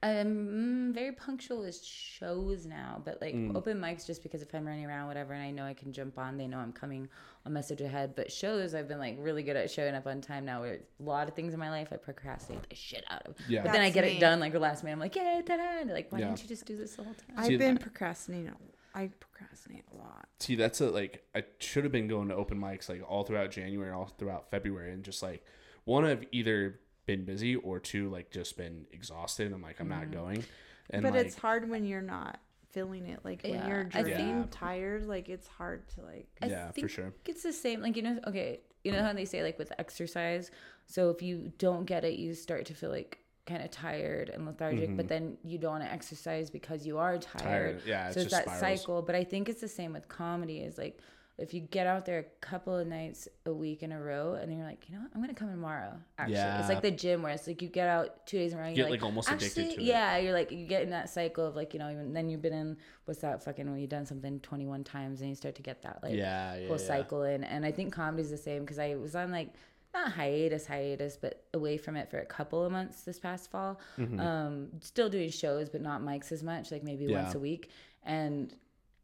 I'm 0.02 0.90
mm, 0.90 0.94
very 0.94 1.12
punctual 1.12 1.60
with 1.60 1.82
shows 1.82 2.66
now, 2.66 3.00
but 3.04 3.20
like 3.20 3.34
Mm. 3.34 3.56
open 3.56 3.78
mics 3.80 4.06
just 4.06 4.22
because 4.22 4.42
if 4.42 4.54
I'm 4.54 4.66
running 4.66 4.84
around 4.86 5.08
whatever 5.08 5.32
and 5.32 5.42
I 5.42 5.50
know 5.50 5.64
I 5.64 5.74
can 5.74 5.92
jump 5.92 6.18
on, 6.18 6.36
they 6.36 6.46
know 6.46 6.58
I'm 6.58 6.72
coming. 6.72 7.08
I'll 7.44 7.52
message 7.52 7.80
ahead. 7.80 8.14
But 8.14 8.30
shows, 8.30 8.74
I've 8.74 8.88
been 8.88 8.98
like 8.98 9.16
really 9.18 9.42
good 9.42 9.56
at 9.56 9.70
showing 9.70 9.94
up 9.94 10.06
on 10.06 10.20
time 10.20 10.44
now. 10.44 10.60
Where 10.60 10.74
a 10.74 11.02
lot 11.02 11.28
of 11.28 11.34
things 11.34 11.54
in 11.54 11.58
my 11.60 11.70
life 11.70 11.88
I 11.92 11.96
procrastinate 11.96 12.68
the 12.68 12.76
shit 12.76 13.04
out 13.10 13.26
of. 13.26 13.36
Yeah. 13.48 13.62
But 13.62 13.72
then 13.72 13.80
I 13.80 13.90
get 13.90 14.04
me. 14.04 14.16
it 14.16 14.20
done 14.20 14.38
like 14.38 14.52
the 14.52 14.58
last 14.60 14.84
minute. 14.84 14.94
I'm 14.94 15.00
like, 15.00 15.16
yeah, 15.16 15.40
ta-da. 15.44 15.80
And 15.80 15.90
like, 15.90 16.12
why 16.12 16.18
Yeah. 16.20 16.26
didn't 16.26 16.42
you 16.42 16.48
just 16.48 16.66
do 16.66 16.76
this 16.76 16.94
the 16.96 17.02
whole 17.04 17.14
time? 17.14 17.34
I've 17.36 17.46
See, 17.46 17.56
been 17.56 17.76
I- 17.78 17.80
procrastinating. 17.82 18.52
I 18.94 19.10
procrastinate 19.20 19.84
a 19.92 19.96
lot. 19.96 20.26
See, 20.40 20.54
that's 20.56 20.80
a 20.80 20.90
like 20.90 21.24
I 21.34 21.44
should 21.58 21.84
have 21.84 21.92
been 21.92 22.08
going 22.08 22.28
to 22.28 22.34
open 22.34 22.58
mics 22.58 22.88
like 22.88 23.02
all 23.08 23.24
throughout 23.24 23.50
January, 23.50 23.90
all 23.92 24.06
throughout 24.18 24.50
February, 24.50 24.92
and 24.92 25.02
just 25.04 25.22
like 25.22 25.44
one 25.84 26.04
I've 26.04 26.24
either 26.32 26.80
been 27.06 27.24
busy 27.24 27.56
or 27.56 27.78
two 27.80 28.08
like 28.10 28.30
just 28.30 28.56
been 28.56 28.86
exhausted. 28.92 29.46
And 29.46 29.54
I'm 29.54 29.62
like 29.62 29.80
I'm 29.80 29.88
not 29.88 30.10
going. 30.10 30.44
And 30.90 31.02
but 31.02 31.14
like 31.14 31.26
it's 31.26 31.36
hard 31.36 31.68
when 31.68 31.84
you're 31.84 32.02
not 32.02 32.38
feeling 32.70 33.06
it. 33.06 33.20
Like 33.24 33.42
when 33.42 33.54
Yeah, 33.54 33.68
you're 33.68 33.88
I 33.94 34.02
drained, 34.02 34.16
think- 34.42 34.50
tired, 34.50 35.06
like 35.06 35.28
it's 35.28 35.46
hard 35.46 35.88
to 35.90 36.02
like. 36.02 36.26
I 36.42 36.46
Yeah, 36.46 36.70
for 36.72 36.88
sure. 36.88 37.12
It's 37.24 37.42
the 37.42 37.52
same. 37.52 37.80
Like 37.80 37.96
you 37.96 38.02
know, 38.02 38.18
okay, 38.26 38.60
you 38.84 38.92
know 38.92 39.02
how 39.02 39.12
they 39.12 39.24
say 39.24 39.42
like 39.42 39.58
with 39.58 39.72
exercise. 39.78 40.50
So 40.86 41.10
if 41.10 41.22
you 41.22 41.52
don't 41.58 41.84
get 41.86 42.04
it, 42.04 42.18
you 42.18 42.34
start 42.34 42.66
to 42.66 42.74
feel 42.74 42.90
like 42.90 43.18
kind 43.46 43.62
of 43.62 43.70
tired 43.70 44.28
and 44.28 44.44
lethargic. 44.44 44.96
But 44.96 45.08
then 45.08 45.38
you 45.44 45.58
don't 45.58 45.72
want 45.72 45.84
to 45.84 45.92
exercise 45.92 46.50
because 46.50 46.86
you 46.86 46.98
are 46.98 47.16
tired. 47.18 47.40
Mm-hmm. 47.42 47.48
Tired. 47.48 47.82
Yeah, 47.86 48.06
it's 48.06 48.14
so 48.14 48.20
it's 48.20 48.30
just 48.30 48.44
that 48.44 48.56
spirals. 48.56 48.80
cycle. 48.80 49.02
But 49.02 49.14
I 49.14 49.24
think 49.24 49.48
it's 49.48 49.60
the 49.60 49.68
same 49.68 49.92
with 49.92 50.08
comedy. 50.08 50.58
Is 50.60 50.78
like 50.78 50.98
if 51.38 51.52
you 51.52 51.60
get 51.60 51.86
out 51.86 52.06
there 52.06 52.18
a 52.20 52.22
couple 52.40 52.74
of 52.74 52.86
nights 52.86 53.28
a 53.44 53.52
week 53.52 53.82
in 53.82 53.92
a 53.92 54.00
row, 54.00 54.34
and 54.40 54.50
then 54.50 54.56
you're 54.56 54.66
like, 54.66 54.88
you 54.88 54.94
know 54.94 55.02
what, 55.02 55.10
I'm 55.14 55.20
gonna 55.20 55.34
come 55.34 55.50
tomorrow. 55.50 55.92
Actually, 56.18 56.36
Yeah. 56.36 56.58
it's 56.60 56.68
like 56.70 56.80
the 56.80 56.90
gym 56.90 57.22
where 57.22 57.32
it's 57.32 57.46
like 57.46 57.60
you 57.60 57.68
get 57.68 57.88
out 57.88 58.26
two 58.26 58.38
days 58.38 58.52
in 58.52 58.58
a 58.58 58.62
row. 58.62 58.66
and 58.68 58.74
Get, 58.76 58.82
you're 58.82 58.90
like, 58.90 59.02
almost 59.02 59.30
addicted 59.30 59.74
to 59.74 59.76
it. 59.76 59.80
Yeah, 59.82 60.16
you're 60.16 60.32
like 60.32 60.50
you 60.50 60.66
get 60.66 60.82
in 60.82 60.90
that 60.90 61.10
cycle 61.10 61.44
of 61.46 61.54
like 61.54 61.74
you 61.74 61.78
know, 61.78 61.90
even 61.90 62.14
then 62.14 62.30
you've 62.30 62.40
been 62.40 62.54
in 62.54 62.76
what's 63.04 63.20
that 63.20 63.42
fucking 63.44 63.70
when 63.70 63.78
you've 63.80 63.90
done 63.90 64.06
something 64.06 64.40
21 64.40 64.82
times 64.84 65.20
and 65.20 65.28
you 65.28 65.36
start 65.36 65.54
to 65.56 65.62
get 65.62 65.82
that 65.82 65.98
like 66.02 66.14
yeah, 66.14 66.56
yeah, 66.56 66.68
whole 66.68 66.78
yeah. 66.78 66.86
cycle 66.86 67.22
in. 67.24 67.44
And 67.44 67.66
I 67.66 67.70
think 67.72 67.92
comedy's 67.92 68.30
the 68.30 68.38
same 68.38 68.62
because 68.62 68.78
I 68.78 68.94
was 68.94 69.14
on 69.14 69.30
like 69.30 69.50
not 69.92 70.12
hiatus, 70.12 70.66
hiatus, 70.66 71.16
but 71.18 71.44
away 71.54 71.76
from 71.76 71.96
it 71.96 72.10
for 72.10 72.18
a 72.18 72.24
couple 72.26 72.64
of 72.64 72.72
months 72.72 73.02
this 73.02 73.18
past 73.18 73.50
fall. 73.50 73.78
Um, 73.98 74.68
still 74.80 75.08
doing 75.10 75.30
shows, 75.30 75.68
but 75.68 75.80
not 75.82 76.02
mics 76.02 76.32
as 76.32 76.42
much, 76.42 76.70
like 76.70 76.82
maybe 76.82 77.04
Yeah. 77.04 77.22
once 77.22 77.34
a 77.34 77.38
week. 77.38 77.70
And 78.04 78.54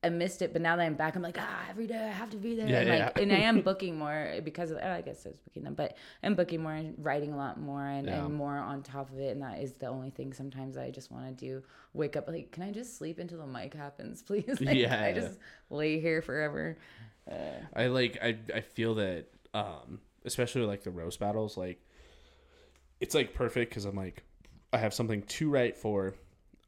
I 0.05 0.09
missed 0.09 0.43
it, 0.43 0.53
but 0.53 0.61
now 0.63 0.75
that 0.77 0.83
I'm 0.83 0.95
back, 0.95 1.15
I'm 1.15 1.23
like, 1.23 1.37
ah, 1.39 1.67
every 1.71 1.87
day 1.87 1.97
I 1.97 2.09
have 2.11 2.31
to 2.31 2.37
be 2.37 2.57
there. 2.57 2.69
Yeah, 2.69 2.81
and, 2.81 2.89
like, 2.89 2.99
yeah. 3.17 3.23
and 3.23 3.33
I 3.33 3.37
am 3.37 3.61
booking 3.69 3.97
more 3.99 4.35
because 4.43 4.73
of, 4.73 4.79
I 4.79 5.01
guess 5.01 5.25
I 5.25 5.29
was 5.29 5.39
booking 5.39 5.63
them, 5.63 5.75
but 5.75 5.97
I'm 6.25 6.35
booking 6.35 6.61
more 6.63 6.73
and 6.73 6.95
writing 6.99 7.33
a 7.33 7.37
lot 7.37 7.61
more 7.61 7.87
and, 7.87 8.07
Yeah. 8.09 8.25
and 8.25 8.35
more 8.35 8.57
on 8.57 8.83
top 8.83 9.11
of 9.13 9.19
it. 9.21 9.29
And 9.33 9.43
that 9.43 9.61
is 9.61 9.75
the 9.75 9.87
only 9.87 10.11
thing 10.11 10.33
sometimes 10.33 10.77
I 10.77 10.91
just 10.91 11.13
want 11.13 11.27
to 11.27 11.33
do. 11.45 11.63
Wake 11.95 12.17
up, 12.17 12.27
like, 12.29 12.51
can 12.51 12.65
I 12.65 12.73
just 12.73 12.97
sleep 12.99 13.19
until 13.21 13.39
the 13.39 13.47
mic 13.47 13.75
happens, 13.75 14.23
please? 14.27 14.61
like, 14.61 14.77
Yeah, 14.77 15.01
I 15.03 15.13
just 15.13 15.39
lay 15.71 16.01
here 16.01 16.21
forever? 16.21 16.79
I 17.77 17.87
like 17.87 18.19
I 18.21 18.37
I 18.53 18.61
feel 18.63 18.97
that 18.97 19.27
um 19.55 20.01
especially 20.25 20.63
like 20.63 20.83
the 20.83 20.91
roast 20.91 21.21
battles 21.21 21.57
like 21.57 21.81
it's 23.01 23.15
like 23.15 23.33
perfect 23.33 23.71
because 23.71 23.85
I'm 23.85 23.95
like 23.95 24.25
I 24.73 24.79
have 24.79 24.93
something 24.93 25.23
to 25.23 25.49
write 25.49 25.77
for. 25.77 26.15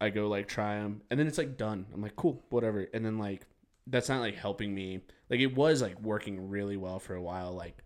I 0.04 0.10
go 0.10 0.28
like 0.28 0.48
try 0.48 0.76
them 0.76 1.02
and 1.10 1.18
then 1.18 1.26
it's 1.26 1.38
like 1.38 1.56
done. 1.56 1.86
I'm 1.92 2.02
like 2.02 2.16
cool 2.16 2.44
whatever. 2.50 2.86
And 2.92 3.04
then 3.04 3.18
like 3.18 3.46
that's 3.86 4.08
not 4.08 4.20
like 4.20 4.36
helping 4.36 4.74
me. 4.74 5.00
Like 5.28 5.40
it 5.40 5.54
was 5.54 5.82
like 5.82 6.00
working 6.00 6.48
really 6.48 6.76
well 6.76 6.98
for 6.98 7.14
a 7.14 7.22
while. 7.22 7.52
Like 7.52 7.76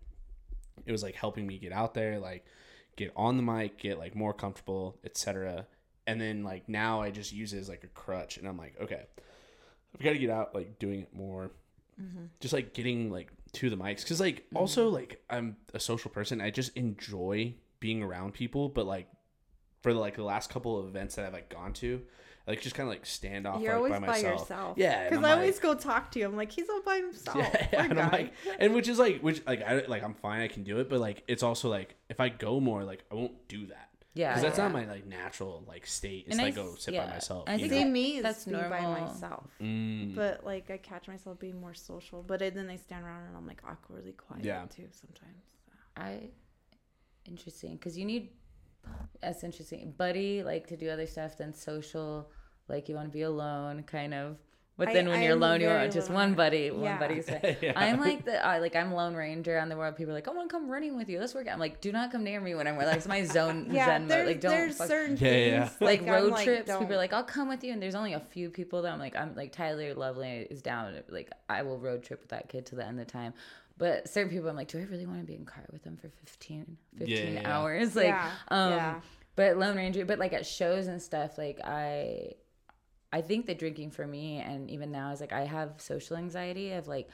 it 0.87 0.93
was 0.93 1.03
like 1.03 1.15
helping 1.15 1.47
me 1.47 1.59
get 1.59 1.73
out 1.73 1.95
there 1.95 2.19
like 2.19 2.45
get 2.97 3.13
on 3.15 3.37
the 3.37 3.43
mic 3.43 3.79
get 3.79 3.99
like 3.99 4.17
more 4.17 4.33
comfortable 4.33 4.99
etc 5.05 5.67
and 6.07 6.21
then 6.21 6.43
like 6.43 6.69
now 6.69 7.01
I 7.01 7.11
just 7.11 7.33
use 7.33 7.53
it 7.53 7.59
as 7.59 7.69
like 7.69 7.85
a 7.85 7.89
crutch 7.89 8.39
and 8.39 8.49
I'm 8.49 8.57
like 8.57 8.75
okay 8.81 9.05
I've 9.95 10.03
got 10.03 10.13
to 10.13 10.19
get 10.19 10.31
out 10.31 10.55
like 10.55 10.79
doing 10.79 11.01
it 11.01 11.15
more. 11.15 11.51
Mm-hmm. 12.01 12.27
Just 12.41 12.55
like 12.55 12.75
getting 12.75 13.11
like 13.11 13.33
to 13.55 13.71
the 13.71 13.77
mics. 13.77 14.03
Because 14.03 14.21
like 14.21 14.37
mm-hmm. 14.37 14.57
also 14.57 14.89
like 14.89 15.23
i'm 15.31 15.57
a 15.75 15.81
social 15.81 16.11
person. 16.11 16.41
I 16.41 16.51
just 16.51 16.77
enjoy 16.77 17.55
being 17.81 18.03
around 18.03 18.35
people 18.35 18.69
but 18.69 18.87
like 18.87 19.09
for 19.83 19.93
like 19.93 20.17
the 20.17 20.25
last 20.25 20.51
couple 20.51 20.79
of 20.79 20.87
events 20.87 21.15
that 21.17 21.27
i've 21.27 21.33
like 21.33 21.49
gone 21.49 21.73
to 21.73 22.03
like 22.47 22.63
just 22.63 22.75
kind 22.75 22.89
of 22.89 22.95
like 22.95 23.05
stand 23.05 23.47
off 23.47 23.61
You're 23.61 23.73
like 23.79 23.93
always 23.93 24.01
by 24.01 24.23
by, 24.23 24.31
yourself. 24.31 24.79
yeah 24.79 25.05
Because 25.05 25.19
I'm 25.19 25.25
I 25.27 25.33
always 25.33 25.59
go 25.59 25.75
talk 25.75 26.11
to 26.13 26.19
you. 26.19 26.25
I'm 26.25 26.35
like, 26.35 26.51
he's 26.51 26.71
all 26.71 26.81
by 26.81 26.97
himself. 26.97 27.37
yeah, 27.39 27.67
Poor 27.67 27.81
and 27.81 28.01
I'm 28.01 28.11
like, 28.11 28.33
and 28.59 28.75
which 28.75 28.89
is 28.89 28.99
like, 28.99 29.21
which 29.21 29.43
like, 29.47 29.61
I 29.63 29.85
like, 29.87 30.03
I'm 30.03 30.15
fine, 30.15 30.41
I 30.41 30.49
can 30.49 30.63
do 30.63 30.79
it, 30.79 30.89
but 30.89 30.99
like, 30.99 31.25
it's 31.29 31.43
also 31.43 31.69
like, 31.69 31.95
if 32.09 32.21
I 32.21 32.31
go 32.31 32.59
more, 32.59 32.85
like, 32.85 33.05
I 33.13 33.17
won't 33.17 33.49
do 33.49 33.67
that. 33.67 33.91
Yeah, 34.15 34.31
because 34.31 34.43
that's 34.43 34.59
yeah. 34.59 34.65
not 34.65 34.73
my 34.73 34.87
like 34.87 35.07
natural 35.07 35.63
like 35.69 35.87
state. 35.87 36.25
It's 36.27 36.37
And 36.37 36.41
I 36.41 36.47
like 36.47 36.55
go 36.55 36.75
sit 36.77 36.95
yeah. 36.95 37.05
by 37.05 37.13
myself. 37.13 37.45
I 37.49 37.53
you 37.57 37.69
think 37.69 37.73
know? 37.73 37.79
See, 37.81 37.91
me 37.91 38.17
is 38.17 38.23
that's 38.23 38.45
be 38.47 38.53
by 38.53 38.81
myself. 38.81 39.47
Mm. 39.61 40.15
But 40.17 40.43
like, 40.43 40.71
I 40.71 40.79
catch 40.79 41.07
myself 41.07 41.39
being 41.39 41.61
more 41.61 41.75
social. 41.75 42.23
But 42.27 42.43
I, 42.43 42.49
then 42.49 42.71
I 42.71 42.77
stand 42.77 43.05
around 43.05 43.27
and 43.29 43.37
I'm 43.37 43.47
like 43.47 43.61
awkwardly 43.69 44.13
quiet 44.13 44.45
Yeah. 44.45 44.65
too 44.75 44.89
sometimes. 44.91 45.45
I 45.97 46.31
interesting 47.27 47.75
because 47.75 47.99
you 47.99 48.07
need 48.07 48.31
that's 49.21 49.43
interesting 49.45 49.93
buddy 49.97 50.43
like 50.43 50.67
to 50.67 50.77
do 50.77 50.89
other 50.91 51.07
stuff 51.07 51.37
than 51.37 51.53
social 51.55 52.31
like 52.69 52.89
you 52.89 52.95
want 52.95 53.09
to 53.09 53.13
be 53.13 53.23
alone 53.23 53.83
kind 53.83 54.15
of 54.15 54.37
but 54.77 54.87
I- 54.89 54.93
then 54.95 55.09
when 55.09 55.19
I 55.19 55.25
you're 55.25 55.33
alone 55.37 55.61
you 55.61 55.67
very 55.67 55.81
want 55.81 55.93
just 55.93 56.09
one 56.09 56.35
buddy 56.35 56.71
one 56.71 56.85
Yeah. 56.85 56.99
buddy 57.01 57.21
Yeah. 57.63 57.73
i'm 57.75 57.99
like 57.99 58.25
the 58.25 58.45
I, 58.47 58.59
like 58.61 58.77
i'm 58.77 58.93
lone 58.95 59.15
ranger 59.17 59.59
on 59.59 59.69
the 59.69 59.77
world 59.77 59.97
people 59.97 60.13
are 60.13 60.15
like 60.15 60.29
i 60.29 60.31
want 60.31 60.49
to 60.49 60.55
come 60.55 60.71
running 60.71 60.97
with 60.97 61.09
you 61.09 61.19
let's 61.19 61.35
work 61.35 61.49
out 61.49 61.55
i'm 61.55 61.59
like 61.59 61.81
do 61.81 61.91
not 61.91 62.13
come 62.13 62.23
near 62.23 62.41
me 62.41 62.55
when 62.55 62.69
i'm 62.69 62.77
like 62.77 62.97
it's 62.97 63.09
my 63.09 63.25
zone 63.25 63.67
Yeah, 63.73 63.87
zen 63.87 64.03
mode 64.03 64.11
there's, 64.11 64.27
like 64.29 64.41
don't 64.41 64.51
there's 64.53 64.77
fuck- 64.77 64.87
certain 64.87 65.17
Yeah, 65.17 65.31
yeah, 65.33 65.47
yeah. 65.47 65.67
things 65.69 65.81
like, 65.81 66.07
road 66.07 66.31
like, 66.33 66.45
trips 66.45 66.67
don't. 66.69 66.79
people 66.79 66.95
are 66.95 66.99
like 66.99 67.13
i'll 67.13 67.25
come 67.25 67.49
with 67.49 67.65
you 67.65 67.73
and 67.73 67.83
there's 67.83 67.97
only 67.97 68.13
a 68.13 68.21
few 68.21 68.51
people 68.51 68.83
that 68.83 68.93
i'm 68.93 69.01
like 69.01 69.17
i'm 69.17 69.35
like 69.35 69.51
tyler 69.51 69.95
lovely 69.95 70.47
is 70.49 70.63
down 70.63 70.95
like 71.09 71.29
i 71.49 71.63
will 71.63 71.79
road 71.81 72.05
trip 72.05 72.21
with 72.21 72.29
that 72.31 72.49
kid 72.49 72.65
to 72.67 72.77
the 72.77 72.87
end 72.87 73.01
of 73.01 73.05
the 73.07 73.13
time 73.13 73.35
but 73.79 74.09
certain 74.09 74.31
people 74.31 74.49
i'm 74.49 74.57
like 74.57 74.69
do 74.69 74.79
i 74.79 74.83
really 74.83 75.07
want 75.07 75.21
to 75.21 75.25
be 75.25 75.35
in 75.35 75.45
car 75.45 75.65
with 75.73 75.83
them 75.85 75.97
for 75.97 76.09
15 76.09 76.77
15 76.99 77.09
Yeah, 77.17 77.23
yeah, 77.31 77.41
yeah. 77.41 77.57
hours 77.59 77.97
like 78.05 78.07
Yeah, 78.07 78.31
um 78.49 78.71
yeah. 78.71 79.01
but 79.37 79.57
lone 79.57 79.77
ranger 79.77 80.05
but 80.05 80.19
like 80.19 80.33
at 80.33 80.45
shows 80.45 80.87
and 80.89 81.01
stuff 81.01 81.39
like 81.39 81.61
i 81.65 82.33
i 83.13 83.21
think 83.23 83.47
the 83.47 83.55
drinking 83.55 83.91
for 83.91 84.07
me 84.07 84.39
and 84.39 84.71
even 84.71 84.91
now 84.91 85.11
is 85.13 85.21
like 85.21 85.33
i 85.33 85.45
have 85.45 85.75
social 85.79 86.17
anxiety 86.17 86.73
of 86.73 86.89
like 86.89 87.09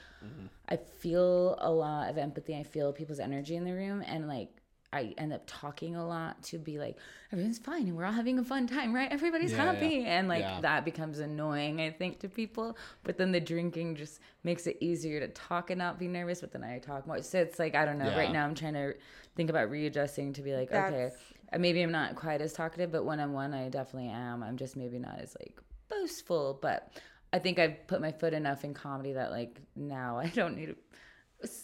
i 0.69 0.77
feel 0.77 1.57
a 1.61 1.71
lot 1.71 2.09
of 2.11 2.19
empathy 2.19 2.57
i 2.57 2.63
feel 2.63 2.93
people's 2.93 3.21
energy 3.21 3.55
in 3.57 3.65
the 3.65 3.73
room 3.73 4.03
and 4.07 4.27
like 4.27 4.49
I 4.95 5.13
end 5.19 5.33
up 5.33 5.43
talking 5.47 5.97
a 5.97 6.07
lot 6.07 6.43
to 6.45 6.59
be 6.59 6.79
like 6.79 6.97
everything's 7.33 7.59
fine 7.59 7.89
and 7.89 7.97
we're 7.97 8.05
all 8.05 8.13
having 8.13 8.39
a 8.39 8.45
fun 8.45 8.67
time, 8.67 8.95
right? 8.95 9.11
Everybody's 9.11 9.51
Yeah, 9.53 9.73
happy, 9.73 9.97
yeah. 9.97 10.19
and 10.19 10.29
like 10.29 10.41
Yeah. 10.43 10.61
that 10.61 10.85
becomes 10.85 11.19
annoying, 11.19 11.81
I 11.81 11.91
think, 11.91 12.21
to 12.21 12.29
people. 12.29 12.77
But 13.03 13.19
then 13.19 13.33
the 13.33 13.41
drinking 13.41 13.97
just 13.97 14.21
makes 14.45 14.67
it 14.67 14.77
easier 14.81 15.19
to 15.21 15.29
talk 15.29 15.71
and 15.71 15.79
not 15.79 15.99
be 15.99 16.07
nervous. 16.09 16.41
But 16.41 16.53
then 16.53 16.63
I 16.63 16.79
talk 16.79 17.07
more, 17.07 17.21
so 17.23 17.41
it's 17.41 17.59
like 17.59 17.75
I 17.75 17.85
don't 17.85 17.99
know. 17.99 18.07
Yeah. 18.11 18.19
Right 18.19 18.33
now, 18.33 18.45
I'm 18.45 18.55
trying 18.55 18.75
to 18.75 18.95
think 19.37 19.51
about 19.51 19.69
readjusting 19.71 20.33
to 20.35 20.43
be 20.43 20.55
like, 20.55 20.71
okay, 20.71 20.81
That's- 20.91 21.17
uh, 21.53 21.59
maybe 21.59 21.83
I'm 21.83 21.93
not 21.93 22.15
quite 22.15 22.41
as 22.41 22.53
talkative, 22.53 22.93
but 22.93 23.05
one 23.05 23.19
on 23.21 23.33
one, 23.33 23.53
I 23.53 23.69
definitely 23.69 24.11
am. 24.11 24.43
I'm 24.43 24.57
just 24.57 24.77
maybe 24.77 24.99
not 24.99 25.19
as 25.19 25.37
like 25.41 25.59
boastful, 25.89 26.59
but 26.63 26.93
I 27.33 27.39
think 27.41 27.59
I've 27.59 27.87
put 27.89 28.01
my 28.01 28.13
foot 28.13 28.33
enough 28.33 28.65
in 28.65 28.75
comedy 28.75 29.13
that 29.15 29.31
like 29.33 29.61
now 29.75 30.19
I 30.25 30.29
don't 30.29 30.57
need 30.57 30.67
to, 30.67 30.77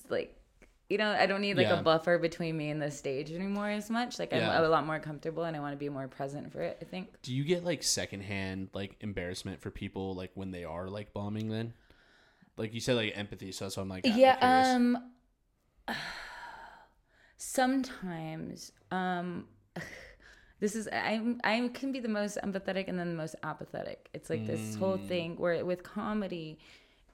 like, 0.08 0.36
you 0.90 0.98
know, 0.98 1.10
I 1.10 1.26
don't 1.26 1.40
need 1.40 1.56
like 1.56 1.68
Yeah. 1.68 1.78
a 1.80 1.82
buffer 1.82 2.18
between 2.18 2.56
me 2.56 2.68
and 2.70 2.82
the 2.82 2.90
stage 2.90 3.30
anymore 3.30 3.70
as 3.70 3.88
much. 3.88 4.18
Like 4.18 4.32
I'm 4.32 4.40
Yeah. 4.40 4.60
a 4.60 4.68
lot 4.68 4.84
more 4.86 4.98
comfortable 4.98 5.44
and 5.44 5.56
I 5.56 5.60
want 5.60 5.72
to 5.72 5.78
be 5.78 5.88
more 5.88 6.08
present 6.08 6.52
for 6.52 6.60
it. 6.62 6.78
I 6.82 6.84
think. 6.84 7.08
Do 7.22 7.32
you 7.34 7.44
get 7.44 7.64
like 7.64 7.82
secondhand 7.82 8.70
like 8.74 8.96
embarrassment 9.00 9.60
for 9.60 9.70
people 9.70 10.14
like 10.14 10.32
when 10.34 10.50
they 10.50 10.64
are 10.64 10.88
like 10.88 11.12
bombing? 11.14 11.48
Then, 11.48 11.72
like 12.56 12.74
you 12.74 12.80
said, 12.80 12.96
like 12.96 13.12
empathy. 13.16 13.52
So 13.52 13.64
that's 13.64 13.76
why 13.76 13.84
I'm 13.84 13.88
like, 13.88 14.04
I'm 14.06 14.12
yeah 14.16 14.36
um 14.40 15.12
sometimes 17.36 18.72
um 18.90 19.46
this 20.60 20.74
is 20.74 20.88
i'm 20.92 21.40
i 21.44 21.70
can 21.72 21.92
be 21.92 22.00
the 22.00 22.08
most 22.08 22.36
empathetic 22.44 22.86
and 22.88 22.98
then 22.98 23.08
the 23.08 23.14
most 23.16 23.34
apathetic 23.42 24.08
it's 24.12 24.28
like 24.28 24.46
this 24.46 24.74
whole 24.74 24.98
Mm. 24.98 25.08
thing 25.08 25.36
where 25.36 25.64
with 25.64 25.82
comedy 25.82 26.58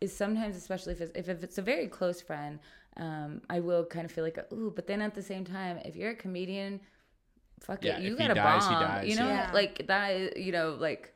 is 0.00 0.14
sometimes 0.14 0.56
especially 0.56 0.92
if 0.92 1.00
it's, 1.00 1.12
if, 1.14 1.28
if 1.28 1.42
it's 1.42 1.58
a 1.58 1.62
very 1.62 1.86
close 1.88 2.20
friend 2.20 2.58
um 2.98 3.40
i 3.50 3.60
will 3.60 3.84
kind 3.84 4.04
of 4.04 4.10
feel 4.12 4.24
like 4.24 4.38
ooh 4.52 4.72
but 4.74 4.86
then 4.86 5.00
at 5.02 5.14
the 5.14 5.22
same 5.22 5.44
time 5.44 5.78
if 5.84 5.96
you're 5.96 6.10
a 6.10 6.14
comedian 6.14 6.80
fuck 7.60 7.82
Yeah, 7.84 7.98
it 7.98 8.02
you 8.02 8.16
gotta 8.16 8.34
dies, 8.34 8.64
he 8.66 8.72
bomb 8.74 8.82
dies, 8.82 9.08
you 9.08 9.16
know 9.16 9.26
yeah. 9.28 9.50
like 9.52 9.86
that 9.86 10.08
is- 10.12 10.44
you 10.44 10.52
know 10.52 10.76
like 10.78 11.12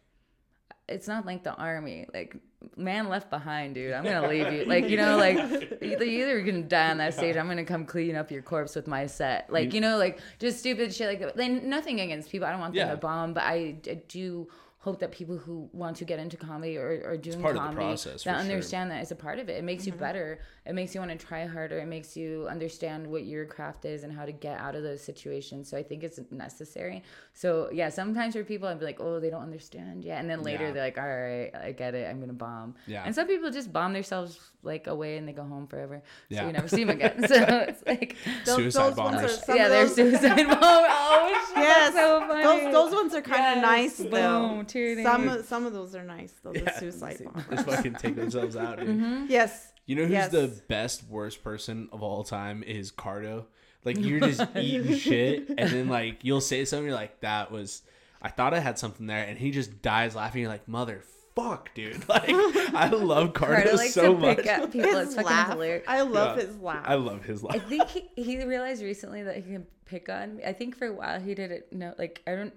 it's 0.88 1.06
not 1.06 1.24
like 1.24 1.44
the 1.44 1.54
army 1.54 2.06
like 2.12 2.36
man 2.76 3.08
left 3.08 3.30
behind 3.30 3.74
dude 3.74 3.92
i'm 3.92 4.02
gonna 4.04 4.26
leave 4.28 4.52
you 4.52 4.64
like 4.64 4.88
you 4.88 4.96
know 4.96 5.16
like 5.16 5.36
either 5.82 6.04
you're 6.04 6.28
either 6.28 6.40
gonna 6.42 6.62
die 6.62 6.90
on 6.90 6.98
that 6.98 7.14
stage 7.14 7.36
i'm 7.36 7.46
gonna 7.46 7.64
come 7.64 7.86
clean 7.86 8.16
up 8.16 8.30
your 8.30 8.42
corpse 8.42 8.74
with 8.74 8.86
my 8.86 9.06
set 9.06 9.50
like 9.52 9.72
you 9.72 9.80
know 9.80 9.96
like 9.96 10.18
just 10.38 10.58
stupid 10.58 10.92
shit 10.92 11.06
like 11.22 11.34
then 11.36 11.68
nothing 11.70 12.00
against 12.00 12.28
people 12.30 12.46
i 12.46 12.50
don't 12.50 12.60
want 12.60 12.74
them 12.74 12.88
to 12.90 12.96
bomb 12.96 13.32
but 13.32 13.44
i, 13.44 13.76
I 13.88 13.94
do 14.08 14.48
hope 14.82 14.98
that 14.98 15.12
people 15.12 15.36
who 15.36 15.68
want 15.74 15.94
to 15.94 16.06
get 16.06 16.18
into 16.18 16.38
comedy 16.38 16.78
or, 16.78 17.02
or 17.04 17.16
doing 17.18 17.38
part 17.38 17.54
of 17.54 17.62
the 17.62 17.68
comedy 17.68 17.86
process, 17.86 18.24
that 18.24 18.38
for 18.38 18.42
sure. 18.44 18.50
understand 18.50 18.90
that 18.90 19.02
it's 19.02 19.10
a 19.10 19.16
part 19.16 19.38
of 19.38 19.50
it. 19.50 19.58
It 19.58 19.64
makes 19.64 19.84
you 19.86 19.92
mm-hmm. 19.92 20.00
better. 20.00 20.40
It 20.64 20.72
makes 20.72 20.94
you 20.94 21.02
want 21.02 21.10
to 21.12 21.26
try 21.26 21.44
harder. 21.44 21.78
It 21.78 21.86
makes 21.86 22.16
you 22.16 22.46
understand 22.48 23.06
what 23.06 23.24
your 23.26 23.44
craft 23.44 23.84
is 23.84 24.04
and 24.04 24.12
how 24.12 24.24
to 24.24 24.32
get 24.32 24.58
out 24.58 24.74
of 24.74 24.82
those 24.82 25.02
situations. 25.02 25.68
So 25.68 25.76
I 25.76 25.82
think 25.82 26.02
it's 26.02 26.18
necessary. 26.30 27.02
So 27.34 27.68
yeah, 27.70 27.90
sometimes 27.90 28.34
for 28.34 28.42
people, 28.42 28.68
I'd 28.68 28.78
be 28.78 28.86
like, 28.86 29.00
oh, 29.00 29.20
they 29.20 29.28
don't 29.28 29.42
understand 29.42 30.02
yet, 30.02 30.18
and 30.18 30.30
then 30.30 30.42
later 30.42 30.64
Yeah. 30.68 30.72
they're 30.72 30.84
like, 30.84 30.98
all 30.98 31.06
right, 31.06 31.50
I 31.54 31.72
get 31.72 31.94
it. 31.94 32.08
I'm 32.08 32.18
gonna 32.18 32.32
bomb. 32.32 32.74
Yeah. 32.86 33.02
And 33.04 33.14
some 33.14 33.26
people 33.26 33.50
just 33.50 33.70
bomb 33.70 33.92
themselves 33.92 34.38
like 34.62 34.86
away 34.86 35.18
and 35.18 35.28
they 35.28 35.32
go 35.32 35.42
home 35.42 35.66
forever. 35.66 36.02
So 36.30 36.36
Yeah. 36.36 36.46
you 36.46 36.52
never 36.52 36.68
see 36.68 36.84
them 36.84 36.96
again. 36.96 37.24
So 37.28 37.36
it's 37.36 37.82
like. 37.86 38.16
Those, 38.46 38.56
Suicide 38.56 38.80
oh, 38.80 38.88
those 38.90 38.96
ones 38.96 39.14
are 39.14 39.20
bombers. 39.20 39.44
yeah, 39.48 39.68
they're 39.68 39.88
suicide 39.88 40.36
bomb. 40.46 40.58
Oh, 40.62 41.44
shit, 41.48 41.56
Yes, 41.58 41.94
that's 41.94 41.96
so 41.96 42.20
funny. 42.26 42.42
those 42.42 42.72
those 42.72 42.92
ones 42.92 43.14
are 43.14 43.20
kind 43.20 43.58
of 43.58 43.62
Yes, 43.62 43.62
nice 43.62 43.96
though. 43.98 44.48
boom, 44.48 44.66
tyranny. 44.70 45.02
Some 45.02 45.28
of- 45.28 45.44
some 45.44 45.66
of 45.66 45.72
those 45.72 45.94
are 45.94 46.02
nice 46.04 46.32
though. 46.42 46.52
The 46.52 46.60
Yeah, 46.60 46.78
suicide 46.78 47.18
Just 47.18 47.24
bombers. 47.24 47.64
fucking 47.76 47.94
take 47.94 48.16
themselves 48.16 48.56
out. 48.56 48.78
Mm-hmm. 48.78 49.26
Yes. 49.28 49.72
You 49.86 49.96
know 49.96 50.02
who's 50.02 50.12
Yes. 50.12 50.30
the 50.30 50.48
best 50.68 51.04
worst 51.08 51.42
person 51.42 51.88
of 51.92 52.02
all 52.02 52.22
time 52.24 52.62
is 52.62 52.92
Cardo. 52.92 53.44
Like 53.84 53.98
you're 53.98 54.20
just 54.30 54.42
eating 54.56 54.94
shit, 54.96 55.48
and 55.56 55.70
then 55.70 55.88
like 55.88 56.18
you'll 56.24 56.40
say 56.42 56.64
something, 56.64 56.86
you're 56.86 56.94
like, 56.94 57.20
"That 57.20 57.50
was." 57.50 57.82
I 58.22 58.28
thought 58.28 58.52
I 58.52 58.58
had 58.58 58.78
something 58.78 59.06
there, 59.06 59.24
and 59.26 59.38
he 59.38 59.50
just 59.50 59.80
dies 59.80 60.14
laughing. 60.14 60.42
You're 60.42 60.50
like, 60.50 60.66
"Motherfuck, 60.66 61.68
dude!" 61.74 62.04
Like 62.08 62.28
I 62.28 62.88
love 62.90 63.32
Cardo 63.32 63.34
Carter 63.64 63.76
so 63.88 64.14
to 64.14 64.20
pick 64.34 64.44
much. 64.44 64.70
people. 64.72 64.98
His 64.98 65.14
fucking 65.14 65.24
laugh. 65.30 65.48
hilarious. 65.48 65.84
I 65.88 66.02
love 66.02 66.36
Yeah. 66.38 66.44
his 66.44 66.58
laugh. 66.58 66.84
I 66.86 66.94
love 66.94 67.24
his 67.24 67.42
laugh. 67.42 67.56
I 67.56 67.58
think 67.58 67.88
he, 67.88 68.08
he 68.16 68.44
realized 68.44 68.82
recently 68.82 69.22
that 69.22 69.36
he 69.36 69.42
can 69.42 69.66
pick 69.86 70.08
on 70.10 70.36
me. 70.36 70.44
I 70.44 70.52
think 70.52 70.76
for 70.76 70.86
a 70.86 70.92
while 70.92 71.18
he 71.20 71.34
didn't 71.34 71.72
know. 71.72 71.94
like 71.98 72.20
I 72.26 72.34
don't, 72.34 72.54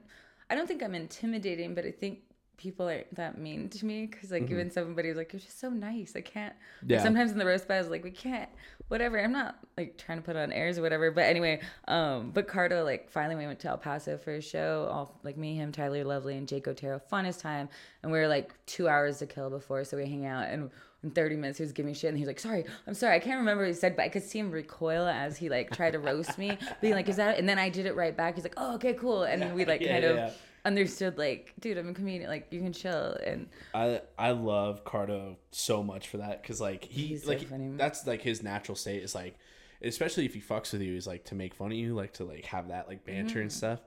I 0.49 0.55
don't 0.55 0.67
think 0.67 0.83
I'm 0.83 0.95
intimidating, 0.95 1.73
but 1.75 1.85
I 1.85 1.91
think 1.91 2.19
people 2.55 2.87
aren't 2.87 3.13
that 3.15 3.37
mean 3.37 3.67
to 3.67 3.85
me 3.85 4.05
because 4.05 4.31
like 4.31 4.49
even 4.49 4.69
somebody 4.71 5.09
was 5.09 5.17
like, 5.17 5.33
"You're 5.33 5.39
just 5.39 5.59
so 5.59 5.69
nice." 5.69 6.13
I 6.15 6.21
can't. 6.21 6.53
like, 6.83 6.91
Yeah. 6.91 7.03
sometimes 7.03 7.31
in 7.31 7.37
the 7.37 7.45
roast 7.45 7.67
battle, 7.67 7.89
like, 7.89 8.03
"We 8.03 8.11
can't." 8.11 8.49
Whatever. 8.89 9.19
I'm 9.19 9.31
not 9.31 9.57
like 9.77 9.97
trying 9.97 10.19
to 10.19 10.23
put 10.23 10.35
on 10.35 10.51
airs 10.51 10.77
or 10.77 10.81
whatever. 10.83 11.09
But 11.11 11.23
anyway, 11.23 11.61
um, 11.87 12.31
but 12.31 12.47
Cardo 12.47 12.83
like 12.83 13.09
finally 13.09 13.35
we 13.35 13.47
went 13.47 13.59
to 13.61 13.69
El 13.69 13.77
Paso 13.77 14.17
for 14.17 14.35
a 14.35 14.41
show. 14.41 14.87
All 14.91 15.19
like 15.23 15.35
me, 15.37 15.55
him, 15.55 15.71
Tyler 15.71 16.03
Lovely, 16.03 16.37
and 16.37 16.47
Jake 16.47 16.67
Otero. 16.67 17.01
Funnest 17.11 17.41
time, 17.41 17.69
and 18.03 18.11
we 18.11 18.19
were 18.19 18.27
like 18.27 18.53
two 18.65 18.87
hours 18.87 19.17
to 19.19 19.25
kill 19.25 19.49
before, 19.49 19.83
so 19.83 19.97
we 19.97 20.05
hang 20.05 20.25
out 20.25 20.47
and. 20.49 20.69
In 21.03 21.11
30 21.11 21.35
minutes, 21.35 21.57
he 21.57 21.63
was 21.63 21.73
giving 21.73 21.91
me 21.91 21.93
shit, 21.93 22.07
and 22.09 22.17
he 22.17 22.21
was 22.23 22.27
like, 22.27 22.39
"Sorry, 22.39 22.63
I'm 22.87 22.93
sorry, 22.93 23.15
I 23.15 23.19
can't 23.19 23.37
remember 23.37 23.63
what 23.63 23.67
he 23.67 23.73
said, 23.73 23.95
but 23.97 24.03
I 24.03 24.09
could 24.09 24.23
see 24.23 24.39
him 24.39 24.51
recoil 24.51 25.05
as 25.05 25.35
he 25.37 25.49
like 25.49 25.69
tried 25.71 25.91
to 25.91 25.99
roast 25.99 26.37
me, 26.37 26.57
being 26.81 26.93
like, 26.93 27.09
"Is 27.09 27.17
that?" 27.17 27.37
And 27.37 27.47
then 27.49 27.59
I 27.59 27.67
did 27.69 27.85
it 27.85 27.95
right 27.95 28.15
back. 28.15 28.35
He's 28.35 28.45
like, 28.45 28.53
"Oh, 28.57 28.75
okay, 28.75 28.93
cool," 28.93 29.23
and 29.23 29.53
we 29.53 29.65
like 29.65 29.81
Yeah, 29.81 29.91
kind 29.91 30.03
yeah, 30.03 30.09
of 30.11 30.15
yeah. 30.17 30.29
understood, 30.63 31.17
like, 31.17 31.53
"Dude, 31.59 31.77
I'm 31.77 31.89
a 31.89 31.93
comedian. 31.93 32.29
Like, 32.29 32.47
you 32.51 32.61
can 32.61 32.71
chill." 32.71 33.17
And 33.25 33.49
I 33.73 34.01
I 34.17 34.31
love 34.31 34.85
Cardo 34.85 35.35
so 35.51 35.83
much 35.83 36.07
for 36.07 36.17
that 36.17 36.41
because 36.41 36.61
like 36.61 36.85
he 36.85 37.07
He's 37.07 37.23
so 37.23 37.29
like 37.29 37.41
funny. 37.49 37.73
that's 37.75 38.07
like 38.07 38.21
his 38.21 38.41
natural 38.41 38.77
state 38.77 39.03
is 39.03 39.13
like, 39.13 39.35
especially 39.81 40.23
if 40.25 40.33
he 40.33 40.39
fucks 40.39 40.71
with 40.71 40.81
you, 40.83 40.95
is 40.95 41.05
like 41.05 41.25
to 41.25 41.35
make 41.35 41.53
fun 41.53 41.73
of 41.73 41.77
you, 41.77 41.93
like 41.95 42.13
to 42.13 42.23
like 42.23 42.45
have 42.45 42.69
that 42.69 42.87
like 42.87 43.03
banter 43.05 43.31
Mm-hmm. 43.35 43.39
and 43.41 43.51
stuff. 43.51 43.79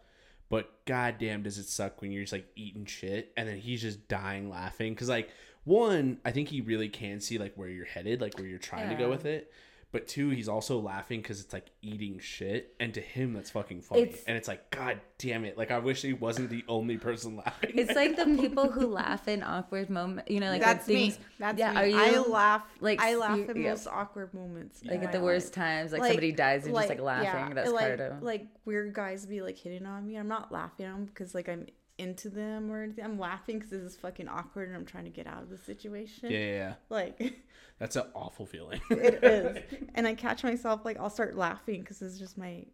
But 0.48 0.84
goddamn, 0.84 1.42
does 1.42 1.58
it 1.58 1.66
suck 1.66 2.00
when 2.02 2.12
you're 2.12 2.22
just 2.22 2.32
like 2.32 2.46
eating 2.54 2.84
shit 2.84 3.32
and 3.36 3.48
then 3.48 3.56
he's 3.56 3.80
just 3.82 4.06
dying 4.06 4.48
laughing 4.48 4.92
because 4.92 5.08
like 5.08 5.30
one, 5.66 6.18
I 6.24 6.30
think 6.30 6.48
he 6.48 6.62
really 6.62 6.88
can 6.88 7.20
see 7.20 7.36
like 7.36 7.52
where 7.56 7.68
you're 7.68 7.84
headed, 7.84 8.22
like 8.22 8.38
where 8.38 8.46
you're 8.46 8.58
trying 8.58 8.88
to 8.88 8.94
go 8.94 9.10
with 9.10 9.26
it. 9.26 9.52
But 9.92 10.08
two, 10.08 10.30
he's 10.30 10.48
also 10.48 10.78
laughing 10.80 11.22
because 11.22 11.40
it's 11.40 11.52
like 11.52 11.66
eating 11.80 12.18
shit, 12.18 12.74
and 12.80 12.92
to 12.94 13.00
him 13.00 13.32
that's 13.32 13.50
fucking 13.50 13.80
funny. 13.82 14.02
It's- 14.02 14.24
and 14.26 14.36
it's 14.36 14.48
like, 14.48 14.70
god 14.70 15.00
damn 15.16 15.44
it! 15.44 15.56
Like 15.56 15.70
I 15.70 15.78
wish 15.78 16.02
he 16.02 16.12
wasn't 16.12 16.50
the 16.50 16.64
only 16.68 16.98
person 16.98 17.36
laughing. 17.44 17.70
it's 17.76 17.94
like 17.94 18.16
the 18.16 18.24
people 18.26 18.70
who 18.70 18.86
laugh 18.92 19.26
in 19.28 19.42
awkward 19.42 19.88
moments, 19.88 20.30
you 20.30 20.40
know, 20.40 20.50
like 20.50 20.60
That's 20.60 20.84
things. 20.84 21.18
me. 21.18 21.24
That's 21.38 21.58
yeah, 21.58 21.72
me. 21.72 21.78
are 21.78 21.86
you 21.86 21.96
I 21.98 22.18
laugh. 22.28 22.62
like, 22.80 22.98
Like 23.00 23.08
I 23.08 23.14
laugh 23.14 23.38
you- 23.38 23.48
at 23.48 23.56
yeah. 23.56 23.68
most 23.70 23.86
awkward 23.86 24.34
moments. 24.34 24.82
like 24.84 24.98
at 24.98 25.04
my 25.06 25.12
the 25.12 25.20
worst 25.20 25.46
life. 25.56 25.64
times, 25.64 25.92
like, 25.92 26.02
somebody 26.04 26.32
dies 26.32 26.66
and 26.66 26.74
just 26.74 26.88
like 26.88 27.00
laughing. 27.00 27.24
yeah, 27.26 27.54
That's 27.54 27.70
like, 27.72 27.96
Cardo. 27.98 28.22
Like 28.22 28.46
weird 28.64 28.92
guys 28.92 29.24
be 29.24 29.40
like 29.40 29.56
hitting 29.56 29.86
on 29.86 30.04
me. 30.06 30.16
I'm 30.16 30.28
not 30.28 30.50
laughing 30.52 31.06
because 31.06 31.34
like 31.34 31.48
I'm 31.48 31.66
into 31.98 32.28
them 32.28 32.70
or 32.70 32.82
anything. 32.82 33.04
I'm 33.04 33.18
laughing 33.18 33.58
because 33.58 33.70
this 33.70 33.82
is 33.82 33.96
fucking 33.96 34.28
awkward 34.28 34.68
and 34.68 34.76
I'm 34.76 34.84
trying 34.84 35.04
to 35.04 35.10
get 35.10 35.26
out 35.26 35.42
of 35.42 35.50
the 35.50 35.58
situation. 35.58 36.30
yeah, 36.30 36.38
yeah, 36.38 36.52
yeah. 36.52 36.74
Like 36.88 37.34
That's 37.78 37.96
an 37.96 38.04
awful 38.14 38.46
feeling. 38.46 38.80
it 38.90 39.22
is, 39.22 39.78
and 39.94 40.06
I 40.06 40.14
catch 40.14 40.42
myself 40.42 40.84
like 40.84 40.98
I'll 40.98 41.10
start 41.10 41.36
laughing 41.36 41.80
because 41.80 42.00
it's 42.00 42.18
just 42.18 42.38
my 42.38 42.64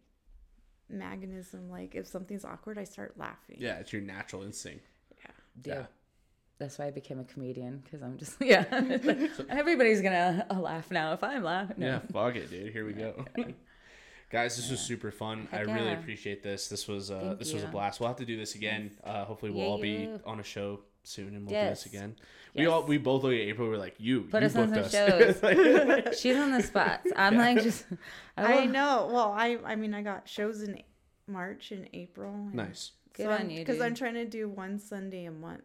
mechanism. 0.89 1.69
Like 1.69 1.95
if 1.95 2.07
something's 2.07 2.45
awkward, 2.45 2.77
I 2.77 2.85
start 2.85 3.17
laughing. 3.17 3.57
Yeah, 3.59 3.79
it's 3.79 3.91
your 3.91 4.01
natural 4.01 4.43
instinct. 4.43 4.85
yeah. 5.19 5.31
yeah. 5.65 5.85
That's 6.59 6.79
why 6.79 6.85
I 6.85 6.91
became 6.91 7.19
a 7.19 7.25
comedian 7.25 7.81
because 7.83 8.01
I'm 8.01 8.17
just 8.17 8.37
yeah. 8.41 8.65
It's 8.71 9.39
like, 9.39 9.49
everybody's 9.49 10.01
gonna 10.01 10.45
uh, 10.49 10.59
laugh 10.59 10.89
now 10.91 11.13
if 11.13 11.23
I'm 11.23 11.43
laughing. 11.43 11.77
No. 11.79 11.87
Yeah, 11.87 11.99
fuck 12.11 12.35
it, 12.35 12.49
dude. 12.49 12.71
Here 12.71 12.85
we 12.85 12.93
go. 12.93 13.25
Guys, 14.33 14.57
this 14.57 14.71
was 14.71 14.79
super 14.79 15.11
fun. 15.11 15.47
I 15.51 15.57
Heck 15.57 15.67
really 15.67 15.85
yeah. 15.91 15.99
appreciate 15.99 16.41
this. 16.41 16.67
This 16.67 16.87
was 16.87 17.11
uh, 17.11 17.19
Thank 17.19 17.39
this 17.39 17.53
was 17.53 17.63
a 17.63 17.67
blast. 17.67 17.99
We'll 17.99 18.09
have 18.09 18.17
to 18.17 18.25
do 18.25 18.35
this 18.35 18.55
again. 18.55 18.89
Uh, 19.03 19.25
hopefully, 19.25 19.51
we'll 19.51 19.61
Yeah, 19.63 19.69
all 19.69 19.79
be 19.81 19.89
yeah. 19.91 20.17
on 20.25 20.39
a 20.39 20.43
show 20.43 20.79
soon, 21.03 21.35
and 21.35 21.45
we'll 21.47 21.61
do 21.63 21.69
this 21.69 21.85
again. 21.85 22.15
We 22.55 22.65
all 22.65 22.81
we 22.83 22.97
both 22.97 23.21
look 23.23 23.33
at 23.33 23.39
April. 23.39 23.69
We're 23.69 23.77
like, 23.77 23.93
you, 23.99 24.21
Put 24.23 24.41
you 24.41 24.47
us 24.47 24.55
on 24.55 24.71
booked 24.71 24.89
some 24.91 25.11
us. 25.11 25.39
shows. 25.39 26.19
She's 26.19 26.35
on 26.35 26.51
the 26.51 26.63
spots. 26.63 27.11
I'm 27.15 27.37
like 27.37 27.61
just. 27.61 27.85
I 28.35 28.61
will- 28.61 28.67
know. 28.69 29.09
Well, 29.13 29.31
I 29.37 29.59
I 29.63 29.75
mean 29.75 29.93
I 29.93 30.01
got 30.01 30.27
shows 30.27 30.63
in 30.63 30.81
March 31.27 31.71
and 31.71 31.87
April. 31.93 32.33
and 32.33 32.55
nice. 32.55 32.91
Good 33.13 33.27
on 33.27 33.51
you, 33.51 33.59
Because 33.59 33.79
I'm 33.81 33.93
trying 33.93 34.15
to 34.15 34.25
do 34.25 34.49
one 34.49 34.79
Sunday 34.79 35.25
a 35.25 35.31
month. 35.31 35.61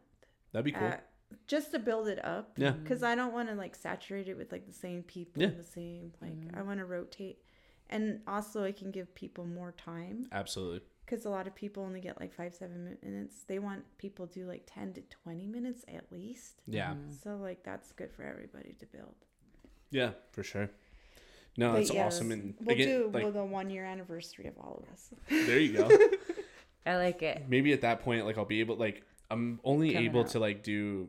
That'd 0.53 0.67
be 0.67 0.73
cool. 0.73 0.89
at- 0.89 1.07
just 1.47 1.71
to 1.73 1.79
build 1.79 2.07
it 2.09 2.23
up. 2.23 2.53
Yeah. 2.59 2.73
Because 2.73 3.03
I 3.03 3.15
don't 3.15 3.33
want 3.33 3.49
to 3.49 3.55
like 3.55 3.75
saturate 3.75 4.29
it 4.29 4.37
with 4.37 4.53
like 4.53 4.67
the 4.67 4.75
same 4.75 5.03
people, 5.05 5.41
Yeah. 5.43 5.49
the 5.57 5.65
same 5.65 6.13
like 6.21 6.35
I 6.55 6.61
want 6.63 6.81
to 6.81 6.85
rotate, 6.85 7.39
and 7.91 8.21
also 8.27 8.65
I 8.65 8.73
can 8.73 8.91
give 8.91 9.15
people 9.15 9.45
more 9.47 9.73
time 9.73 10.27
Absolutely. 10.33 10.81
because 11.05 11.25
a 11.25 11.31
lot 11.31 11.47
of 11.47 11.55
people 11.55 11.83
only 11.83 12.01
get 12.01 12.21
like 12.21 12.33
five 12.35 12.55
seven 12.55 12.97
minutes. 13.03 13.45
They 13.47 13.59
want 13.59 13.85
people 13.99 14.27
to 14.27 14.41
do 14.41 14.47
like 14.47 14.63
ten 14.67 14.93
to 14.95 15.03
twenty 15.03 15.47
minutes 15.47 15.85
at 15.89 16.11
least. 16.13 16.61
Yeah. 16.67 16.95
So 17.23 17.37
like 17.37 17.63
that's 17.65 17.93
good 17.93 18.13
for 18.13 18.23
everybody 18.25 18.75
to 18.79 18.87
build. 18.87 19.15
Yeah, 19.91 20.11
for 20.33 20.43
sure. 20.43 20.71
No, 21.57 21.73
But 21.73 21.79
that's 21.79 21.93
yes, 21.95 22.15
awesome. 22.15 22.31
And 22.31 22.55
we'll 22.61 22.75
again, 22.77 22.89
do 22.89 23.11
like, 23.13 23.23
well, 23.25 23.33
the 23.33 23.45
one 23.45 23.69
year 23.71 23.85
anniversary 23.85 24.47
of 24.47 24.57
all 24.59 24.83
of 24.87 24.93
us. 24.93 25.11
there 25.29 25.59
you 25.59 25.73
go. 25.73 25.89
I 26.87 26.97
like 26.97 27.23
it. 27.23 27.45
Maybe 27.49 27.73
at 27.73 27.81
that 27.81 28.01
point, 28.03 28.25
like 28.25 28.39
I'll 28.39 28.45
be 28.45 28.61
able, 28.61 28.77
like 28.77 29.03
I'm 29.31 29.61
only 29.65 29.93
Coming 29.93 30.05
able 30.11 30.21
out. 30.21 30.29
to 30.29 30.39
like 30.39 30.63
do 30.63 31.09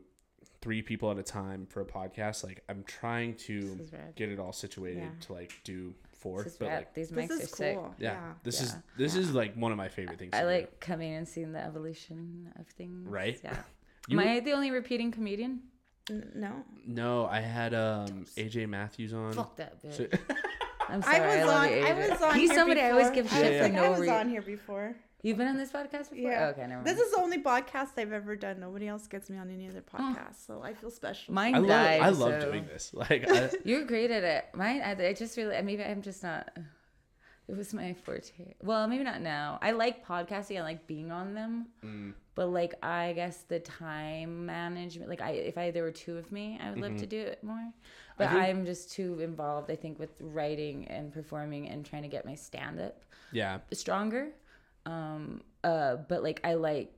three 0.60 0.82
people 0.82 1.10
at 1.10 1.18
a 1.18 1.22
time 1.22 1.66
for 1.66 1.80
a 1.82 1.84
podcast. 1.86 2.42
Like 2.42 2.62
I'm 2.68 2.82
trying 2.84 3.34
to 3.36 3.60
This 3.60 3.80
is 3.80 3.92
rad. 3.92 4.14
get 4.16 4.28
it 4.28 4.38
all 4.40 4.52
situated 4.52 5.02
Yeah. 5.04 5.26
to 5.26 5.32
like 5.32 5.52
do 5.62 5.94
four, 6.20 6.44
This 6.44 6.52
is 6.52 6.58
but 6.58 6.68
rad. 6.68 6.76
like 6.78 6.94
These 6.94 7.10
This 7.10 7.18
mics 7.26 7.30
are 7.30 7.42
is 7.42 7.50
sick. 7.50 7.76
cool. 7.76 7.94
yeah, 7.98 8.12
Yeah. 8.12 8.32
this 8.42 8.60
is 8.60 8.70
Yeah. 8.72 8.80
this 8.98 9.14
is 9.16 9.34
like 9.34 9.54
one 9.56 9.72
of 9.72 9.78
my 9.78 9.88
favorite 9.88 10.18
things. 10.18 10.30
I 10.34 10.40
to 10.40 10.44
do. 10.46 10.52
like 10.52 10.80
coming 10.80 11.14
and 11.14 11.26
seeing 11.26 11.52
the 11.52 11.60
evolution 11.64 12.52
of 12.58 12.66
things. 12.68 13.08
Right? 13.08 13.40
Yeah. 13.42 13.56
You- 14.08 14.18
Am 14.18 14.26
I 14.26 14.40
the 14.40 14.52
only 14.52 14.70
repeating 14.70 15.10
comedian? 15.12 15.60
N- 16.08 16.32
no, 16.34 16.64
No, 16.86 17.26
I 17.26 17.40
had 17.40 17.74
um 17.74 18.24
AJ 18.36 18.66
Matthews 18.68 19.12
on. 19.12 19.32
Fuck 19.34 19.56
that 19.56 19.80
bitch. 19.82 19.94
So- 19.96 20.06
I'm 20.88 21.02
sorry. 21.02 21.16
I, 21.18 21.36
was 21.44 21.46
love 21.46 21.62
on. 21.62 21.68
you, 21.70 21.84
I 21.84 21.90
AJ. 21.92 22.10
was 22.10 22.22
on. 22.22 22.34
He's 22.34 22.50
here 22.50 22.58
somebody 22.58 22.80
I 22.80 22.90
always 22.90 23.10
give 23.10 23.26
I 23.32 23.36
shit 23.36 23.50
was 23.52 23.56
for 23.58 23.62
like, 23.64 23.72
no 23.74 23.84
I 23.84 23.88
was 23.90 24.00
reason. 24.00 24.14
on 24.16 24.28
here 24.28 24.42
before. 24.42 24.96
You've 25.22 25.36
been 25.36 25.48
on 25.48 25.58
this 25.58 25.70
podcast 25.70 26.10
before? 26.10 26.30
Yeah. 26.30 26.46
okay, 26.48 26.62
never 26.62 26.74
mind. 26.76 26.86
This 26.86 26.98
is 26.98 27.12
the 27.12 27.20
only 27.20 27.42
podcast 27.42 27.90
I've 27.98 28.12
ever 28.12 28.36
done. 28.36 28.60
Nobody 28.60 28.88
else 28.88 29.06
gets 29.06 29.28
me 29.28 29.36
on 29.36 29.50
any 29.50 29.68
other 29.68 29.82
podcast, 29.82 30.46
so 30.46 30.62
I 30.62 30.72
feel 30.72 30.90
special. 30.90 31.34
Mine 31.34 31.54
I 31.54 31.58
love 31.58 31.68
died. 31.68 32.00
I 32.00 32.08
love 32.08 32.40
so- 32.40 32.50
doing 32.50 32.66
this. 32.66 32.92
Like 33.00 33.30
I, 33.30 33.50
You're 33.64 33.84
great 33.84 34.10
at 34.10 34.24
it. 34.24 34.46
Mine, 34.54 34.82
I, 34.82 35.08
I 35.08 35.12
just 35.12 35.36
really, 35.36 35.60
maybe 35.62 35.82
I'm 35.82 36.02
just 36.02 36.22
not. 36.22 36.50
It 37.48 37.56
was 37.56 37.74
my 37.74 37.94
forte. 37.94 38.54
Well, 38.62 38.86
maybe 38.86 39.02
not 39.02 39.20
now. 39.20 39.58
I 39.60 39.72
like 39.72 40.06
podcasting. 40.06 40.58
I 40.58 40.62
like 40.62 40.86
being 40.86 41.10
on 41.10 41.34
them. 41.34 41.66
Mm. 41.84 42.12
But 42.36 42.46
like, 42.46 42.74
I 42.82 43.12
guess 43.14 43.42
the 43.42 43.58
time 43.58 44.46
management. 44.46 45.10
Like, 45.10 45.20
I 45.20 45.30
if 45.32 45.58
I 45.58 45.70
there 45.70 45.82
were 45.82 45.90
two 45.90 46.16
of 46.16 46.30
me, 46.30 46.60
I 46.62 46.70
would 46.70 46.80
love 46.80 46.96
to 46.98 47.06
do 47.06 47.18
it 47.18 47.42
more. 47.42 47.72
But 48.16 48.30
think- 48.30 48.42
I'm 48.42 48.64
just 48.64 48.92
too 48.92 49.18
involved. 49.20 49.70
I 49.70 49.76
think 49.76 49.98
with 49.98 50.14
writing 50.20 50.86
and 50.88 51.12
performing 51.12 51.68
and 51.68 51.84
trying 51.84 52.02
to 52.02 52.08
get 52.08 52.24
my 52.24 52.34
stand 52.34 52.80
up 52.80 53.02
yeah, 53.32 53.58
stronger. 53.72 54.28
Um. 54.86 55.42
Uh. 55.64 55.96
But 55.96 56.22
like, 56.22 56.40
I 56.44 56.54
like 56.54 56.92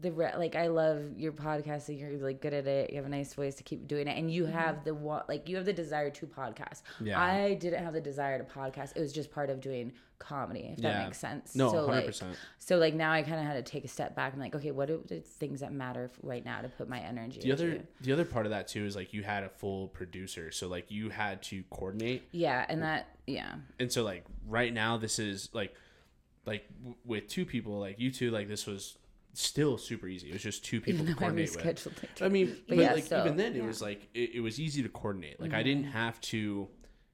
the 0.00 0.12
re- 0.12 0.34
like 0.36 0.54
I 0.54 0.68
love 0.68 1.18
your 1.18 1.32
podcast 1.32 1.88
and 1.88 1.98
you're 1.98 2.10
like 2.18 2.40
good 2.40 2.54
at 2.54 2.66
it. 2.66 2.90
You 2.90 2.96
have 2.96 3.06
a 3.06 3.08
nice 3.08 3.34
voice 3.34 3.56
to 3.56 3.62
keep 3.64 3.88
doing 3.88 4.06
it, 4.06 4.16
and 4.18 4.30
you 4.30 4.46
have 4.46 4.84
the 4.84 4.94
wa- 4.94 5.24
like 5.28 5.48
you 5.48 5.56
have 5.56 5.64
the 5.64 5.72
desire 5.72 6.10
to 6.10 6.26
podcast. 6.26 6.82
Yeah. 7.00 7.20
I 7.20 7.54
didn't 7.54 7.82
have 7.84 7.94
the 7.94 8.00
desire 8.00 8.38
to 8.38 8.44
podcast. 8.44 8.92
It 8.96 9.00
was 9.00 9.12
just 9.12 9.30
part 9.32 9.50
of 9.50 9.60
doing 9.60 9.92
comedy, 10.20 10.70
if 10.76 10.80
Yeah. 10.80 10.92
that 10.94 11.04
makes 11.06 11.18
sense. 11.18 11.54
No, 11.54 11.70
so 11.70 11.86
like, 11.86 12.06
100%. 12.06 12.24
so 12.58 12.76
like 12.76 12.92
now 12.94 13.12
I 13.12 13.22
kind 13.22 13.36
of 13.40 13.46
had 13.46 13.64
to 13.64 13.70
take 13.72 13.84
a 13.84 13.88
step 13.88 14.16
back 14.16 14.32
and 14.32 14.42
like, 14.42 14.52
okay, 14.54 14.72
what 14.72 14.90
are 14.90 14.96
the 14.98 15.20
things 15.20 15.60
that 15.60 15.72
matter 15.72 16.10
f- 16.12 16.18
right 16.24 16.44
now 16.44 16.60
to 16.60 16.68
put 16.68 16.88
my 16.88 16.98
energy 16.98 17.40
the 17.40 17.52
other 17.52 17.70
into? 17.72 17.86
the 18.00 18.12
other 18.12 18.24
part 18.24 18.44
of 18.44 18.50
that 18.50 18.66
too 18.66 18.84
is 18.84 18.96
like 18.96 19.12
you 19.12 19.22
had 19.22 19.44
a 19.44 19.48
full 19.48 19.88
producer, 19.88 20.50
so 20.50 20.66
like 20.68 20.90
you 20.90 21.08
had 21.10 21.40
to 21.44 21.62
coordinate 21.70 22.22
Yeah, 22.32 22.66
and 22.68 22.82
that 22.82 23.16
yeah, 23.28 23.54
and 23.78 23.90
so 23.92 24.02
like 24.04 24.24
right 24.48 24.72
now 24.72 24.96
this 24.96 25.18
is 25.20 25.50
like 25.52 25.72
like 26.48 26.64
w- 26.78 26.96
with 27.04 27.28
two 27.28 27.44
people 27.44 27.78
like 27.78 27.98
you 28.00 28.10
two 28.10 28.30
like 28.30 28.48
this 28.48 28.66
was 28.66 28.98
still 29.34 29.78
super 29.78 30.06
easy. 30.08 30.28
It 30.30 30.32
was 30.32 30.42
just 30.42 30.64
two 30.64 30.80
people 30.80 31.02
Even 31.02 31.06
to 31.06 31.12
though 31.12 31.26
I 31.26 31.28
coordinate 31.30 31.54
with. 31.56 31.64
rescheduled. 31.64 32.22
I 32.26 32.28
mean, 32.28 32.56
but, 32.68 32.76
yeah, 32.78 32.92
like 32.94 33.04
still. 33.04 33.20
even 33.24 33.36
then, 33.36 33.54
it 33.54 33.64
was 33.64 33.80
like 33.80 34.08
it, 34.14 34.30
it 34.36 34.40
was 34.40 34.58
easy 34.58 34.82
to 34.82 34.88
coordinate. 34.88 35.40
Like 35.40 35.54
I 35.54 35.62
didn't 35.62 35.84
Mm-hmm. 35.84 35.92
have 35.92 36.20
to 36.32 36.68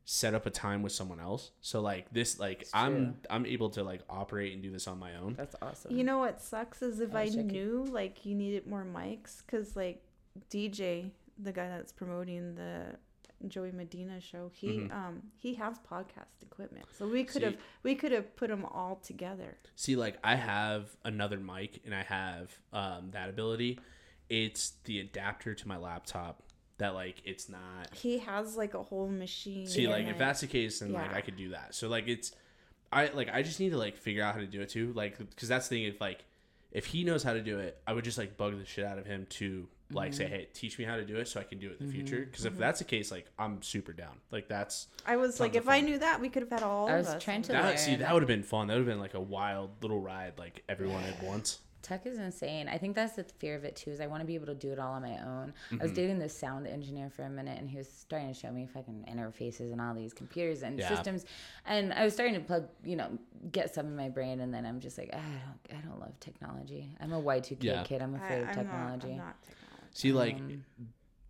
set 0.07 0.35
up 0.35 0.45
a 0.47 0.51
time 0.51 0.83
with 0.83 0.93
someone 0.93 1.19
else. 1.19 1.51
So 1.61 1.81
like 1.81 2.11
this, 2.13 2.39
like 2.39 2.67
I'm 2.75 2.97
true. 2.97 3.15
I'm 3.31 3.47
able 3.47 3.71
to 3.71 3.83
like 3.83 4.03
operate 4.09 4.53
and 4.55 4.63
do 4.63 4.71
this 4.71 4.87
on 4.87 4.99
my 4.99 5.17
own. 5.17 5.35
That's 5.35 5.57
awesome. 5.63 5.97
You 5.97 6.05
know 6.05 6.19
what 6.19 6.41
sucks 6.41 6.81
is 6.83 7.01
if 7.01 7.15
I 7.15 7.23
I 7.23 7.25
wish 7.25 7.33
I 7.35 7.37
could- 7.39 7.47
knew 7.53 7.87
like 7.91 8.25
you 8.27 8.35
needed 8.35 8.67
more 8.67 8.85
mics, 8.85 9.43
because 9.45 9.77
like 9.77 10.03
DJ, 10.51 11.11
the 11.39 11.53
guy 11.53 11.69
that's 11.69 11.93
promoting 11.93 12.55
the 12.55 12.97
Joey 13.49 13.73
Medina 13.73 14.21
show, 14.21 14.51
he 14.55 14.79
Mhm. 14.79 14.93
um 14.93 15.23
he 15.37 15.55
has 15.55 15.79
podcast 15.81 16.43
equipment, 16.43 16.87
so 16.97 17.07
we 17.07 17.25
could 17.25 17.41
See- 17.43 17.45
have 17.47 17.57
we 17.83 17.95
could 17.95 18.13
have 18.13 18.35
put 18.37 18.49
them 18.49 18.65
all 18.65 18.97
together. 18.97 19.57
See, 19.77 19.97
like 19.97 20.19
I 20.25 20.37
have 20.37 20.97
another 21.05 21.39
mic 21.39 21.81
and 21.85 21.95
I 21.95 22.03
have 22.03 22.59
um, 22.73 23.11
that 23.11 23.29
ability. 23.29 23.79
It's 24.31 24.71
the 24.85 25.01
adapter 25.01 25.55
to 25.55 25.69
my 25.69 25.77
laptop 25.77 26.43
that 26.79 26.95
like 26.95 27.21
it's 27.25 27.49
not. 27.49 27.95
He 27.95 28.19
has 28.19 28.57
like 28.57 28.75
a 28.75 28.83
whole 28.83 29.09
machine. 29.09 29.67
See, 29.67 29.87
like 29.89 30.03
and, 30.03 30.11
if 30.11 30.19
that's 30.19 30.41
the 30.41 30.47
case, 30.47 30.79
then 30.79 30.93
like 30.93 31.13
I 31.13 31.21
could 31.21 31.37
do 31.37 31.51
that. 31.51 31.75
So 31.75 31.89
like 31.89 32.09
it's, 32.09 32.33
I 32.91 33.09
like 33.09 33.29
I 33.33 33.43
just 33.43 33.61
need 33.61 33.71
to 33.71 33.79
like 33.79 33.97
figure 33.97 34.23
out 34.23 34.35
how 34.35 34.41
to 34.41 34.47
do 34.47 34.61
it 34.63 34.71
too. 34.71 34.93
Like 34.95 35.19
because 35.19 35.49
that's 35.49 35.69
the 35.69 35.77
thing. 35.77 35.85
If 35.85 36.01
like 36.01 36.25
if 36.73 36.87
he 36.87 37.05
knows 37.05 37.23
how 37.23 37.35
to 37.35 37.43
do 37.43 37.59
it, 37.59 37.79
I 37.87 37.93
would 37.93 38.05
just 38.05 38.17
like 38.19 38.37
bug 38.37 38.59
the 38.59 38.65
shit 38.65 38.85
out 38.85 38.99
of 38.99 39.07
him 39.07 39.27
to 39.31 39.69
like 39.93 40.13
say, 40.15 40.25
Mm-hmm. 40.25 40.33
hey, 40.35 40.49
teach 40.55 40.79
me 40.79 40.85
how 40.85 40.97
to 40.97 41.05
do 41.05 41.17
it 41.17 41.29
so 41.29 41.41
I 41.41 41.45
can 41.45 41.59
do 41.59 41.71
it 41.71 41.77
in 41.81 41.87
the 41.87 41.93
future. 41.93 42.21
Because 42.25 42.45
if 42.45 42.57
that's 42.57 42.79
the 42.79 42.85
case, 42.85 43.11
like 43.11 43.27
I'm 43.39 43.63
super 43.63 43.93
down. 43.93 44.19
Like 44.31 44.49
that's 44.49 44.89
I 45.07 45.17
was 45.17 45.41
like, 45.41 45.53
Tons 45.53 45.59
of 45.59 45.63
if 45.65 45.69
I 45.69 45.81
knew 45.81 45.99
that, 45.99 46.21
we 46.21 46.29
could 46.29 46.43
have 46.43 46.51
had 46.51 46.63
all. 46.63 46.89
I 46.89 46.97
was 46.97 47.07
us 47.09 47.23
trying 47.23 47.39
on 47.39 47.43
to 47.43 47.53
there. 47.53 47.63
that. 47.63 47.81
See, 47.81 47.97
that 47.97 48.13
would 48.13 48.23
have 48.23 48.29
been 48.29 48.43
fun. 48.43 48.69
That 48.69 48.75
would 48.75 48.81
have 48.87 48.87
been 48.89 49.01
like 49.01 49.15
a 49.15 49.21
wild 49.21 49.71
little 49.83 50.01
ride, 50.01 50.35
like 50.39 50.63
everyone 50.69 51.05
at 51.05 51.23
once. 51.23 51.59
Tech 51.83 52.07
is 52.07 52.17
insane. 52.19 52.67
I 52.67 52.79
think 52.79 52.97
that's 52.97 53.17
the 53.17 53.25
fear 53.25 53.55
of 53.57 53.65
it 53.65 53.77
too. 53.77 53.91
Is 53.91 54.01
I 54.01 54.07
want 54.07 54.23
to 54.23 54.27
be 54.27 54.37
able 54.37 54.47
to 54.47 54.55
do 54.55 54.73
it 54.73 54.79
all 54.79 54.95
on 54.95 55.03
my 55.03 55.19
own. 55.19 55.53
I 55.71 55.75
Mm-hmm. 55.75 55.83
was 55.83 55.93
dating 55.93 56.19
this 56.19 56.35
sound 56.35 56.67
engineer 56.67 57.11
for 57.11 57.25
a 57.25 57.29
minute, 57.29 57.59
and 57.59 57.69
he 57.69 57.77
was 57.77 57.91
starting 57.93 58.29
to 58.33 58.35
show 58.35 58.51
me 58.51 58.67
fucking 58.67 59.05
interfaces 59.07 59.71
and 59.71 59.83
all 59.83 59.93
these 59.93 60.15
computers 60.15 60.63
and 60.63 60.79
Yeah. 60.79 60.89
systems, 60.89 61.27
and 61.67 61.93
I 61.93 62.03
was 62.05 62.15
starting 62.15 62.37
to 62.37 62.41
plug, 62.41 62.69
you 62.83 62.97
know, 62.97 63.19
get 63.53 63.75
some 63.75 63.85
in 63.89 63.97
my 63.97 64.09
brain, 64.09 64.41
and 64.41 64.55
then 64.55 64.65
I'm 64.65 64.81
just 64.81 64.97
like, 64.97 65.11
"Ah, 65.13 65.19
I 65.19 65.73
don't, 65.75 65.79
I 65.85 65.87
don't 65.87 66.01
love 66.01 66.19
technology. 66.21 66.91
I'm 67.01 67.13
a 67.13 67.21
Y2K 67.21 67.59
Yeah. 67.65 67.83
kid. 67.83 68.01
I'm 68.01 68.15
I, 68.15 68.19
afraid 68.25 68.43
of 68.45 68.49
I'm 68.49 68.55
technology. 68.55 69.09
Not, 69.09 69.13
I'm 69.13 69.19
not 69.19 69.37
technology. 69.43 69.64
See, 69.95 70.13
like 70.13 70.37
Um, 70.37 70.63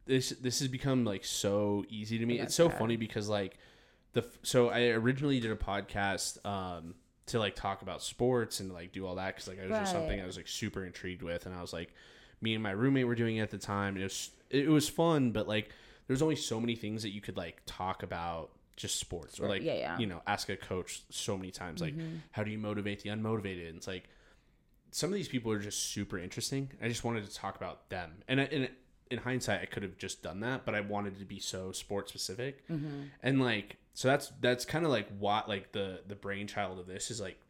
this 0.07 0.31
this 0.31 0.59
has 0.59 0.69
become 0.69 1.05
like 1.05 1.25
so 1.25 1.85
easy 1.89 2.19
to 2.19 2.27
me. 2.27 2.39
It's 2.41 2.55
so 2.55 2.67
Brad. 2.69 2.79
funny 2.81 2.97
because 2.97 3.29
like 3.29 3.57
the 4.13 4.25
so 4.43 4.69
I 4.69 4.89
originally 4.89 5.39
did 5.41 5.51
a 5.53 5.57
podcast 5.57 6.45
um 6.45 6.95
to 7.27 7.39
like 7.39 7.55
talk 7.55 7.81
about 7.83 8.03
sports 8.03 8.61
and 8.61 8.73
like 8.73 8.93
do 8.93 9.07
all 9.07 9.15
that 9.15 9.35
because 9.35 9.49
like 9.49 9.59
it 9.59 9.71
was 9.71 9.79
just 9.79 9.93
something 9.93 10.21
I 10.21 10.27
was 10.27 10.37
like 10.37 10.49
super 10.49 10.85
intrigued 10.85 11.23
with 11.23 11.47
and 11.47 11.55
I 11.55 11.63
was 11.63 11.73
like 11.73 11.95
me 12.43 12.53
and 12.55 12.63
my 12.63 12.73
roommate 12.73 13.07
were 13.07 13.15
doing 13.15 13.37
it 13.39 13.41
at 13.43 13.51
the 13.51 13.57
time 13.59 13.95
and 13.95 14.01
it 14.01 14.05
was 14.05 14.31
it 14.51 14.69
was 14.69 14.89
fun 14.89 15.31
but 15.33 15.49
like 15.49 15.71
there's 16.07 16.21
only 16.21 16.37
so 16.37 16.61
many 16.61 16.77
things 16.77 17.03
that 17.03 17.11
you 17.11 17.23
could 17.23 17.37
like 17.39 17.63
talk 17.65 18.03
about 18.03 18.51
just 18.77 18.99
sports 19.01 19.41
or 19.41 19.49
like 19.49 19.63
Yeah, 19.63 19.75
yeah. 19.75 19.99
you 19.99 20.07
know 20.07 20.21
ask 20.27 20.51
a 20.51 20.57
coach 20.57 21.01
so 21.09 21.37
many 21.39 21.51
times 21.51 21.81
like 21.81 21.95
Mm-hmm. 21.97 22.17
how 22.33 22.43
do 22.45 22.51
you 22.51 22.59
motivate 22.59 23.03
the 23.03 23.09
unmotivated 23.09 23.69
and 23.69 23.77
it's 23.79 23.87
like 23.87 24.05
some 24.95 25.11
of 25.11 25.15
these 25.17 25.27
people 25.27 25.51
are 25.51 25.59
just 25.59 25.91
super 25.91 26.17
interesting. 26.21 26.71
I 26.81 26.87
just 26.87 27.03
wanted 27.03 27.27
to 27.27 27.35
talk 27.35 27.57
about 27.57 27.91
them, 27.91 28.23
and 28.29 28.41
I- 28.41 28.45
and 28.45 28.69
in 29.11 29.19
hindsight, 29.19 29.61
I 29.61 29.67
could 29.67 29.83
have 29.83 29.99
just 29.99 30.23
done 30.23 30.39
that, 30.41 30.65
but 30.65 30.77
I 30.77 30.83
wanted 30.83 31.19
to 31.19 31.25
be 31.25 31.41
so 31.41 31.73
sport 31.73 32.09
specific, 32.09 32.65
mm-hmm. 32.69 33.07
and 33.21 33.41
like 33.41 33.79
so 33.93 34.07
that's 34.07 34.31
that's 34.41 34.65
kind 34.65 34.85
of 34.85 34.93
like 34.93 35.09
what 35.19 35.49
like 35.49 35.73
the 35.73 36.03
the 36.07 36.15
brainchild 36.15 36.79
of 36.79 36.87
this 36.87 37.11
is 37.11 37.21
like. 37.21 37.41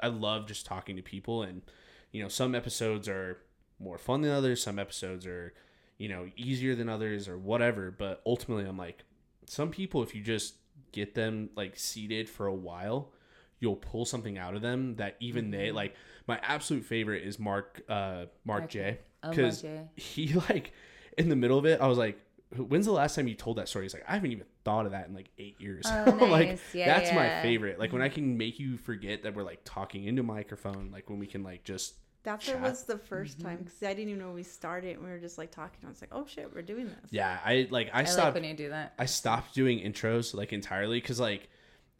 I 0.00 0.08
love 0.08 0.46
just 0.46 0.66
talking 0.66 0.96
to 0.96 1.02
people, 1.02 1.42
and 1.42 1.62
you 2.10 2.22
know, 2.22 2.28
some 2.28 2.54
episodes 2.54 3.08
are 3.08 3.38
more 3.78 3.96
fun 3.96 4.20
than 4.20 4.30
others. 4.30 4.62
Some 4.62 4.78
episodes 4.78 5.26
are, 5.26 5.54
you 5.96 6.10
know, 6.10 6.28
easier 6.36 6.74
than 6.74 6.90
others 6.90 7.26
or 7.26 7.38
whatever. 7.38 7.90
But 7.90 8.20
ultimately, 8.26 8.66
I'm 8.66 8.76
like, 8.76 9.04
some 9.46 9.70
people, 9.70 10.02
if 10.02 10.14
you 10.14 10.20
just 10.20 10.56
get 10.92 11.14
them 11.14 11.48
like 11.56 11.78
seated 11.78 12.28
for 12.28 12.46
a 12.46 12.54
while, 12.54 13.12
you'll 13.60 13.76
pull 13.76 14.04
something 14.04 14.36
out 14.36 14.54
of 14.54 14.60
them 14.60 14.96
that 14.96 15.16
even 15.20 15.50
they 15.50 15.68
mm-hmm. 15.68 15.76
like. 15.76 15.94
My 16.26 16.38
absolute 16.42 16.84
favorite 16.84 17.24
is 17.24 17.38
Mark 17.38 17.82
uh 17.88 18.26
Mark 18.44 18.68
J 18.70 18.98
Oh, 19.22 19.28
Mark 19.28 19.36
because 19.36 19.62
J. 19.62 19.82
he 19.96 20.34
like 20.48 20.72
in 21.18 21.28
the 21.28 21.36
middle 21.36 21.58
of 21.58 21.66
it, 21.66 21.80
I 21.80 21.86
was 21.86 21.98
like. 21.98 22.18
When's 22.54 22.84
the 22.84 22.92
last 22.92 23.14
time 23.16 23.28
you 23.28 23.34
told 23.34 23.56
that 23.56 23.66
story? 23.66 23.86
He's 23.86 23.94
like, 23.94 24.04
I 24.06 24.12
haven't 24.12 24.30
even 24.30 24.44
thought 24.62 24.84
of 24.84 24.92
that 24.92 25.08
in 25.08 25.14
like 25.14 25.30
eight 25.38 25.58
years. 25.58 25.86
Oh, 25.88 26.04
like 26.30 26.48
nice. 26.48 26.60
Yeah, 26.74 26.84
that's 26.84 27.10
my 27.14 27.40
favorite. 27.40 27.78
Like 27.78 27.94
when 27.94 28.02
I 28.02 28.10
can 28.10 28.36
make 28.36 28.60
you 28.60 28.76
forget 28.76 29.22
that 29.22 29.34
we're 29.34 29.42
like 29.42 29.60
talking 29.64 30.04
into 30.04 30.22
microphone. 30.22 30.90
Like 30.92 31.08
when 31.08 31.18
we 31.18 31.26
can 31.26 31.42
like 31.42 31.64
just 31.64 31.94
That's 32.24 32.44
chat. 32.44 32.60
what 32.60 32.68
was 32.68 32.84
the 32.84 32.96
1st 32.96 33.08
Mm-hmm. 33.36 33.42
time 33.42 33.56
because 33.64 33.82
I 33.82 33.94
didn't 33.94 34.10
even 34.10 34.18
know 34.18 34.32
we 34.32 34.42
started. 34.42 34.96
and 34.96 35.04
We 35.06 35.10
were 35.10 35.18
just 35.18 35.38
like 35.38 35.50
talking. 35.50 35.78
I 35.86 35.88
was 35.88 36.02
like, 36.02 36.10
oh 36.12 36.26
shit, 36.26 36.54
we're 36.54 36.60
doing 36.60 36.88
this. 36.88 36.96
yeah. 37.10 37.38
I 37.42 37.68
like 37.70 37.88
I, 37.94 38.00
I 38.00 38.02
like 38.02 38.08
stopped. 38.08 38.34
when 38.34 38.44
you 38.44 38.52
do 38.52 38.68
that. 38.68 38.92
I 38.98 39.06
stopped 39.06 39.54
doing 39.54 39.78
intros 39.80 40.34
like 40.34 40.52
entirely 40.52 41.00
because 41.00 41.18
like 41.18 41.48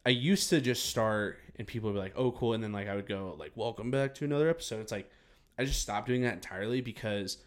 I 0.05 0.11
used 0.11 0.51
to 0.51 0.61
just 0.61 0.85
start 0.85 1.39
and 1.57 1.67
people 1.67 1.91
would 1.91 1.95
be 1.95 2.01
like, 2.01 2.15
"Oh, 2.17 2.33
cool," 2.33 2.55
and 2.55 2.63
then 2.63 2.73
like 2.73 2.89
I 2.89 2.95
would 2.95 3.07
go 3.07 3.37
like, 3.39 3.53
"Welcome 3.55 3.91
back 3.91 4.15
to 4.17 4.25
another 4.25 4.49
episode." 4.49 4.81
It's 4.81 4.93
like 4.93 5.11
I 5.59 5.65
just 5.65 5.81
stopped 5.81 6.09
doing 6.09 6.23
that 6.23 6.35
entirely 6.35 6.81
because 6.81 7.39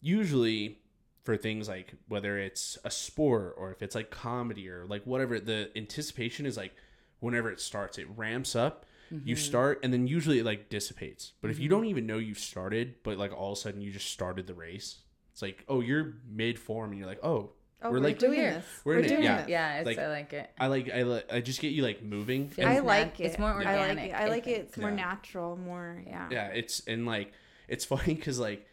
usually 0.00 0.78
for 1.24 1.36
things 1.36 1.68
like 1.68 1.94
whether 2.08 2.38
it's 2.38 2.78
a 2.84 2.90
sport 2.90 3.56
or 3.58 3.72
if 3.72 3.82
it's 3.82 3.94
like 3.94 4.10
comedy 4.10 4.68
or 4.68 4.86
like 4.86 5.04
whatever, 5.04 5.40
the 5.40 5.70
anticipation 5.76 6.46
is 6.46 6.56
like 6.56 6.74
whenever 7.18 7.50
it 7.50 7.60
starts, 7.60 7.98
it 7.98 8.06
ramps 8.16 8.54
up. 8.54 8.86
You 9.10 9.36
mm-hmm. 9.36 9.44
start 9.44 9.80
and 9.84 9.92
then 9.92 10.06
usually 10.06 10.40
it 10.40 10.44
like 10.44 10.68
dissipates. 10.68 11.32
But 11.40 11.50
if 11.50 11.58
you 11.58 11.68
mm-hmm. 11.68 11.76
don't 11.76 11.86
even 11.86 12.06
know 12.06 12.18
you've 12.18 12.38
started, 12.38 12.96
but 13.02 13.18
like 13.18 13.32
all 13.32 13.52
of 13.52 13.58
a 13.58 13.60
sudden 13.60 13.80
you 13.80 13.92
just 13.92 14.10
started 14.10 14.46
the 14.46 14.54
race, 14.54 14.98
it's 15.32 15.42
like, 15.42 15.64
oh, 15.68 15.80
you're 15.80 16.14
mid 16.28 16.58
form 16.58 16.90
and 16.90 16.98
you're 16.98 17.08
like, 17.08 17.24
oh, 17.24 17.52
Oh, 17.82 17.90
We're 17.90 17.98
we're, 17.98 18.04
like- 18.04 18.18
doing 18.18 18.38
We're- 18.38 18.54
this. 18.54 18.64
we're 18.84 18.92
We're, 18.94 18.98
in 19.00 19.04
it, 19.04 19.08
doing 19.08 19.22
yeah. 19.22 19.36
this. 19.42 19.48
Yeah, 19.48 19.76
it's, 19.78 19.86
Like- 19.86 19.98
I 19.98 20.08
like 20.08 20.32
it. 20.32 20.50
I 20.58 20.66
like 20.68 20.90
I, 20.90 21.02
li- 21.02 21.22
I 21.30 21.40
just 21.40 21.60
get 21.60 21.72
you 21.72 21.82
like 21.82 22.02
moving. 22.02 22.48
Feels 22.48 22.66
I 22.68 22.78
like 22.78 23.20
it. 23.20 23.24
it's 23.24 23.38
more 23.38 23.50
I 23.50 23.56
like 23.56 23.66
organic, 23.66 24.10
it. 24.10 24.14
I 24.14 24.22
I 24.24 24.28
like 24.28 24.46
it. 24.46 24.60
It's 24.68 24.76
more 24.78 24.88
Yeah. 24.90 24.96
natural. 24.96 25.56
More 25.56 26.02
yeah. 26.06 26.28
yeah, 26.30 26.46
it's 26.48 26.80
and 26.86 27.04
like 27.06 27.32
it's 27.68 27.84
funny 27.92 28.14
because 28.14 28.38
like 28.38 28.66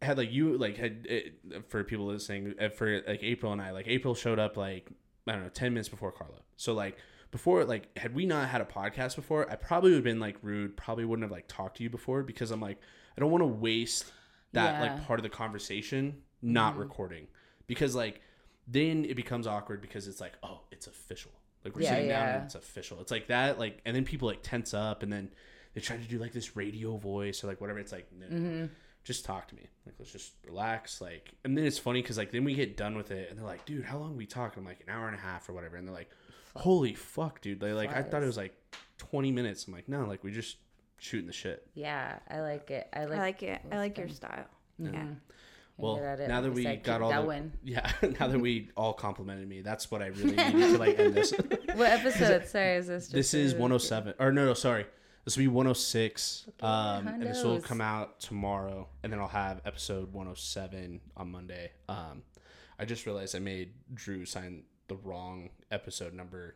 had 0.00 0.16
like 0.16 0.32
you 0.32 0.56
like 0.56 0.76
had 0.78 1.06
it, 1.08 1.34
for 1.68 1.84
people 1.84 2.06
listening 2.06 2.54
uh, 2.60 2.70
for 2.70 3.02
like 3.06 3.22
April 3.22 3.52
and 3.52 3.60
I 3.60 3.70
like 3.72 3.86
April 3.86 4.14
showed 4.14 4.38
up 4.38 4.56
like 4.56 4.88
I 5.28 5.32
don't 5.32 5.42
know 5.42 5.48
ten 5.50 5.74
minutes 5.74 5.88
before 5.90 6.10
Carla. 6.10 6.38
So 6.56 6.72
like 6.72 6.96
before 7.32 7.64
like 7.66 7.96
had 7.98 8.14
we 8.14 8.24
not 8.24 8.48
had 8.48 8.62
a 8.62 8.64
podcast 8.64 9.14
before, 9.14 9.48
I 9.50 9.56
probably 9.56 9.90
would 9.90 9.96
have 9.98 10.04
been 10.04 10.20
like 10.20 10.36
rude. 10.42 10.76
Probably 10.76 11.04
wouldn't 11.04 11.24
have 11.24 11.30
like 11.32 11.48
talked 11.48 11.76
to 11.76 11.82
you 11.82 11.90
before 11.90 12.22
because 12.22 12.50
I'm 12.50 12.60
like 12.62 12.78
I 13.16 13.20
don't 13.20 13.30
want 13.30 13.42
to 13.42 13.46
waste 13.46 14.10
that 14.54 14.80
Yeah. 14.82 14.94
like 14.94 15.06
part 15.06 15.18
of 15.18 15.22
the 15.22 15.28
conversation 15.30 16.22
not 16.40 16.76
recording 16.78 17.26
because 17.74 17.94
like 17.94 18.20
then 18.66 19.04
it 19.04 19.16
becomes 19.16 19.46
awkward 19.46 19.80
because 19.80 20.06
it's 20.08 20.20
like 20.20 20.34
oh 20.42 20.60
it's 20.70 20.86
official 20.86 21.30
like 21.64 21.74
we're 21.74 21.82
Yeah, 21.82 21.90
sitting 21.94 22.08
down 22.08 22.28
and 22.28 22.44
it's 22.44 22.54
official 22.54 23.00
it's 23.00 23.10
like 23.10 23.26
that 23.28 23.58
like 23.58 23.80
and 23.84 23.94
then 23.96 24.04
people 24.04 24.28
like 24.28 24.42
tense 24.42 24.74
up 24.74 25.02
and 25.02 25.12
then 25.12 25.30
they 25.74 25.80
try 25.80 25.96
to 25.96 26.02
do 26.04 26.18
like 26.18 26.32
this 26.32 26.56
radio 26.56 26.96
voice 26.96 27.42
or 27.42 27.46
like 27.46 27.60
whatever 27.60 27.78
it's 27.78 27.92
like 27.92 28.06
no, 28.18 28.26
no, 28.28 28.38
no. 28.62 28.68
just 29.04 29.24
talk 29.24 29.48
to 29.48 29.54
me 29.54 29.62
like 29.86 29.94
let's 29.98 30.12
just 30.12 30.32
relax 30.46 31.00
like 31.00 31.32
and 31.44 31.56
then 31.56 31.64
it's 31.64 31.78
funny 31.78 32.02
because 32.02 32.18
like 32.18 32.30
then 32.30 32.44
we 32.44 32.54
get 32.54 32.76
done 32.76 32.96
with 32.96 33.10
it 33.10 33.30
and 33.30 33.38
they're 33.38 33.46
like 33.46 33.64
dude 33.64 33.84
how 33.84 33.98
long 33.98 34.16
we 34.16 34.26
talking 34.26 34.60
i'm 34.62 34.66
like 34.66 34.80
an 34.86 34.92
hour 34.92 35.06
and 35.06 35.16
a 35.16 35.20
half 35.20 35.48
or 35.48 35.52
whatever 35.54 35.76
and 35.76 35.86
they're 35.88 35.94
like 35.94 36.10
holy 36.54 36.94
fuck 36.94 37.40
dude 37.40 37.58
they 37.60 37.72
like 37.72 37.94
i 37.94 38.02
thought 38.02 38.22
it 38.22 38.26
was 38.26 38.36
like 38.36 38.54
20 38.98 39.32
minutes 39.32 39.66
i'm 39.66 39.72
like 39.72 39.88
no 39.88 40.04
like 40.04 40.22
we 40.22 40.30
just 40.30 40.58
shooting 40.98 41.26
the 41.26 41.32
shit 41.32 41.66
Yeah, 41.74 42.18
I 42.30 42.40
like 42.40 42.70
it. 42.70 42.86
I 42.92 43.06
like. 43.06 43.18
I 43.18 43.20
like 43.20 43.42
it. 43.42 43.60
I 43.64 43.68
That's 43.68 43.74
like 43.74 43.98
your 43.98 44.08
style. 44.08 44.46
Mhm. 44.80 44.92
Yeah. 44.94 45.04
Well 45.82 46.16
now 46.28 46.40
that 46.40 46.52
we 46.52 46.76
got 46.76 47.02
all 47.02 47.10
the 47.10 47.16
going. 47.16 47.52
yeah 47.64 47.90
now 48.18 48.28
that 48.28 48.38
we 48.38 48.70
all 48.76 48.92
complimented 48.92 49.48
me 49.48 49.60
that's 49.62 49.90
what 49.90 50.00
i 50.00 50.06
really 50.06 50.36
needed 50.36 50.52
to 50.52 50.78
like 50.78 50.98
end 50.98 51.14
this 51.14 51.32
What 51.74 51.90
episode? 51.90 52.46
Sorry, 52.46 52.76
is 52.76 52.86
this? 52.86 53.04
Just 53.04 53.12
this 53.12 53.34
is 53.34 53.52
107 53.54 54.14
or 54.18 54.30
no 54.32 54.46
no 54.46 54.54
sorry 54.54 54.86
this 55.24 55.36
will 55.36 55.42
be 55.42 55.48
106 55.48 56.48
at 56.60 56.64
um 56.64 57.08
and 57.08 57.22
this 57.22 57.42
will 57.42 57.60
come 57.60 57.80
out 57.80 58.20
tomorrow 58.20 58.88
and 59.02 59.12
then 59.12 59.18
i'll 59.20 59.28
have 59.28 59.60
episode 59.64 60.12
107 60.12 61.00
on 61.16 61.30
monday 61.30 61.70
um 61.88 62.22
i 62.78 62.84
just 62.84 63.04
realized 63.06 63.34
i 63.34 63.38
made 63.38 63.72
drew 63.94 64.24
sign 64.24 64.62
the 64.88 64.96
wrong 64.96 65.50
episode 65.70 66.14
number 66.14 66.54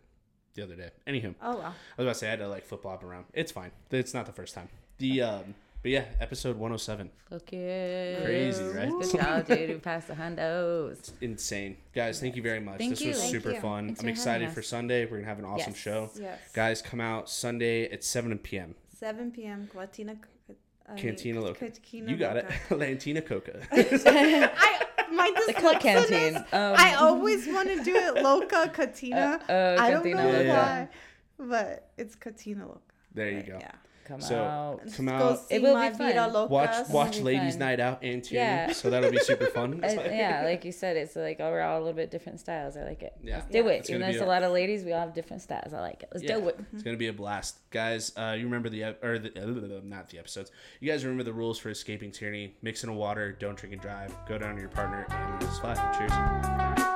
the 0.54 0.62
other 0.62 0.74
day 0.76 0.90
anywho 1.06 1.34
Oh 1.42 1.56
wow. 1.56 1.66
I 1.98 2.02
was 2.02 2.06
about 2.06 2.12
to 2.12 2.14
say 2.14 2.26
i 2.28 2.30
had 2.30 2.38
to 2.40 2.48
like 2.48 2.64
flip 2.64 2.82
flop 2.82 3.02
around 3.04 3.26
it's 3.34 3.52
fine 3.52 3.72
it's 3.90 4.14
not 4.14 4.26
the 4.26 4.32
first 4.32 4.54
time 4.54 4.68
the 4.98 5.22
um 5.22 5.54
but 5.82 5.90
yeah 5.90 6.04
episode 6.20 6.56
107 6.56 7.10
Fuck 7.30 7.52
it. 7.52 8.24
Crazy, 8.24 8.64
right? 8.64 8.88
Good 8.90 9.12
job, 9.18 9.46
dude. 9.46 9.68
We 9.70 9.74
passed 9.76 10.08
the 10.08 10.14
hundos. 10.14 11.10
insane 11.20 11.76
guys 11.94 12.20
thank 12.20 12.36
you 12.36 12.42
very 12.42 12.60
much 12.60 12.78
Thank 12.78 12.90
this 12.90 13.00
you. 13.02 13.08
was 13.10 13.20
Thank 13.20 13.32
super 13.32 13.52
you. 13.52 13.60
fun 13.60 13.86
Thanks 13.86 14.00
i'm 14.00 14.06
for 14.06 14.10
excited 14.10 14.50
for 14.50 14.62
sunday 14.62 15.04
we're 15.06 15.18
gonna 15.18 15.28
have 15.28 15.38
an 15.38 15.44
awesome 15.44 15.72
Yes. 15.72 15.78
show 15.80 16.10
Yes. 16.20 16.38
guys 16.52 16.82
come 16.82 17.00
out 17.00 17.28
sunday 17.28 17.90
at 17.90 18.02
7 18.04 18.36
p.m 18.38 18.74
7 18.98 19.30
p.m. 19.30 19.68
Latina. 19.74 20.16
I 20.88 20.94
mean, 20.94 21.02
Cantina 21.04 21.40
Loca. 21.42 21.58
Cantina 21.58 22.10
You 22.10 22.16
got 22.16 22.36
Loca. 22.36 22.48
it. 22.70 22.78
Lantina 22.78 23.26
Coca. 23.26 23.60
I 23.72 24.86
my 25.12 25.30
The 25.46 25.52
Club 25.52 25.76
dyslexia 25.76 25.80
Canteen. 25.80 26.36
Um, 26.36 26.44
I 26.78 26.94
always 26.94 27.46
want 27.46 27.68
to 27.68 27.84
do 27.84 27.94
it 27.94 28.22
Loca 28.22 28.70
Catina. 28.72 29.38
Uh, 29.48 29.52
uh, 29.52 29.76
I 29.78 29.90
don't 29.90 30.06
know 30.06 30.30
Loca. 30.30 30.48
why, 30.48 30.88
but 31.38 31.90
it's 31.98 32.14
Catina 32.14 32.66
Loca. 32.66 32.80
There 33.12 33.28
you 33.30 33.36
But 33.38 33.46
go. 33.46 33.58
Yeah. 33.60 33.72
Come 34.06 34.20
So 34.20 34.36
out. 34.42 34.80
come 34.96 35.06
Go 35.06 35.12
out, 35.12 35.48
see 35.48 35.56
It 35.56 35.62
will 35.62 35.74
my 35.74 35.90
be 35.90 35.96
Vida 35.98 36.30
fun. 36.32 36.48
Watch 36.48 36.88
watch 36.88 37.18
Ladies 37.20 37.54
fun. 37.54 37.58
Night 37.60 37.80
Out 37.80 37.98
and 38.02 38.22
Tyranny. 38.22 38.68
Yeah. 38.68 38.72
So 38.72 38.88
that'll 38.90 39.10
be 39.10 39.18
super 39.18 39.46
fun. 39.46 39.80
I- 39.84 39.92
yeah, 39.94 40.42
like 40.44 40.64
you 40.64 40.72
said, 40.72 40.96
it's 40.96 41.16
like 41.16 41.38
oh, 41.40 41.50
we're 41.50 41.60
all 41.62 41.78
a 41.78 41.80
little 41.80 41.92
bit 41.94 42.10
different 42.10 42.40
styles. 42.40 42.76
I 42.76 42.84
like 42.84 43.02
it. 43.02 43.14
Yeah. 43.22 43.36
Let's 43.36 43.46
do 43.50 43.58
Yeah. 43.58 43.64
it. 43.70 43.76
It's 43.80 43.90
Even 43.90 44.00
gonna 44.02 44.12
though 44.12 44.18
be 44.18 44.22
it's 44.22 44.22
a- 44.22 44.26
a 44.26 44.34
lot 44.34 44.42
of 44.42 44.52
ladies, 44.52 44.84
we 44.84 44.92
all 44.92 45.00
have 45.00 45.14
different 45.14 45.42
styles. 45.42 45.72
I 45.72 45.80
like 45.80 46.02
it. 46.02 46.08
Let's 46.14 46.24
Yeah. 46.24 46.38
do 46.38 46.48
it. 46.48 46.60
It's 46.72 46.82
gonna 46.82 46.96
be 46.96 47.08
a 47.08 47.12
blast, 47.12 47.58
guys. 47.70 48.12
Uh, 48.16 48.34
you 48.38 48.44
remember 48.44 48.68
the 48.68 48.84
or 49.02 49.18
the 49.18 49.30
uh, 49.42 49.80
not 49.84 50.08
the 50.08 50.18
episodes. 50.18 50.50
You 50.80 50.90
guys 50.90 51.04
remember 51.04 51.24
the 51.24 51.32
rules 51.32 51.58
for 51.58 51.70
escaping 51.70 52.12
tyranny? 52.12 52.54
Mix 52.62 52.84
in 52.84 52.90
a 52.90 52.94
water. 52.94 53.32
Don't 53.32 53.56
drink 53.56 53.72
and 53.72 53.82
drive. 53.82 54.14
Go 54.28 54.38
down 54.38 54.54
to 54.54 54.60
your 54.60 54.70
partner 54.70 55.06
and 55.10 55.40
just 55.40 55.60
fly. 55.60 55.74
Cheers. 55.98 56.95